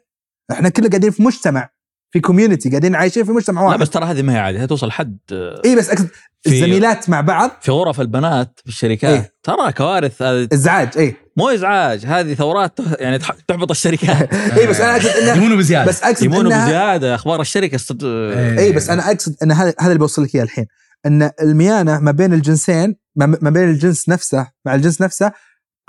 إحنا 0.53 0.69
كلنا 0.69 0.89
قاعدين 0.89 1.11
في 1.11 1.23
مجتمع. 1.23 1.69
في 2.11 2.21
community 2.21 2.69
قاعدين 2.71 2.95
عايشين 2.95 3.25
في 3.25 3.33
مجتمع 3.33 3.61
لا 3.61 3.67
واحد 3.67 3.79
بس 3.79 3.91
ترى 3.91 4.05
هذه 4.05 4.23
ما 4.23 4.35
هي 4.35 4.39
عادي 4.39 4.59
هي 4.59 4.67
توصل 4.67 4.91
حد 4.91 5.19
آه، 5.33 5.63
اي 5.65 5.77
بس 5.77 5.91
أقصد 5.91 6.09
الزميلات 6.47 7.11
مع 7.11 7.21
بعض 7.21 7.51
في 7.61 7.73
غرف 7.73 8.01
البنات 8.01 8.61
في 8.65 8.69
الشركات 8.69 9.11
إيه. 9.11 9.35
ترى 9.43 9.73
كوارث 9.73 10.23
هذه 10.23 10.49
ازعاج 10.53 10.89
اي 10.99 11.17
مو 11.37 11.49
إزعاج 11.49 12.07
هذه 12.07 12.35
ثورات 12.35 12.79
يعني 13.01 13.19
تح- 13.19 13.37
تحبط 13.49 13.71
الشركات 13.71 14.35
اي 14.59 14.67
بس 14.67 14.81
أنا 14.81 14.97
أقصد 14.97 15.09
انها 15.09 15.35
يمونوا 15.35 15.57
بزيادة 15.57 15.89
بس 15.89 16.03
أقصد 16.03 16.25
يمونوا 16.25 16.53
انها 16.53 16.67
بزيادة 16.67 17.15
أخبار 17.15 17.41
الشركة. 17.41 17.79
إيه. 18.03 18.59
اي 18.59 18.73
بس 18.73 18.91
أنا 18.91 19.11
أقصد 19.11 19.37
إن 19.43 19.53
هذا 19.53 19.75
هذا 19.79 19.89
اللي 19.89 19.99
بوصل 19.99 20.23
لك 20.23 20.35
إياه 20.35 20.45
الحين 20.45 20.67
إن 21.07 21.31
الميانة 21.43 22.01
ما 22.01 22.11
بين 22.11 22.33
الجنسين 22.33 22.97
ما 23.17 23.39
ما 23.43 23.51
بين 23.51 23.69
الجنس 23.69 24.09
نفسه 24.09 24.51
مع 24.67 24.75
الجنس 24.75 25.03
نفسه 25.03 25.33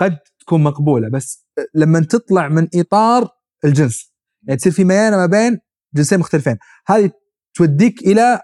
قد 0.00 0.18
تكون 0.40 0.62
مقبولة 0.62 1.08
بس 1.08 1.46
لما 1.74 2.00
تطلع 2.00 2.48
من 2.48 2.68
إطار 2.74 3.28
الجنس 3.64 4.12
يعني 4.48 4.58
تصير 4.58 4.72
في 4.72 4.84
ميانة 4.84 5.16
ما 5.16 5.26
بين 5.26 5.58
جنسين 5.94 6.18
مختلفين. 6.18 6.56
هذه 6.86 7.10
توديك 7.54 8.00
إلى 8.02 8.40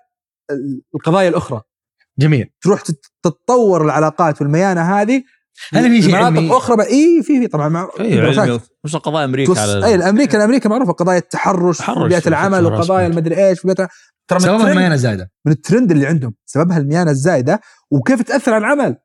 القضايا 0.94 1.28
الأخرى. 1.28 1.60
جميل. 2.18 2.50
تروح 2.62 2.80
تت- 2.80 3.06
تتطور 3.22 3.84
العلاقات 3.84 4.42
والميانة 4.42 4.80
هذه 5.00 5.22
هل 5.72 5.88
في 5.90 6.02
شيء 6.02 6.10
مناطق 6.12 6.26
علمي؟ 6.26 6.50
أخرى 6.56 6.76
بقى- 6.76 6.86
إي 6.86 7.22
في 7.22 7.40
في 7.40 7.46
طبعا 7.46 7.68
مع 7.68 7.88
إي 8.00 8.28
وش 8.84 8.96
قضايا 8.96 9.24
أمريكا 9.24 9.46
توص... 9.54 9.58
على 9.58 9.86
إي 9.86 9.94
الأمريكا 9.94 10.38
الأمريكا 10.38 10.68
معروفة 10.68 10.92
قضايا 10.92 11.18
التحرش 11.18 11.82
في 11.82 11.92
بيئه 12.08 12.28
العمل 12.28 12.64
وقضايا. 12.66 13.06
المدري 13.06 13.48
إيش 13.48 13.60
في 13.60 13.66
بيئة... 13.68 13.88
ترى 14.28 14.38
من 14.38 14.44
سببها 14.44 14.72
الميانة 14.72 14.96
زايده 14.96 15.30
من 15.44 15.52
الترند 15.52 15.90
اللي 15.90 16.06
عندهم. 16.06 16.34
سببها 16.46 16.78
الميانة 16.78 17.10
الزايدة 17.10 17.60
وكيف 17.90 18.22
تأثر 18.22 18.54
على 18.54 18.64
العمل. 18.64 18.96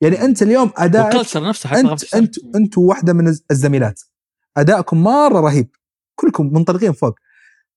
يعني 0.00 0.24
أنت 0.24 0.42
اليوم 0.42 0.70
ادائك 0.76 1.14
والكلتشر 1.14 1.48
نفسه 1.48 1.68
حتى 1.68 1.80
انت 1.80 2.14
أنت 2.14 2.34
انت 2.56 2.78
واحدة 2.78 3.12
من 3.12 3.26
الز- 3.28 3.44
الزميلات. 3.50 4.00
أدائكم 4.56 5.02
مرة 5.02 5.40
رهيب. 5.40 5.68
كلكم 6.14 6.52
منطلقين 6.52 6.92
فوق. 6.92 7.14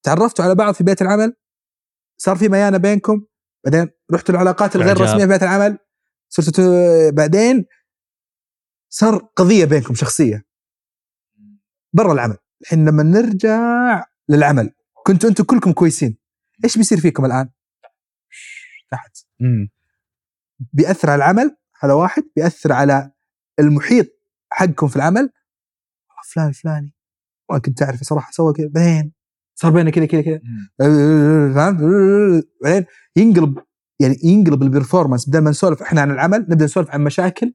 تعرفتوا 0.04 0.46
على 0.46 0.56
بعض 0.56 0.74
في 0.74 0.84
بيت 0.84 1.02
العمل؟ 1.02 1.36
صار 2.18 2.36
في 2.36 2.50
ميانة 2.50 2.78
بينكم؟ 2.78 3.26
بعدين 3.66 3.90
رحتوا 4.14 4.36
العلاقات 4.36 4.76
الغير. 4.76 5.02
رسمية 5.02 5.26
في 5.26 5.28
بيت 5.28 5.44
العمل؟ 5.44 5.78
صرتوا 6.30 7.10
بعدين 7.10 7.66
صار 8.90 9.18
قضية 9.36 9.66
بينكم 9.66 9.94
شخصية. 9.96 10.46
برا 11.94 12.14
العمل. 12.14 12.38
الحين 12.62 12.86
لما 12.86 13.04
نرجع 13.04 14.04
للعمل 14.30 14.74
كنتوا 15.06 15.30
أنتم 15.30 15.44
كلكم 15.44 15.72
كويسين. 15.72 16.18
إيش 16.64 16.78
بيصير 16.78 17.00
فيكم 17.00 17.26
الآن؟ 17.26 17.50
تحت. 18.92 19.18
مم. 19.40 19.70
بيأثر 20.74 21.10
على 21.10 21.18
العمل؟ 21.24 21.58
هذا 21.82 21.94
واحد. 21.94 22.24
بيأثر 22.36 22.74
على 22.74 23.12
المحيط 23.60 24.08
حقكم 24.52 24.88
في 24.88 24.96
العمل؟ 24.96 25.30
فلان 26.34 26.48
الفلاني 26.48 26.96
ما 27.52 27.60
كنت 27.60 27.80
تعرف 27.80 28.04
صراحة 28.04 28.32
سوى 28.32 28.54
كذا. 28.54 28.68
بعدين 28.68 29.14
صار 29.60 29.72
بيننا 29.72 29.90
كذا 29.92 30.06
كذا 30.06 30.22
كذا 30.22 30.40
فهمت؟ 31.56 31.82
بعدين 32.64 32.86
ينقلب 33.18 33.58
يعني 34.00 34.16
ينقلب 34.24 34.64
البرفورمانس 34.64 35.30
بدل 35.30 35.40
ما 35.40 35.50
نسولف 35.50 35.82
إحنا 35.82 36.02
عن 36.02 36.12
العمل 36.12 36.40
نبدأ 36.50 36.66
نسولف 36.66 36.92
عن 36.92 37.02
مشاكل 37.04 37.54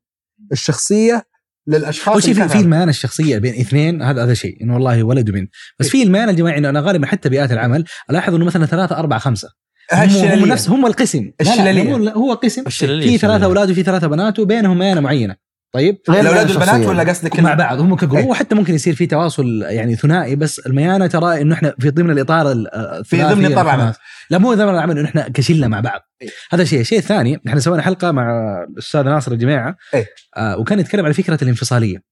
الشخصية 0.53 1.27
للأشخاص 1.67 2.25
اللي 2.25 2.35
في 2.35 2.49
في 2.49 2.61
الميانه 2.61 2.91
الشخصية 2.91 3.39
بين 3.39 3.55
اثنين 3.55 4.03
هذا 4.03 4.25
هذا 4.25 4.35
شيء 4.35 4.63
إنه 4.63 4.75
والله 4.75 5.03
ولد 5.03 5.29
وبنت. 5.31 5.51
بس 5.79 5.89
في 5.89 6.03
الميانه 6.03 6.31
الجماعية 6.31 6.59
إنه 6.59 6.69
أنا 6.69 6.81
غالبا 6.81 7.07
حتى 7.07 7.29
بيئات 7.29 7.53
العمل 7.53 7.85
ألاحظ 8.11 8.35
إنه 8.35 8.45
مثلا 8.45 8.67
ثلاثة 8.67 8.97
أربعة 8.99 9.19
خمسة. 9.19 9.49
هم, 9.93 9.99
هم 9.99 10.05
الشلالية. 10.05 10.53
نفس 10.53 10.69
هم 10.71 10.87
القسم. 10.87 11.19
لا 11.23 11.33
لا، 11.45 11.53
الشلالية. 11.53 12.13
هو- 12.13 12.33
قسم. 12.35 12.63
الشلالية 12.67 13.07
في 13.07 13.19
ثلاثة 13.19 13.27
الشلالية. 13.37 13.47
أولاد 13.47 13.71
وفي 13.71 13.83
ثلاثة 13.83 14.07
بنات 14.07 14.39
وبينهم 14.39 14.79
ميانه 14.79 15.01
معينة. 15.01 15.37
طيب 15.73 15.99
غير 16.11 16.21
الأولاد. 16.21 16.51
والبنات 16.51 16.87
ولا 16.87 17.03
قصدك 17.03 17.41
مع 17.41 17.55
بعض 17.55 17.81
هم 17.81 17.97
كجروب 17.97 18.17
إيه. 18.17 18.27
وحتى 18.27 18.55
ممكن 18.55 18.75
يصير 18.75 18.95
في 18.95 19.07
تواصل 19.07 19.63
يعني 19.63 19.97
ثنائي 19.97 20.37
بس 20.37 20.59
الميانة 20.59 21.07
ترى 21.07 21.41
إنه 21.41 21.55
إحنا 21.55 21.75
في 21.79 21.91
ضمن 21.91 22.11
الإطار 22.11 22.53
ال- 22.53 22.75
الثلاثي 22.75 23.35
ضمن. 23.35 23.47
الخماسي. 23.47 23.99
لا 24.31 24.39
مو 24.39 24.55
ضمن 24.55 24.69
العمل 24.75 24.99
إنه 24.99 25.09
إحنا 25.09 25.29
كشلة 25.29 25.69
مع 25.69 25.81
بعض 25.81 26.01
إيه. 26.23 26.29
هذا 26.53 26.65
شيء 26.65 26.81
الشيء 26.81 26.99
الثاني 26.99 27.41
إحنا 27.49 27.61
سوينا 27.61 27.83
حلقة 27.83 28.11
مع 28.13 28.25
الأستاذ 28.71 29.03
ناصر 29.03 29.33
الجماعه 29.33 29.77
إيه. 29.95 30.07
آه 30.37 30.57
وكان 30.59 30.79
يتكلم 30.81 31.05
على 31.05 31.15
فكرة 31.15 31.39
الانفصالية 31.45 32.03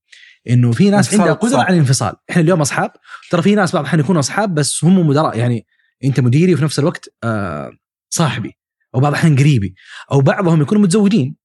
إنه 0.50 0.72
في 0.72 0.90
ناس 0.90 1.14
عندها. 1.14 1.32
قدرة 1.32 1.58
على 1.58 1.74
الانفصال 1.74 2.12
إحنا 2.30 2.42
اليوم 2.42 2.60
أصحاب 2.60 2.90
ترى 3.30 3.42
في 3.42 3.54
ناس 3.54 3.72
بعض 3.72 3.80
الأحيان 3.82 4.00
يكونوا 4.00 4.20
أصحاب 4.20 4.54
بس 4.54 4.84
هم 4.84 5.06
مدراء 5.06 5.38
يعني 5.38 5.66
أنت 6.04 6.20
مديري 6.20 6.54
وفي 6.54 6.64
نفس 6.64 6.78
الوقت 6.78 7.08
آه 7.24 7.70
صاحبي 8.10 8.56
أو 8.94 9.00
بعض 9.00 9.12
الأحيان 9.12 9.36
قريبي 9.36 9.74
أو 10.12 10.20
بعضهم 10.20 10.62
يكونوا 10.62 10.82
متزوجين 10.82 11.36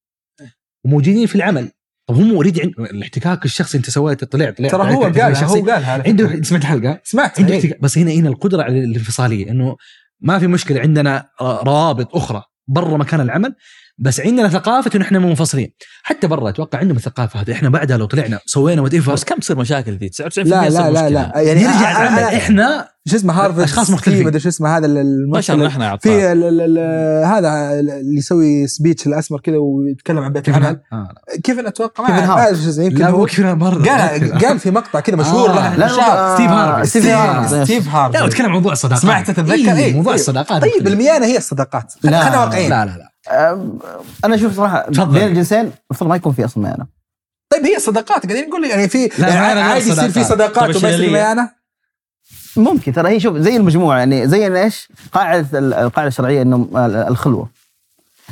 وموجودين 0.84 1.26
في 1.26 1.34
العمل 1.34 1.70
طب 2.06 2.14
هم 2.16 2.30
already 2.34 2.62
عند 2.62 2.72
الاحتكاك 2.78 3.44
الشخصي 3.44 3.78
أنت 3.78 3.90
سويت 3.90 4.24
طلع 4.24 4.50
طلع 4.50 4.68
ترى 4.68 4.94
هو 4.94 5.32
شخصي. 5.34 5.60
هو 5.60 5.64
قالها. 5.70 6.02
عنده 6.06 6.42
سمعت 6.42 6.62
الحلقة 6.62 7.00
سمعت 7.04 7.40
عنده 7.40 7.52
إيه. 7.52 7.58
احتكاك 7.60 7.80
بس 7.80 7.98
هنا 7.98 8.12
هنا 8.12 8.28
القدرة 8.28 8.62
على 8.62 8.84
الانفصالية 8.84 9.50
إنه 9.50 9.76
ما 10.20 10.38
في 10.38 10.46
مشكلة 10.46 10.80
عندنا 10.80 11.28
آه، 11.40 11.62
روابط 11.62 12.16
أخرى 12.16 12.42
برا 12.68 12.96
مكان 12.96 13.20
العمل 13.20 13.54
بس 13.98 14.20
عندنا 14.20 14.48
ثقافة 14.48 14.90
إنه 14.94 15.04
إحنا 15.04 15.18
منفصلين 15.18 15.68
حتى 16.02 16.26
برا 16.26 16.48
أتوقع 16.48 16.78
عندهم 16.78 16.96
الثقافة 16.96 17.40
هذه 17.40 17.52
إحنا 17.52 17.68
بعدها 17.68 17.96
لو 17.96 18.06
طلعنا 18.06 18.40
سوينا 18.46 18.82
وات 18.82 18.94
بس 18.96 19.24
كم 19.24 19.36
تصير 19.38 19.58
مشاكل 19.58 19.92
ذي 19.92 20.08
99% 20.08 20.38
لا 20.38 20.68
لا 20.70 20.90
لا. 20.90 21.08
لا 21.10 21.40
يعني 21.40 21.64
أنا- 21.68 22.34
إحنا 22.34 22.88
شو 23.08 23.16
اسمه 23.16 23.32
هارفرد 23.44 23.60
أشخاص 23.60 23.90
مختلفين. 23.90 24.26
مدري 24.26 24.40
شو 24.40 24.48
اسمه 24.48 24.76
هذا 24.76 24.86
الممثل 24.86 25.56
نحن. 25.64 25.96
في 25.96 26.32
ال- 26.32 26.44
ال- 26.44 26.78
ال- 26.78 27.24
هذا 27.26 27.80
اللي 27.80 28.16
يسوي 28.18 28.66
سبيتش 28.66 29.06
الأسمر 29.06 29.40
كذا 29.40 29.56
ويتكلم 29.56 30.18
عن 30.18 30.32
بيت 30.32 30.48
العمل 30.48 30.80
آه. 30.92 31.08
كيفن 31.44 31.66
أتوقع 31.66 32.04
ما 32.08 32.20
كيفن 32.20 32.68
اسمه 32.68 32.84
يمكن 32.84 32.98
لا 32.98 33.08
هو 33.10 33.26
كذا 33.26 33.54
مرة 33.54 33.84
قال 33.84 34.38
قال 34.44 34.58
في 34.58 34.70
مقطع 34.70 35.00
كذا 35.00 35.16
مشهور 35.16 35.50
آه. 35.50 35.54
له 35.54 35.76
لا 35.76 35.88
شاب. 35.88 36.34
ستيف 36.34 36.50
هارفي. 36.50 36.86
ستيف 36.90 37.06
هارفي 37.06 37.64
ستيف 37.64 37.88
هارفي 37.88 38.18
لا 38.18 38.24
وتكلم 38.24 38.46
عن 38.46 38.52
موضوع 38.52 38.72
الصداقات 38.72 39.02
سمعت 39.02 39.30
تتذكر 39.30 39.52
إيه 39.54 39.72
إيه. 39.74 39.94
موضوع. 39.94 40.14
الصداقات 40.14 40.62
طيب. 40.62 40.86
الميانه 40.86 41.26
هي 41.26 41.36
الصداقات. 41.36 41.92
خلينا 42.02 42.40
واقعيين 42.44 42.70
لا 42.70 42.84
لا 42.84 42.90
لا 42.98 43.10
أنا 44.24 44.34
أشوف 44.34 44.56
صراحة. 44.56 44.86
بين 44.90 45.22
الجنسين 45.22 45.70
المفروض 45.90 46.10
ما 46.10 46.16
يكون 46.16 46.32
في 46.32 46.44
أصلا 46.44 46.64
ميانة 46.64 46.86
طيب 47.52 47.64
هي 47.64 47.76
الصداقات 47.76 48.26
قاعدين 48.26 48.48
نقول 48.48 48.64
يعني 48.64 48.88
في 48.88 49.10
يعني 49.18 49.60
عادي 49.60 49.90
يصير 49.90 50.08
في 50.10 50.24
صداقات. 50.24 50.26
صداقات 50.32 50.58
وما 50.62 50.70
يصير 50.70 50.88
الشلالية؟ 50.88 51.12
ميانة 51.12 51.55
ممكن 52.58 52.92
ترى 52.92 53.08
هي 53.08 53.20
شوف 53.20 53.36
زي 53.36 53.56
المجموعة 53.56 53.98
يعني 53.98 54.28
زي 54.28 54.62
إيش؟ 54.62 54.88
قاعدة 55.12 55.58
ال- 55.58 55.74
القاعدة 55.74 56.08
الشرعية 56.08 56.42
إنه 56.42 56.68
الخلوة. 57.08 57.48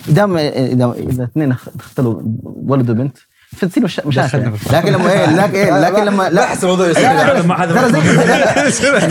دام 0.08 0.36
إذا 0.36 0.94
إذا 0.98 1.24
اثنين 1.24 1.50
اخ- 1.52 1.68
اختلوا 1.80 2.20
ولد 2.44 2.90
وبنت 2.90 3.16
فتصير 3.56 3.82
مشا- 3.84 4.06
مشاكل 4.06 4.50
لكن 4.72 4.92
لما 4.92 5.12
إيه 5.12 5.36
لكن, 5.36 5.54
إيه 5.54 5.80
لكن 5.90 6.04
لما 6.04 6.22
لا. 6.28 6.42
بحث 6.42 6.64
الموضوع 6.64 6.86
يصير. 6.88 7.02
ترى 7.02 7.92
زي 7.92 8.00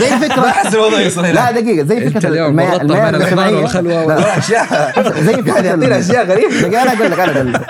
زي 0.00 0.28
فكره 0.28 0.42
بحث 0.42 0.74
الموضوع 0.74 1.00
يصير. 1.00 1.22
لا 1.32 1.50
دقيقة 1.50 1.86
زي 1.86 2.10
فكرة 2.10 2.28
اليوم 2.28 2.48
المياه 2.50 2.80
المياه 2.80 4.38
أشياء. 4.38 5.22
زي 5.22 5.34
فكرة 5.42 5.98
أشياء 5.98 6.26
غريبة. 6.26 6.60
دقيقة 6.60 6.82
أنا 6.82 6.92
أقول 6.92 7.10
لك 7.10 7.18
أنا 7.20 7.32
أقول 7.36 7.52
لك. 7.52 7.60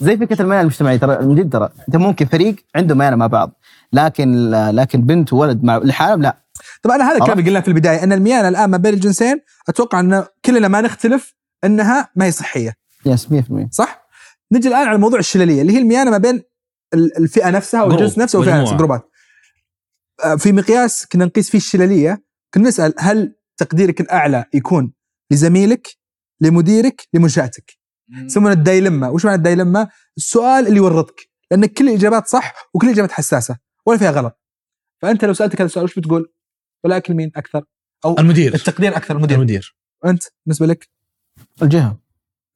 زي 0.00 0.16
فكرة 0.16 0.42
المياه 0.42 0.60
المجتمعية. 0.60 0.96
ترى 0.96 1.18
من 1.26 1.34
جد 1.34 1.52
ترى 1.52 1.68
أنت 1.88 1.96
ممكن 1.96 2.26
فريق 2.26 2.56
عنده 2.76 2.94
ميانه 2.94 3.16
مع 3.16 3.26
بعض 3.26 3.52
لكن 3.92 4.50
لكن 4.50 5.00
بنت 5.02 5.32
وولد 5.32 5.64
مع 5.64 5.76
لحالهم 5.78 6.22
لا. 6.22 6.36
طبعا 6.82 6.96
هذا 7.02 7.12
الكلام؟ 7.16 7.38
اللي 7.38 7.50
قلنا 7.50 7.60
في 7.60 7.68
البداية 7.68 8.02
أن 8.04 8.12
الميانة 8.12 8.48
الآن 8.48 8.70
ما 8.70 8.76
بين 8.76 8.94
الجنسين 8.94 9.40
أتوقع 9.68 10.00
أن 10.00 10.24
كلنا 10.44 10.68
ما 10.68 10.80
نختلف 10.80 11.34
أنها 11.64 12.10
ما 12.16 12.24
هي 12.24 12.30
صحية 12.32 12.76
يس 13.06 13.26
100% 13.32 13.68
صح؟ 13.70 14.06
نجي 14.52 14.68
الآن 14.68 14.88
على 14.88 14.98
موضوع 14.98 15.18
الشلاليه 15.18 15.62
اللي 15.62 15.72
هي 15.72 15.78
الميانة 15.78 16.10
ما 16.10 16.18
بين 16.18 16.42
ال- 16.94 17.16
الفئة 17.16 17.50
نفسها 17.50 17.82
والجنس 17.82 18.18
نفسه 18.18 18.38
وفئه 18.38 18.48
مجموعة. 18.50 18.62
نفسها 18.62 18.76
جروبات. 18.78 19.10
آه، 20.24 20.34
في 20.36 20.52
مقياس 20.52 21.06
كنا 21.06 21.24
نقيس 21.24 21.50
فيه 21.50 21.58
الشلاليه 21.58 22.22
كنا 22.54 22.68
نسأل 22.68 22.94
هل 22.98 23.34
تقديرك 23.56 24.00
الأعلى 24.00 24.44
يكون 24.54 24.92
لزميلك 25.30 25.88
لمديرك 26.40 27.08
لمنشأتك 27.14 27.72
يسمونه 28.24 28.52
الدايلما 28.54 29.08
وش 29.08 29.24
معنى 29.24 29.36
الدايلما 29.36 29.88
السؤال 30.16 30.66
اللي 30.66 30.76
يورطك 30.76 31.20
لأن 31.50 31.66
كل 31.66 31.88
الإجابات 31.88 32.26
صح 32.26 32.54
وكل 32.74 32.86
الإجابات 32.86 33.12
حساسة 33.12 33.56
ولا 33.86 33.98
فيها 33.98 34.10
غلط 34.10 34.40
فأنت 35.02 35.24
لو 35.24 35.32
سألتك 35.32 35.56
هذا 35.60 35.66
السؤال 35.66 35.84
وش 35.84 35.98
بتقول 35.98 36.32
ولكن 36.84 37.14
مين 37.14 37.32
أكثر؟ 37.36 37.64
أو 38.04 38.18
المدير. 38.18 38.54
التقدير 38.54 38.96
أكثر 38.96 39.16
المدير. 39.16 39.36
المدير. 39.36 39.76
أنت 40.04 40.22
بالنسبة 40.46 40.66
لك؟ 40.66 40.88
الجهة. 41.62 42.00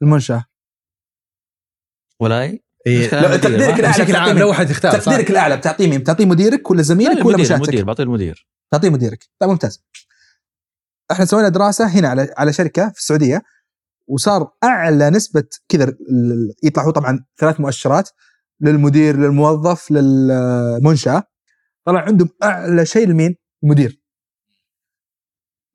المنشأة. 0.03 0.45
ولاي؟ 2.21 2.65
إيه. 2.87 3.11
لا،. 3.11 3.37
تقديرك 3.37 3.81
الأعلى 3.81 4.03
بشكل 4.03 4.17
عام 4.17 4.27
تعطيه 4.27 4.41
لو 4.41 4.49
واحد 4.49 4.71
يختار؟ 4.71 5.01
تقديرك 5.01 5.31
الأعلى 5.31 5.57
بتعطيه 5.57 5.89
مين؟ 5.91 5.99
بتعطيه 5.99 6.25
مديرك 6.27 6.71
ولا 6.71 6.77
لا، 6.77 6.83
زميلك 6.83 7.11
ولا 7.11 7.21
المدير 7.21 7.39
منشاتك؟ 7.39 7.63
المدير 7.63 7.85
بعطيه 7.85 8.03
المدير. 8.03 8.49
تعطيه 8.73 8.91
مديرك. 8.91 9.29
طيب 9.41 9.51
ممتاز. 9.51 9.85
إحنا 11.13 11.25
سوينا 11.25 11.49
دراسة 11.49 11.87
هنا 11.87 12.09
على 12.09 12.35
على 12.39 12.53
شركة 12.53 12.91
في 12.91 12.99
السعودية 12.99 13.43
وصار 14.07 14.51
أعلى 14.65 15.11
نسبة 15.11 15.45
كذا 15.69 15.97
يطلع 16.63 16.85
هو 16.85 16.91
طبعا 16.91 17.25
ثلاث 17.37 17.61
مؤشرات 17.61 18.11
للمدير 18.61 19.17
للموظف 19.17 19.91
للمنشأة. 19.91 21.23
طلع 21.87 22.01
عندهم 22.01 22.29
أعلى 22.43 22.87
شيء 22.87 23.09
لمين؟ 23.09 23.37
المدير. 23.65 24.04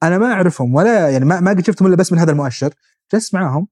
أنا 0.04 0.18
ما 0.18 0.34
أعرفهم 0.34 0.76
ولا 0.76 1.10
يعني 1.10 1.26
ما 1.26 1.40
ما 1.40 1.52
قد 1.52 1.66
شفتهم 1.66 1.88
إلا 1.88 1.96
بس 1.96 2.14
من 2.14 2.20
هذا 2.20 2.32
المؤشر. 2.32 2.74
جلست 3.14 3.36
معاهم 3.36 3.68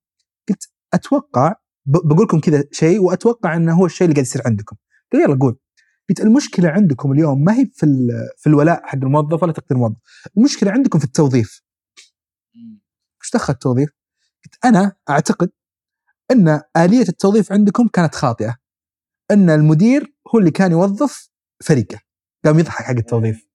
قلت 0.49 0.69
أتوقع 0.93 1.55
بقول 1.85 2.23
لكم 2.23 2.39
كذا 2.39 2.63
شيء 2.71 2.99
وأتوقع 3.01 3.55
إنه 3.55 3.73
هو 3.73 3.85
الشيء 3.85 4.05
اللي 4.05 4.13
قاعد 4.15 4.25
يصير 4.25 4.41
عندكم. 4.45 4.75
قال 5.13 5.21
يلا 5.21 5.37
قول. 5.41 5.59
قلت 6.09 6.19
المشكلة 6.19 6.69
عندكم 6.69 7.11
اليوم 7.11 7.43
ما 7.43 7.53
هي 7.53 7.65
في 7.65 8.07
في 8.37 8.47
الولاء 8.47 8.81
حق 8.85 8.95
الموظف 8.95 9.43
ولا 9.43 9.51
تقدير 9.51 9.71
الموظف. 9.71 9.97
المشكلة 10.37 10.71
عندكم 10.71 10.99
في 10.99 11.05
التوظيف. 11.05 11.61
إيش 13.23 13.31
دخل 13.33 13.53
التوظيف؟ 13.53 13.89
قلت 14.45 14.65
أنا 14.65 14.95
أعتقد 15.09 15.49
إن 16.31 16.61
آلية 16.77 17.07
التوظيف 17.09 17.51
عندكم 17.51 17.87
كانت 17.87 18.15
خاطئة. 18.15 18.55
إن 19.31 19.49
المدير 19.49 20.15
هو 20.33 20.39
اللي 20.39 20.51
كان 20.51 20.71
يوظف 20.71 21.29
فريقه. 21.63 21.99
قام 22.45 22.59
يضحك 22.59 22.85
حق 22.85 22.95
التوظيف. 22.95 23.47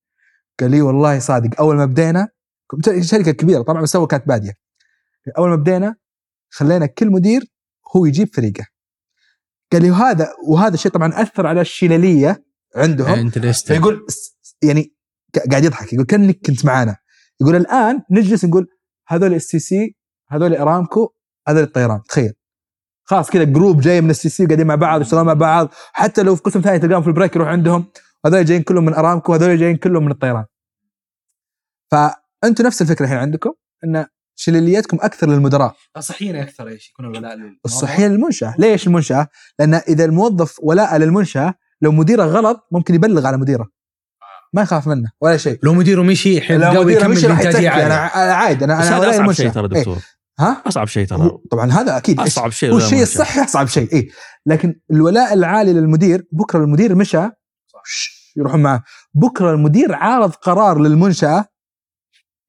قال 0.61 0.70
لي 0.70 0.82
والله 0.82 1.19
صادق 1.19 1.61
أول 1.61 1.77
ما 1.77 1.86
بدينا 1.86 2.28
شركة 3.01 3.32
كبيرة 3.32 3.62
طبعا 3.62 3.82
بس 3.82 3.97
هو 3.97 4.07
كانت 4.07 4.28
بادية. 4.28 4.53
أول 5.39 5.49
ما 5.51 5.57
بدينا 5.57 5.97
خلينا 6.51 6.86
كل 6.86 7.11
مدير 7.11 7.43
هو 7.97 8.07
يجيب 8.07 8.35
فريقه. 8.35 8.66
قال 9.73 9.82
لي 9.82 9.90
وهذا 9.90 10.28
وهذا 10.49 10.74
الشيء 10.74 10.93
طبعا 10.93 11.23
أثر 11.23 11.47
على 11.47 11.61
الشلالية 11.61 12.44
عندهم. 12.77 13.09
س- 14.09 14.36
يعني 14.62 14.94
ق- 15.35 15.51
قاعد 15.51 15.65
يضحك 15.65 15.93
يقول 15.93 16.07
كأنك 16.07 16.39
كنت 16.47 16.65
معانا. 16.65 16.97
يقول 17.40 17.57
الآن 17.57 18.03
نجلس 18.11 18.44
نقول 18.44 18.66
هذول 19.09 19.35
اس 19.35 19.43
سي 19.43 19.59
سي 19.59 19.97
هذول 20.28 20.55
إرامكو 20.57 21.15
هذول 21.49 21.62
الطيران. 21.62 22.03
تخيل. 22.09 22.32
خلاص 23.05 23.31
كذا 23.31 23.44
group 23.44 23.80
جاي 23.81 24.01
من 24.01 24.11
السي 24.11 24.28
سي 24.28 24.47
قاعدين 24.47 24.66
مع 24.66 24.74
بعض 24.74 25.01
يشتغلون 25.01 25.27
مع 25.27 25.32
بعض. 25.32 25.69
حتى 25.93 26.23
لو 26.23 26.36
في 26.36 26.43
قسم 26.43 26.61
ثاني 26.61 26.78
تلقاهم 26.78 27.03
في 27.03 27.09
ال 27.09 27.13
break 27.13 27.36
يروح 27.36 27.49
عندهم 27.49 27.85
هذول 28.27 28.44
جايين 28.44 28.62
كلهم 28.62 28.85
من 28.85 28.94
إرامكو 28.94 29.35
هذول 29.35 29.59
جايين 29.59 29.77
كلهم 29.77 30.05
من 30.05 30.11
الطيران. 30.11 30.44
فانتم 32.43 32.66
نفس 32.66 32.82
الفكرة 32.82 33.05
الحين 33.05 33.19
عندكم؟ 33.19 33.52
إن 33.85 34.06
شلاليتكم 34.36 34.98
أكثر 35.01 35.28
للمدراء. 35.28 35.77
صحيين 35.98 36.36
أكثر 36.36 36.69
إيش 36.69 36.90
يكون 36.90 37.05
الولاء 37.06 37.35
للموظف. 37.35 37.59
الصحيح 37.64 38.01
للمنشأة. 38.01 38.55
ليش 38.59 38.86
المنشأة؟ 38.86 39.28
لأن 39.59 39.74
إذا 39.74 40.05
الموظف 40.05 40.56
ولاء 40.62 40.97
للمنشأة 40.97 41.55
لو 41.82 41.93
مديره 41.93 42.24
غلط 42.24 42.69
ممكن 42.73 42.94
يبلغ 42.94 43.27
على 43.27 43.36
مديره. 43.36 43.69
ما 44.52 44.62
يخاف 44.62 44.86
منه 44.86 45.10
ولا 45.20 45.36
شيء. 45.36 45.59
لو 45.62 45.74
مديره 45.74 46.02
مشي 46.02 46.40
حين 46.40 46.60
لو 46.60 46.82
مديره 46.82 46.98
يكمل 46.98 47.14
مشي 47.14 47.27
راح 47.27 47.40
يتكي 47.40 47.69
أنا 47.69 47.94
عادي 48.14 48.64
أنا 48.64 48.89
أنا 48.89 48.98
ولاء 48.98 49.10
أصعب 49.10 49.20
المنشأة. 49.20 49.43
شيء 49.43 49.52
ترى 49.52 49.62
إيه. 49.62 49.81
دكتور. 49.81 49.98
ها؟ 50.40 50.62
أصعب 50.66 50.86
شيء 50.86 51.06
ترى. 51.06 51.39
طبعا 51.51 51.73
هذا 51.73 51.97
أكيد. 51.97 52.20
أصعب 52.20 52.51
شيء 52.51 52.70
هو 52.70 52.74
ولا 52.74 52.85
الشيء 52.85 52.98
منشأ. 52.98 53.12
الصحي 53.12 53.44
أصعب 53.44 53.66
شيء. 53.66 53.94
اي 53.94 54.09
لكن 54.47 54.81
الولاء 54.90 55.32
العالي 55.35 55.73
للمدير 55.73 56.27
بكرة 56.32 56.64
المدير 56.64 56.94
مشى 56.94 57.28
يروحون 58.36 58.62
معه 58.62 58.85
بكرة 59.14 59.51
المدير 59.51 59.94
عارض 59.94 60.31
قرار 60.31 60.81
للمنشأة 60.81 61.51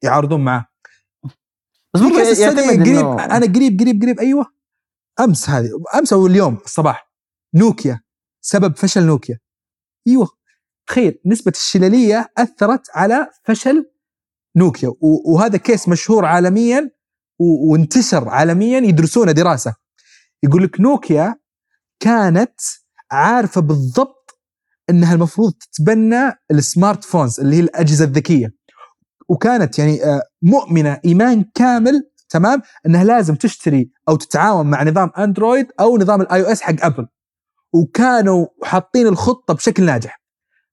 يعارضون 0.03 0.43
معه 0.45 0.67
بس 1.95 2.39
يعتمد 2.39 2.59
study 2.59 2.81
قريب 2.81 3.05
أنا 3.19 3.45
قريب 3.45 3.79
قريب 3.79 4.01
قريب 4.01 4.19
أيوه. 4.19 4.53
أمس 5.19 5.49
هذه 5.49 5.69
أمس 5.95 6.13
أو 6.13 6.27
اليوم 6.27 6.57
الصباح 6.65 7.11
نوكيا 7.55 8.01
سبب 8.41 8.77
فشل 8.77 9.03
نوكيا. 9.03 9.39
أيوه. 10.07 10.29
تخيل 10.87 11.19
نسبة 11.25 11.51
الشلالية 11.55 12.31
أثرت 12.37 12.87
على 12.95 13.29
فشل 13.43 13.91
نوكيا. 14.55 14.93
وهذا 15.25 15.57
كيس 15.57 15.89
مشهور 15.89 16.25
عالميا 16.25 16.91
وانتشر 17.39 18.29
عالميا 18.29 18.79
يدرسونه 18.79 19.31
دراسة. 19.31 19.75
يقول 20.43 20.63
لك 20.63 20.81
نوكيا 20.81 21.35
كانت 21.99 22.61
عارفة 23.11 23.61
بالضبط 23.61 24.39
إنها 24.89 25.13
المفروض 25.13 25.53
تتبنى 25.53 26.31
ال 26.51 26.60
smart 26.60 27.03
phones 27.03 27.39
اللي 27.39 27.55
هي 27.55 27.59
الأجهزة 27.59 28.05
الذكية. 28.05 28.53
وكانت 29.29 29.79
يعني 29.79 30.05
آه، 30.05 30.21
مؤمنة 30.41 30.99
إيمان 31.05 31.45
كامل 31.55 32.09
تمام؟ 32.29 32.61
إنها 32.85 33.03
لازم 33.03 33.35
تشتري 33.35 33.91
أو 34.09 34.15
تتعاون 34.15 34.69
مع 34.69 34.83
نظام 34.83 35.11
أندرويد 35.17 35.67
أو 35.79 35.97
نظام 35.97 36.21
ال 36.21 36.41
iOS 36.41 36.61
حق 36.61 36.75
أبل. 36.79 37.07
وكانوا 37.73 38.47
حاطين 38.63 39.07
الخطة 39.07 39.53
بشكل 39.53 39.83
ناجح. 39.83 40.21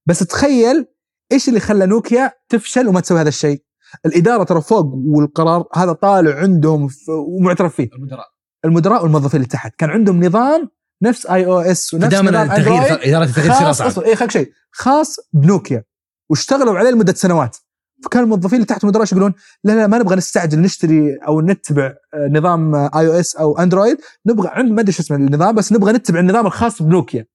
بس 0.07 0.19
تخيل 0.19 0.87
إيش 1.33 1.49
اللي 1.49 1.61
خلى 1.61 1.87
نوكيا 1.87 2.33
تفشل 2.49 2.89
وما 2.89 3.01
تسوي 3.01 3.21
هذا 3.21 3.29
الشيء؟ 3.29 3.63
الإدارة 4.07 4.45
ترى 4.45 4.61
فوق 4.63 4.87
والقرار 4.95 5.65
هذا 5.75 5.93
طالع 5.93 6.39
عندهم 6.39 6.89
ومعترف 7.09 7.75
فيه. 7.75 7.89
المدراء. 7.93 8.27
المدراء 8.65 9.03
والموظفين 9.03 9.41
اللي 9.41 9.49
تحت. 9.49 9.75
كان 9.79 9.91
عندهم 9.91 10.25
نظام 10.25 10.71
نفس 11.03 11.27
iOS 11.27 11.95
ونفس 11.95 12.09
دائما 12.09 12.31
نظام 12.31 12.51
التغيير 12.51 13.09
إدارة 13.09 13.25
التغيير 13.25 13.53
خاص 13.53 13.99
اي 13.99 14.31
شيء 14.31 14.53
خاص 14.71 15.17
بنوكيا. 15.33 15.85
واشتغلوا 16.31 16.79
عليه 16.79 16.91
لمدة 16.91 17.15
سنوات. 17.15 17.57
فكان 18.05 18.23
الموظفين 18.23 18.55
اللي 18.55 18.67
تحت 18.67 18.85
المدراء 18.85 19.07
يقولون 19.13 19.35
لا 19.65 19.73
لا 19.73 19.87
ما 19.87 19.99
نبغى 19.99 20.17
نستعجل 20.17 20.59
نشتري 20.61 21.17
أو 21.27 21.41
نتبع 21.41 21.85
آه، 22.15 22.29
نظام 22.33 22.75
iOS 22.75 23.37
أو 23.37 23.59
اندرويد 23.59 23.97
نبغى 24.27 24.49
عند 24.49 24.73
ما 24.73 24.81
أدري 24.81 24.93
شو 24.93 25.03
اسمه 25.03 25.17
النظام 25.17 25.55
بس 25.55 25.73
نبغى 25.73 25.93
نتبع 25.93 26.21
النظام 26.21 26.47
الخاص 26.47 26.83
بنوكيا. 26.83 27.27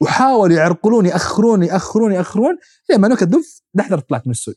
وحاولوا 0.00 0.56
يعرقلون 0.56 1.06
يأخرون 1.06 1.62
يأخرون 1.62 2.12
يأخرون 2.12 2.58
لما 2.90 3.08
نوكيا 3.08 3.26
دف 3.26 3.60
دحضر 3.74 3.98
طلعت 3.98 4.26
من 4.26 4.30
السوق. 4.30 4.54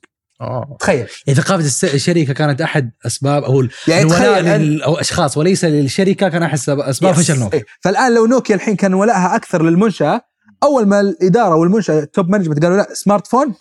تخيل. 0.79 1.07
يعني 1.27 1.39
ثقافة 1.41 1.65
الشركة 1.93 2.33
كانت 2.33 2.61
أحد 2.61 2.91
أسباب 3.05 3.43
أو 3.43 3.63
يعني 3.87 4.01
الولاء 4.01 4.41
تخيل 4.41 4.81
أو 4.83 4.95
أشخاص 4.99 5.37
وليس 5.37 5.65
للشركة 5.65 6.29
كان 6.29 6.43
أحد 6.43 6.57
سب- 6.57 6.79
أسباب. 6.79 7.13
فشل 7.13 7.39
نوكيا. 7.39 7.59
إيه. 7.59 7.65
فالآن 7.81 8.13
لو 8.13 8.25
نوكيا 8.25 8.55
الحين 8.55 8.75
كان 8.75 8.93
ولائها 8.93 9.35
أكثر 9.35 9.63
للمنشأة 9.63 10.21
أول 10.63 10.85
ما 10.87 10.99
الإدارة 10.99 11.55
والمنشأة 11.55 12.03
top 12.03 12.29
management 12.29 12.63
قالوا 12.63 12.77
لا 12.77 12.87
smart 12.93 13.27
phone 13.27 13.53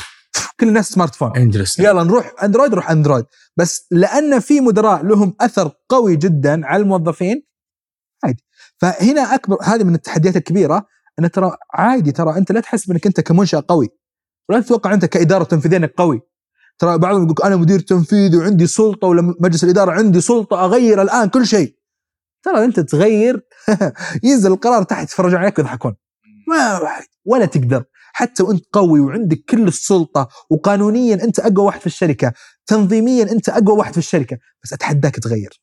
كل 0.61 0.69
الناس 0.69 0.89
smart 0.89 1.15
phone. 1.15 1.37
interesting 1.37 1.87
يلا 1.87 2.03
نروح 2.03 2.33
أندرويد 2.43 2.71
نروح 2.71 2.91
أندرويد. 2.91 3.25
بس 3.57 3.87
لأن 3.91 4.41
في 4.41 4.61
مدراء 4.61 5.05
لهم 5.05 5.35
أثر 5.41 5.73
قوي 5.89 6.17
جدا 6.17 6.67
على 6.67 6.83
الموظفين 6.83 7.43
عادي. 8.25 8.45
فهنا 8.79 9.35
أكبر 9.35 9.57
هذه 9.63 9.85
من 9.85 9.95
التحديات 9.95 10.37
الكبيرة 10.37 10.87
إن 11.19 11.31
ترى 11.31 11.57
عادي 11.75 12.13
ترى 12.13 12.37
أنت 12.37 12.53
لا 12.53 12.61
تحسب 12.61 12.91
انك 12.91 13.07
أنت 13.07 13.21
كمنشأة 13.21 13.65
قوي. 13.69 13.89
ولا 14.49 14.61
تتوقع 14.61 14.95
أنت 14.95 15.05
كإدارة 15.05 15.45
تنفيذية 15.45 15.77
إنك 15.77 15.95
قوي. 15.97 16.21
ترى 16.79 16.99
بعضهم 16.99 17.25
يقول 17.25 17.47
أنا 17.47 17.57
مدير 17.57 17.81
تنفيذي 17.81 18.37
وعندي 18.37 18.67
سلطة 18.67 19.09
ولا 19.09 19.35
مجلس 19.41 19.65
الإدارة 19.65 19.91
عندي 19.91 20.21
سلطة 20.21 20.65
أغير 20.65 21.03
الآن 21.03 21.29
كل 21.29 21.47
شيء. 21.47 21.75
ترى 22.43 22.65
أنت 22.65 22.81
تغير 22.81 23.47
ينزل 24.25 24.53
القرار 24.53 24.83
تحت 24.83 25.03
يتفرجون 25.03 25.41
عليك 25.41 25.59
ويضحكون. 25.59 25.97
ما 26.49 26.81
ولا 27.25 27.47
تقدر. 27.47 27.85
حتى 28.19 28.43
وانت 28.43 28.65
قوي 28.73 29.01
وعندك 29.01 29.45
كل 29.49 29.69
السلطة 29.69 30.29
وقانونيا 30.51 31.25
انت 31.25 31.39
أقوى 31.39 31.67
واحد 31.67 31.81
في 31.81 31.87
الشركة 31.87 32.33
تنظيميا 32.67 33.33
انت 33.33 33.49
أقوى 33.49 33.79
واحد 33.79 33.93
في 33.93 33.99
الشركة 33.99 34.39
بس 34.65 34.73
أتحداك 34.73 35.17
تغير. 35.17 35.61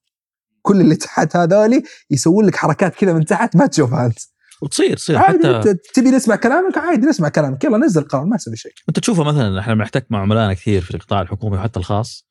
كل 0.61 0.82
اللي 0.82 0.95
تحت 0.95 1.36
هذولي 1.36 1.84
يسوون 2.11 2.45
لك 2.45 2.56
حركات 2.56 2.95
كذا 2.95 3.14
من 3.14 3.26
تحت 3.26 3.56
ما 3.56 3.68
تشوفها 3.68 4.06
أنت. 4.06 4.19
وتصير 4.61 4.98
تصير 4.98 5.19
حتى 5.19 5.76
تبي 5.94 6.11
نسمع 6.11 6.36
كلامك؟ 6.36 6.77
عادي 6.77 7.07
نسمع 7.07 7.30
كلامك. 7.30 7.64
يلا 7.64 7.77
نزل 7.77 8.02
قرار 8.02 8.26
ما 8.26 8.38
تسوي 8.38 8.56
شيء. 8.56 8.72
انت 8.90 8.99
تشوفها 8.99 9.23
مثلا 9.23 9.60
إحنا 9.60 9.73
بنحتك 9.73 10.06
مع 10.10 10.22
عملائنا 10.22 10.53
كثير 10.53 10.82
في 10.82 10.95
القطاع 10.95 11.22
الحكومي 11.22 11.57
وحتى 11.57 11.80
الخاص. 11.80 12.27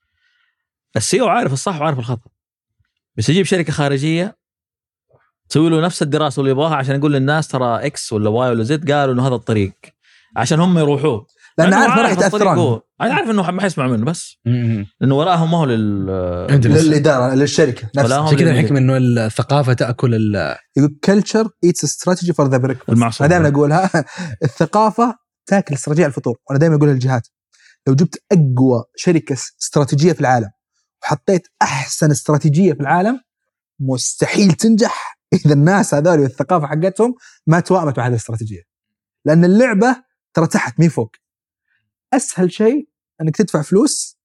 ال 0.96 1.20
CEO 1.20 1.28
عارف 1.28 1.52
الصح 1.52 1.80
وعارف 1.80 1.98
الخطأ. 1.98 2.30
بس 3.16 3.28
يجيب 3.28 3.44
شركة 3.44 3.72
خارجية 3.72 4.36
تسوي 5.48 5.70
له 5.70 5.80
نفس 5.80 6.02
الدراسة 6.02 6.40
اللي 6.40 6.50
يبغاها 6.50 6.76
عشان 6.76 6.96
يقول 6.96 7.12
للناس 7.12 7.48
ترى 7.48 7.86
إكس 7.86 8.12
ولا 8.12 8.30
واي 8.30 8.50
ولا 8.50 8.62
زد 8.62 8.92
قالوا 8.92 9.14
إنه 9.14 9.26
هذا 9.26 9.34
الطريق. 9.34 9.93
عشان 10.36 10.60
هم 10.60 10.78
يروحوه. 10.78 11.26
لأن 11.58 11.74
عارف 11.74 11.94
ما 11.96 12.02
راح 12.02 12.10
الطريق 12.10 12.26
يتاثر 12.28 12.48
عنه 12.48 12.60
هو. 12.60 12.82
أنا 13.00 13.14
عارف 13.14 13.30
إنه 13.30 13.50
ما 13.50 13.62
حيسمع 13.62 13.86
منه 13.86 14.04
بس. 14.04 14.36
لأنه 15.00 15.14
وراهم 15.14 15.50
ما 15.50 15.58
هو 15.58 15.64
لل 15.64 16.06
للإدارة 16.64 17.34
للشركة 17.34 17.88
نفسها. 17.96 18.18
عشان 18.22 18.38
كذا 18.38 18.50
الحكمة 18.50 18.78
إنه 18.78 18.96
الثقافة 19.26 19.72
تأكل 19.72 20.14
ال- 20.14 20.56
يقول 20.76 20.98
culture 21.04 21.48
eats 21.64 21.84
strategy 21.84 22.32
for 22.32 22.48
the 22.48 22.56
breakfast. 22.56 22.90
أنا 23.20 23.28
دائما 23.30 23.48
أقولها. 23.48 23.90
الثقافة 24.44 25.14
تأكل 25.46 25.74
استراتيجيه 25.74 26.04
على 26.04 26.10
الفطور. 26.10 26.36
وأنا 26.48 26.58
دائما 26.60 26.76
اقولها 26.76 26.94
للجهات 26.94 27.28
لو 27.86 27.94
جبت 27.94 28.22
أقوى 28.32 28.84
شركة 28.96 29.36
استراتيجيه 29.62 30.12
في 30.12 30.20
العالم 30.20 30.48
وحطيت 31.02 31.42
أحسن 31.62 32.10
استراتيجيه 32.10 32.72
في 32.72 32.80
العالم 32.80 33.20
مستحيل 33.80 34.52
تنجح 34.52 35.18
إذا 35.32 35.52
الناس 35.54 35.94
هذول 35.94 36.20
والثقافة 36.20 36.66
حقتهم 36.66 37.14
ما 37.46 37.60
توائمت 37.60 37.98
مع 37.98 38.06
هذه 38.06 38.10
الاستراتيجيه 38.10 38.62
لأن 39.24 39.44
اللعبة 39.44 39.96
ترى 40.34 40.46
تحت 40.46 40.80
مين 40.80 40.88
فوق. 40.88 41.16
أسهل 42.12 42.52
شيء 42.52 42.88
إنك 43.20 43.36
تدفع 43.36 43.62
فلوس 43.62 44.18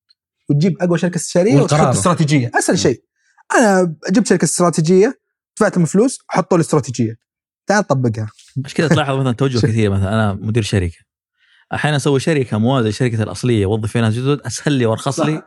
وتجيب 0.50 0.82
أقوى 0.82 0.98
شركة 0.98 1.16
استشارية. 1.16 1.62
وتحط 1.62 1.88
استراتيجية. 1.88 2.52
أسهل 2.56 2.80
شيء. 2.80 3.04
أنا 3.58 3.96
جبت 4.10 4.28
شركة 4.28 4.46
استراتيجية 4.46 5.20
دفعت 5.58 5.78
لهم 5.78 5.86
فلوس 5.86 6.20
حطوا 6.28 6.58
لي 6.58 6.62
استراتيجية. 6.62 7.18
تعال 7.68 7.88
طبقها. 7.88 8.32
عشان 8.66 8.76
كذا 8.78 8.88
تلاحظ 8.88 9.16
مثلا 9.16 9.32
توجه. 9.32 9.68
كثير. 9.68 9.92
مثلا 9.92 10.14
أنا 10.14 10.34
مدير 10.34 10.64
شركة. 10.64 10.98
أحيانا 11.74 11.98
أسوي 11.98 12.20
شركة 12.20 12.58
موازية 12.58 12.88
للشركه 12.88 13.24
الأصلية 13.24 13.66
أوظف 13.66 13.92
فيها 13.92 14.02
ناس 14.02 14.14
جدد 14.14 14.42
أسهل 14.42 14.74
لي 14.74 14.86
وأرخص 14.86 15.20
لي 15.20 15.44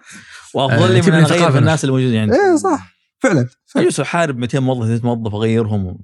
وأفضل 0.54 0.82
آه، 0.82 0.92
لي 0.92 1.00
تبني 1.00 1.16
من 1.16 1.24
أغير 1.24 1.58
الناس 1.58 1.84
اللي 1.84 1.92
موجودين 1.92 2.20
عندي 2.20 2.34
إيه 2.34 2.56
صح. 2.56 2.92
فعلا 3.18 3.48
اجلس 3.76 4.00
احارب 4.00 4.36
200 4.38 4.60
موظف 4.60 4.86
300 4.86 5.14
موظف 5.16 5.34
أغيرهم. 5.34 5.98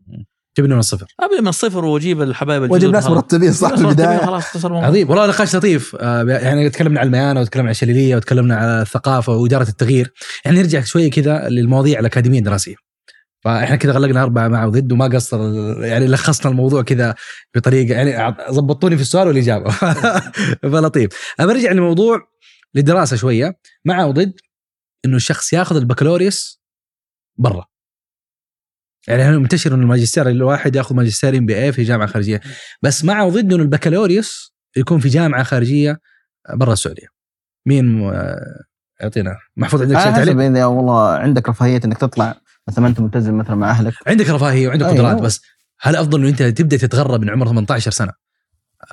تبني 0.55 0.75
من 0.75 0.81
الصفر. 0.81 1.07
ابدا 1.21 1.41
من 1.41 1.49
الصفر 1.49 1.85
وأجيب 1.85 2.23
الحبايب 2.23 2.63
الجدد. 2.63 2.75
وأجيب 2.75 2.91
ناس. 2.91 3.07
مرتبين 3.07 3.53
صح 3.53 3.75
في 3.75 3.81
البداية. 3.81 4.19
خلاص. 4.19 4.65
عظيم 4.65 5.11
والله 5.11 5.27
نقاش 5.27 5.57
لطيف. 5.57 5.97
آه، 6.01 6.25
يعني 6.25 6.71
تكلمنا 6.71 7.01
عن 7.01 7.07
الميانة 7.07 7.41
وتكلمنا 7.41 7.69
عن 7.69 7.71
الشليلية 7.71 8.17
وتكلمنا 8.17 8.57
على 8.57 8.83
الثقافة 8.83 9.33
وإدارة 9.37 9.69
التغيير. 9.69 10.13
يعني 10.45 10.59
نرجع 10.59 10.81
شوية 10.81 11.11
كذا 11.11 11.49
للمواضيع 11.49 12.01
الأكاديمية 12.01 12.39
الدراسية. 12.39 12.75
فإحنا 13.45 13.77
كذا 13.77 13.93
غلقنا 13.93 14.23
أربعة 14.23 14.49
مع 14.49 14.65
وضد 14.65 14.93
وما 14.93 15.07
قصر 15.07 15.39
يعني 15.85 16.07
لخصنا 16.07 16.51
الموضوع 16.51 16.83
كذا 16.83 17.15
بطريقة 17.55 17.95
يعني 17.95 18.37
ضبطوني 18.51 18.97
في 18.97 19.03
السؤال 19.03 19.29
والإجابة. 19.29 19.71
فلطيف. 20.73 21.09
أنا 21.41 21.47
برجع 21.47 21.73
للموضوع 21.73 22.29
للدراسة 22.75 23.17
شوية. 23.17 23.59
مع 23.85 24.05
وضد 24.05 24.33
إنه 25.05 25.17
الشخص 25.17 25.53
ياخذ 25.53 25.77
البكالوريوس 25.77 26.63
برا. 27.39 27.65
يعني 29.09 29.23
هنا 29.23 29.39
منتشر 29.39 29.75
إنه 29.75 29.83
الماجستير 29.83 30.29
الواحد 30.29 30.77
ياخذ 30.77 30.95
ماجستير 30.95 31.37
إم 31.39 31.47
بي 31.47 31.63
اي 31.63 31.73
في 31.73 31.83
جامعة 31.83 32.07
خارجية؟ 32.07 32.41
بس 32.83 33.05
مع 33.05 33.23
وضد 33.23 33.53
إنه 33.53 33.63
البكالوريوس 33.63 34.55
يكون 34.77 35.01
في 35.01 35.09
جامعة 35.09 35.43
خارجية 35.43 36.01
برا 36.55 36.73
السعودية. 36.73 37.07
مين 37.67 38.03
آه، 38.03 38.65
يعطينا. 39.01 39.37
محفوظ 39.57 39.83
عندك 39.83 39.99
شيء 39.99 40.13
تعليق؟ 40.13 40.41
إذا 40.41 40.65
والله 40.65 41.09
عندك 41.09 41.49
رفاهية 41.49 41.81
إنك 41.85 41.99
تطلع 41.99 42.35
مثلا 42.69 42.81
ما 42.81 42.89
أنت 42.89 43.01
ملتزم 43.01 43.39
مثلا 43.39 43.57
مع 43.57 43.71
أهلك. 43.71 43.95
عندك 44.07 44.31
رفاهية 44.31 44.69
وعندك 44.69 44.87
أيوة. 44.87 44.99
قدرات 44.99 45.23
بس 45.23 45.41
هل 45.81 45.97
أفضل 45.97 46.19
إنه 46.21 46.29
أنت 46.29 46.43
تبدأ 46.43 46.77
تتغرب 46.77 47.21
من 47.21 47.31
عمر 47.31 47.47
18 47.47 47.91
سنة؟ 47.91 48.13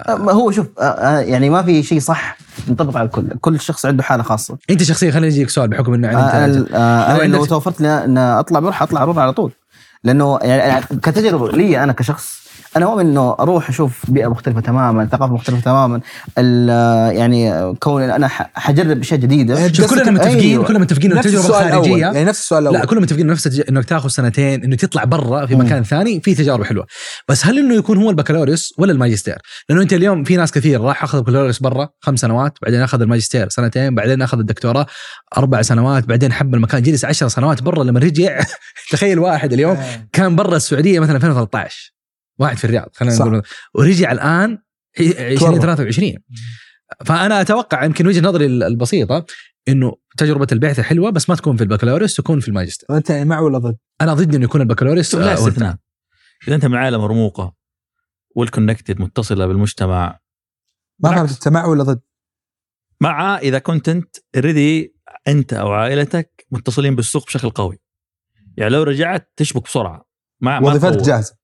ما 0.10 0.32
هو 0.32 0.52
شوف 0.52 0.68
آه، 0.80 0.82
آه، 0.82 1.20
يعني 1.20 1.50
ما 1.50 1.64
في 1.64 1.84
شيء 1.84 2.00
صح 2.00 2.38
ينطبق 2.68 2.98
على 2.98 3.06
الكل. 3.06 3.30
كل 3.42 3.60
شخص 3.60 3.86
عنده 3.86 4.04
حالة 4.04 4.24
خاصة. 4.24 4.58
أنت 4.70 4.84
شخصيا 4.84 5.12
خليني 5.12 5.28
أجيك 5.28 5.50
سؤال 5.50 5.68
بحكم 5.68 5.94
إنه 5.94 6.08
يعني 6.08 6.18
آه، 6.18 6.76
آه، 6.76 7.18
لو 7.18 7.22
أنا 7.22 7.36
لو 7.36 7.46
توفرت 7.46 7.82
لي 7.82 8.06
إن 8.06 8.18
أطلع 8.18 8.60
بروح 8.60 8.82
أطلع 8.82 9.06
برا 9.06 9.22
على 9.22 9.34
طول. 9.34 9.52
لأنه 10.06 10.40
يعني 10.42 10.86
كتجربة 11.04 11.52
لي 11.52 11.84
أنا 11.84 11.94
كشخص 11.94 12.45
أنا 12.76 12.86
مؤمن 12.86 13.06
إنه 13.06 13.36
أروح 13.40 13.70
أشوف 13.70 14.12
بيئة 14.12 14.28
مختلفة 14.28 14.62
تماما 14.62 15.06
ثقافة 15.06 15.34
مختلفة 15.34 15.62
تماما 15.62 16.02
ال- 16.38 17.16
يعني 17.18 17.74
كون 17.76 18.02
أنا 18.04 18.28
حجرب 18.54 19.00
أشياء 19.00 19.20
جديدة 19.20 19.60
يعني 19.60 19.74
شوف 19.74 19.90
كلنا 19.94 20.12
متفقين 20.12 20.40
أيوة. 20.40 20.66
كلنا 20.66 20.80
متفقين 20.80 21.12
إنه 21.12 21.20
التجربه 21.22 21.48
الخارجيه 21.48 21.98
يعني 21.98 22.24
نفس 22.24 22.40
السؤال 22.40 22.62
الأول 22.64 22.78
لا 22.78 22.86
كلهم 22.86 23.04
متفقين 23.04 23.28
نفس. 23.28 23.62
انك 23.70 23.86
تاخذ 23.86 24.10
سنتين 24.10 24.64
إنه 24.64 24.76
تطلع 24.76 25.04
برا 25.04 25.46
في. 25.46 25.56
مكان 25.56 25.84
ثاني 25.84 26.22
في 26.22 26.36
تجارب 26.36 26.64
حلوة 26.64 26.86
بس 27.30 27.46
هل 27.46 27.58
إنه 27.60 27.76
يكون 27.76 27.98
هو 27.98 28.10
البكالوريوس 28.10 28.74
ولا 28.78 28.92
الماجستير؟ 28.92 29.38
لأنه 29.70 29.82
أنت 29.82 29.94
اليوم 29.94 30.24
في 30.24 30.38
ناس 30.38 30.52
كثير 30.52 30.82
راح 30.82 31.04
أخذ 31.04 31.18
البكالوريوس 31.18 31.60
برا 31.60 31.90
خمس 32.00 32.20
سنوات 32.20 32.54
بعدين 32.62 32.82
أخذ 32.82 33.02
الماجستير 33.02 33.50
سنتين 33.50 33.96
بعدين 33.96 34.22
أخذ 34.22 34.40
الدكتوراه 34.40 34.86
أربع 35.38 35.62
سنوات 35.62 36.06
بعدين 36.06 36.34
حب 36.34 36.56
المكان 36.56 36.82
جلس 36.82 37.06
عشر 37.06 37.28
سنوات 37.28 37.62
برا 37.64 37.84
لما 37.84 38.00
رجع 38.00 38.40
تخيل 38.92 39.20
واحد 39.20 39.54
اليوم 39.54 39.76
آه. 39.78 40.08
كان 40.14 40.36
برا 40.36 40.56
السعودية 40.56 41.00
مثلا 41.00 41.16
2013 41.16 41.95
واحد 42.40 42.58
في 42.58 42.66
الرياض 42.66 42.90
خلينا 42.94 43.16
صح. 43.16 43.26
نقول 43.26 43.42
ورجع 43.74 44.12
الآن 44.12 44.58
2023 45.00 46.14
فأنا 47.06 47.42
أتوقع 47.42 47.84
يمكن 47.84 48.08
وجهة 48.08 48.22
نظري 48.22 48.46
البسيطة 48.46 49.26
إنه 49.68 49.96
تجربة 50.18 50.48
البعثة 50.52 50.84
حلوة 50.84 51.10
بس 51.10 51.30
ما 51.30 51.36
تكون 51.36 51.58
في 51.58 51.64
البكالوريوس 51.64 52.16
تكون 52.16 52.40
في 52.40 52.48
الماجستير 52.48 52.98
أنت 52.98 53.12
مع 53.12 53.40
ولا 53.40 53.58
ضد؟ 53.58 53.78
أنا 54.02 54.14
ضد 54.14 54.36
إنه 54.36 54.44
يكون 54.44 54.62
البكالوريوس 54.62 55.16
لا 55.16 55.32
آه، 55.32 55.34
استثناء 55.34 55.76
إذا 56.48 56.56
أنت 56.56 56.66
من 56.66 56.76
عائلة 56.76 56.98
مرموقة 56.98 57.54
وال 58.36 58.48
connected 58.48 59.02
متصلة 59.02 59.46
بالمجتمع 59.46 60.20
ما. 61.00 61.16
فهمت 61.16 61.32
أنت 61.32 61.48
مع 61.48 61.66
ولا 61.66 61.84
ضد؟ 61.84 62.02
مع 63.02 63.38
إذا 63.38 63.60
كنت 63.60 63.90
أنت 63.90 64.16
ready 64.36 64.96
أنت 65.28 65.54
أو 65.54 65.72
عائلتك 65.72 66.46
متصلين 66.52 66.96
بالسوق 66.96 67.26
بشكل 67.26 67.50
قوي 67.50 67.80
يعني 68.58 68.72
لو 68.72 68.84
رجعت 68.84 69.34
تشبك 69.36 69.64
بسرعة 69.64 70.06
مع 70.42 70.60
ما 70.60 70.74
وظيفتك. 70.74 71.06
جاهزة 71.06 71.36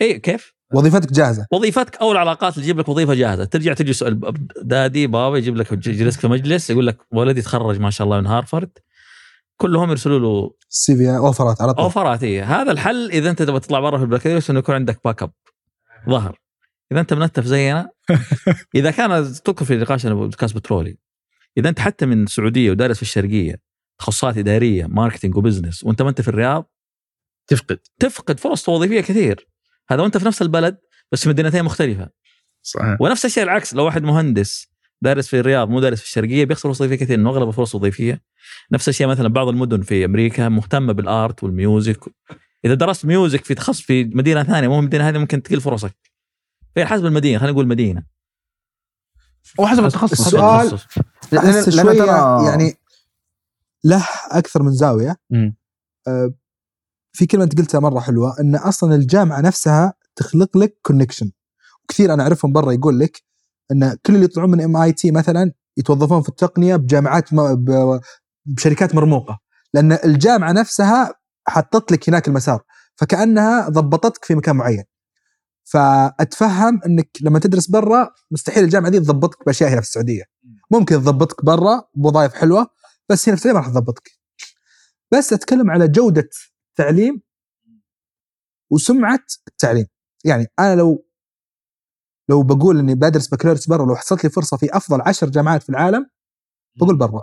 اي 0.00 0.18
كيف؟ 0.18 0.54
وظيفتك 0.74 1.12
جاهزة. 1.12 1.46
وظيفتك 1.52 1.96
أو 1.96 2.12
العلاقات 2.12 2.54
اللي 2.54 2.64
تجيب 2.64 2.78
لك 2.78 2.88
وظيفة 2.88 3.14
جاهزة. 3.14 3.44
ترجع 3.44 3.74
تجلس 3.74 4.04
daddy 4.62 5.06
بابا 5.06 5.38
يجيب 5.38 5.56
لك 5.56 5.72
يجلسك 5.72 6.20
في 6.20 6.28
مجلس 6.28 6.70
يقول 6.70 6.86
لك 6.86 6.98
ولدي 7.10 7.42
تخرج 7.42 7.80
ما 7.80 7.90
شاء 7.90 8.04
الله 8.04 8.20
من 8.20 8.26
هارفرد 8.26 8.70
كلهم 9.56 9.90
يرسلوا 9.90 10.18
له 10.18 10.54
ال 10.70 10.96
CV 10.96 11.16
offer 11.16 11.54
ات 11.54 11.62
على 11.62 11.74
طول. 11.74 11.84
offer 11.84 12.16
ات 12.16 12.22
إيه. 12.22 12.60
هذا 12.60 12.72
الحل 12.72 13.10
إذا 13.10 13.30
أنت 13.30 13.42
تبغى 13.42 13.60
تطلع 13.60 13.80
برا 13.80 13.98
في 13.98 14.04
البكالوريوس 14.04 14.50
إنه 14.50 14.58
يكون 14.58 14.74
عندك 14.74 15.00
backup 15.04 15.32
ظهر. 16.08 16.40
إذا 16.92 17.00
أنت 17.00 17.14
منتف 17.14 17.44
زينا 17.44 17.90
إذا 18.74 18.90
كان 18.90 19.10
تذكر 19.24 19.64
في 19.64 19.76
نقاشنا 19.76 20.14
بودكاست 20.14 20.56
بترولي 20.56 20.98
إذا 21.56 21.68
أنت 21.68 21.80
حتى 21.80 22.06
من 22.06 22.22
السعوديه 22.22 22.70
ودارس 22.70 22.96
في 22.96 23.02
الشرقية 23.02 23.60
تخصصات 23.98 24.38
إدارية 24.38 24.86
marketing 24.86 25.36
و 25.36 25.41
business 25.41 25.84
وأنت 25.84 26.02
ما 26.02 26.08
انت 26.08 26.20
في 26.20 26.28
الرياض 26.28 26.70
تفقد. 27.46 27.78
تفقد 27.98 28.40
فرص 28.40 28.68
وظيفيه 28.68 29.00
كثير. 29.00 29.48
هذا 29.90 30.02
وأنت 30.02 30.16
في 30.16 30.24
نفس 30.26 30.42
البلد 30.42 30.78
بس 31.12 31.22
في 31.22 31.28
مدينتين 31.28 31.64
مختلفة. 31.64 32.08
صحيح. 32.62 32.96
ونفس 33.00 33.24
الشيء 33.24 33.42
العكس 33.42 33.74
لو 33.74 33.84
واحد 33.84 34.02
مهندس 34.02 34.70
دارس 35.02 35.28
في 35.28 35.40
الرياض 35.40 35.68
مو 35.68 35.80
دارس 35.80 35.98
في 36.00 36.04
الشرقية 36.06 36.44
بيخسر 36.44 36.68
فرص 36.68 36.80
وظيفيه 36.80 37.04
كثير 37.04 37.18
انه 37.18 37.30
اغلب 37.30 37.48
الفرص 37.48 37.74
وظيفيه 37.74 38.22
نفس 38.72 38.88
الشيء 38.88 39.06
مثلا 39.06 39.28
بعض 39.28 39.48
المدن 39.48 39.82
في 39.82 40.04
أمريكا 40.04 40.48
مهتمة 40.48 40.92
بال 40.92 41.12
art 41.12 41.42
وال 41.44 41.59
music. 41.59 42.04
إذا 42.64 42.74
درست 42.74 43.04
music 43.06 43.44
في 43.44 43.54
تخصص 43.54 43.80
في 43.80 44.04
مدينة 44.04 44.42
ثانية 44.42 44.68
مو 44.68 44.78
المدينة 44.78 45.08
هذه 45.08 45.18
ممكن 45.18 45.42
تقل 45.42 45.60
فرصك. 45.60 45.94
في 46.74 46.84
حسب 46.84 47.06
المدينة 47.06 47.38
خلينا 47.38 47.52
نقول 47.52 47.66
مدينة. 47.66 48.02
وحسب 49.58 49.84
التخصص. 49.84 50.20
السؤال- 50.20 50.66
التخصص. 50.66 50.98
لأن- 51.34 51.74
ترى- 51.98 52.48
يعني 52.48 52.74
له 53.84 54.06
أكثر 54.30 54.62
من 54.62 54.72
زاوية. 54.72 55.16
مم. 55.30 55.56
في 57.20 57.26
كلمة 57.26 57.44
أنت 57.44 57.58
قلتها 57.58 57.80
مرة 57.80 58.00
حلوة 58.00 58.40
إن 58.40 58.56
أصلا 58.56 58.94
الجامعة 58.94 59.40
نفسها 59.40 59.94
تخلق 60.16 60.56
لك 60.56 60.78
connection 60.82 61.30
كثير 61.88 62.14
أنا 62.14 62.22
أعرفهم 62.22 62.52
برا 62.52 62.72
يقول 62.72 62.98
لك 62.98 63.22
إن 63.72 63.96
كل 64.06 64.14
اللي 64.14 64.24
يطلعون 64.24 64.50
من 64.50 64.60
MIT 64.60 65.10
مثلا 65.10 65.52
يتوظفون 65.76 66.22
في 66.22 66.28
التقنية 66.28 66.76
بجامعات 66.76 67.24
بشركات 68.46 68.94
مرموقة. 68.94 69.38
لأن 69.74 69.92
الجامعة 69.92 70.52
نفسها 70.52 71.14
حطت 71.48 71.92
لك 71.92 72.08
هناك 72.08 72.28
المسار 72.28 72.62
فكأنها 72.96 73.68
ضبطتك 73.68 74.24
في 74.24 74.34
مكان 74.34 74.56
معين. 74.56 74.84
فأتفهم 75.64 76.80
إنك 76.86 77.08
لما 77.20 77.38
تدرس 77.38 77.66
برا 77.66 78.10
مستحيل 78.30 78.64
الجامعة 78.64 78.90
دي 78.90 79.00
تضبطك 79.00 79.46
بأشياء 79.46 79.70
هنا 79.70 79.80
في 79.80 79.86
السعودية. 79.86 80.22
ممكن 80.70 80.96
تضبطك 80.96 81.44
برا 81.44 81.82
بوظائف 81.94 82.34
حلوة 82.34 82.66
بس 83.08 83.28
هنا 83.28 83.36
في 83.36 83.40
السعودية 83.40 83.60
ما 83.60 83.66
راح 83.66 83.74
تضبطك. 83.74 84.10
بس 85.12 85.32
أتكلم 85.32 85.70
على 85.70 85.88
جودة 85.88 86.28
التعليم 86.70 87.22
وسمعة 88.72 89.24
التعليم. 89.48 89.86
يعني 90.24 90.46
أنا 90.58 90.74
لو 90.74 91.06
لو 92.28 92.42
بقول 92.42 92.78
إني 92.78 92.94
بدرس 92.94 93.28
بكالوريوس 93.28 93.68
برا 93.68 93.86
لو 93.86 93.96
حصلت 93.96 94.24
لي 94.24 94.30
فرصة 94.30 94.56
في 94.56 94.76
أفضل 94.76 95.00
عشر 95.00 95.28
جامعات 95.28 95.62
في 95.62 95.68
العالم 95.68 96.10
بقول 96.76 96.98
برا. 96.98 97.22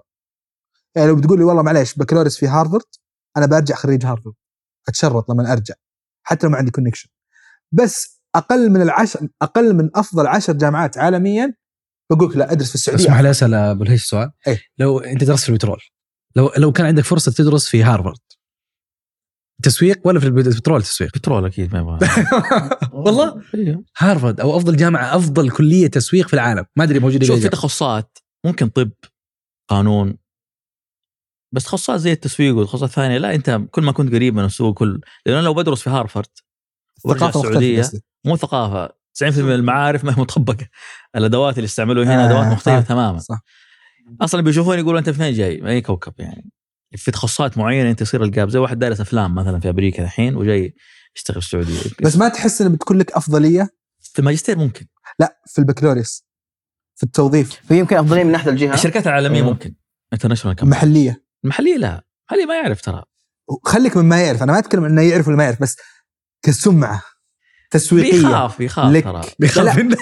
يعني 0.96 1.08
لو 1.08 1.16
بتقول 1.16 1.40
لي 1.40 1.44
والله 1.44 1.62
معليش 1.64 1.98
بكالوريوس 1.98 2.38
في 2.38 2.48
هارفرد 2.48 2.82
أنا 3.38 3.46
برجع 3.46 3.76
خريج 3.76 4.06
هارفرد. 4.06 4.34
أتشرط 4.88 5.32
لما 5.32 5.52
أرجع 5.52 5.76
حتى 6.24 6.46
لو 6.46 6.52
ما 6.52 6.58
عندي 6.58 6.72
connection 6.72 7.10
بس 7.72 8.22
أقل 8.36 8.70
من 8.70 8.82
العشر 8.82 9.28
أقل 9.42 9.76
من 9.76 9.90
أفضل 9.96 10.28
عشر 10.28 10.54
جامعات 10.54 10.98
عالميا 10.98 11.54
بقول 12.12 12.38
لا 12.38 12.52
أدرس 12.52 12.70
في 12.70 12.76
السعودية. 12.76 13.06
اسمح 13.06 13.20
لي 13.20 13.32
أسأل 13.32 13.54
أبو 13.54 13.84
الهيش 13.84 14.06
سؤال. 14.06 14.32
إيه. 14.48 14.62
لو 14.78 15.00
أنت 15.00 15.24
درست 15.24 15.44
في 15.44 15.50
البترول 15.50 15.82
لو 16.36 16.52
لو 16.58 16.72
كان 16.72 16.86
عندك 16.86 17.04
فرصة 17.04 17.32
تدرس 17.32 17.68
في 17.68 17.84
هارفارد 17.84 18.20
تسويق 19.64 20.00
ولا 20.04 20.20
في 20.20 20.28
البترول 20.28 20.82
تسويق؟ 20.84 21.12
بترول 21.14 21.46
أكيد 21.46 21.74
ما 21.74 21.80
يبغى. 21.80 22.00
والله؟ 23.06 23.42
أيوه. 23.56 23.84
هارفارد 23.98 24.40
أو 24.40 24.58
أفضل 24.58 24.78
جامعة 24.78 25.16
أفضل 25.16 25.52
كلية 25.52 25.88
تسويق 25.88 26.28
في 26.28 26.34
العالم. 26.34 26.66
ما 26.76 26.84
أدري 26.84 27.00
موجودة 27.00 27.26
شوف 27.26 27.40
في. 27.40 27.50
تخصصات. 27.50 28.18
ممكن 28.46 28.68
طب 28.70 28.92
قانون. 29.70 30.18
بس 31.52 31.64
تخصصات 31.64 32.00
زي 32.00 32.12
التسويق 32.12 32.56
والتخصصات 32.56 32.90
الثانية 32.90 33.18
لا 33.18 33.36
أنت 33.36 33.62
كل 33.72 33.82
ما 33.82 33.92
كنت 33.92 34.14
قريب 34.14 34.36
من 34.36 34.46
السوق 34.46 34.78
كل. 34.78 35.02
لأنه 35.26 35.42
لو 35.42 35.54
بدرس 35.54 35.82
في 35.82 35.90
هارفرد 35.90 36.26
ثقافه 37.08 37.40
السعودية. 37.40 37.84
مو 38.26 38.36
ثقافة. 38.38 38.90
90% 39.14 39.38
من 39.38 39.52
المعارف 39.52 40.04
ما 40.04 40.12
هي 40.18 40.22
مطبقة. 40.22 40.68
الأدوات 41.16 41.58
اللي 41.58 41.66
استعملوها 41.66 42.06
هنا 42.06 42.24
آه، 42.24 42.30
ادوات 42.30 42.48
مختلفة 42.48 42.78
آه، 42.78 42.82
تماما. 42.82 43.20
صح. 43.20 43.40
أصلا 44.22 44.42
بيشوفون 44.42 44.80
يقولوا 44.80 45.00
أنت 45.00 45.10
في 45.10 45.18
فين 45.18 45.34
جاي؟ 45.34 45.62
من 45.62 45.68
أي 45.68 45.82
كوكب 45.82 46.14
يعني؟ 46.20 46.52
في 46.96 47.12
تخصصات 47.12 47.58
معينة 47.58 47.90
أنت 47.90 48.02
يصير 48.02 48.24
الجاب 48.24 48.50
زي 48.50 48.60
واحد 48.60 48.80
دارس 48.80 49.02
أفلام 49.02 49.36
مثلا 49.36 49.60
في 49.60 49.70
أمريكا 49.70 50.04
الحين 50.04 50.36
وجاي 50.36 50.74
يشتغل 51.16 51.42
في 51.42 51.48
السعودية. 51.48 51.80
بس 52.04 52.16
ما 52.18 52.30
تحس 52.30 52.62
إن 52.62 52.72
بتكون 52.72 52.98
لك 52.98 53.12
أفضلية؟ 53.12 53.70
في 54.00 54.20
الماجستير 54.20 54.58
ممكن. 54.58 54.86
لا 55.20 55.40
في 55.46 55.60
البكالوريوس 55.60 56.24
في 56.96 57.04
التوظيف. 57.04 57.50
في 57.68 57.80
يمكن 57.80 57.98
أفضلية 57.98 58.24
من 58.24 58.32
ناحية 58.32 58.52
الجهة؟ 58.52 58.74
الشركات 58.74 59.08
العالمية 59.08 59.38
أيوه. 59.38 59.50
ممكن. 59.50 59.76
international 60.14 60.56
محليه 60.62 61.24
المحلية 61.44 61.78
لا. 61.78 62.04
المحلية 62.32 62.46
ما 62.46 62.56
يعرف 62.56 62.82
ترى. 62.82 63.04
خليك 63.64 63.98
من 63.98 64.06
ما 64.06 64.22
يعرف. 64.24 64.44
أنا 64.44 64.52
ما 64.52 64.60
أتكلم 64.60 64.86
إنه 64.86 65.02
يعرف 65.02 65.28
ولا 65.28 65.38
ما 65.38 65.44
يعرف 65.44 65.62
بس 65.62 65.78
كسمعة. 66.42 67.04
تسويقية. 67.72 68.12
بيخاف 68.12 68.58
بيخاف 68.58 68.92
لك. 68.94 69.04
ترى. 69.04 69.22
بيخاف. 69.40 69.78
منك؟ 69.78 69.98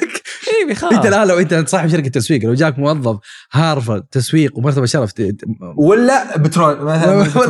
اي 0.48 0.68
بيخاف. 0.68 0.94
أنت 0.94 1.06
الان 1.06 1.28
لو 1.28 1.40
انت 1.40 1.70
صاحب 1.70 1.90
شركة 1.90 2.10
تسويق. 2.10 2.46
لو 2.46 2.54
جاك 2.54 2.80
موظف 2.80 3.18
هارفرد 3.52 4.04
تسويق 4.04 4.58
ومرتبة 4.58 4.86
شرف 4.86 5.14
ولا 5.78 6.38
بترول 6.38 6.82
مثلا 6.82 7.24
بترول. 7.24 7.48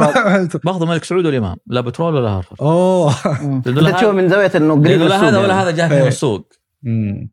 باخذ 0.64 0.82
الملك 0.82 1.04
سعود 1.04 1.26
والإمام. 1.26 1.56
لا 1.68 1.82
بترول 1.82 2.16
ولا 2.16 2.30
هارفرد 2.30 2.58
أوه. 2.62 3.16
انت 3.42 3.68
لا 3.68 3.92
تشوف 3.92 4.10
من 4.10 4.30
زاوية 4.30 4.52
إنه 4.56 4.74
قريب 4.84 5.02
لا 5.02 5.30
هذا 5.30 5.38
ولا 5.38 5.48
يعني. 5.48 5.62
هذا 5.62 5.72
جاك 5.72 5.92
من 5.92 5.98
إيه. 5.98 6.08
السوق. 6.08 6.54
مم. 6.84 7.32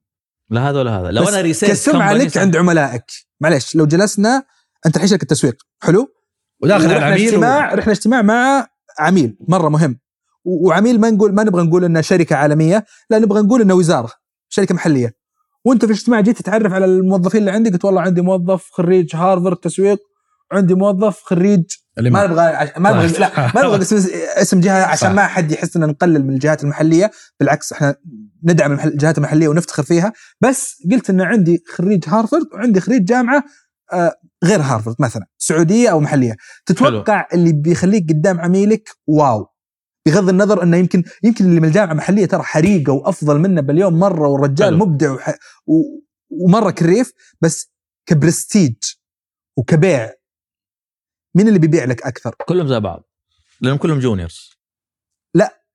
لا 0.51 0.71
هذا 0.71 0.79
ولا 0.79 1.01
هذا. 1.01 1.11
لو 1.11 1.29
أنا 1.29 1.41
ريسيل 1.41 1.69
كسمعه 1.69 2.13
لك 2.13 2.37
عند 2.37 2.57
عملائك. 2.57 3.05
معلش 3.41 3.77
لو 3.77 3.87
جلسنا 3.87 4.43
أنت 4.87 4.97
الحين 4.97 5.09
شركة 5.09 5.27
تسويق. 5.27 5.57
حلو؟ 5.83 6.09
وداخل 6.63 6.85
على 6.85 6.95
رحنا 6.95 7.07
العميل 7.09 7.29
اجتماع 7.29 7.75
رحنا 7.75 7.93
اجتماع 7.93 8.23
مع 8.23 8.67
عميل. 8.99 9.37
مرة 9.49 9.69
مهم. 9.69 9.99
وعميل 10.44 11.01
ما 11.01 11.10
نقول 11.10 11.35
ما 11.35 11.44
نبغى 11.44 11.62
نقول 11.62 11.85
إنه 11.85 12.01
شركة 12.01 12.36
عالمية 12.36 12.85
لا 13.10 13.19
نبغى 13.19 13.43
نقول 13.43 13.60
إنه 13.60 13.74
وزارة 13.74 14.10
شركة 14.48 14.74
محلية. 14.74 15.14
وأنت 15.64 15.85
في 15.85 15.93
الاجتماع 15.93 16.20
جيت 16.20 16.39
تتعرف 16.39 16.73
على 16.73 16.85
الموظفين 16.85 17.40
اللي 17.40 17.51
عندك 17.51 17.73
قلت 17.73 17.85
والله 17.85 18.01
عندي 18.01 18.20
موظف 18.20 18.69
خريج 18.73 19.16
هارفرد 19.16 19.56
تسويق 19.56 19.98
وعندي 20.52 20.74
موظف 20.74 21.23
خريج 21.23 21.64
ما 21.98 22.27
نبغى 22.27 22.70
ما 22.77 22.90
نبغى 22.90 23.19
لا 23.19 23.52
ما 23.55 23.62
نبغى 23.62 23.82
اسم 24.43 24.60
جهة 24.60 24.85
عشان 24.85 25.09
صح. 25.09 25.14
ما 25.14 25.27
حد 25.27 25.52
يحس 25.52 25.77
ان 25.77 25.86
نقلل 25.86 26.27
من 26.27 26.35
الجهات 26.35 26.64
المحلية 26.64 27.10
بالعكس 27.40 27.73
إحنا 27.73 27.97
ندعم 28.44 28.73
الجهات 28.73 29.19
المحلية 29.19 29.48
ونفتخر 29.48 29.82
فيها. 29.82 30.12
بس 30.40 30.77
قلت 30.93 31.10
إن 31.10 31.20
عندي 31.20 31.62
خريج 31.74 32.05
هارفرد 32.09 32.47
وعندي 32.55 32.81
خريج 32.81 33.05
جامعة 33.05 33.44
آه، 33.93 34.14
غير 34.44 34.60
هارفرد 34.60 34.94
مثلا 34.98 35.27
سعودية 35.39 35.89
أو 35.89 36.01
محلية. 36.01 36.36
تتوقع 36.66 37.27
اللي 37.35 37.52
بيخليك 37.52 38.09
قدام 38.09 38.40
عميلك 38.40 38.89
واو. 39.06 39.47
بغض 40.07 40.29
النظر 40.29 40.62
إنه 40.62 40.77
يمكن 40.77 41.03
يمكن 41.23 41.45
اللي 41.45 41.61
من 41.61 41.69
الجامعة 41.69 41.95
محليه 41.95 42.27
ترى 42.27 42.43
حريقة 42.43 42.93
وأفضل 42.93 43.39
منه 43.39 43.61
باليوم 43.61 43.99
مرة 43.99 44.29
والرجال 44.29 44.69
حلو. 44.69 44.77
مبدع 44.87 45.11
وح... 45.12 45.29
و... 45.66 45.73
ومرة 46.31 46.70
brief 46.70 47.12
بس 47.41 47.73
كبرستيج 48.07 48.74
وكبيع 49.57 50.11
مين 51.35 51.49
اللي 51.49 51.59
بيبيع 51.59 51.85
لك 51.85 52.03
أكثر؟ 52.03 52.35
كلهم 52.49 52.69
زي 52.69 52.81
بعض 52.81 53.09
لأنهم 53.61 53.79
كلهم 53.79 53.99
juniors 53.99 54.51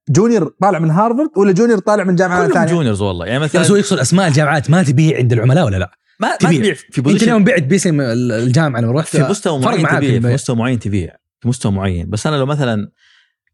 junior 0.09 0.53
طالع 0.61 0.79
من 0.79 0.91
هارفرد 0.91 1.29
ولا 1.37 1.51
junior 1.51 1.79
طالع 1.79 2.03
من 2.03 2.15
جامعة 2.15 2.41
كلهم 2.41 2.53
ثانية؟ 2.53 2.71
juniors 2.71 3.01
والله 3.01 3.25
يعني 3.25 3.43
بس 3.43 3.55
هو 3.55 3.61
مثلا 3.61 3.77
يقصد 3.77 3.99
أسماء 3.99 4.27
الجامعات 4.27 4.69
ما 4.69 4.83
تبيع 4.83 5.17
عند 5.17 5.33
العملاء 5.33 5.65
ولا 5.65 5.77
لا؟ 5.77 5.91
ما 6.19 6.27
ما 6.29 6.35
تبيع. 6.35 6.59
تبيع 6.59 6.73
في 6.73 6.87
أنت 6.87 6.99
position 6.99 7.23
اليوم 7.25 7.43
بعت 7.43 7.63
باسم 7.63 8.01
ال- 8.01 8.31
الجامعة 8.31 8.81
لما 8.81 8.91
رحت 8.91 9.07
في 9.07 9.23
مستوى 9.23 9.59
معين 9.59 9.87
تبيع 9.87 10.19
في. 10.19 10.33
مستوى 10.33 10.55
معين 10.55 10.79
تبيع 10.79 11.15
في 11.39 11.47
مستوى 11.47 11.71
معين 11.71 12.09
بس 12.09 12.27
أنا 12.27 12.35
لو 12.35 12.45
مثلا 12.45 12.91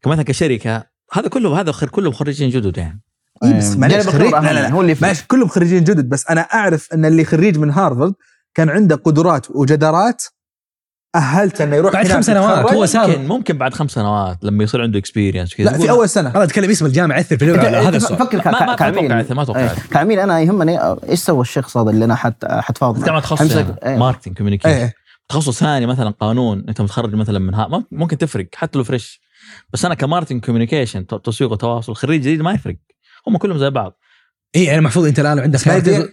كمثلا 0.04 0.22
كشركة 0.22 0.86
هذا 1.12 1.28
كله 1.28 1.60
هذا 1.60 1.72
خر 1.72 1.88
كلهم 1.88 2.12
خريجين 2.12 2.50
جدد 2.50 2.78
يعني. 2.78 3.02
إيه 3.44 3.58
بس 3.58 3.76
معلش 3.76 3.94
جانب 3.94 4.10
خريج 4.10 4.32
لا 4.32 4.40
لا 4.40 4.52
لا 4.52 4.70
هو 4.70 4.80
اللي. 4.80 4.96
ماشي 5.02 5.24
كلهم 5.28 5.48
خريجين 5.48 5.84
جدد 5.84 6.08
بس 6.08 6.30
أنا 6.30 6.40
أعرف 6.40 6.88
أن 6.92 7.04
اللي 7.04 7.24
خريج 7.24 7.58
من 7.58 7.70
هارفرد 7.70 8.14
كان 8.54 8.70
عنده 8.70 8.96
قدرات 8.96 9.46
وجدارات 9.50 10.22
أهلته 11.14 11.64
إنه 11.64 11.76
يروح 11.76 11.92
بعد 11.92 12.08
خمس 12.08 12.26
سنوات. 12.26 12.72
هو 12.72 12.86
صار 12.86 13.08
ممكن 13.08 13.28
ممكن 13.28 13.58
بعد 13.58 13.74
خمس 13.74 13.90
سنوات 13.90 14.38
لما 14.44 14.64
يصير 14.64 14.82
عنده 14.82 14.98
experience 14.98 15.54
كذا 15.54 15.70
لا 15.70 15.78
في 15.78 15.90
أول 15.90 16.08
سنة. 16.08 16.30
أنا 16.30 16.44
أتكلم 16.44 16.70
اسم 16.70 16.86
الجامعة 16.86 17.16
يأثر 17.16 17.38
في 17.38 17.54
انت 17.54 17.58
هذا 17.58 17.88
أنت 17.88 17.94
السؤال. 17.96 18.18
فكر 18.18 18.38
ك- 18.38 18.46
ما 18.46 18.66
ما 18.66 18.74
ك- 18.74 18.78
كعميل 18.78 19.08
ما 19.08 19.46
إيه، 19.56 19.74
كعميل 19.90 20.20
أنا 20.20 20.40
يهمني 20.40 20.78
إيش 21.08 21.18
سوى 21.18 21.40
الشخص 21.40 21.76
هذا 21.76 21.90
اللي 21.90 22.04
أنا 22.04 22.14
حت 22.14 22.44
حتفاوض 22.44 22.98
جامعه 22.98 23.12
معه؟ 23.12 23.20
تخصص. 23.20 23.56
إيه. 23.56 23.96
marketing 23.96 24.36
communication 24.36 24.74
إيه. 24.74 24.94
تخصص 25.28 25.60
ثاني 25.60 25.86
مثلا 25.86 26.10
قانون 26.10 26.64
أنت 26.68 26.80
متخرج 26.80 27.14
مثلا 27.14 27.38
من 27.38 27.82
ممكن 27.92 28.18
تفرق 28.18 28.46
حتى 28.54 28.78
لو 28.78 28.84
fresh 28.84 29.20
بس 29.72 29.84
أنا 29.84 29.94
ك 29.94 29.99
marketing 29.99 30.44
communication 30.44 31.06
تسويق 31.06 31.52
وتواصل 31.52 31.94
خريج 31.94 32.20
جديد 32.20 32.40
ما 32.42 32.52
يفرق 32.52 32.76
هم 33.28 33.36
كلهم 33.36 33.58
زي 33.58 33.70
بعض 33.70 33.98
إي 34.56 34.64
يعني 34.64 34.80
محفوظ 34.80 35.06
أنت 35.06 35.20
الآن 35.20 35.38
عندك 35.38 35.58
ما 35.58 35.64
خيار 35.64 35.78
يدري- 35.78 35.94
تقدر- 35.96 36.12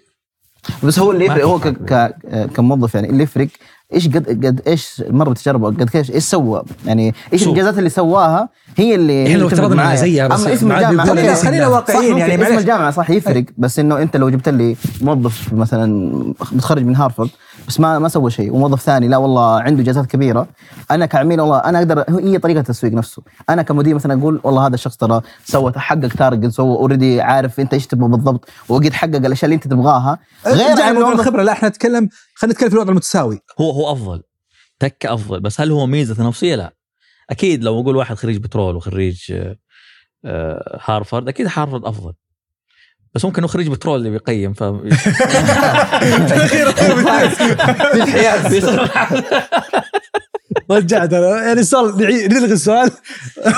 بس 0.83 0.99
هو 0.99 1.11
اللي 1.11 1.25
يفرق 1.25 1.45
هو. 1.45 1.59
ك... 1.59 1.67
ك... 1.67 2.15
كموظف 2.55 2.95
يعني 2.95 3.09
اللي 3.09 3.23
يفرق 3.23 3.47
إيش 3.93 4.07
قد 4.07 4.45
قد 4.45 4.61
إيش 4.67 5.03
مر 5.07 5.29
بتجربه 5.29 5.67
قد 5.67 5.95
إيش 5.95 6.11
إيش 6.11 6.23
سوى 6.23 6.63
يعني 6.85 7.13
إيش. 7.33 7.43
الإنجازات 7.43 7.77
اللي 7.77 7.89
سواها 7.89 8.49
هي 8.77 8.95
اللي 8.95 9.13
هي 9.13 9.27
إحنا 9.27 9.37
لو 9.37 9.47
افترضنا 9.47 9.75
معايا. 9.75 9.95
زيها 9.95 10.27
بس 10.27 10.39
أما 10.45 10.53
اسم 10.53 10.71
الجامعة 10.71 11.07
خلينا. 11.35 11.67
واقعيين 11.67 12.17
يعني 12.17 12.43
اسم 12.47 12.57
الجامعة 12.57 12.91
صح 12.91 13.09
يفرق 13.09 13.43
بس 13.57 13.79
إنه 13.79 14.01
أنت 14.01 14.17
لو 14.17 14.29
جبت 14.29 14.49
لي 14.49 14.75
موظف 15.01 15.53
مثلا 15.53 16.13
متخرج 16.51 16.83
من 16.83 16.95
هارفرد 16.95 17.29
بس 17.72 17.80
ما 17.80 17.99
ما 17.99 18.10
سوى 18.10 18.31
شيء. 18.31 18.53
وموظف 18.53 18.81
ثاني 18.81 19.07
لا 19.07 19.18
والله 19.18 19.61
عنده 19.61 19.80
انجازات 19.80 20.06
كبيرة. 20.06 20.48
أنا 20.91 21.06
كعميل 21.06 21.41
والله 21.41 21.57
أنا 21.57 21.80
أقدر 21.80 22.06
هي 22.10 22.38
طريقة 22.39 22.60
التسويق 22.60 22.93
نفسه. 22.93 23.23
أنا 23.49 23.61
كمدير 23.61 23.95
مثلا 23.95 24.22
أقول 24.22 24.41
والله 24.43 24.68
هذا 24.68 24.76
الشخص 24.76 24.98
ترى 24.98 25.22
سوى 25.45 25.73
حقق 25.76 26.07
target 26.07 26.51
سوى 26.52 26.76
already 26.77 27.21
عارف 27.22 27.60
أنت 27.60 27.73
إيش 27.73 27.88
تبغى 27.88 28.10
بالضبط 28.10 28.49
وقد 28.69 28.93
حقق 28.93 29.15
الأشياء 29.15 29.45
اللي 29.45 29.56
أنت 29.56 29.68
تبغاها. 29.68 30.19
غير 30.48 30.81
عن 30.81 30.93
موضوع 30.93 31.11
الخبرة. 31.11 31.43
لا 31.43 31.52
إحنا 31.52 31.69
نتكلم 31.69 32.10
خلينا 32.35 32.53
نتكلم 32.53 32.69
في 32.69 32.76
الوضع 32.76 32.89
المتساوي. 32.91 33.39
هو 33.61 33.72
هو 33.72 33.91
أفضل. 33.91 34.23
تك 34.80 35.06
أفضل. 35.06 35.39
بس 35.39 35.61
هل 35.61 35.72
هو 35.72 35.85
ميزة 35.85 36.15
تنافسية؟ 36.15 36.56
لا. 36.56 36.73
أكيد 37.30 37.64
لو 37.64 37.81
أقول 37.81 37.95
واحد 37.95 38.15
خريج 38.15 38.38
بترول 38.38 38.76
وخريج 38.76 39.31
آه، 39.31 39.57
آه، 40.26 40.80
هارفرد 40.85 41.27
أكيد 41.27 41.48
هارفرد 41.56 41.85
أفضل. 41.85 42.14
بس 43.15 43.25
ممكن 43.25 43.41
هو 43.41 43.47
خريج 43.47 43.67
بترول 43.67 43.97
اللي 43.99 44.09
بيقيم 44.09 44.53
ف 44.53 44.63
رجعت 50.71 51.13
أنا 51.13 51.45
يعني 51.45 51.59
السؤال 51.59 51.97
نعي- 51.97 52.27
نلغي 52.27 52.53
السؤال. 52.53 52.91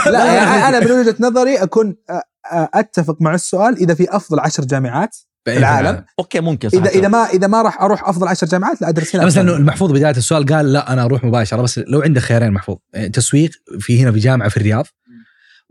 لا 0.06 0.26
يعني 0.34 0.68
أنا 0.68 0.80
من 0.80 0.92
وجهة 0.92 1.16
نظري 1.20 1.58
أكون 1.58 1.96
أتفق 2.52 3.18
مع 3.22 3.34
السؤال 3.34 3.78
إذا 3.78 3.94
في 3.94 4.08
أفضل 4.16 4.40
عشر 4.40 4.66
جامعات 4.66 5.18
في 5.46 5.58
العالم. 5.58 6.06
okay 6.20 6.40
ممكن 6.40 6.70
صح 6.70 6.78
اذا 6.78 6.90
إذا 6.90 7.08
ما 7.08 7.26
إذا 7.26 7.48
ما 7.48 7.62
راح 7.62 7.82
أروح 7.82 8.10
أفضل 8.10 8.28
عشر 8.28 8.48
جامعات 8.48 8.82
لا 8.82 8.90
أدرس 8.90 9.16
هنا. 9.16 9.26
بس 9.26 9.38
لأنه. 9.38 9.56
المحفوظ 9.56 9.92
بداية 9.92 10.12
السؤال 10.18 10.46
قال 10.46 10.74
لا 10.74 10.94
أنا 10.94 11.04
أروح 11.04 11.24
مباشرة. 11.24 11.62
بس 11.62 11.80
لو 11.88 12.02
عندك 12.02 12.22
خيارين 12.22 12.52
محفوظ. 12.52 12.78
يعني 12.94 13.10
تسويق 13.10 13.50
في 13.80 14.04
هنا 14.04 14.12
في 14.12 14.20
جامعة 14.20 14.50
في 14.50 14.58
الرياض 14.58 14.86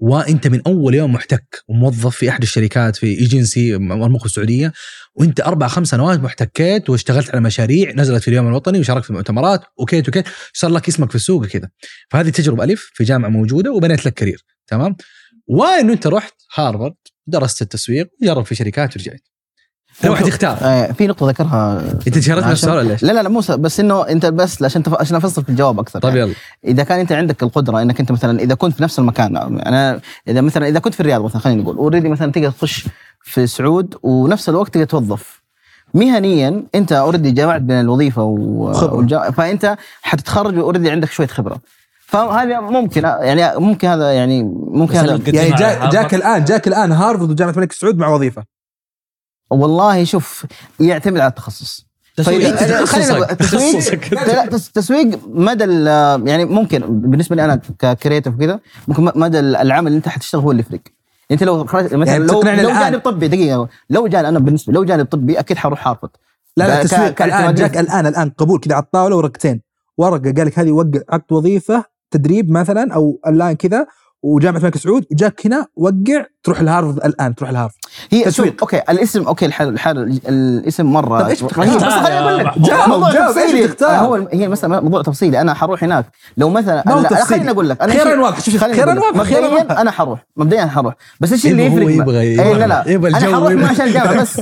وانت 0.02 0.46
من 0.46 0.60
اول 0.66 0.94
يوم 0.94 1.12
محتك 1.12 1.62
وموظف 1.68 2.16
في 2.16 2.28
احد 2.28 2.42
الشركات 2.42 2.96
في 2.96 3.06
ايجنسي 3.06 3.78
مرموق 3.78 4.24
السعودية 4.24 4.72
وانت 5.14 5.40
أربع 5.40 5.68
خمس 5.68 5.88
سنوات 5.88 6.20
محتكيت 6.20 6.90
واشتغلت 6.90 7.30
على 7.30 7.40
مشاريع 7.40 7.92
نزلت 7.92 8.22
في 8.22 8.28
اليوم 8.28 8.48
الوطني 8.48 8.78
وشاركت 8.78 9.04
في 9.04 9.10
المؤتمرات 9.10 9.60
وكيت 9.76 10.08
وكيت 10.08 10.24
صار 10.52 10.70
لك 10.70 10.88
اسمك 10.88 11.10
في 11.10 11.16
السوق 11.16 11.46
كذا 11.46 11.68
فهذه 12.10 12.28
تجربة 12.30 12.64
ألف 12.64 12.90
في 12.94 13.04
جامعة 13.04 13.28
موجودة 13.28 13.72
وبنيت 13.72 14.06
لك 14.06 14.14
career 14.14 14.44
تمام؟ 14.66 14.96
وانه 15.46 15.92
أنت 15.92 16.06
رحت؟ 16.06 16.34
هارفرد 16.54 16.94
درست 17.26 17.62
التسويق 17.62 18.10
جرب 18.22 18.44
في 18.44 18.54
شركات 18.54 18.96
ورجعت. 18.96 19.31
لو 20.04 20.12
واحد 20.12 20.26
يختار. 20.26 20.56
آه، 20.62 20.92
في 20.92 21.06
نقطة 21.06 21.28
ذكرها 21.28 21.82
إنت 22.06 22.16
عشان- 22.18 22.50
السؤال 22.52 22.76
ولا 22.76 22.90
إيش؟ 22.92 23.02
لا 23.02 23.12
لا 23.12 23.22
لا 23.22 23.28
مو 23.28 23.40
س- 23.40 23.50
بس 23.50 23.80
إنه 23.80 24.08
أنت 24.08 24.26
بس 24.26 24.62
عشان 24.62 24.82
تف... 24.82 24.94
عشان 24.94 25.16
أفصل 25.16 25.42
في 25.42 25.48
الجواب 25.48 25.80
أكثر. 25.80 26.00
طيب 26.00 26.16
يعني. 26.16 26.30
يلا 26.30 26.38
إذا 26.64 26.82
كان 26.84 26.98
أنت 27.00 27.12
عندك 27.12 27.42
القدرة 27.42 27.82
إنك 27.82 28.00
أنت 28.00 28.12
مثلا 28.12 28.40
إذا 28.40 28.54
كنت 28.54 28.76
في 28.76 28.82
نفس 28.82 28.98
المكان 28.98 29.36
أنا 29.36 30.00
إذا 30.28 30.40
مثلا 30.40 30.68
إذا 30.68 30.78
كنت 30.78 30.94
في 30.94 31.00
الرياض 31.00 31.24
مثلا 31.24 31.40
خلينا 31.40 31.62
نقول 31.62 31.76
already 31.76 32.08
مثلا 32.08 32.32
تقدر 32.32 32.50
تخش 32.50 32.86
في 33.22 33.46
سعود 33.46 33.94
ونفس 34.02 34.48
الوقت 34.48 34.74
تقدر 34.74 34.84
توظف. 34.86 35.42
مهنيا 35.94 36.62
أنت 36.74 36.92
already 36.92 37.30
جمعت 37.30 37.60
بين 37.60 37.80
الوظيفة 37.80 38.22
و... 38.22 38.36
والجا... 38.96 39.30
فأنت 39.30 39.76
حتتخرج 40.02 40.58
already 40.58 40.90
عندك 40.90 41.10
شوية 41.10 41.26
خبرة. 41.26 41.56
فهذا 42.06 42.60
ممكن 42.60 43.02
يعني 43.02 43.60
ممكن 43.60 43.88
هذا 43.88 44.12
يعني 44.12 44.42
ممكن 44.66 44.96
هذا 44.96 45.20
يعني 45.26 45.50
جا 45.50 45.90
جاك؟ 45.90 46.14
الآن 46.14 46.44
جاك 46.44 46.68
الآن 46.68 46.92
هارفرد 46.92 47.30
وجامعة 47.30 47.52
الملك 47.52 47.72
سعود 47.72 47.98
مع 47.98 48.08
وظيفة. 48.08 48.44
والله 49.52 50.04
شوف 50.04 50.46
يعتمد 50.80 51.20
على 51.20 51.28
التخصص 51.30 51.86
تسويق. 52.16 52.56
تخصصك. 52.56 53.30
التسويق 53.30 53.72
تخصصك. 53.72 54.12
لا 54.12 54.46
تس- 54.46 54.70
تسويق 54.72 55.20
مدى 55.28 55.64
يعني 56.30 56.44
ممكن 56.44 56.80
بالنسبة 57.10 57.36
لي 57.36 57.44
أنا 57.44 57.60
ك 57.78 57.85
creative 57.85 58.34
وكذا 58.34 58.60
ممكن 58.88 59.20
مدى 59.20 59.38
العمل 59.40 59.86
اللي 59.86 59.96
أنت 59.96 60.08
حتشتغل 60.08 60.40
هو 60.42 60.50
اللي 60.50 60.60
يفرق 60.62 60.80
أنت 61.30 61.42
لو 61.42 61.64
خرجت 61.66 61.94
مثلا 61.94 62.12
يعني 62.12 62.24
لو 62.26 62.42
لو. 62.42 62.68
جانب 62.70 63.00
طبي 63.00 63.28
دقيقة 63.28 63.68
لو 63.90 64.06
جانب 64.06 64.26
أنا 64.26 64.38
بالنسبة 64.38 64.72
لو 64.72 64.84
جانب 64.84 65.06
طبي 65.06 65.38
أكيد 65.38 65.56
حروح 65.56 65.88
هارفرد 65.88 66.10
لا 66.56 66.68
لا 66.68 66.82
تسويق 66.82 67.22
الآن. 67.22 67.54
جاك 67.54 67.76
الآن 67.78 68.06
الآن 68.06 68.30
قبول 68.30 68.60
كذا 68.60 68.74
على 68.74 68.82
الطاولة 68.84 69.16
ورقتين 69.16 69.60
ورقة 69.98 70.32
قال 70.36 70.46
لك 70.46 70.58
هذه 70.58 70.70
وقع 70.72 71.00
عقد 71.10 71.32
وظيفة 71.32 71.84
تدريب 72.10 72.50
مثلا 72.50 72.94
أو 72.94 73.20
الان 73.26 73.52
كذا 73.52 73.86
وجامعة 74.22 74.58
الملك 74.58 74.76
سعود 74.76 75.06
وجاك 75.12 75.46
هنا 75.46 75.66
وقع 75.76 76.24
تروح 76.44 76.60
الهارفرد 76.60 76.96
الآن 77.04 77.34
تروح 77.34 77.50
الهارفرد 77.50 77.78
هي 78.10 78.24
تسويق. 78.24 78.54
أوكي 78.60 78.78
الاسم 78.90 79.22
أوكي 79.26 79.46
الحال 79.46 79.68
الحال 79.68 80.20
الاسم 80.28 80.86
مرة 80.86 81.22
رهيب 81.22 81.36
بس 81.36 81.42
خليني 81.52 81.76
أقول 82.20 82.38
لك؟ 82.38 82.58
جاوب، 82.58 82.88
موضوع 82.88 83.10
جاوب، 83.12 83.28
تفصيلي. 83.34 83.62
بتختار؟ 83.66 83.90
هو 83.90 84.14
هي 84.32 84.48
مسألة 84.48 84.80
موضوع 84.80 85.02
تفصيلي 85.02 85.40
أنا 85.40 85.54
حروح 85.54 85.84
هناك 85.84 86.04
لو 86.36 86.48
مثلا 86.50 86.82
ما 86.86 86.92
هو 86.94 87.00
لا، 87.00 87.08
تفصيلي. 87.08 87.24
خليني 87.26 87.50
أقول 87.50 87.68
لك 87.68 87.82
أنا 87.82 87.92
خيراً 87.92 88.20
واضح. 88.20 88.40
شوف، 88.40 88.64
خيراً 88.64 88.84
أقول 88.92 88.96
لك. 88.96 89.02
واضح، 89.04 89.22
خيراً 89.22 89.48
مبدئيا. 89.48 89.80
أنا 89.80 89.90
حروح 89.90 90.26
مبدئيا 90.36 90.66
حروح 90.66 90.94
بس 91.20 91.32
إيش 91.32 91.46
اللي 91.46 91.66
يفرق 91.66 91.86
يبغى- 91.86 92.08
اي 92.08 92.54
لا 92.54 92.66
لا 92.66 92.84
يبغى 92.86 93.10
أنا 93.10 93.18
حروح 93.36 93.50
يبغى- 93.52 93.56
مو 93.56 93.66
عشان 93.66 93.86
الجامعة 93.86 94.20
بس 94.20 94.40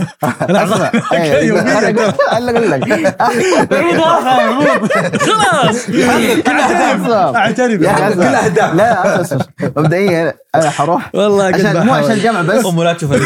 أسمع 0.53 0.91
إيه،. 1.13 1.61
أنا 1.61 2.55
أقول 2.55 2.71
لك 2.71 2.85
خلاص 5.21 5.89
أعترف 7.37 7.87
أعترف 7.87 8.19
أسمع. 8.19 8.45
أهداف. 8.45 8.75
لا. 8.75 9.25
مبدئيا 9.77 10.35
أنا 10.55 10.71
حروح 10.71 11.11
والله 11.15 11.45
عشان. 11.45 11.89
مو 11.91 11.97
عشان 11.97 12.11
الجامعة 12.13 12.43
بس. 12.43 12.67
أمه 12.67 12.85
لا 12.85 12.93
تشوف 12.93 13.11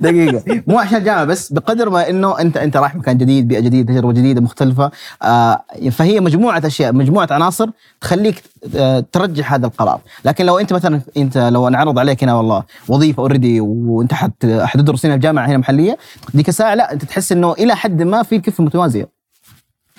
دقيقة. 0.00 0.62
مو 0.66 0.78
عشان 0.78 0.96
الجامعة 0.98 1.24
بس 1.24 1.52
بقدر 1.52 1.90
ما 1.90 2.10
إنه 2.10 2.38
انت 2.40 2.56
أنت 2.56 2.76
رايح 2.76 2.94
مكان 2.94 3.18
جديد 3.18 3.48
بيئة 3.48 3.60
جديدة 3.60 3.92
تجربة 3.92 4.12
جديدة 4.12 4.40
مختلفة 4.40 4.90
آه 5.22 5.62
فهي 5.90 6.20
مجموعة 6.20 6.62
أشياء 6.64 6.92
مجموعة 6.92 7.28
عناصر 7.30 7.70
تخليك 8.00 8.42
آه 8.76 9.04
ترجح 9.12 9.52
هذا 9.52 9.66
القرار. 9.66 10.00
لكن 10.24 10.46
لو 10.46 10.58
أنت 10.58 10.72
مثلا 10.72 11.00
أنت 11.16 11.38
لو 11.38 11.68
نعرض 11.68 11.98
عليك 11.98 12.22
هنا 12.24 12.34
والله 12.34 12.64
وظيفة 12.88 13.20
اوريدي 13.20 13.60
وأنت 13.60 14.14
حت 14.14 14.46
حتدرس 14.46 15.06
هنا 15.06 15.14
الجامعة 15.14 15.46
هنا 15.46 15.58
محلية 15.58 15.98
ديك 16.34 16.48
الساعة 16.48 16.74
لا 16.74 16.92
أنت 16.92 17.04
تحس 17.04 17.32
إنه 17.32 17.52
إلى 17.52 17.76
حد 17.76 18.02
ما 18.02 18.22
في 18.22 18.38
كفه 18.38 18.64
متوازية. 18.64 19.08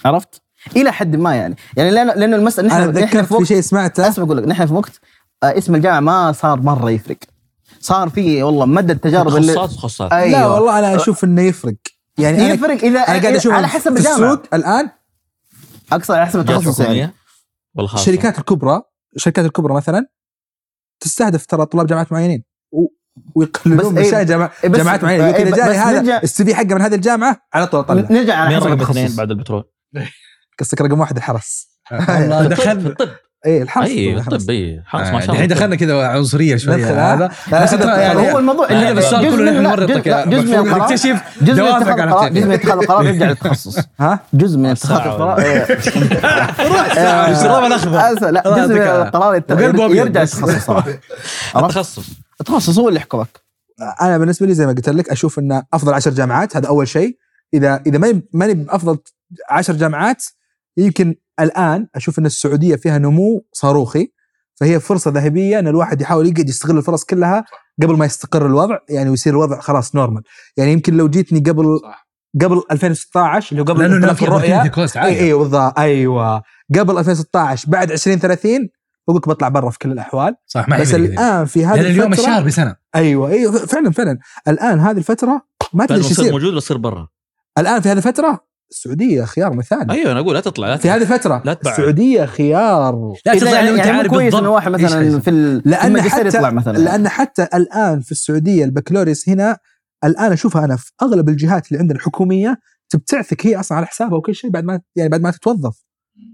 عرفت؟ 0.06 0.42
إلى 0.76 0.92
حد 0.94 1.16
ما 1.16 1.36
يعني. 1.36 1.56
يعني 1.78 1.92
لأنه 1.92 2.14
لأنه 2.14 2.36
المسألة 2.36 2.78
أنا 2.78 2.86
نحن 2.86 2.98
نحن 2.98 3.08
تذكرت 3.12 3.26
في 3.34 3.38
في 3.40 3.46
شيء 3.46 3.62
سمعته. 3.62 4.08
اسمع 4.08 4.26
أقول 4.26 4.38
لك 4.38 4.48
نحن 4.48 4.66
في 4.66 4.74
وقت 4.74 5.00
اسم 5.44 5.76
الجامعة 5.76 6.00
ما 6.00 6.32
صار 6.32 6.62
مرة 6.62 6.92
يفرق. 6.92 7.18
صار 7.80 8.10
في 8.10 8.44
والله 8.44 8.66
مدى 8.66 8.94
التجارب 8.94 9.36
اللي 9.36 9.54
تخصصات 9.54 9.72
تخصصات 9.78 10.12
أيوة. 10.14 10.40
لا 10.40 10.48
والله 10.48 10.80
أنا 10.80 10.96
أشوف 10.96 11.24
إنه 11.24 11.42
يفرق. 11.42 11.74
يعني 12.18 12.38
يفرق 12.44 12.84
إذا 12.84 13.00
أنا 13.00 13.20
قاعد 13.22 13.26
أشوف 13.36 13.54
على 13.54 13.68
حسب 13.68 13.92
في 13.94 14.00
الجامعة. 14.00 14.16
السوق 14.34 14.44
الآن 14.54 14.90
أقصد 15.92 16.14
على 16.16 16.26
حسب 16.26 16.40
التخصص 16.40 16.80
يعني. 16.80 17.14
الشركات 17.94 18.40
الكبرى 18.40 18.82
الشركات 19.16 19.46
الكبرى 19.46 19.74
مثلا 19.74 20.08
تستهدف 21.00 21.46
ترى 21.46 21.66
طلاب 21.66 21.88
جامعات 21.88 22.12
معينين. 22.12 22.44
و- 22.72 22.88
ويقللون 23.36 23.96
بس 23.96 24.14
إيه، 24.14 24.24
جامع- 24.24 24.52
إيه، 24.64 24.70
بس- 24.70 24.78
جامعات 24.78 25.04
معينه 25.04 25.24
إيه، 25.26 25.30
يمكن 25.32 25.48
اذا 25.48 25.56
جاني 25.56 25.70
بس 25.70 25.76
هذا 25.76 26.02
نرجع- 26.02 26.22
السي 26.24 26.46
في 26.46 26.56
حقه 26.56 26.76
من 26.76 26.82
هذه 26.82 26.96
الجامعة 26.96 27.38
على 27.54 27.68
طول 27.68 27.80
اطلع 27.80 27.96
نرجع 28.12 28.36
على 28.36 28.50
مين 28.50 28.60
حسب 28.60 28.68
رقم 28.72 28.82
اثنين 28.82 29.16
بعد 29.16 29.32
البترول؟ 29.32 29.64
قصدك 30.60 30.82
رقم 30.82 31.00
واحد 31.00 31.18
الحرس. 31.18 31.68
في 31.90 32.48
دخلنا 32.50 32.90
الطب. 32.90 33.10
اي 33.46 33.62
الحرس 33.62 33.88
أي. 33.90 34.18
الطب 34.18 34.50
اي 34.50 34.82
حرص 34.86 35.02
ما 35.02 35.20
شاء 35.20 35.22
الله 35.22 35.34
الحين 35.34 35.48
دخلنا 35.48 35.76
كذا 35.76 36.08
عنصرية 36.08 36.56
شوية. 36.58 36.92
ها؟ 36.92 37.14
هذا 37.16 37.30
لا، 37.52 37.64
بس 37.64 37.74
يعني 37.74 38.32
هو 38.34 38.40
الموضوع 38.40 38.68
لا، 38.72 38.90
هذا 38.92 39.00
السؤال 39.00 39.22
جزء 39.26 39.36
كله 39.38 39.52
من- 39.52 39.64
نحن 39.64 39.64
نورطك 39.64 40.08
جزء- 40.28 40.28
من 40.28 40.54
القرار- 40.68 40.82
نكتشف 40.84 41.22
جزء 41.42 41.52
من 41.52 41.70
دوافعك 41.70 42.00
اتخاذ 42.00 42.24
على. 42.24 42.30
جزء 42.30 42.46
من 42.46 42.52
اتخاذ 42.54 42.78
القرار 42.78 43.06
يرجع 43.06 43.26
للتخصص. 43.30 43.78
ها؟ 44.00 44.20
جزء 44.34 44.58
من 44.58 44.66
اتخاذ 44.66 44.98
القرار 45.08 45.40
الشراب 47.32 47.64
الاخضر 47.64 48.00
آه، 48.00 48.32
لا 48.32 48.44
جزء 48.46 48.74
من 48.76 48.82
القرار 48.82 49.36
يرجع. 49.96 50.22
للتخصص. 50.22 50.66
صراحة 50.66 50.90
عرفت؟ 51.56 51.74
تخصص. 51.76 52.06
التخصص 52.42 52.80
هو 52.80 52.88
اللي 52.90 53.00
يحكمك. 53.00 53.28
أنا 54.02 54.18
بالنسبة 54.18 54.48
لي 54.48 54.54
زي 54.54 54.66
ما 54.66 54.72
قلت 54.72 54.90
لك 54.90 55.10
أشوف 55.10 55.40
إن 55.40 55.62
أفضل 55.74 55.94
عشر 55.94 56.12
جامعات 56.12 56.58
هذا 56.58 56.68
أول 56.68 56.88
شيء. 56.88 57.18
اذا 57.54 57.82
إذا 57.88 57.98
ماني 57.98 58.22
ماني 58.34 58.54
بأفضل 58.54 58.98
عشر 59.50 59.74
جامعات 59.74 60.24
يمكن 60.78 61.16
الآن 61.40 61.88
أشوف 61.96 62.20
إن 62.20 62.26
السعودية 62.26 62.76
فيها 62.76 62.98
نمو 62.98 63.46
صاروخي 63.54 64.12
فهي 64.56 64.80
فرصة 64.80 65.12
ذهبية 65.12 65.60
إن 65.60 65.68
الواحد 65.68 66.02
يحاول 66.02 66.28
يقعد 66.28 66.50
يستغل 66.50 66.78
الفرص 66.78 67.04
كلها 67.04 67.46
قبل 67.84 67.98
ما 67.98 68.06
يستقر 68.06 68.46
الوضع 68.46 68.78
يعني 68.90 69.10
ويصير 69.10 69.34
الوضع 69.34 69.60
خلاص 69.60 69.96
نورمال 69.96 70.24
يعني 70.58 70.72
يمكن 70.72 70.98
لو 70.98 71.10
جيتني 71.10 71.40
قبل 71.40 71.80
قبل 72.42 72.62
2016 72.72 73.52
اللي 73.52 73.62
هو 73.62 73.66
قبل 73.66 73.84
انطلاق 73.84 74.16
في 74.16 74.26
الرؤية. 74.26 74.72
cost 74.72 74.98
اي 74.98 75.02
عالي 75.02 75.20
اي 75.20 75.34
بالضبط. 75.34 75.80
أيوه. 75.80 76.44
قبل 76.80 76.98
2016 76.98 77.70
بعد 77.70 77.92
2030 77.92 78.70
بقول 79.08 79.18
لك 79.18 79.30
بطلع 79.30 79.48
برا 79.48 79.70
في 79.70 79.80
كل 79.80 79.92
الأحوال. 79.92 80.36
صح 80.48 80.70
ما 80.70 80.80
بس. 80.80 80.94
الآن 80.96 81.46
في 81.46 81.66
هذه 81.66 81.82
لأن 81.82 81.92
اليوم 81.92 82.14
الشهر 82.14 82.44
بسنة. 82.44 82.76
أيوه 82.96 83.30
أيوه 83.30 83.52
فعلا 83.52 83.92
فعلا. 83.92 84.18
الآن 84.48 84.80
هذه 84.80 84.98
الفترة 84.98 85.42
ما 85.74 85.86
تدري 85.86 85.98
إيش 85.98 86.12
يصير. 86.12 86.32
موجود 86.32 86.50
ولا 86.50 86.58
يصير 86.58 86.78
برا؟ 86.78 87.08
الآن 87.58 87.82
في 87.82 87.90
هذه 87.90 87.98
الفترة 87.98 88.51
السعودية 88.72 89.24
خيار 89.24 89.54
مثالي. 89.54 89.94
أيوه 89.94 90.12
أنا 90.12 90.20
أقول 90.20 90.36
لا 90.36 90.42
تطلع 90.42 90.68
لا 90.68 90.78
في 90.78 90.90
هذه 90.90 91.02
الفترة 91.02 91.42
لا 91.46 91.54
تبعد. 91.54 91.74
السعودية 91.74 92.26
خيار. 92.26 93.14
لا 93.26 93.36
تطلع 93.36 93.52
يعني 93.52 93.72
مو 93.72 93.82
عارف 93.82 94.10
كويس 94.10 94.36
إنه 94.36 94.50
واحد 94.50 94.72
مثلا. 94.72 95.20
في 95.20 95.30
ال- 95.30 95.62
لأن 95.66 95.88
الماجستير 95.88 96.20
حتى 96.20 96.28
يطلع 96.28 96.50
مثلا. 96.52 96.78
لأن 96.78 97.08
حتى 97.10 97.48
الآن 97.54 98.02
في 98.02 98.12
السعودية 98.12 98.66
البكالوريوس 98.66 99.30
هنا 99.30 99.58
الآن 100.04 100.32
أشوفها 100.32 100.66
أنا 100.66 100.76
في 100.76 100.92
أغلب 101.02 101.30
الجهات 101.30 101.68
اللي 101.68 101.80
عندنا 101.80 101.98
الحكومية 101.98 102.60
تبتعثك 102.90 103.46
هي 103.48 103.60
أصلا 103.60 103.78
على 103.78 103.88
حسابها 103.88 104.18
وكل 104.18 104.36
شيء 104.36 104.50
بعد 104.50 104.64
ما 104.64 104.82
يعني 104.96 105.10
بعد 105.10 105.22
ما 105.22 105.32
تتوظف. 105.32 105.84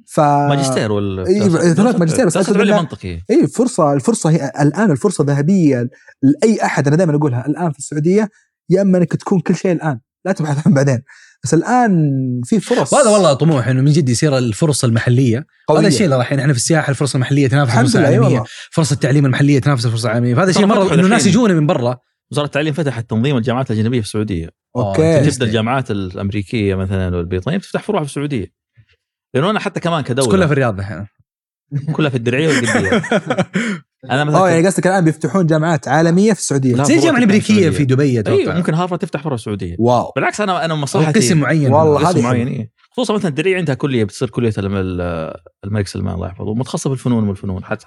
ف 0.06 0.20
ماجستير 0.20 0.92
ولا 0.92 1.28
إيه، 1.28 1.40
ثلاث 1.74 1.96
ماجستير، 1.96 2.26
بس 2.26 2.38
أقصد 2.38 2.58
علم 2.58 2.78
منطقي. 2.78 3.22
اي 3.30 3.48
فرصة 3.48 3.94
الفرصة 3.94 4.30
هي 4.30 4.52
الآن 4.62 4.92
الفرصة 4.92 5.24
ذهبية 5.24 5.90
لأي 6.22 6.64
أحد 6.66 6.88
أنا 6.88 6.96
دائما 6.96 7.16
أقولها 7.16 7.48
الآن 7.48 7.72
في 7.72 7.80
السعودية 7.80 8.30
يا 8.70 8.82
إما 8.82 8.98
إنك 8.98 9.12
تكون 9.16 9.40
كل 9.40 9.56
شيء 9.56 9.72
الآن 9.72 10.00
لا 10.26 10.32
تبحث 10.32 10.68
عن 10.68 10.74
بعدين. 10.74 11.02
بس 11.44 11.54
الآن 11.54 11.92
في 12.46 12.60
فرص. 12.60 12.94
وهذا 12.94 13.10
والله 13.10 13.34
طموح 13.34 13.68
إنه 13.68 13.82
من 13.82 13.92
جد 13.92 14.10
يصير 14.10 14.38
الفرصه 14.38 14.86
المحلية. 14.86 15.46
قوية. 15.68 15.80
هذا 15.80 15.88
الشيء 15.88 16.06
اللي 16.06 16.16
الحين 16.16 16.40
إحنا 16.40 16.54
في 16.54 16.60
السياحة 16.60 16.90
الفرصه 16.90 17.18
المحلية 17.18 17.48
تنافس 17.48 17.96
لله 17.96 18.08
اي 18.08 18.16
العالمية. 18.16 18.20
والله. 18.20 18.46
فرصه 18.72 18.94
التعليم 18.94 19.26
المحلية 19.26 19.60
تنافس 19.60 19.86
الفرصه 19.86 20.10
العالمية. 20.10 20.36
فهذا 20.36 20.52
شيء 20.52 20.66
مره 20.66 20.94
إنه 20.94 21.06
الناس. 21.06 21.26
يجونا 21.26 21.54
من 21.54 21.68
برا. 21.68 21.98
وزارة 22.32 22.46
التعليم 22.46 22.74
فتحت 22.74 23.10
تنظيم 23.10 23.38
الجامعات 23.38 23.72
الأجنبية 23.72 24.00
في 24.02 24.06
السعودية. 24.06 24.50
أوكي. 24.76 25.20
أنت 25.20 25.30
تبدأ 25.30 25.46
الجامعات 25.46 25.92
الأمريكية 25.92 26.76
مثلا 26.76 27.16
والبريطانية 27.16 27.58
تفتح 27.58 27.84
فروع 27.84 28.02
في 28.02 28.10
السعودية. 28.10 28.54
لأنه 29.34 29.50
أنا 29.50 29.60
حتى 29.60 29.80
كمان 29.80 30.04
كدولة. 30.04 30.32
كلها 30.32 30.48
في 30.48 30.54
الرياض 30.54 30.80
الحين. 30.80 31.08
كلها 31.94 32.10
في 32.10 32.16
الدرعية 32.18 32.48
والقبيه 32.48 33.02
أنا 34.12 34.24
مثلا 34.24 34.40
آه 34.40 34.50
يعني 34.50 34.68
قصدك 34.68 34.88
الآن 34.88 35.06
بيفتحون 35.06 35.46
جامعات 35.46 35.88
عالمية 35.88 36.34
في 36.34 36.40
السعودية. 36.40 36.84
زي 36.84 36.96
الجامعة 36.96 37.18
الأمريكية 37.18 37.70
في 37.70 37.86
دبي 37.86 38.04
أيوه 38.04 38.20
أتوقع. 38.20 38.58
ممكن 38.58 38.74
هارفرد 38.74 39.00
تفتح 39.00 39.24
برا 39.24 39.36
السعودية. 39.36 39.76
واو. 39.80 40.12
بالعكس 40.16 40.42
أنا 40.42 40.66
أنا 40.66 40.76
مصلحتي 40.76 41.20
قسم 41.20 41.38
معين 41.38 41.74
والله 41.74 42.08
قسم 42.08 42.18
هذه 42.18 42.24
معين. 42.24 42.70
خصوصا 42.92 43.14
مثلا 43.14 43.30
الدرعية 43.30 43.58
عندها 43.58 43.76
كلية 43.76 44.04
بتصير 44.04 44.30
كلية 44.30 44.54
الم- 44.58 44.76
ال- 44.76 45.34
الملك 45.66 45.88
سلمان 45.88 46.16
الله 46.16 46.28
يحفظه 46.28 46.54
متخصصة 46.54 46.90
بالفنون 46.90 47.28
والفنون 47.28 47.64
حتى 47.64 47.86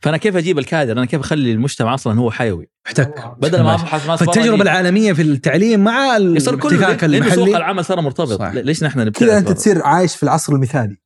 فأنا 0.00 0.16
كيف 0.16 0.36
أجيب 0.36 0.58
الكادر؟ 0.58 0.92
أنا 0.92 1.04
كيف 1.04 1.20
أخلي 1.20 1.52
المجتمع 1.52 1.94
أصلا 1.94 2.20
هو 2.20 2.30
حيوي؟ 2.30 2.70
محتك 2.86 3.32
بدل 3.38 3.62
ما 3.62 3.74
ابحث 3.74 4.06
فالتجربة 4.06 4.62
العالمية 4.62 5.12
في 5.12 5.22
التعليم 5.22 5.84
مع 5.84 6.16
يصير 6.16 6.54
الاحتكاك 6.54 7.04
لأنه 7.04 7.24
سوق 7.28 7.34
المحلي. 7.34 7.56
العمل 7.56 7.84
صار 7.84 8.00
مرتبط. 8.00 8.38
صح. 8.38 8.52
ليش 8.54 8.82
نحن 8.84 9.00
نبتعد 9.00 9.28
كذا 9.28 9.38
أنت؟ 9.38 9.52
تصير 9.52 9.82
عايش 9.82 10.16
في 10.16 10.22
العصر 10.22 10.52
المثالي. 10.52 10.96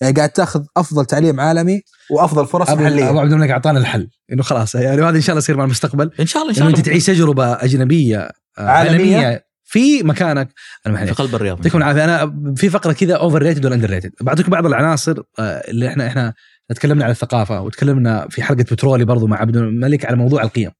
يعني 0.00 0.14
قاعد 0.14 0.28
تاخذ 0.28 0.64
أفضل 0.76 1.04
تعليم 1.04 1.40
عالمي 1.40 1.80
وأفضل 2.10 2.46
فرص 2.46 2.70
ابو 2.70 2.82
محلية. 2.82 3.10
أبو 3.10 3.20
عبد 3.20 3.32
الملك 3.32 3.50
أعطانا 3.50 3.78
الحل. 3.78 4.08
إنه 4.32 4.42
خلاص 4.42 4.74
يعني 4.74 5.02
وهذا 5.02 5.16
إن 5.16 5.22
شاء 5.22 5.30
الله 5.30 5.38
يصير 5.38 5.56
مع 5.56 5.64
المستقبل. 5.64 6.10
إن 6.20 6.26
شاء 6.26 6.42
الله 6.42 6.50
إن 6.50 6.56
شاء 6.56 6.66
الله 6.66 6.78
أنت 6.78 6.86
تعيش 6.86 7.06
تجربة 7.06 7.52
أجنبية 7.52 8.18
آه، 8.18 8.32
عالمية. 8.58 9.16
عالمية 9.16 9.46
في 9.64 10.02
مكانك. 10.02 10.48
المحلي 10.86 11.06
في 11.06 11.14
قلب 11.14 11.34
الرياض. 11.34 11.56
يعطيكم 11.56 11.78
العافيه 11.78 12.04
أنا 12.04 12.34
في 12.56 12.70
فقرة 12.70 12.92
كذا 12.92 13.14
overrated 13.14 13.66
ولا 13.66 13.74
underrated 13.74 14.10
بعطيكم 14.20 14.50
بعض 14.50 14.66
العناصر 14.66 15.22
آه، 15.38 15.42
اللي 15.42 15.88
إحنا 15.88 16.06
إحنا 16.06 16.34
تكلمنا 16.74 17.04
عن 17.04 17.10
الثقافة 17.10 17.60
وتكلمنا 17.60 18.26
في 18.30 18.42
حلقة 18.42 18.62
بترولي 18.62 19.04
برضو 19.04 19.26
مع 19.26 19.40
عبد 19.40 19.56
الملك 19.56 20.04
على 20.04 20.16
موضوع 20.16 20.42
القيم. 20.42 20.70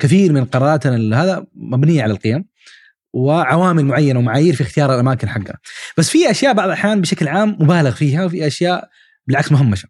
كثير 0.00 0.32
من 0.32 0.44
قراراتنا 0.44 1.22
هذا 1.22 1.46
مبنية 1.54 2.02
على 2.02 2.12
القيم. 2.12 2.44
وعوامل 3.12 3.84
معينة 3.84 4.18
ومعايير 4.18 4.54
في 4.54 4.62
اختيار 4.62 4.94
الأماكن 4.94 5.28
حقها. 5.28 5.58
بس 5.96 6.10
في 6.10 6.30
أشياء 6.30 6.52
بعض 6.52 6.66
الأحيان 6.66 7.00
بشكل 7.00 7.28
عام 7.28 7.56
مبالغ 7.60 7.90
فيها 7.90 8.24
وفي 8.24 8.46
أشياء 8.46 8.88
بالعكس 9.26 9.52
مهمشة. 9.52 9.88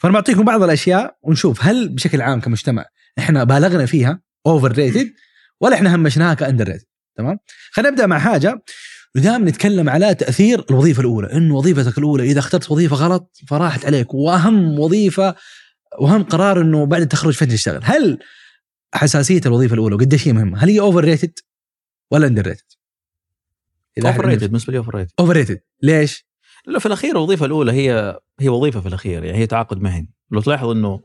فأنا 0.00 0.14
بعطيكم 0.14 0.44
بعض 0.44 0.62
الأشياء 0.62 1.16
ونشوف 1.22 1.64
هل 1.64 1.88
بشكل 1.88 2.22
عام 2.22 2.40
كمجتمع 2.40 2.84
إحنا 3.18 3.44
بالغنا 3.44 3.86
فيها 3.86 4.20
overrated 4.46 5.12
ولا 5.60 5.74
إحنا 5.74 5.94
همشناها 5.94 6.34
ك 6.34 6.68
underrated 6.68 6.86
تمام؟ 7.16 7.38
خلينا 7.70 7.90
نبدأ 7.90 8.06
مع 8.06 8.18
حاجة. 8.18 8.62
دائما 9.14 9.50
نتكلم 9.50 9.88
على 9.88 10.14
تأثير 10.14 10.64
الوظيفة 10.70 11.00
الأولى 11.00 11.32
إنه 11.32 11.54
وظيفتك 11.56 11.98
الأولى 11.98 12.24
إذا 12.24 12.38
اخترت 12.38 12.70
وظيفة 12.70 12.96
غلط 12.96 13.36
فراحت 13.48 13.86
عليك. 13.86 14.14
وأهم 14.14 14.78
وظيفة 14.78 15.34
وأهم 16.00 16.22
قرار 16.22 16.60
إنه 16.60 16.86
بعد 16.86 17.02
التخرج 17.02 17.34
فين 17.34 17.48
تشتغل. 17.48 17.80
هل 17.84 18.18
حساسيه 18.94 19.40
الوظيفة 19.46 19.74
الأولى 19.74 19.94
وقديش 19.94 20.28
هي 20.28 20.32
مهمة؟ 20.32 20.64
هل 20.64 20.68
هي 20.68 20.80
overrated 20.80 21.32
ولا 22.10 22.26
underrated 22.26 22.64
overrated 24.06 24.44
بالنسبة 24.44 24.72
لي 24.72 24.78
overrated 24.78 25.12
over 25.20 25.32
rated 25.32 25.60
ليش؟ 25.82 26.28
لأنه 26.66 26.78
في 26.78 26.86
الأخير 26.86 27.10
الوظيفه 27.10 27.46
الأولى 27.46 27.72
هي 27.72 28.20
هي 28.40 28.48
وظيفة 28.48 28.80
في 28.80 28.88
الأخير 28.88 29.24
يعني 29.24 29.38
هي 29.38 29.46
تعاقد 29.46 29.80
مهني. 29.80 30.12
لو 30.30 30.40
تلاحظ 30.40 30.68
إنه 30.68 31.02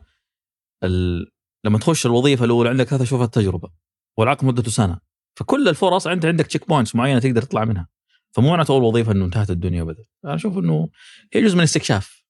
ال... 0.84 1.28
لما 1.64 1.80
تخش 1.80 2.06
الوظيفة 2.06 2.46
الأولى 2.46 2.70
عندك 2.70 2.88
ثلاث 2.88 3.04
شهور 3.04 3.26
تجربة 3.26 3.70
والعقد 4.18 4.46
مدته 4.46 4.72
سنة. 4.72 5.00
فكل 5.36 5.70
الفرص 5.70 6.08
أنت 6.08 6.26
عندك 6.26 6.48
checkpoints 6.48 6.96
معينة 6.96 7.20
تقدر 7.20 7.42
تطلع 7.42 7.66
منها. 7.66 7.88
فمو 8.32 8.50
معناته 8.50 8.72
أول 8.72 8.84
وظيفة 8.84 9.12
إنه 9.12 9.26
انتهت 9.26 9.50
الدنيا 9.50 9.84
وبدت 9.84 10.08
أنا 10.26 10.36
أشوف 10.36 10.58
إنه 10.58 10.90
هي 11.34 11.42
جزء 11.42 11.54
من 11.54 11.60
الاستكشاف. 11.60 12.23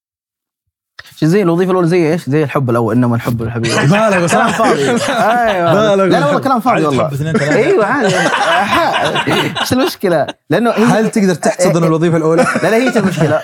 زي 1.24 1.42
الوظيفة 1.42 1.72
الأولى 1.72 1.88
زي 1.88 2.12
إيش؟ 2.12 2.30
زي 2.30 2.44
الحب 2.44 2.70
الأول 2.70 2.96
إنما 2.96 3.16
الحب 3.16 3.42
الحبيب. 3.42 3.72
بالغ 3.92 4.28
كلام 4.28 4.52
فاضي. 4.52 4.90
أيوه. 4.90 5.74
لا 5.74 5.96
لا 5.96 6.26
والله 6.26 6.40
كلام 6.40 6.60
فاضي 6.60 6.86
والله. 6.86 7.10
أيوه 7.42 7.86
عادي. 7.86 8.16
إيش 9.62 9.74
المشكلة؟ 9.74 10.28
لأنه 10.50 10.72
هل 10.72 11.10
تقدر 11.10 11.36
تحتضن 11.36 11.84
الوظيفة 11.84 12.18
الأولى؟ 12.18 12.46
لا 12.64 12.70
لا 12.70 12.76
هي 12.76 13.00
المشكلة. 13.00 13.42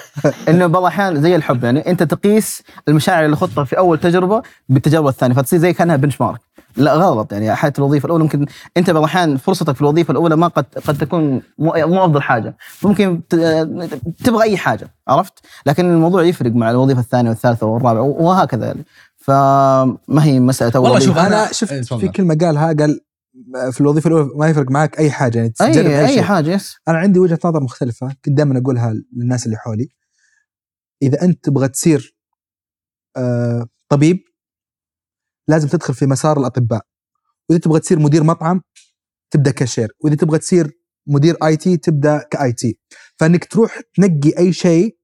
إنه 0.50 0.68
بعض 0.68 0.82
الأحيان 0.82 1.22
زي 1.22 1.36
الحب 1.36 1.64
يعني 1.64 1.92
أنت 1.92 2.04
تقيس 2.04 2.64
المشاعر 2.88 3.26
اللي 3.26 3.36
خطها 3.36 3.64
في 3.64 3.78
أول 3.78 3.98
تجربة 4.00 4.42
بالتجربة 4.70 5.10
الثانية 5.10 5.36
فتصير 5.36 5.60
زي 5.60 5.74
كأنها 5.74 5.96
بنش 5.96 6.22
مارك 6.22 6.40
لا 6.80 6.94
غلط 6.94 7.34
يعني 7.34 7.56
حياه 7.56 7.74
الوظيفة 7.80 8.06
الأولى 8.06 8.24
ممكن 8.24 8.46
أنت 8.78 8.90
بعض 8.90 8.98
الأحيان 8.98 9.38
فرصتك 9.38 9.76
في 9.76 9.82
الوظيفة 9.82 10.12
الأولى 10.12 10.36
ما 10.36 10.48
قد 10.48 10.66
قد 10.88 10.98
تكون 10.98 11.32
مو, 11.58 11.74
مو 11.78 12.06
أفضل 12.06 12.22
حاجة 12.22 12.58
ممكن 12.84 13.22
ت- 13.30 14.00
تبغى 14.26 14.44
أي 14.44 14.58
حاجة 14.58 14.88
عرفت 15.08 15.34
لكن 15.66 15.86
الموضوع 15.86 16.24
يفرق 16.24 16.52
مع 16.52 16.72
الوظيفة 16.72 17.00
الثانية 17.02 17.30
والثالثة 17.30 17.66
والرابعة 17.68 18.02
وهكذا 18.02 18.66
يعني 18.66 18.84
فما 19.18 20.24
هي 20.24 20.40
مسألة 20.40 20.72
أول 20.76 20.90
والله. 20.90 21.00
شوف 21.06 21.18
أنا 21.18 21.48
أنا- 21.48 21.52
شفت 21.52 21.72
إيه،. 21.72 21.82
في 21.82 22.08
كلمة 22.08 22.38
قالها 22.42 22.74
قال 22.74 23.00
في 23.72 23.82
الوظيفة 23.82 24.08
الأولى 24.08 24.30
ما 24.36 24.48
يفرق 24.48 24.72
معك 24.72 25.00
أي 25.00 25.12
حاجة 25.12 25.38
يعني 25.38 25.50
تجرب 25.50 25.86
اي 25.86 26.00
أي, 26.00 26.06
أي 26.06 26.14
شيء. 26.14 26.22
حاجة 26.24 26.50
يس 26.50 26.76
أنا 26.88 26.98
عندي 26.98 27.20
وجهة 27.20 27.40
نظر 27.46 27.64
مختلفة 27.64 28.08
كنت 28.26 28.30
دائما 28.38 28.60
أقولها 28.60 28.94
للناس 29.14 29.46
اللي 29.46 29.58
حولي 29.58 29.90
إذا 31.02 31.22
أنت 31.22 31.44
تبغى 31.46 31.68
تصير 31.68 32.16
آه 33.18 33.66
طبيب 33.90 34.24
لازم 35.50 35.68
تدخل 35.68 35.94
في 35.94 36.06
مسار 36.06 36.40
الأطباء. 36.40 36.82
وإذا 37.50 37.60
تبغى 37.60 37.80
تصير 37.80 38.00
مدير 38.00 38.24
مطعم 38.24 38.62
تبدأ 39.32 39.52
كاشير 39.52 39.90
وإذا 40.00 40.16
تبغى 40.16 40.38
تصير 40.38 40.72
مدير 41.08 41.36
IT 41.44 41.78
تبدأ 41.78 42.24
ك 42.32 42.54
IT 42.54 42.80
فإنك 43.20 43.46
تروح 43.46 43.82
تنقي 43.96 44.38
أي 44.38 44.54
شيء 44.54 44.98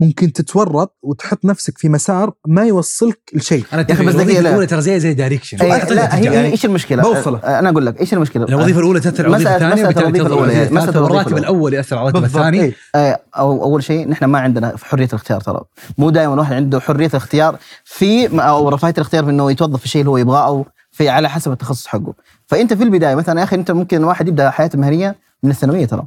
ممكن 0.00 0.32
تتورط 0.32 0.96
وتحط 1.02 1.44
نفسك 1.44 1.78
في 1.78 1.88
مسار 1.88 2.32
ما 2.46 2.64
يوصلك 2.64 3.20
لشيء 3.34 3.64
أنا 3.72 3.86
يا 3.88 3.94
أخي 3.94 4.06
بس 4.06 4.14
لا. 4.14 4.40
الأولى 4.40 4.66
ترى 4.66 4.80
زي 4.80 5.00
زي 5.00 5.14
direction 5.14 5.60
أي 5.60 5.72
أعتقد 5.72 5.92
لا 5.92 6.16
هي 6.16 6.44
إيش 6.44 6.64
المشكلة؟ 6.64 7.02
بوصلة. 7.02 7.38
آه، 7.38 7.58
أنا 7.58 7.70
أقول 7.70 7.86
لك 7.86 8.00
إيش 8.00 8.14
المشكلة؟ 8.14 8.44
الوظيفه 8.44 8.80
الأولى 8.80 9.00
تأثر 9.00 9.24
على 9.24 9.36
الوظيفه 9.36 9.56
الثانية 9.56 10.00
الوظيفه 10.00 11.02
والراتب 11.02 11.28
الأولى. 11.28 11.38
الأول 11.38 11.74
يأثر 11.74 11.98
على 11.98 12.08
الراتب 12.08 12.24
الثاني 12.24 12.60
إيه. 12.60 12.74
آه، 12.94 13.20
أو 13.36 13.62
أول 13.64 13.84
شيء 13.84 14.08
نحن 14.08 14.24
ما 14.24 14.38
عندنا 14.38 14.76
حرية 14.82 15.06
الاختيار 15.06 15.40
ترى 15.40 15.60
مو 15.98 16.10
دائما 16.10 16.34
الواحد 16.34 16.54
عنده 16.54 16.80
حرية 16.80 17.06
الاختيار 17.06 17.58
في 17.84 18.40
أو 18.40 18.68
رفاهية 18.68 18.94
الاختيار 18.94 19.24
في 19.24 19.30
إنه 19.30 19.50
يتوظف 19.50 19.78
في 19.78 19.84
الشيء 19.84 20.00
اللي 20.00 20.10
هو 20.10 20.16
يبغاه 20.16 20.46
أو 20.46 20.66
في 20.90 21.08
على 21.08 21.28
حسب 21.28 21.52
التخصص 21.52 21.86
حقه 21.86 22.14
فأنت 22.46 22.74
في 22.74 22.82
البداية 22.82 23.14
مثلا 23.14 23.38
يا 23.40 23.44
أخي 23.44 23.56
أنت 23.56 23.70
ممكن 23.70 24.04
واحد 24.04 24.28
يبدأ 24.28 24.50
حياته 24.50 24.76
المهنيه 24.76 25.16
من 25.42 25.50
الثانوية 25.50 25.86
ترى 25.86 26.06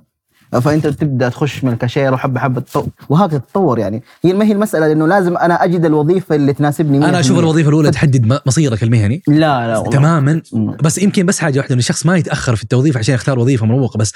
فأنت 0.52 0.88
تبدأ 0.88 1.30
تخش 1.30 1.64
من 1.64 1.74
الكاشير 1.74 2.14
وحبه 2.14 2.40
حبه 2.40 2.62
تطور 2.62 2.88
وهكذا 3.10 3.38
تتطور 3.38 3.80
يعني 3.80 4.04
هي 4.24 4.34
ما 4.34 4.46
هي 4.46 4.52
المسألة 4.52 4.92
انه 4.92 5.08
لازم 5.08 5.38
أنا 5.38 5.64
أجد 5.64 5.86
الوظيفة 5.86 6.36
اللي 6.36 6.54
تناسبني 6.54 6.98
أنا 7.10 7.20
أشوف 7.20 7.38
100%. 7.38 7.40
الوظيفة 7.40 7.70
الأولى 7.70 7.92
تحدد 7.92 8.40
مصيرك 8.46 8.84
المهني 8.84 9.22
لا 9.28 9.36
لا 9.68 9.78
والله. 9.78 9.92
تماما. 9.92 10.42
بس 10.84 10.98
يمكن 10.98 11.26
بس 11.26 11.40
حاجة 11.40 11.60
واحدة 11.60 11.74
ان 11.74 11.80
الشخص 11.80 12.06
ما 12.06 12.18
يتأخر 12.18 12.56
في 12.56 12.64
التوظيف 12.64 12.98
عشان 12.98 13.16
يختار 13.16 13.40
وظيفة 13.40 13.66
مروقة 13.66 13.98
بس 13.98 14.14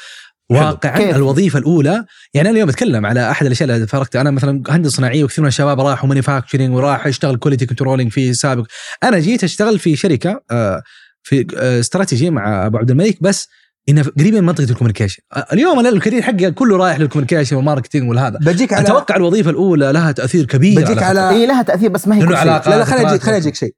واقعا 0.49 0.97
كيف؟ 0.97 1.15
الوظيفة 1.15 1.59
الأولى 1.59 2.05
يعني 2.33 2.49
أنا 2.49 2.55
اليوم 2.55 2.69
أتكلم 2.69 3.05
على 3.05 3.31
أحد 3.31 3.45
الأشياء 3.45 3.69
اللي 3.69 3.87
فرقت 3.87 4.15
أنا 4.15 4.31
مثلا 4.31 4.63
هندسه 4.69 4.97
صناعيه 4.97 5.23
وكثير 5.23 5.41
من 5.41 5.47
الشباب 5.47 5.79
راحوا 5.79 6.09
manufacturing 6.09 6.75
وراح 6.75 7.07
يشتغل 7.07 7.35
quality 7.35 7.65
controlling 7.65 8.11
في 8.11 8.33
سابق 8.33 8.65
أنا 9.03 9.19
جيت 9.19 9.43
أشتغل 9.43 9.79
في 9.79 9.95
شركة 9.95 10.41
آه، 10.51 10.81
في 11.23 11.47
آه، 11.57 11.79
استراتيجي 11.79 12.29
مع 12.29 12.65
أبو 12.65 12.77
عبد 12.77 12.91
الملك 12.91 13.17
بس 13.21 13.49
انها 13.89 14.03
قريبه 14.19 14.39
من 14.39 14.45
منطقة 14.45 14.63
ال 14.63 14.67
communication. 14.67 15.23
اليوم 15.53 15.79
أنا 15.79 15.89
ال 15.89 15.94
career 15.94 16.21
حقي 16.21 16.51
كله 16.51 16.77
رايح 16.77 16.99
لل 16.99 17.07
communication 17.07 17.55
وال 17.55 17.65
marketing 17.65 18.09
والهذا. 18.09 18.39
بجيك 18.39 18.73
على 18.73 18.85
أتوقع 18.85 19.15
الوظيفة 19.15 19.49
الأولى 19.49 19.91
لها 19.91 20.11
تأثير 20.11 20.45
كبير 20.45 20.81
بجيك 20.81 21.03
على 21.03 21.19
هي 21.19 21.45
لها 21.45 21.61
تأثير 21.61 21.89
بس 21.89 22.07
ما 22.07 22.15
هي 22.15 22.19
كل 22.19 22.27
شيء. 22.27 22.37
علاقة. 22.37 22.69
لا 22.69 22.77
لا 22.77 22.85
خليني 22.85 23.09
اجيك 23.09 23.21
خليني 23.21 23.37
أجيك 23.37 23.55
شيء. 23.55 23.75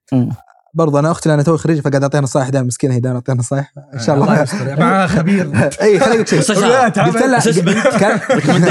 برضه 0.74 1.00
أنا 1.00 1.12
أختي 1.12 1.34
أنا 1.34 1.44
توي 1.44 1.58
خريج 1.58 1.80
فقاعد 1.80 2.04
أعطيها 2.04 2.22
نصائح 2.22 2.50
دائما 2.50 2.68
مسكينة 2.68 2.94
هي 2.94 3.00
دائما 3.00 3.16
أعطيها 3.16 3.36
نصائح 3.36 3.74
إن 3.94 4.00
شاء 4.00 4.16
الله. 4.16 4.46
مع 4.80 5.08
خبير. 5.08 5.52
اي 5.82 6.00
خليني 6.00 6.22
اجيك 6.22 6.42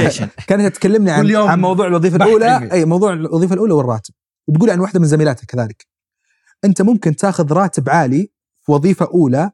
شيء. 0.09 0.27
كانت 0.47 0.77
تكلمني 0.77 1.11
كل 1.11 1.19
عن 1.19 1.27
يوم 1.27 1.49
عن 1.49 1.61
موضوع 1.61 1.87
الوظيفة 1.87 2.17
الأولى. 2.17 2.69
اي 2.73 2.85
موضوع 2.85 3.13
الوظيفة 3.13 3.55
الأولى 3.55 3.73
والراتب. 3.73 4.15
وتقول 4.49 4.71
عن 4.71 4.81
واحدة 4.81 5.01
من 5.01 5.07
زميلاتها 5.07 5.47
كذلك. 5.47 5.87
أنت 6.65 6.83
ممكن 6.83 7.17
تاخذ 7.17 7.53
راتب 7.53 7.91
عالي 7.91 8.31
في 8.67 8.73
وظيفة 8.73 9.09
أولى 9.15 9.51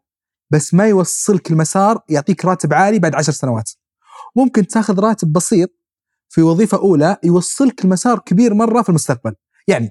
بس 0.50 0.74
ما 0.74 0.86
يوصلك 0.88 1.50
المسار 1.50 2.00
يعطيك 2.08 2.44
راتب 2.44 2.74
عالي 2.74 2.98
بعد 2.98 3.14
عشر 3.14 3.32
سنوات. 3.32 3.70
ممكن 4.36 4.66
تاخذ 4.66 5.00
راتب 5.00 5.32
بسيط 5.32 5.70
في 6.28 6.42
وظيفة 6.42 6.78
أولى 6.78 7.16
يوصلك 7.24 7.84
المسار 7.84 8.18
كبير 8.18 8.54
مرة 8.54 8.82
في 8.82 8.88
المستقبل. 8.88 9.34
يعني 9.68 9.90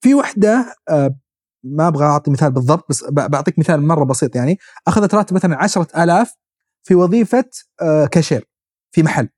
في 0.00 0.14
وحدة 0.14 0.74
آه، 0.88 1.16
ما 1.64 1.88
أبغى 1.88 2.04
أعطي 2.04 2.30
مثال 2.30 2.50
بالضبط 2.52 2.86
بس 2.90 3.04
بعطيك 3.10 3.58
مثال 3.58 3.86
مرة 3.86 4.04
بسيط 4.04 4.36
يعني. 4.36 4.58
أخذت 4.88 5.14
راتب 5.14 5.34
مثلا 5.36 5.56
10000 5.56 6.32
في 6.82 6.94
وظيفة 6.94 7.44
آه، 7.82 8.06
كاشير 8.06 8.48
في 8.92 9.02
محل. 9.02 9.28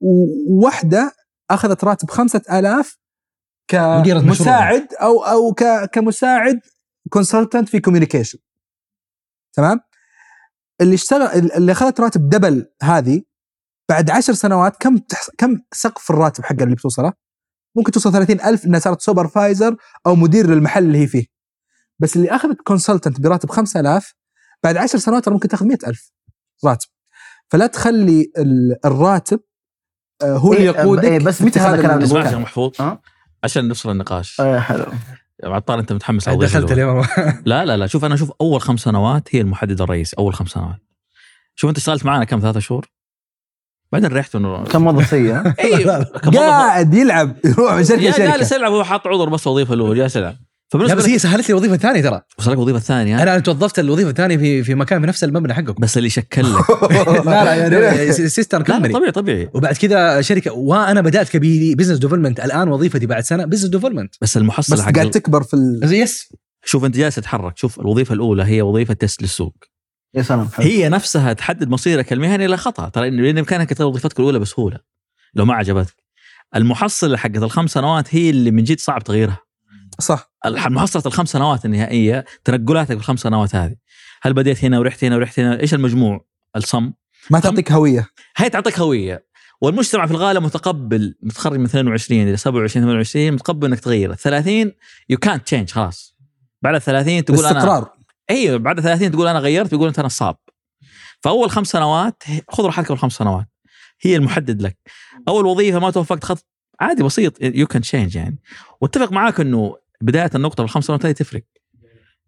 وواحده 0.00 1.12
أخذت 1.50 1.84
راتب 1.84 2.10
5000 2.10 2.98
مديرة 3.74 4.18
مشروع. 4.18 4.36
كمساعد 4.36 4.88
أو 5.24 5.54
ك- 5.54 5.90
كمساعد 5.92 6.60
consultant 7.10 7.68
في 7.68 7.80
communication 7.80 8.38
تمام؟ 9.52 9.80
اللي 10.80 10.94
اشتغل 10.94 11.52
اللي 11.56 11.72
أخذت 11.72 12.00
راتب 12.00 12.28
double 12.28 12.66
هذه 12.82 13.22
بعد 13.88 14.10
عشر 14.10 14.32
سنوات 14.32 14.76
كم 14.76 14.96
تحس... 14.98 15.30
كم 15.38 15.58
سقف 15.72 16.10
الراتب 16.10 16.44
حقها 16.44 16.64
اللي 16.64 16.74
بتوصله؟ 16.74 17.12
ممكن 17.76 17.92
توصل 17.92 18.12
30000 18.12 18.64
إنها 18.64 18.80
صارت 18.80 19.00
supervisor 19.00 19.76
أو 20.06 20.14
مدير 20.16 20.46
للمحل 20.46 20.84
اللي 20.84 20.98
هي 20.98 21.06
فيه. 21.06 21.26
بس 21.98 22.16
اللي 22.16 22.30
أخذت 22.30 22.60
consultant 22.60 23.20
براتب 23.20 23.50
5000 23.50 24.14
بعد 24.62 24.76
عشر 24.76 24.98
سنوات 24.98 25.24
ترى 25.24 25.34
ممكن 25.34 25.48
تاخذ 25.48 25.66
100000 25.66 26.12
راتب. 26.64 26.88
فلا 27.48 27.66
تخلي 27.66 28.32
ال- 28.38 28.76
الراتب 28.84 29.40
آه، 30.22 30.36
هو 30.36 30.52
اللي 30.52 30.70
إيه، 30.70 30.76
يقودك 30.76 31.04
إيه، 31.04 31.18
بس 31.18 31.42
متى 31.42 31.60
هذا 31.60 31.74
الكلام 31.74 32.02
اسمع 32.02 32.38
محفوظ 32.38 32.72
ها؟ 32.80 33.00
عشان 33.44 33.68
نفصل 33.68 33.90
النقاش 33.90 34.40
آه، 34.40 34.58
حلو 34.58 34.86
عطار 35.44 35.78
أنت 35.78 35.92
متحمس 35.92 36.28
على 36.28 36.38
دخلت. 36.38 36.72
اليوم. 36.72 37.04
لا 37.46 37.64
لا 37.64 37.76
لا 37.76 37.86
شوف 37.86 38.04
أنا 38.04 38.14
أشوف 38.14 38.32
أول 38.40 38.60
خمس 38.60 38.80
سنوات 38.80 39.28
هي 39.36 39.40
المحدد 39.40 39.80
الرئيسي 39.80 40.16
أول 40.18 40.34
خمس 40.34 40.48
سنوات. 40.50 40.76
شوف 41.54 41.70
أنت 41.70 41.78
اشتغلت 41.78 42.04
معنا 42.06 42.24
كم 42.24 42.40
ثلاثة 42.40 42.60
شهور؟ 42.60 42.86
بعدين 43.92 44.12
ريحت 44.12 44.34
انه 44.34 44.64
كم 44.64 44.82
موظف 44.82 45.06
سيء 45.10 45.32
ها؟ 45.34 45.54
اي 45.60 45.84
كم 45.84 46.30
موظف- 46.30 46.36
قاعد 46.38 46.94
يلعب 46.94 47.36
يروح 47.44 47.72
من 47.74 47.84
شركة 47.84 48.02
يا 48.02 48.10
لشركه 48.10 48.30
جالس 48.36 48.52
يلعب 48.52 48.72
هو 48.72 48.84
حاط 48.84 49.06
عذر 49.06 49.28
بس 49.28 49.46
وظيفة 49.46 49.74
الاولى 49.74 49.94
جالس 50.00 50.16
يلعب. 50.16 50.36
لا 50.74 50.78
فبالنسبه 50.78 51.02
بس 51.02 51.08
هي 51.08 51.18
سهلت 51.18 51.48
لي 51.48 51.54
وظيفه 51.54 51.76
ثانية 51.76 52.02
ترى. 52.02 52.20
وصل 52.38 52.52
لك 52.52 52.58
وظيفة 52.58 52.78
ثانية؟ 52.78 53.22
أنا 53.22 53.38
توظفت 53.38 53.78
الوظيفة 53.78 54.10
الثانية 54.10 54.36
في 54.36 54.64
في 54.64 54.74
مكان 54.74 55.00
في 55.00 55.06
نفس 55.06 55.24
المبنى 55.24 55.54
حقكم. 55.54 55.74
بس 55.78 55.98
اللي 55.98 56.08
شكل 56.08 56.42
لك. 56.54 56.70
لا 57.26 57.44
لا 57.44 57.54
يعني 57.54 58.12
sister 58.28 58.62
company 58.62 58.94
طبيعي 58.94 59.12
طبيعي. 59.12 59.50
وبعد 59.54 59.76
كذا 59.76 60.20
شركة 60.20 60.52
وأنا 60.52 61.00
بدأت 61.00 61.28
كبيري 61.28 61.74
business 61.74 61.98
development 61.98 62.40
الآن 62.40 62.68
وظيفتي 62.68 63.06
بعد 63.06 63.22
سنة 63.22 63.44
business 63.44 63.70
development 63.70 64.14
بس 64.20 64.36
المحصلة 64.36 64.76
بس 64.76 64.94
قاعد 64.94 65.10
تكبر 65.10 65.42
في 65.42 65.54
ال... 65.54 65.92
yes 65.92 66.28
شوف 66.64 66.84
أنت 66.84 66.96
جالس 66.96 67.14
تتحرك. 67.14 67.58
شوف 67.58 67.80
الوظيفة 67.80 68.14
الأولى 68.14 68.44
هي 68.44 68.62
وظيفة 68.62 68.94
test 68.94 69.22
للسوق. 69.22 69.56
يا 70.14 70.22
سلام. 70.22 70.48
حلو. 70.48 70.66
هي 70.66 70.88
نفسها 70.88 71.32
تحدد 71.32 71.68
مصيرك 71.68 72.12
المهني 72.12 72.46
لا 72.46 72.56
خطأ. 72.56 72.88
ترى 72.88 73.10
لأن 73.10 73.34
بإمكانك 73.34 73.70
تختار 73.70 73.86
وظيفتك 73.86 74.20
الأولى 74.20 74.38
بسهولة. 74.38 74.78
لو 75.34 75.44
ما 75.44 75.54
عجبتك. 75.54 75.96
المحصلة 76.56 77.16
حقت 77.16 77.36
الخمس 77.36 77.70
سنوات 77.70 78.14
هي 78.14 78.30
اللي 78.30 78.50
من 78.50 78.64
جد 78.64 78.80
صعب 78.80 79.04
تغييرها. 79.04 79.38
صح. 80.00 80.32
محصلة 80.46 81.02
الخمس 81.06 81.28
سنوات 81.28 81.64
النهائية 81.64 82.24
تنقلاتك 82.44 82.96
بالخمس 82.96 83.20
سنوات 83.20 83.54
هذه. 83.54 83.74
هل 84.22 84.32
بديت 84.32 84.64
هنا 84.64 84.78
ورحت 84.78 85.04
هنا 85.04 85.16
ورحت 85.16 85.40
هنا؟ 85.40 85.60
إيش 85.60 85.74
المجموع؟ 85.74 86.24
ال 86.56 86.63
sum. 86.63 86.92
ما 87.30 87.40
تعطيك 87.40 87.72
هوية. 87.72 88.08
هي 88.36 88.50
تعطيك 88.50 88.78
هوية. 88.78 89.26
والمجتمع 89.60 90.06
في 90.06 90.12
الغالب 90.12 90.42
متقبل 90.42 91.14
متخرج 91.22 91.58
من 91.58 91.64
22 91.64 92.22
إلى 92.22 92.36
27 92.36 92.84
28 92.84 93.32
متقبل 93.32 93.68
إنك 93.68 93.80
تغير. 93.80 94.14
30 94.14 94.72
يو 95.08 95.18
كانت 95.18 95.46
تشينج 95.46 95.70
خلاص. 95.70 96.16
بعد 96.62 96.74
ال 96.74 96.82
30 96.82 97.24
تقول 97.24 97.38
أنا 97.38 97.58
استقرار 97.58 97.92
أيوه 98.30 98.56
بعد 98.58 98.80
30 98.80 99.10
تقول 99.10 99.26
أنا 99.26 99.38
غيرت 99.38 99.72
يقول 99.72 99.88
أنت 99.88 99.98
أنا 99.98 100.08
صعب 100.08 100.38
فأول 101.20 101.50
خمس 101.50 101.66
سنوات 101.66 102.22
خذ 102.48 102.64
راحتك 102.64 102.88
اول 102.88 102.98
خمس 102.98 103.12
سنوات. 103.12 103.46
هي 104.00 104.16
المحدد 104.16 104.62
لك. 104.62 104.78
أول 105.28 105.46
وظيفة 105.46 105.78
ما 105.78 105.90
توفقت 105.90 106.24
خط 106.24 106.46
عادي 106.80 107.02
بسيط 107.02 107.42
you 107.42 107.66
can 107.66 107.82
change 107.82 108.16
يعني. 108.16 108.38
واتفق 108.80 109.12
معاك 109.12 109.40
إنه 109.40 109.76
بداية 110.02 110.30
النقطة 110.34 110.62
بالخمس 110.62 110.84
سنوات 110.84 111.06
هذه 111.06 111.12
تفرق 111.12 111.42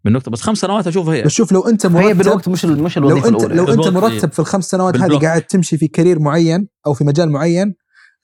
من 0.05 0.11
نقطة 0.11 0.31
بس 0.31 0.41
خمس 0.41 0.57
سنوات 0.57 0.87
أشوف 0.87 1.09
هي 1.09 1.21
بس 1.21 1.31
شوف 1.31 1.51
لو 1.51 1.61
أنت 1.61 1.85
هي 1.85 1.91
مرتب 1.91 2.17
بالوقت 2.17 2.49
مش 2.49 2.65
مش 2.65 2.97
لو 2.97 3.09
الوظيفة 3.09 3.29
انت 3.29 3.43
الأولى 3.43 3.55
لو 3.55 3.85
أنت. 3.85 3.87
مرتب 3.87 4.31
في 4.31 4.39
الخمس 4.39 4.65
سنوات 4.65 4.97
هذه. 4.97 5.19
قاعد 5.19 5.41
تمشي 5.41 5.77
في 5.77 5.87
career 5.87 6.19
معين 6.19 6.67
أو 6.87 6.93
في 6.93 7.03
مجال 7.03 7.31
معين 7.31 7.75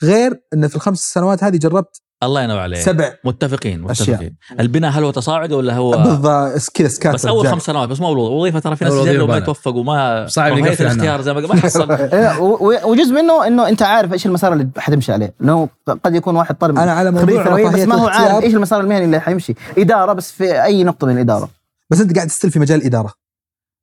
غير 0.03 0.41
إن 0.53 0.67
في 0.67 0.75
الخمس 0.75 0.99
سنوات 0.99 1.43
هذه 1.43 1.57
جربت 1.57 2.01
الله 2.23 2.41
ينور 2.41 2.57
عليك. 2.59 2.79
سبع 2.79 3.13
متفقين 3.23 3.89
أشياء. 3.89 4.09
متفقين. 4.09 4.35
البناء 4.59 4.91
هل 4.91 5.03
هو 5.03 5.11
تصاعدي 5.11 5.53
ولا 5.53 5.75
هو 5.75 5.91
بالضبط 5.91 6.69
كذا 6.73 6.87
سكات 6.87 7.13
بس 7.13 7.25
أول 7.25 7.47
خمس 7.47 7.61
سنوات 7.61 7.89
بس 7.89 7.99
ما 8.01 8.07
وظيفة 8.07 8.59
ترى 8.59 8.75
في 8.75 8.85
ناس 8.85 8.93
جربوا 8.93 9.17
ما 9.17 9.25
بنا. 9.25 9.37
يتوفقوا 9.37 9.83
ما 9.83 10.27
صعب 10.27 10.57
يقفل. 10.57 10.83
الاختيار 10.83 11.21
زي 11.21 11.33
ما 11.33 11.41
ما 11.47 11.55
حصل. 11.55 11.91
إيه، 11.91 12.39
وجزء 12.85 13.13
منه 13.13 13.47
إنه 13.47 13.67
أنت 13.69 13.81
عارف 13.81 14.13
إيش 14.13 14.25
المسار 14.25 14.53
اللي 14.53 14.67
حتمشي 14.77 15.13
عليه. 15.13 15.33
لأنه 15.39 15.69
قد 16.03 16.15
يكون 16.15 16.35
واحد 16.35 16.55
طالب 16.55 16.77
أنا 16.77 16.91
على 16.91 17.11
موضوع 17.11 17.43
بس 17.69 17.79
ما 17.79 17.95
هو 17.95 18.07
عارف 18.07 18.43
إيش 18.43 18.53
المسار 18.53 18.79
المهني 18.81 19.05
اللي 19.05 19.19
حيمشي. 19.19 19.53
إدارة 19.77 20.13
بس 20.13 20.31
في 20.31 20.63
أي 20.63 20.83
نقطة 20.83 21.07
من 21.07 21.13
الإدارة. 21.13 21.49
بس 21.89 22.01
أنت 22.01 22.15
قاعد 22.15 22.27
تستل 22.27 22.51
في 22.51 22.59
مجال 22.59 22.79
الإدارة. 22.81 23.13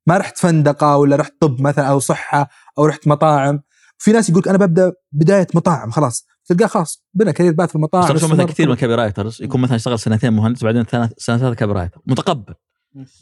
ما 0.07 0.17
رحت 0.17 0.37
فندقة 0.37 0.97
ولا 0.97 1.15
رحت 1.15 1.33
طب 1.41 1.61
مثلا 1.61 1.85
أو 1.85 1.99
صحة 1.99 2.49
أو 2.77 2.85
رحت 2.85 3.07
مطاعم. 3.07 3.61
في 3.97 4.11
ناس 4.11 4.29
يقولك 4.29 4.47
أنا 4.47 4.57
ببدأ 4.57 4.93
بداية 5.11 5.47
مطاعم 5.55 5.91
خلاص. 5.91 6.25
تلقاه 6.49 6.67
خلاص 6.67 7.03
بنى 7.13 7.33
career 7.33 7.53
path 7.53 7.69
في 7.69 7.75
المطاعم 7.75 8.15
مثلا. 8.15 8.45
كثير 8.45 8.67
من 8.67 8.73
ال 8.73 8.95
copywriters 8.95 9.41
يكون 9.41 9.61
مثلا 9.61 9.75
اشتغل 9.75 9.99
سنتين 9.99 10.33
مهندس 10.33 10.63
بعدين 10.63 10.83
ثلاث 10.83 11.11
سنتين 11.17 11.53
copywriter 11.53 12.01
متقبل 12.05 12.53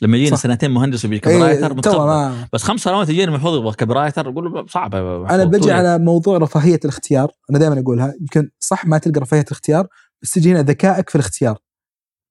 لما 0.02 0.18
يجينا. 0.18 0.36
سنتين 0.36 0.72
مهندس 0.72 1.06
وبيجي 1.06 1.22
copy 1.22 1.36
إيه، 1.36 1.44
writer 1.44 1.74
متقبل. 1.74 2.48
بس 2.54 2.64
خمس 2.64 2.80
سنوات 2.80 3.10
يجيني 3.10 3.24
المفروض 3.24 3.60
يبغى 3.60 3.74
copywriter 3.74 4.30
أقول 4.30 4.54
له 4.54 4.66
صعب. 4.66 4.96
أنا 4.96 5.24
محفوظ. 5.24 5.42
بجي 5.42 5.60
تقول 5.60 5.72
على 5.72 6.00
موضوع 6.00 6.38
رفاهية 6.38 6.80
الاختيار 6.86 7.32
أنا 7.50 7.60
دائما 7.60 7.80
أقولها 7.80 8.14
يمكن 8.22 8.50
صح 8.60 8.86
ما 8.86 8.98
تلقى 8.98 9.20
رفاهية 9.20 9.46
الاختيار 9.48 9.88
بس 10.22 10.32
تجي 10.32 10.52
هنا 10.52 10.62
ذكائك 10.62 11.10
في 11.10 11.16
الاختيار. 11.16 11.58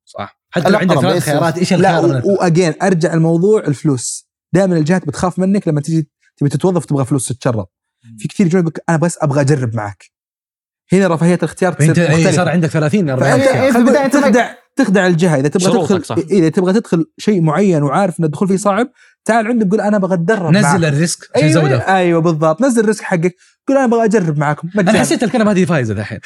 صح. 0.05 0.41
حتى 0.51 0.71
لو 0.71 0.79
عندك 0.79 0.99
ثلاث 0.99 1.23
خيارات 1.23 1.59
إيش 1.59 1.73
الخيار؟ 1.73 2.23
وأجين 2.25 2.75
أرجع 2.83 3.15
الموضوع 3.15 3.61
الفلوس. 3.61 4.29
دائما 4.53 4.77
الجهات 4.77 5.07
بتخاف 5.07 5.39
منك 5.39 5.69
لما 5.69 5.81
تيجي 5.81 6.11
تبي 6.37 6.49
تتوظف 6.49 6.85
تبغى 6.85 7.05
فلوس 7.05 7.29
تتدرب. 7.29 7.67
في 8.19 8.29
كثير 8.29 8.47
يجون 8.47 8.61
يقول 8.61 8.73
لك 8.77 8.85
أنا 8.89 8.97
بس 8.97 9.19
أبغى 9.23 9.41
أجرب 9.41 9.75
معك. 9.75 10.16
هنا 10.93 11.09
رفاهيه 11.09 11.35
الاختيار 11.35 11.73
فانت 11.73 11.91
تصير 11.91 12.11
إيه، 12.11 12.31
صار 12.31 12.49
عندك 12.49 12.69
30 12.69 13.11
40 13.11 13.41
فانت 13.41 13.97
إيه، 13.97 14.09
تخدع 14.09 14.51
تخدع 14.77 15.07
الجهة. 15.07 15.37
إذا 15.37 15.49
تبغى 15.49 15.73
تدخل 15.73 16.05
صح. 16.05 16.17
إذا 16.31 16.49
تبغى 16.49 16.73
تدخل 16.73 17.05
شيء 17.19 17.41
معين 17.41 17.83
وعارف 17.83 18.21
إن 18.21 18.25
الدخول 18.25 18.49
فيه 18.49 18.57
صعب 18.57 18.89
تعال 19.25 19.47
عندي 19.47 19.69
قول 19.69 19.81
أنا 19.81 19.97
أبغى 19.97 20.15
اتدرب 20.15 20.53
نزل 20.53 20.63
معك. 20.63 20.85
ال 20.85 20.93
risk. 20.93 21.31
عشان 21.37 21.53
زوده 21.53 21.97
أيوه 21.97 22.21
بالضبط. 22.21 22.63
نزل 22.63 22.81
ال 22.81 22.85
risk 22.85 23.03
حقك. 23.03 23.35
قول 23.69 23.77
أنا 23.77 23.87
أبغى 23.87 24.05
اجرب 24.05 24.39
معكم 24.39 24.69
أنا. 24.79 25.01
حسيت 25.01 25.23
الكلمة 25.23 25.51
هذه 25.53 25.65
فايزه 25.65 25.95
دحين 25.95 26.19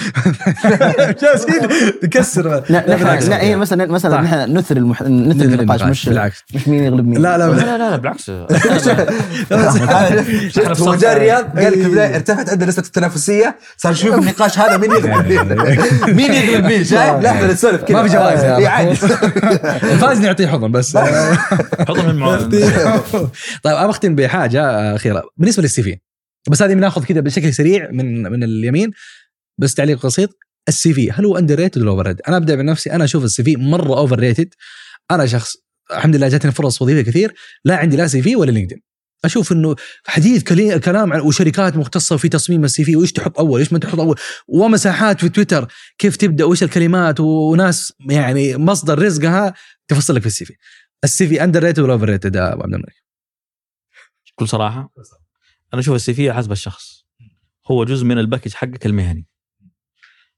جالسين 1.22 1.68
نكسر 2.04 2.48
لا 2.48 2.64
لا, 2.68 2.96
بالعكس. 2.96 3.28
لا 3.28 3.42
هي 3.42 3.56
مثلا 3.56 3.86
مثلا. 3.86 4.20
نحن 4.20 4.58
نثر 4.58 4.76
المح... 4.76 5.02
نثر 5.02 5.44
النقاش 5.44 5.82
مش 5.82 6.08
بالعكس 6.08 6.44
مش 6.54 6.68
مين 6.68 6.84
يغلب 6.84 7.06
مين 7.06 7.22
لا 7.22 7.38
لا 7.38 7.44
لا 7.44 7.78
لا 7.78 7.96
بالعكس 7.96 8.30
شفت 10.48 10.80
هو 10.80 10.94
جاء 10.94 11.16
الرياض 11.16 11.58
قال 11.58 11.74
في 11.74 11.82
البدايه 11.82 12.14
ارتفعت 12.16 12.50
عندنا 12.50 12.68
نسبه 12.68 12.86
التنافسيه 12.86 13.56
صار 13.76 13.94
شوف 13.94 14.14
النقاش 14.14 14.58
هذا 14.58 14.76
مين 14.76 14.90
يغلب 14.90 15.26
مين 15.26 16.16
مين 16.16 16.32
يغلب 16.32 16.64
مين 16.64 16.84
شايف 16.84 17.22
لا 17.22 17.30
إحنا 17.30 17.52
نسولف 17.52 17.82
كذا 17.82 18.02
ما 18.02 18.08
في 18.08 18.14
جوائز 18.14 18.44
يا 18.44 18.56
إيه، 18.56 18.68
عادي 18.68 18.90
الفايز 19.92 20.20
نعطيه 20.20 20.46
حضن 20.46 20.72
بس 20.72 20.96
حضن 21.88 22.04
من 22.04 22.10
المعاون 22.10 22.50
طيب 23.62 23.76
أبغى 23.76 23.90
اختم 23.90 24.14
بحاجه 24.14 24.94
اخيره 24.96 25.22
بالنسبة 25.36 25.62
لل 25.62 25.82
CV 25.82 26.10
بس 26.50 26.62
هذه 26.62 26.74
بناخذ 26.74 27.04
كذا 27.04 27.20
بشكل 27.20 27.54
سريع 27.54 27.90
من 27.90 28.22
من 28.22 28.44
اليمين. 28.44 28.90
بس 29.58 29.74
تعليق 29.74 30.06
بسيط 30.06 30.38
ال 30.68 30.94
CV 30.94 31.10
هل 31.10 31.24
هو 31.26 31.38
underrated 31.39 31.82
ولا 31.82 31.90
overrated؟ 31.90 32.20
أنا 32.28 32.36
أبدأ 32.36 32.54
بنفسي 32.54 32.92
أنا 32.92 33.04
أشوف 33.04 33.24
ال 33.24 33.43
CV 33.44 33.56
مرة 33.56 33.98
overrated 33.98 34.55
أنا 35.10 35.26
شخص 35.26 35.56
الحمد 35.90 36.16
لله 36.16 36.28
جاتني 36.28 36.52
فرص 36.52 36.82
وظيفيه 36.82 37.10
كثير 37.10 37.34
لا 37.64 37.76
عندي 37.76 37.96
لا 37.96 38.06
CV 38.06 38.36
ولا 38.36 38.50
LinkedIn 38.51 38.82
أشوف 39.24 39.52
إنه 39.52 39.76
حديث 40.06 40.42
كلي- 40.42 40.78
كلام 40.78 41.12
عن 41.12 41.20
وشركات 41.20 41.76
مختصة 41.76 42.16
في 42.16 42.28
تصميم 42.28 42.64
ال 42.64 42.85
CV 42.85 42.97
وإيش 42.96 43.12
تحط 43.12 43.38
أول 43.38 43.60
إيش 43.60 43.72
ما 43.72 43.78
تحط 43.78 44.00
أول 44.00 44.16
ومساحات 44.48 45.20
في 45.20 45.28
تويتر 45.28 45.68
كيف 45.98 46.16
تبدأ 46.16 46.44
وإيش 46.44 46.62
الكلمات 46.62 47.20
وناس 47.20 47.92
يعني 48.10 48.56
مصدر 48.56 48.98
رزقها 49.02 49.54
تفصل 49.88 50.14
لك 50.14 50.20
في 50.20 50.26
ال 50.27 50.44
CV. 50.44 50.55
ال 51.05 51.28
CV 51.28 51.44
underrated 51.44 51.78
ولا 51.78 51.92
overrated 51.93 52.36
يا 52.36 52.52
أبو 52.52 52.62
عبد 52.62 52.74
الملك؟ 52.74 52.94
بكل 54.36 54.48
صراحة. 54.48 54.92
أنا 55.72 55.80
أشوف 55.80 55.94
ال 55.94 56.14
CV 56.14 56.32
حسب 56.32 56.52
الشخص. 56.52 57.05
هو 57.70 57.84
جزء 57.84 58.05
من 58.05 58.18
ال 58.18 58.23
package 58.23 58.55
حقك 58.55 58.86
المهني. 58.86 59.26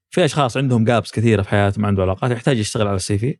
في 0.09 0.25
أشخاص 0.25 0.57
عندهم 0.57 0.85
gaps 0.85 1.11
كثيرة 1.11 1.41
في 1.41 1.49
حياتهم 1.49 1.85
عنده 1.85 2.01
علاقات 2.01 2.31
يحتاج 2.31 2.57
يشتغل 2.57 2.87
على 2.87 2.95
ال 2.95 3.17
CV. 3.17 3.37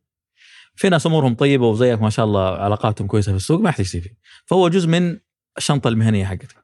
في 0.76 0.90
ناس 0.90 1.06
أمورهم 1.06 1.36
طيبة 1.36 1.68
وزيك 1.68 2.02
ما 2.02 2.10
شاء 2.10 2.26
الله 2.26 2.50
علاقاتهم 2.50 3.08
كويسة 3.08 3.32
في 3.32 3.36
السوق 3.36 3.62
ما 3.62 3.70
يحتاج 3.70 3.86
CV. 3.86 4.10
فهو 4.46 4.70
جزء 4.70 4.88
من 4.88 5.18
الشنطة 5.58 5.88
المهنية 5.88 6.26
حقتك. 6.26 6.64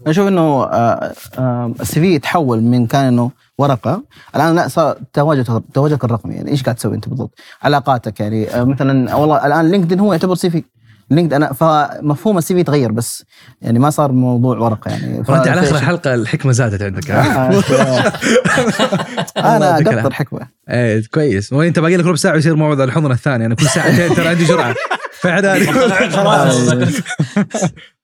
أنا 0.00 0.10
أشوف 0.10 0.28
إنه 0.28 0.64
آه، 0.64 1.14
آه، 1.38 1.74
ال 1.80 2.00
CV 2.00 2.14
يتحول 2.14 2.60
من 2.60 2.86
كان 2.86 3.04
إنه 3.04 3.30
ورقة. 3.58 4.04
الآن 4.36 4.54
لا 4.54 4.68
صار 4.68 4.98
تواجدك 5.12 5.62
تواجدك 5.74 6.04
الرقمي 6.04 6.34
يعني 6.34 6.50
إيش 6.50 6.62
قاعد 6.62 6.76
تسوي 6.76 6.94
أنت 6.94 7.08
بالضبط؟ 7.08 7.38
علاقاتك 7.62 8.20
يعني 8.20 8.48
آه، 8.48 8.64
مثلا 8.64 9.14
والله 9.14 9.46
الآن 9.46 9.70
LinkedIn 9.70 10.00
هو 10.00 10.12
يعتبر 10.12 10.34
CV. 10.34 10.64
LinkedIn 11.10 11.32
أنا 11.34 11.52
فمفهوم 11.52 12.38
ال 12.38 12.54
CV 12.54 12.62
تغير 12.62 12.92
بس 12.92 13.24
يعني 13.62 13.78
ما 13.78 13.90
صار 13.90 14.12
موضوع 14.12 14.58
ورقة 14.58 14.90
يعني. 14.90 15.24
فانت 15.24 15.48
على 15.48 15.60
آخر 15.60 15.76
الحلقة 15.76 16.14
الحكمة 16.14 16.52
زادت 16.52 16.82
عندك 16.82 17.10
آه، 17.10 17.62
أنا 19.56 19.66
يعطيك 19.70 19.86
قطر 19.88 19.98
العافية. 19.98 20.14
حكمة. 20.16 20.48
إيه 20.68 21.02
كويس. 21.14 21.52
وانت 21.52 21.78
باقي 21.78 21.96
لك 21.96 22.04
ربع 22.04 22.16
ساعة 22.16 22.32
ويصير 22.32 22.56
موعد 22.56 22.80
الحضن 22.80 23.12
الثاني 23.12 23.46
أنا 23.46 23.54
كل 23.54 23.66
ساعتين 23.66 24.14
ترى 24.16 24.28
عندي 24.28 24.44
جرعة. 24.44 24.74
فعدالي 25.22 25.66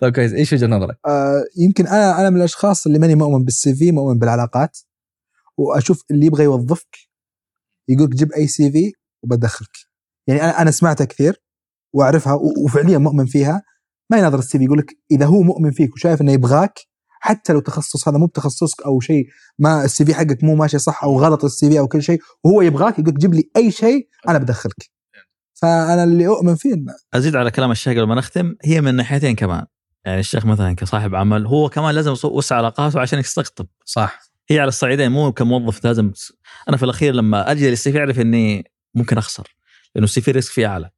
طيب 0.00 0.14
كويس. 0.14 0.32
إيش 0.32 0.52
وجهة 0.52 0.66
نظرك؟ 0.66 0.98
آه، 1.06 1.44
يمكن 1.56 1.86
أنا 1.86 2.20
أنا 2.20 2.30
من 2.30 2.36
الأشخاص 2.36 2.86
اللي 2.86 2.98
ماني 2.98 3.14
مؤمن 3.14 3.44
بالسي 3.44 3.74
في 3.74 3.92
مؤمن 3.92 4.18
بالعلاقات 4.18 4.78
وأشوف 5.56 6.04
اللي 6.10 6.26
يبغى 6.26 6.44
يوظفك 6.44 6.96
يقولك 7.88 8.14
جيب 8.14 8.32
أي 8.32 8.46
سي 8.46 8.72
في 8.72 8.92
وبدخلك. 9.22 9.70
يعني 10.26 10.42
أنا 10.42 10.62
أنا 10.62 10.70
سمعتها 10.70 11.04
كثير. 11.04 11.45
وأعرفها 11.96 12.38
وفعليا 12.64 12.98
مؤمن 12.98 13.26
فيها 13.26 13.62
ما 14.10 14.18
يناظر 14.18 14.38
ال 14.38 14.58
CV 14.58 14.64
يقول 14.64 14.78
لك 14.78 14.98
إذا 15.10 15.26
هو 15.26 15.42
مؤمن 15.42 15.70
فيك 15.70 15.94
وشايف 15.94 16.20
إنه 16.20 16.32
يبغاك 16.32 16.78
حتى 17.20 17.52
لو 17.52 17.60
تخصص 17.60 18.08
هذا 18.08 18.18
مو 18.18 18.26
بتخصصك 18.26 18.82
أو 18.82 19.00
شيء 19.00 19.26
ما 19.58 19.84
ال 19.84 20.04
CV 20.04 20.14
حقك 20.14 20.44
مو 20.44 20.54
ماشي 20.54 20.78
صح 20.78 21.04
أو 21.04 21.20
غلط 21.20 21.44
ال 21.44 21.70
CV 21.70 21.78
أو 21.78 21.88
كل 21.88 22.02
شيء 22.02 22.20
وهو 22.44 22.62
يبغاك 22.62 22.98
يقول 22.98 23.14
لك 23.14 23.20
جيب 23.20 23.34
لي 23.34 23.50
أي 23.56 23.70
شيء 23.70 24.08
أنا 24.28 24.38
بدخلك. 24.38 24.90
فأنا 25.54 26.04
اللي 26.04 26.26
أؤمن 26.26 26.54
فيه 26.54 26.74
إنه 26.74 26.94
أزيد 27.14 27.36
على 27.36 27.50
كلام 27.50 27.70
الشيخ 27.70 27.92
قبل 27.92 28.06
ما 28.06 28.14
نختم 28.14 28.54
هي 28.64 28.80
من 28.80 28.94
ناحيتين 28.94 29.34
كمان. 29.34 29.66
يعني 30.04 30.20
الشيخ 30.20 30.46
مثلا 30.46 30.72
كصاحب 30.72 31.14
عمل 31.14 31.46
هو 31.46 31.68
كمان 31.68 31.94
لازم 31.94 32.14
يوسع 32.24 32.56
علاقاته 32.56 33.00
عشان 33.00 33.18
يستقطب. 33.18 33.66
صح. 33.84 34.20
هي 34.50 34.60
على 34.60 34.68
الصعيدين 34.68 35.12
مو 35.12 35.32
كموظف 35.32 35.84
لازم 35.84 36.12
أنا 36.68 36.76
في 36.76 36.82
الأخير 36.82 37.14
لما 37.14 37.50
أجي 37.50 37.70
لل 37.70 37.92
CV 37.92 37.98
أعرف 37.98 38.20
إني 38.20 38.72
ممكن 38.94 39.18
أخسر 39.18 39.56
لأنه 39.94 40.04
ال 40.04 40.20
CV 40.20 40.30
risk 40.30 40.52
فيه 40.52 40.66
أعلى. 40.66 40.90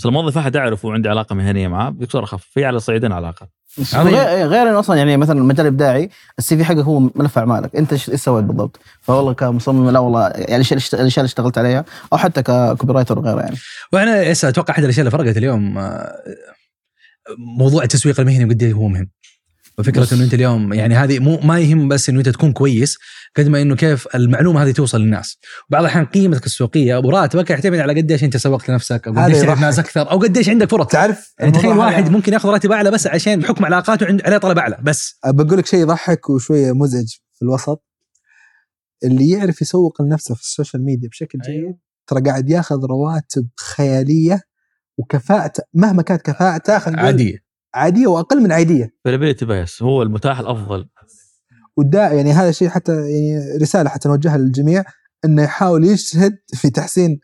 بس 0.00 0.06
الموظف 0.06 0.36
واحد 0.36 0.56
اعرفه 0.56 0.88
وعندي 0.88 1.08
علاقة 1.08 1.34
مهنية 1.34 1.68
معاه 1.68 1.90
بيكسر 1.90 2.24
اخف 2.24 2.44
في 2.44 2.64
على 2.64 2.76
الصعيدين 2.76 3.12
علاقه. 3.12 3.48
غير 3.94 4.46
غير 4.46 4.70
إنه 4.70 4.78
أصلا 4.78 4.96
يعني 4.96 5.16
مثلا 5.16 5.38
المجال 5.38 5.60
الإبداعي 5.60 6.10
ال 6.38 6.56
CV 6.56 6.64
حقك 6.64 6.78
هو 6.78 7.00
ملف 7.14 7.38
اعمالك 7.38 7.76
أنت 7.76 7.92
إيش 7.92 8.10
إيش 8.10 8.20
سويت 8.20 8.44
بالضبط؟ 8.44 8.80
فوالله 9.00 9.32
كمصمم 9.32 9.90
لا 9.90 9.98
والله 9.98 10.28
يعني 10.28 10.56
الأشياء 10.56 11.00
اللي 11.00 11.24
اشتغلت 11.24 11.58
عليها 11.58 11.84
أو 12.12 12.18
حتى 12.18 12.42
ك 12.42 12.92
copywriter 12.92 13.18
وغيره 13.18 13.40
يعني. 13.40 13.56
وأنا 13.92 14.32
أتوقع 14.32 14.74
أحد 14.74 14.82
الأشياء 14.82 15.06
اللي 15.06 15.18
فرقت 15.18 15.36
اليوم 15.36 15.78
آه، 15.78 16.12
موضوع 17.38 17.82
التسويق 17.82 18.20
المهني 18.20 18.44
وقد 18.44 18.62
إيه 18.62 18.72
هو 18.72 18.88
مهم. 18.88 19.10
وفكرة 19.78 20.00
بس. 20.00 20.12
إنه 20.12 20.24
أنت 20.24 20.34
اليوم 20.34 20.72
يعني 20.72 20.94
هذه 20.94 21.18
مو 21.18 21.40
ما 21.40 21.58
يهم 21.60 21.88
بس 21.88 22.08
إنه 22.08 22.18
أنت 22.18 22.28
تكون 22.28 22.52
كويس 22.52 22.98
قد 23.36 23.48
ما 23.48 23.62
إنه 23.62 23.76
كيف 23.76 24.08
المعلومة 24.14 24.62
هذه 24.62 24.70
توصل 24.72 25.00
للناس. 25.00 25.38
بعض 25.68 25.82
الأحيان 25.82 26.04
قيمتك 26.06 26.46
السوقية 26.46 26.96
وراتبك 26.96 27.50
يعتمد 27.50 27.78
على 27.78 28.00
قديش 28.00 28.24
أنت 28.24 28.36
سوقت 28.36 28.68
لنفسك 28.70 29.08
أو 29.08 29.14
قديش 29.24 29.38
تعرف. 29.38 29.60
ناس 29.60 29.78
أكثر 29.78 30.10
أو 30.10 30.18
قديش 30.18 30.48
عندك 30.48 30.70
فرص. 30.70 30.86
تعرف 30.86 31.34
يعني 31.40 31.52
تخيل 31.52 31.70
واحد 31.70 32.02
هذا- 32.02 32.10
ممكن 32.12 32.32
يأخذ 32.32 32.48
راتب 32.48 32.72
أعلى 32.72 32.90
بس 32.90 33.06
عشان 33.06 33.40
بحكم 33.40 33.64
علاقاته 33.64 34.06
عند 34.06 34.22
عليه 34.22 34.38
طلب 34.38 34.58
أعلى 34.58 34.78
بس. 34.82 35.18
بقول 35.26 35.58
لك 35.58 35.66
شيء 35.66 35.80
يضحك 35.80 36.30
وشوية 36.30 36.72
مزعج 36.72 37.08
في 37.34 37.42
الوسط. 37.42 37.84
اللي 39.04 39.30
يعرف 39.30 39.62
يسوق 39.62 40.02
لنفسه 40.02 40.34
في 40.34 40.40
ال 40.40 40.46
social 40.46 40.84
media 40.84 41.08
بشكل 41.08 41.38
جيد 41.38 41.76
ترى 42.06 42.20
قاعد 42.20 42.50
ياخذ 42.50 42.76
رواتب 42.84 43.48
خيالية 43.74 44.42
وكفاءته 44.98 45.62
مهما 45.74 46.02
كانت 46.02 46.22
كفاءته 46.22 46.78
خلينا 46.78 47.02
عادية. 47.02 47.49
عادية 47.74 48.06
وأقل 48.06 48.42
من 48.42 48.52
عادية. 48.52 48.94
availability 49.04 49.44
bias 49.44 49.82
هو 49.82 50.02
المتاح 50.02 50.38
الأفضل. 50.38 50.88
ودا 51.76 52.12
يعني 52.12 52.32
هذا 52.32 52.48
الشيء 52.48 52.68
حتى 52.68 52.92
يعني 52.92 53.58
رسالة 53.62 53.90
حتى 53.90 54.08
نوجهها 54.08 54.38
للجميع 54.38 54.84
إنه 55.24 55.42
يحاول 55.42 55.84
يجتهد 55.84 56.38
في 56.54 56.70
تحسين 56.70 57.20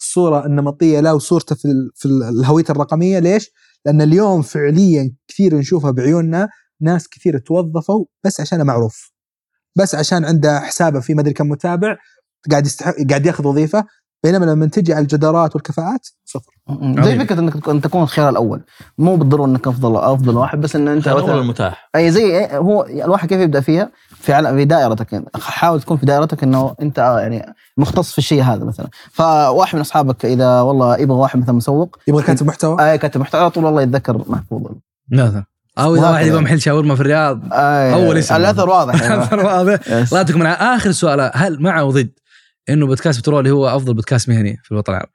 الصورة 0.00 0.46
النمطية 0.46 1.00
له 1.00 1.14
وصورته 1.14 1.54
في 1.56 1.68
في 1.94 2.06
ال- 2.06 2.22
الهوية 2.22 2.64
الرقمية. 2.70 3.18
ليش؟ 3.18 3.50
لأن 3.86 4.02
اليوم 4.02 4.42
فعليا 4.42 5.14
كثير 5.28 5.54
نشوفها 5.58 5.90
بعيوننا 5.90 6.48
ناس 6.80 7.08
كثير 7.08 7.38
توظفوا 7.38 8.04
بس 8.24 8.40
عشان 8.40 8.66
معروف 8.66 9.12
بس 9.78 9.94
عشان 9.94 10.24
عنده 10.24 10.60
حسابه 10.60 11.00
في 11.00 11.14
مدري 11.14 11.32
كم 11.32 11.48
متابع 11.48 11.96
قاعد 12.50 12.66
يستحق 12.66 12.94
قاعد 13.10 13.26
ياخذ 13.26 13.46
وظيفة 13.46 13.84
بينما 14.26 14.44
لما 14.44 14.66
تجي 14.66 14.94
على 14.94 15.02
الجدارات 15.02 15.54
والكفاءات 15.54 16.06
صفر. 16.24 16.52
زي. 17.04 17.18
فكرة 17.18 17.40
إنك 17.40 17.54
تكون- 17.54 17.80
تكون 17.80 18.02
الخيار 18.02 18.28
الأول. 18.28 18.60
مو 18.98 19.16
بالضرورة 19.16 19.46
إنك 19.46 19.66
أفضل 19.66 19.96
أفضل 19.96 20.36
واحد 20.36 20.60
بس 20.60 20.76
إن 20.76 20.88
أنت 20.88 21.08
مثلا 21.08 21.34
المتاح 21.34 21.90
أي 21.96 22.10
زي 22.10 22.48
هو 22.52 22.82
الواحد 22.84 23.28
كيف 23.28 23.40
يبدأ 23.40 23.60
فيها؟ 23.60 23.90
في 24.16 24.42
في 24.56 24.64
دائرتك. 24.64 25.12
يعني 25.12 25.24
حاول 25.34 25.80
تكون 25.80 25.96
في 25.96 26.06
دائرتك 26.06 26.42
إنه 26.42 26.74
أنت 26.82 26.98
آه 26.98 27.20
يعني 27.20 27.54
مختص 27.76 28.12
في 28.12 28.18
الشيء 28.18 28.42
هذا 28.42 28.64
مثلا. 28.64 28.86
فواحد 29.12 29.74
من 29.74 29.80
أصحابك 29.80 30.24
إذا 30.24 30.60
والله 30.60 30.96
يبغى 30.98 31.16
واحد 31.18 31.38
مثلا 31.40 31.54
مسوق 31.54 31.98
يبغى 32.08 32.22
كاتب 32.22 32.46
محتوى؟ 32.46 32.90
أي 32.90 32.98
كاتب 32.98 33.20
محتوى 33.20 33.40
على 33.40 33.50
طول 33.50 33.64
والله 33.64 33.82
يتذكر 33.82 34.24
محفوظ. 34.28 34.62
مثلا 35.12 35.44
أو 35.78 35.94
إذا. 35.94 36.10
واحد 36.10 36.26
يبغى 36.26 36.40
محل 36.40 36.60
شاورما 36.60 36.94
في 36.94 37.00
الرياض 37.00 37.40
أي 37.52 37.94
أول 37.94 38.16
اسم. 38.18 38.36
الأثر 38.36 38.68
واضح 38.68 39.02
يعني. 39.02 39.42
واضح. 39.46 39.72
يس. 39.72 39.88
الله 39.88 40.18
يعطيكم 40.18 40.42
العافيه 40.42 40.76
آخر 40.76 40.92
سؤال. 40.92 41.30
هل 41.34 41.62
مع 41.62 41.80
أو 41.80 41.90
ضد؟ 41.90 42.10
إنه 42.68 42.86
بودكاست 42.86 43.20
بترولي 43.20 43.50
هو 43.50 43.68
أفضل 43.68 43.94
بودكاست 43.94 44.28
مهني 44.28 44.60
في 44.64 44.72
الوطن 44.72 44.92
العربي؟ 44.92 45.12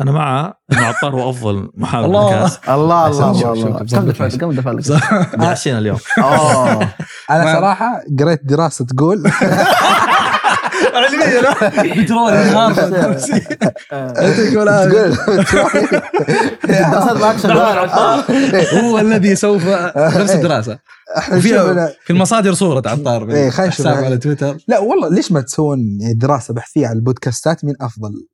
أنا 0.00 0.12
مع 0.12 0.54
إنه 0.72 0.86
عطار 0.86 1.14
هو 1.14 1.30
أفضل 1.30 1.70
محاور 1.74 2.04
الله. 2.06 2.20
بودكاست 2.30 2.68
الله 2.68 3.06
الله 3.06 3.52
الله 3.52 3.78
كم 3.84 4.10
دفعت 4.10 4.36
كم 4.36 4.80
صح. 4.80 5.12
عشينا 5.40 5.78
اليوم 5.78 5.98
اوه 6.18 6.82
أنا 7.30 7.52
صراحة 7.54 8.00
قريت 8.20 8.44
دراسة 8.44 8.84
تقول 8.84 9.22
بترولي 11.96 12.36
يعطيكم 13.92 14.62
العافيه 14.62 15.14
تقول 15.42 15.68
دراسات 16.68 17.16
معك 17.16 17.38
شغال 17.38 17.90
هو 18.74 18.98
الذي 18.98 19.36
سوف 19.36 19.62
نفس 19.96 20.34
الدراسة. 20.34 20.78
إحنا 21.18 21.36
وفيها 21.36 21.72
نشوف 21.72 21.96
في 22.04 22.12
المصادر 22.12 22.54
صورة 22.54 22.82
عطار 22.86 23.30
إيه، 23.30 23.50
خلينا 23.50 23.72
نشوف. 23.72 23.86
حساب 23.86 24.04
على 24.04 24.18
تويتر. 24.18 24.56
لا 24.68 24.78
والله 24.78 25.08
ليش 25.08 25.32
ما 25.32 25.40
تسوون 25.40 25.98
يعني 26.00 26.14
دراسة 26.14 26.54
بحثية 26.54 26.86
على 26.86 26.96
البودكاستات؟ 26.96 27.64
مين 27.64 27.74
أفضل؟ 27.80 28.26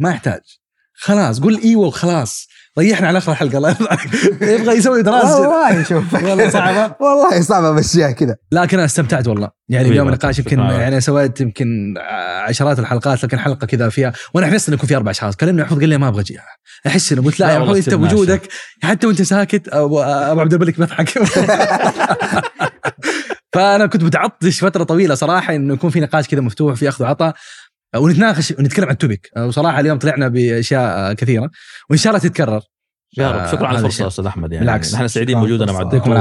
ما 0.00 0.10
يحتاج. 0.10 0.40
خلاص 0.94 1.40
قول 1.40 1.60
أيوه 1.64 1.86
وخلاص 1.86 2.48
ريحنا 2.78 3.08
على 3.08 3.18
آخر 3.18 3.32
الحلقة 3.32 3.56
الله 3.56 3.68
يرضى 3.68 3.86
يبغى 4.54 4.76
يسوي 4.76 5.02
دراسه 5.02 5.40
والله 5.40 5.82
شوف. 5.82 6.14
والله 6.24 6.48
صعبة. 6.50 6.94
والله 7.00 7.40
صعب 7.40 7.64
امشيها 7.64 8.10
كذا. 8.10 8.36
لكن 8.52 8.76
أنا 8.76 8.84
استمتعت 8.84 9.28
والله. 9.28 9.50
يعني 9.68 9.88
اليوم 9.88 10.08
النقاش 10.08 10.38
يمكن. 10.38 10.58
يعني 10.58 11.00
سويت 11.00 11.40
يمكن 11.40 11.94
عشرات 12.48 12.78
الحلقات 12.78 13.24
لكن 13.24 13.38
حلقة 13.38 13.66
كذا 13.66 13.88
فيها 13.88 14.12
وأنا 14.34 14.46
حسيت 14.46 14.68
إنه 14.68 14.76
يكون 14.76 14.88
في 14.88 14.96
أربع 14.96 15.10
اشخاص 15.10 15.36
كلمني 15.36 15.62
محمود 15.62 15.80
قال 15.80 15.88
لي 15.88 15.98
ما 15.98 16.08
أبغى 16.08 16.20
أجي 16.20 16.38
أحس 16.86 17.12
إنه 17.12 17.22
قلت 17.22 17.40
لا 17.40 17.46
لا 17.46 17.52
يا 17.52 17.58
محمود 17.58 17.76
أنت 17.76 17.94
بوجودك 17.94 18.42
حتى 18.82 19.06
وأنت 19.06 19.22
ساكت 19.22 19.68
ابو 19.68 20.00
أبو 20.02 20.40
عبد 20.40 20.54
الملك 20.54 20.78
بيضحك 20.78 21.08
فأنا 23.54 23.86
كنت 23.86 24.02
متعطش 24.02 24.64
فترة 24.64 24.84
طويلة 24.84 25.14
صراحة 25.14 25.54
إنه 25.54 25.74
يكون 25.74 25.90
في 25.90 26.00
نقاش 26.00 26.28
كذا 26.28 26.40
مفتوح 26.40 26.74
في 26.74 26.88
أخذ 26.88 27.04
وعطاء. 27.04 27.34
ونتناقش 27.96 28.54
ونتكلم 28.58 28.84
عن 28.86 28.92
التوبيك 28.92 29.30
وصراحة 29.38 29.80
اليوم 29.80 29.98
طلعنا 29.98 30.28
بأشياء 30.28 31.12
كثيرة 31.12 31.50
وإن 31.90 31.98
شاء 31.98 32.10
الله 32.14 32.28
تتكرر. 32.28 32.60
يا 33.18 33.30
رب. 33.30 33.52
شكرا 33.52 33.66
على 33.66 33.78
الفرصة. 33.78 34.06
أستاذ 34.06 34.26
أحمد. 34.26 34.52
يعني 34.52 34.64
بالعكس. 34.64 34.94
إحنا 34.94 35.06
سعيدين 35.06 35.40
بوجودنا 35.40 35.72
مع 35.72 35.80
الدكتور 35.80 36.14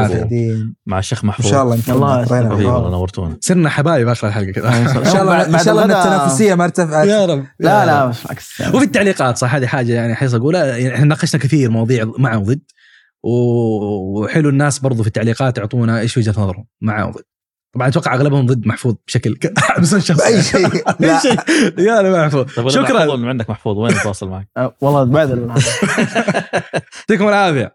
مع 0.85 0.99
الشيخ 0.99 1.23
إن 1.23 1.27
محفوظ 1.27 1.51
شاء 1.51 1.63
الله 1.63 1.79
الله. 1.89 2.17
والله 2.51 2.89
نورتونا. 2.89 3.37
صرنا 3.41 3.69
حبايب 3.69 4.07
آخر 4.07 4.27
الحلقة. 4.27 4.51
كذا 4.51 4.67
إن 4.67 5.05
شاء 5.05 5.21
الله 5.21 5.45
إن 5.45 5.63
شاء 5.63 5.73
الله 5.73 5.83
ان 5.85 5.91
التنافسية 5.91 6.55
ما 6.55 6.63
ارتفعت. 6.63 7.07
يا 7.07 7.25
رب. 7.25 7.45
لا 7.59 7.85
لا 7.85 8.05
بالعكس. 8.05 8.61
وفي 8.61 8.85
التعليقات 8.85 9.37
صح 9.37 9.55
هذه 9.55 9.65
حاجة 9.65 9.93
يعني 9.93 10.15
حيص 10.15 10.33
أقولها. 10.33 10.77
يعني 10.77 10.95
إحنا 10.95 11.05
ناقشنا 11.05 11.41
كثير 11.41 11.71
مواضيع 11.71 12.11
مع 12.17 12.35
وضد 12.35 12.61
وحلو 13.23 14.49
الناس 14.49 14.79
برضو 14.79 15.01
في 15.01 15.07
التعليقات 15.07 15.57
يعطونا 15.57 15.99
إيش 15.99 16.17
وجهة 16.17 16.31
نظرهم 16.31 16.65
مع 16.81 17.05
وضد 17.05 17.23
طبعا 17.73 17.87
أتوقع 17.87 18.13
أغلبهم 18.13 18.45
ضد 18.45 18.67
محفوظ 18.67 18.95
بشكل 19.07 19.37
بس 19.81 19.95
شخص 19.95 20.17
بأي 20.17 20.41
شيء. 20.41 20.65
أي 20.75 20.81
لا. 20.99 21.19
شيء 21.19 21.39
يا 21.79 22.25
محفوظ 22.25 22.53
طيب 22.55 22.69
شكرا. 22.69 23.15
من 23.15 23.29
عندك 23.29 23.49
محفوظ؟ 23.49 23.77
وين 23.77 23.93
نتواصل 23.93 24.29
معك؟ 24.29 24.47
أه، 24.57 24.75
والله 24.81 25.03
بعد 25.03 25.29
يعطيكم 26.99 27.27
العافية. 27.29 27.71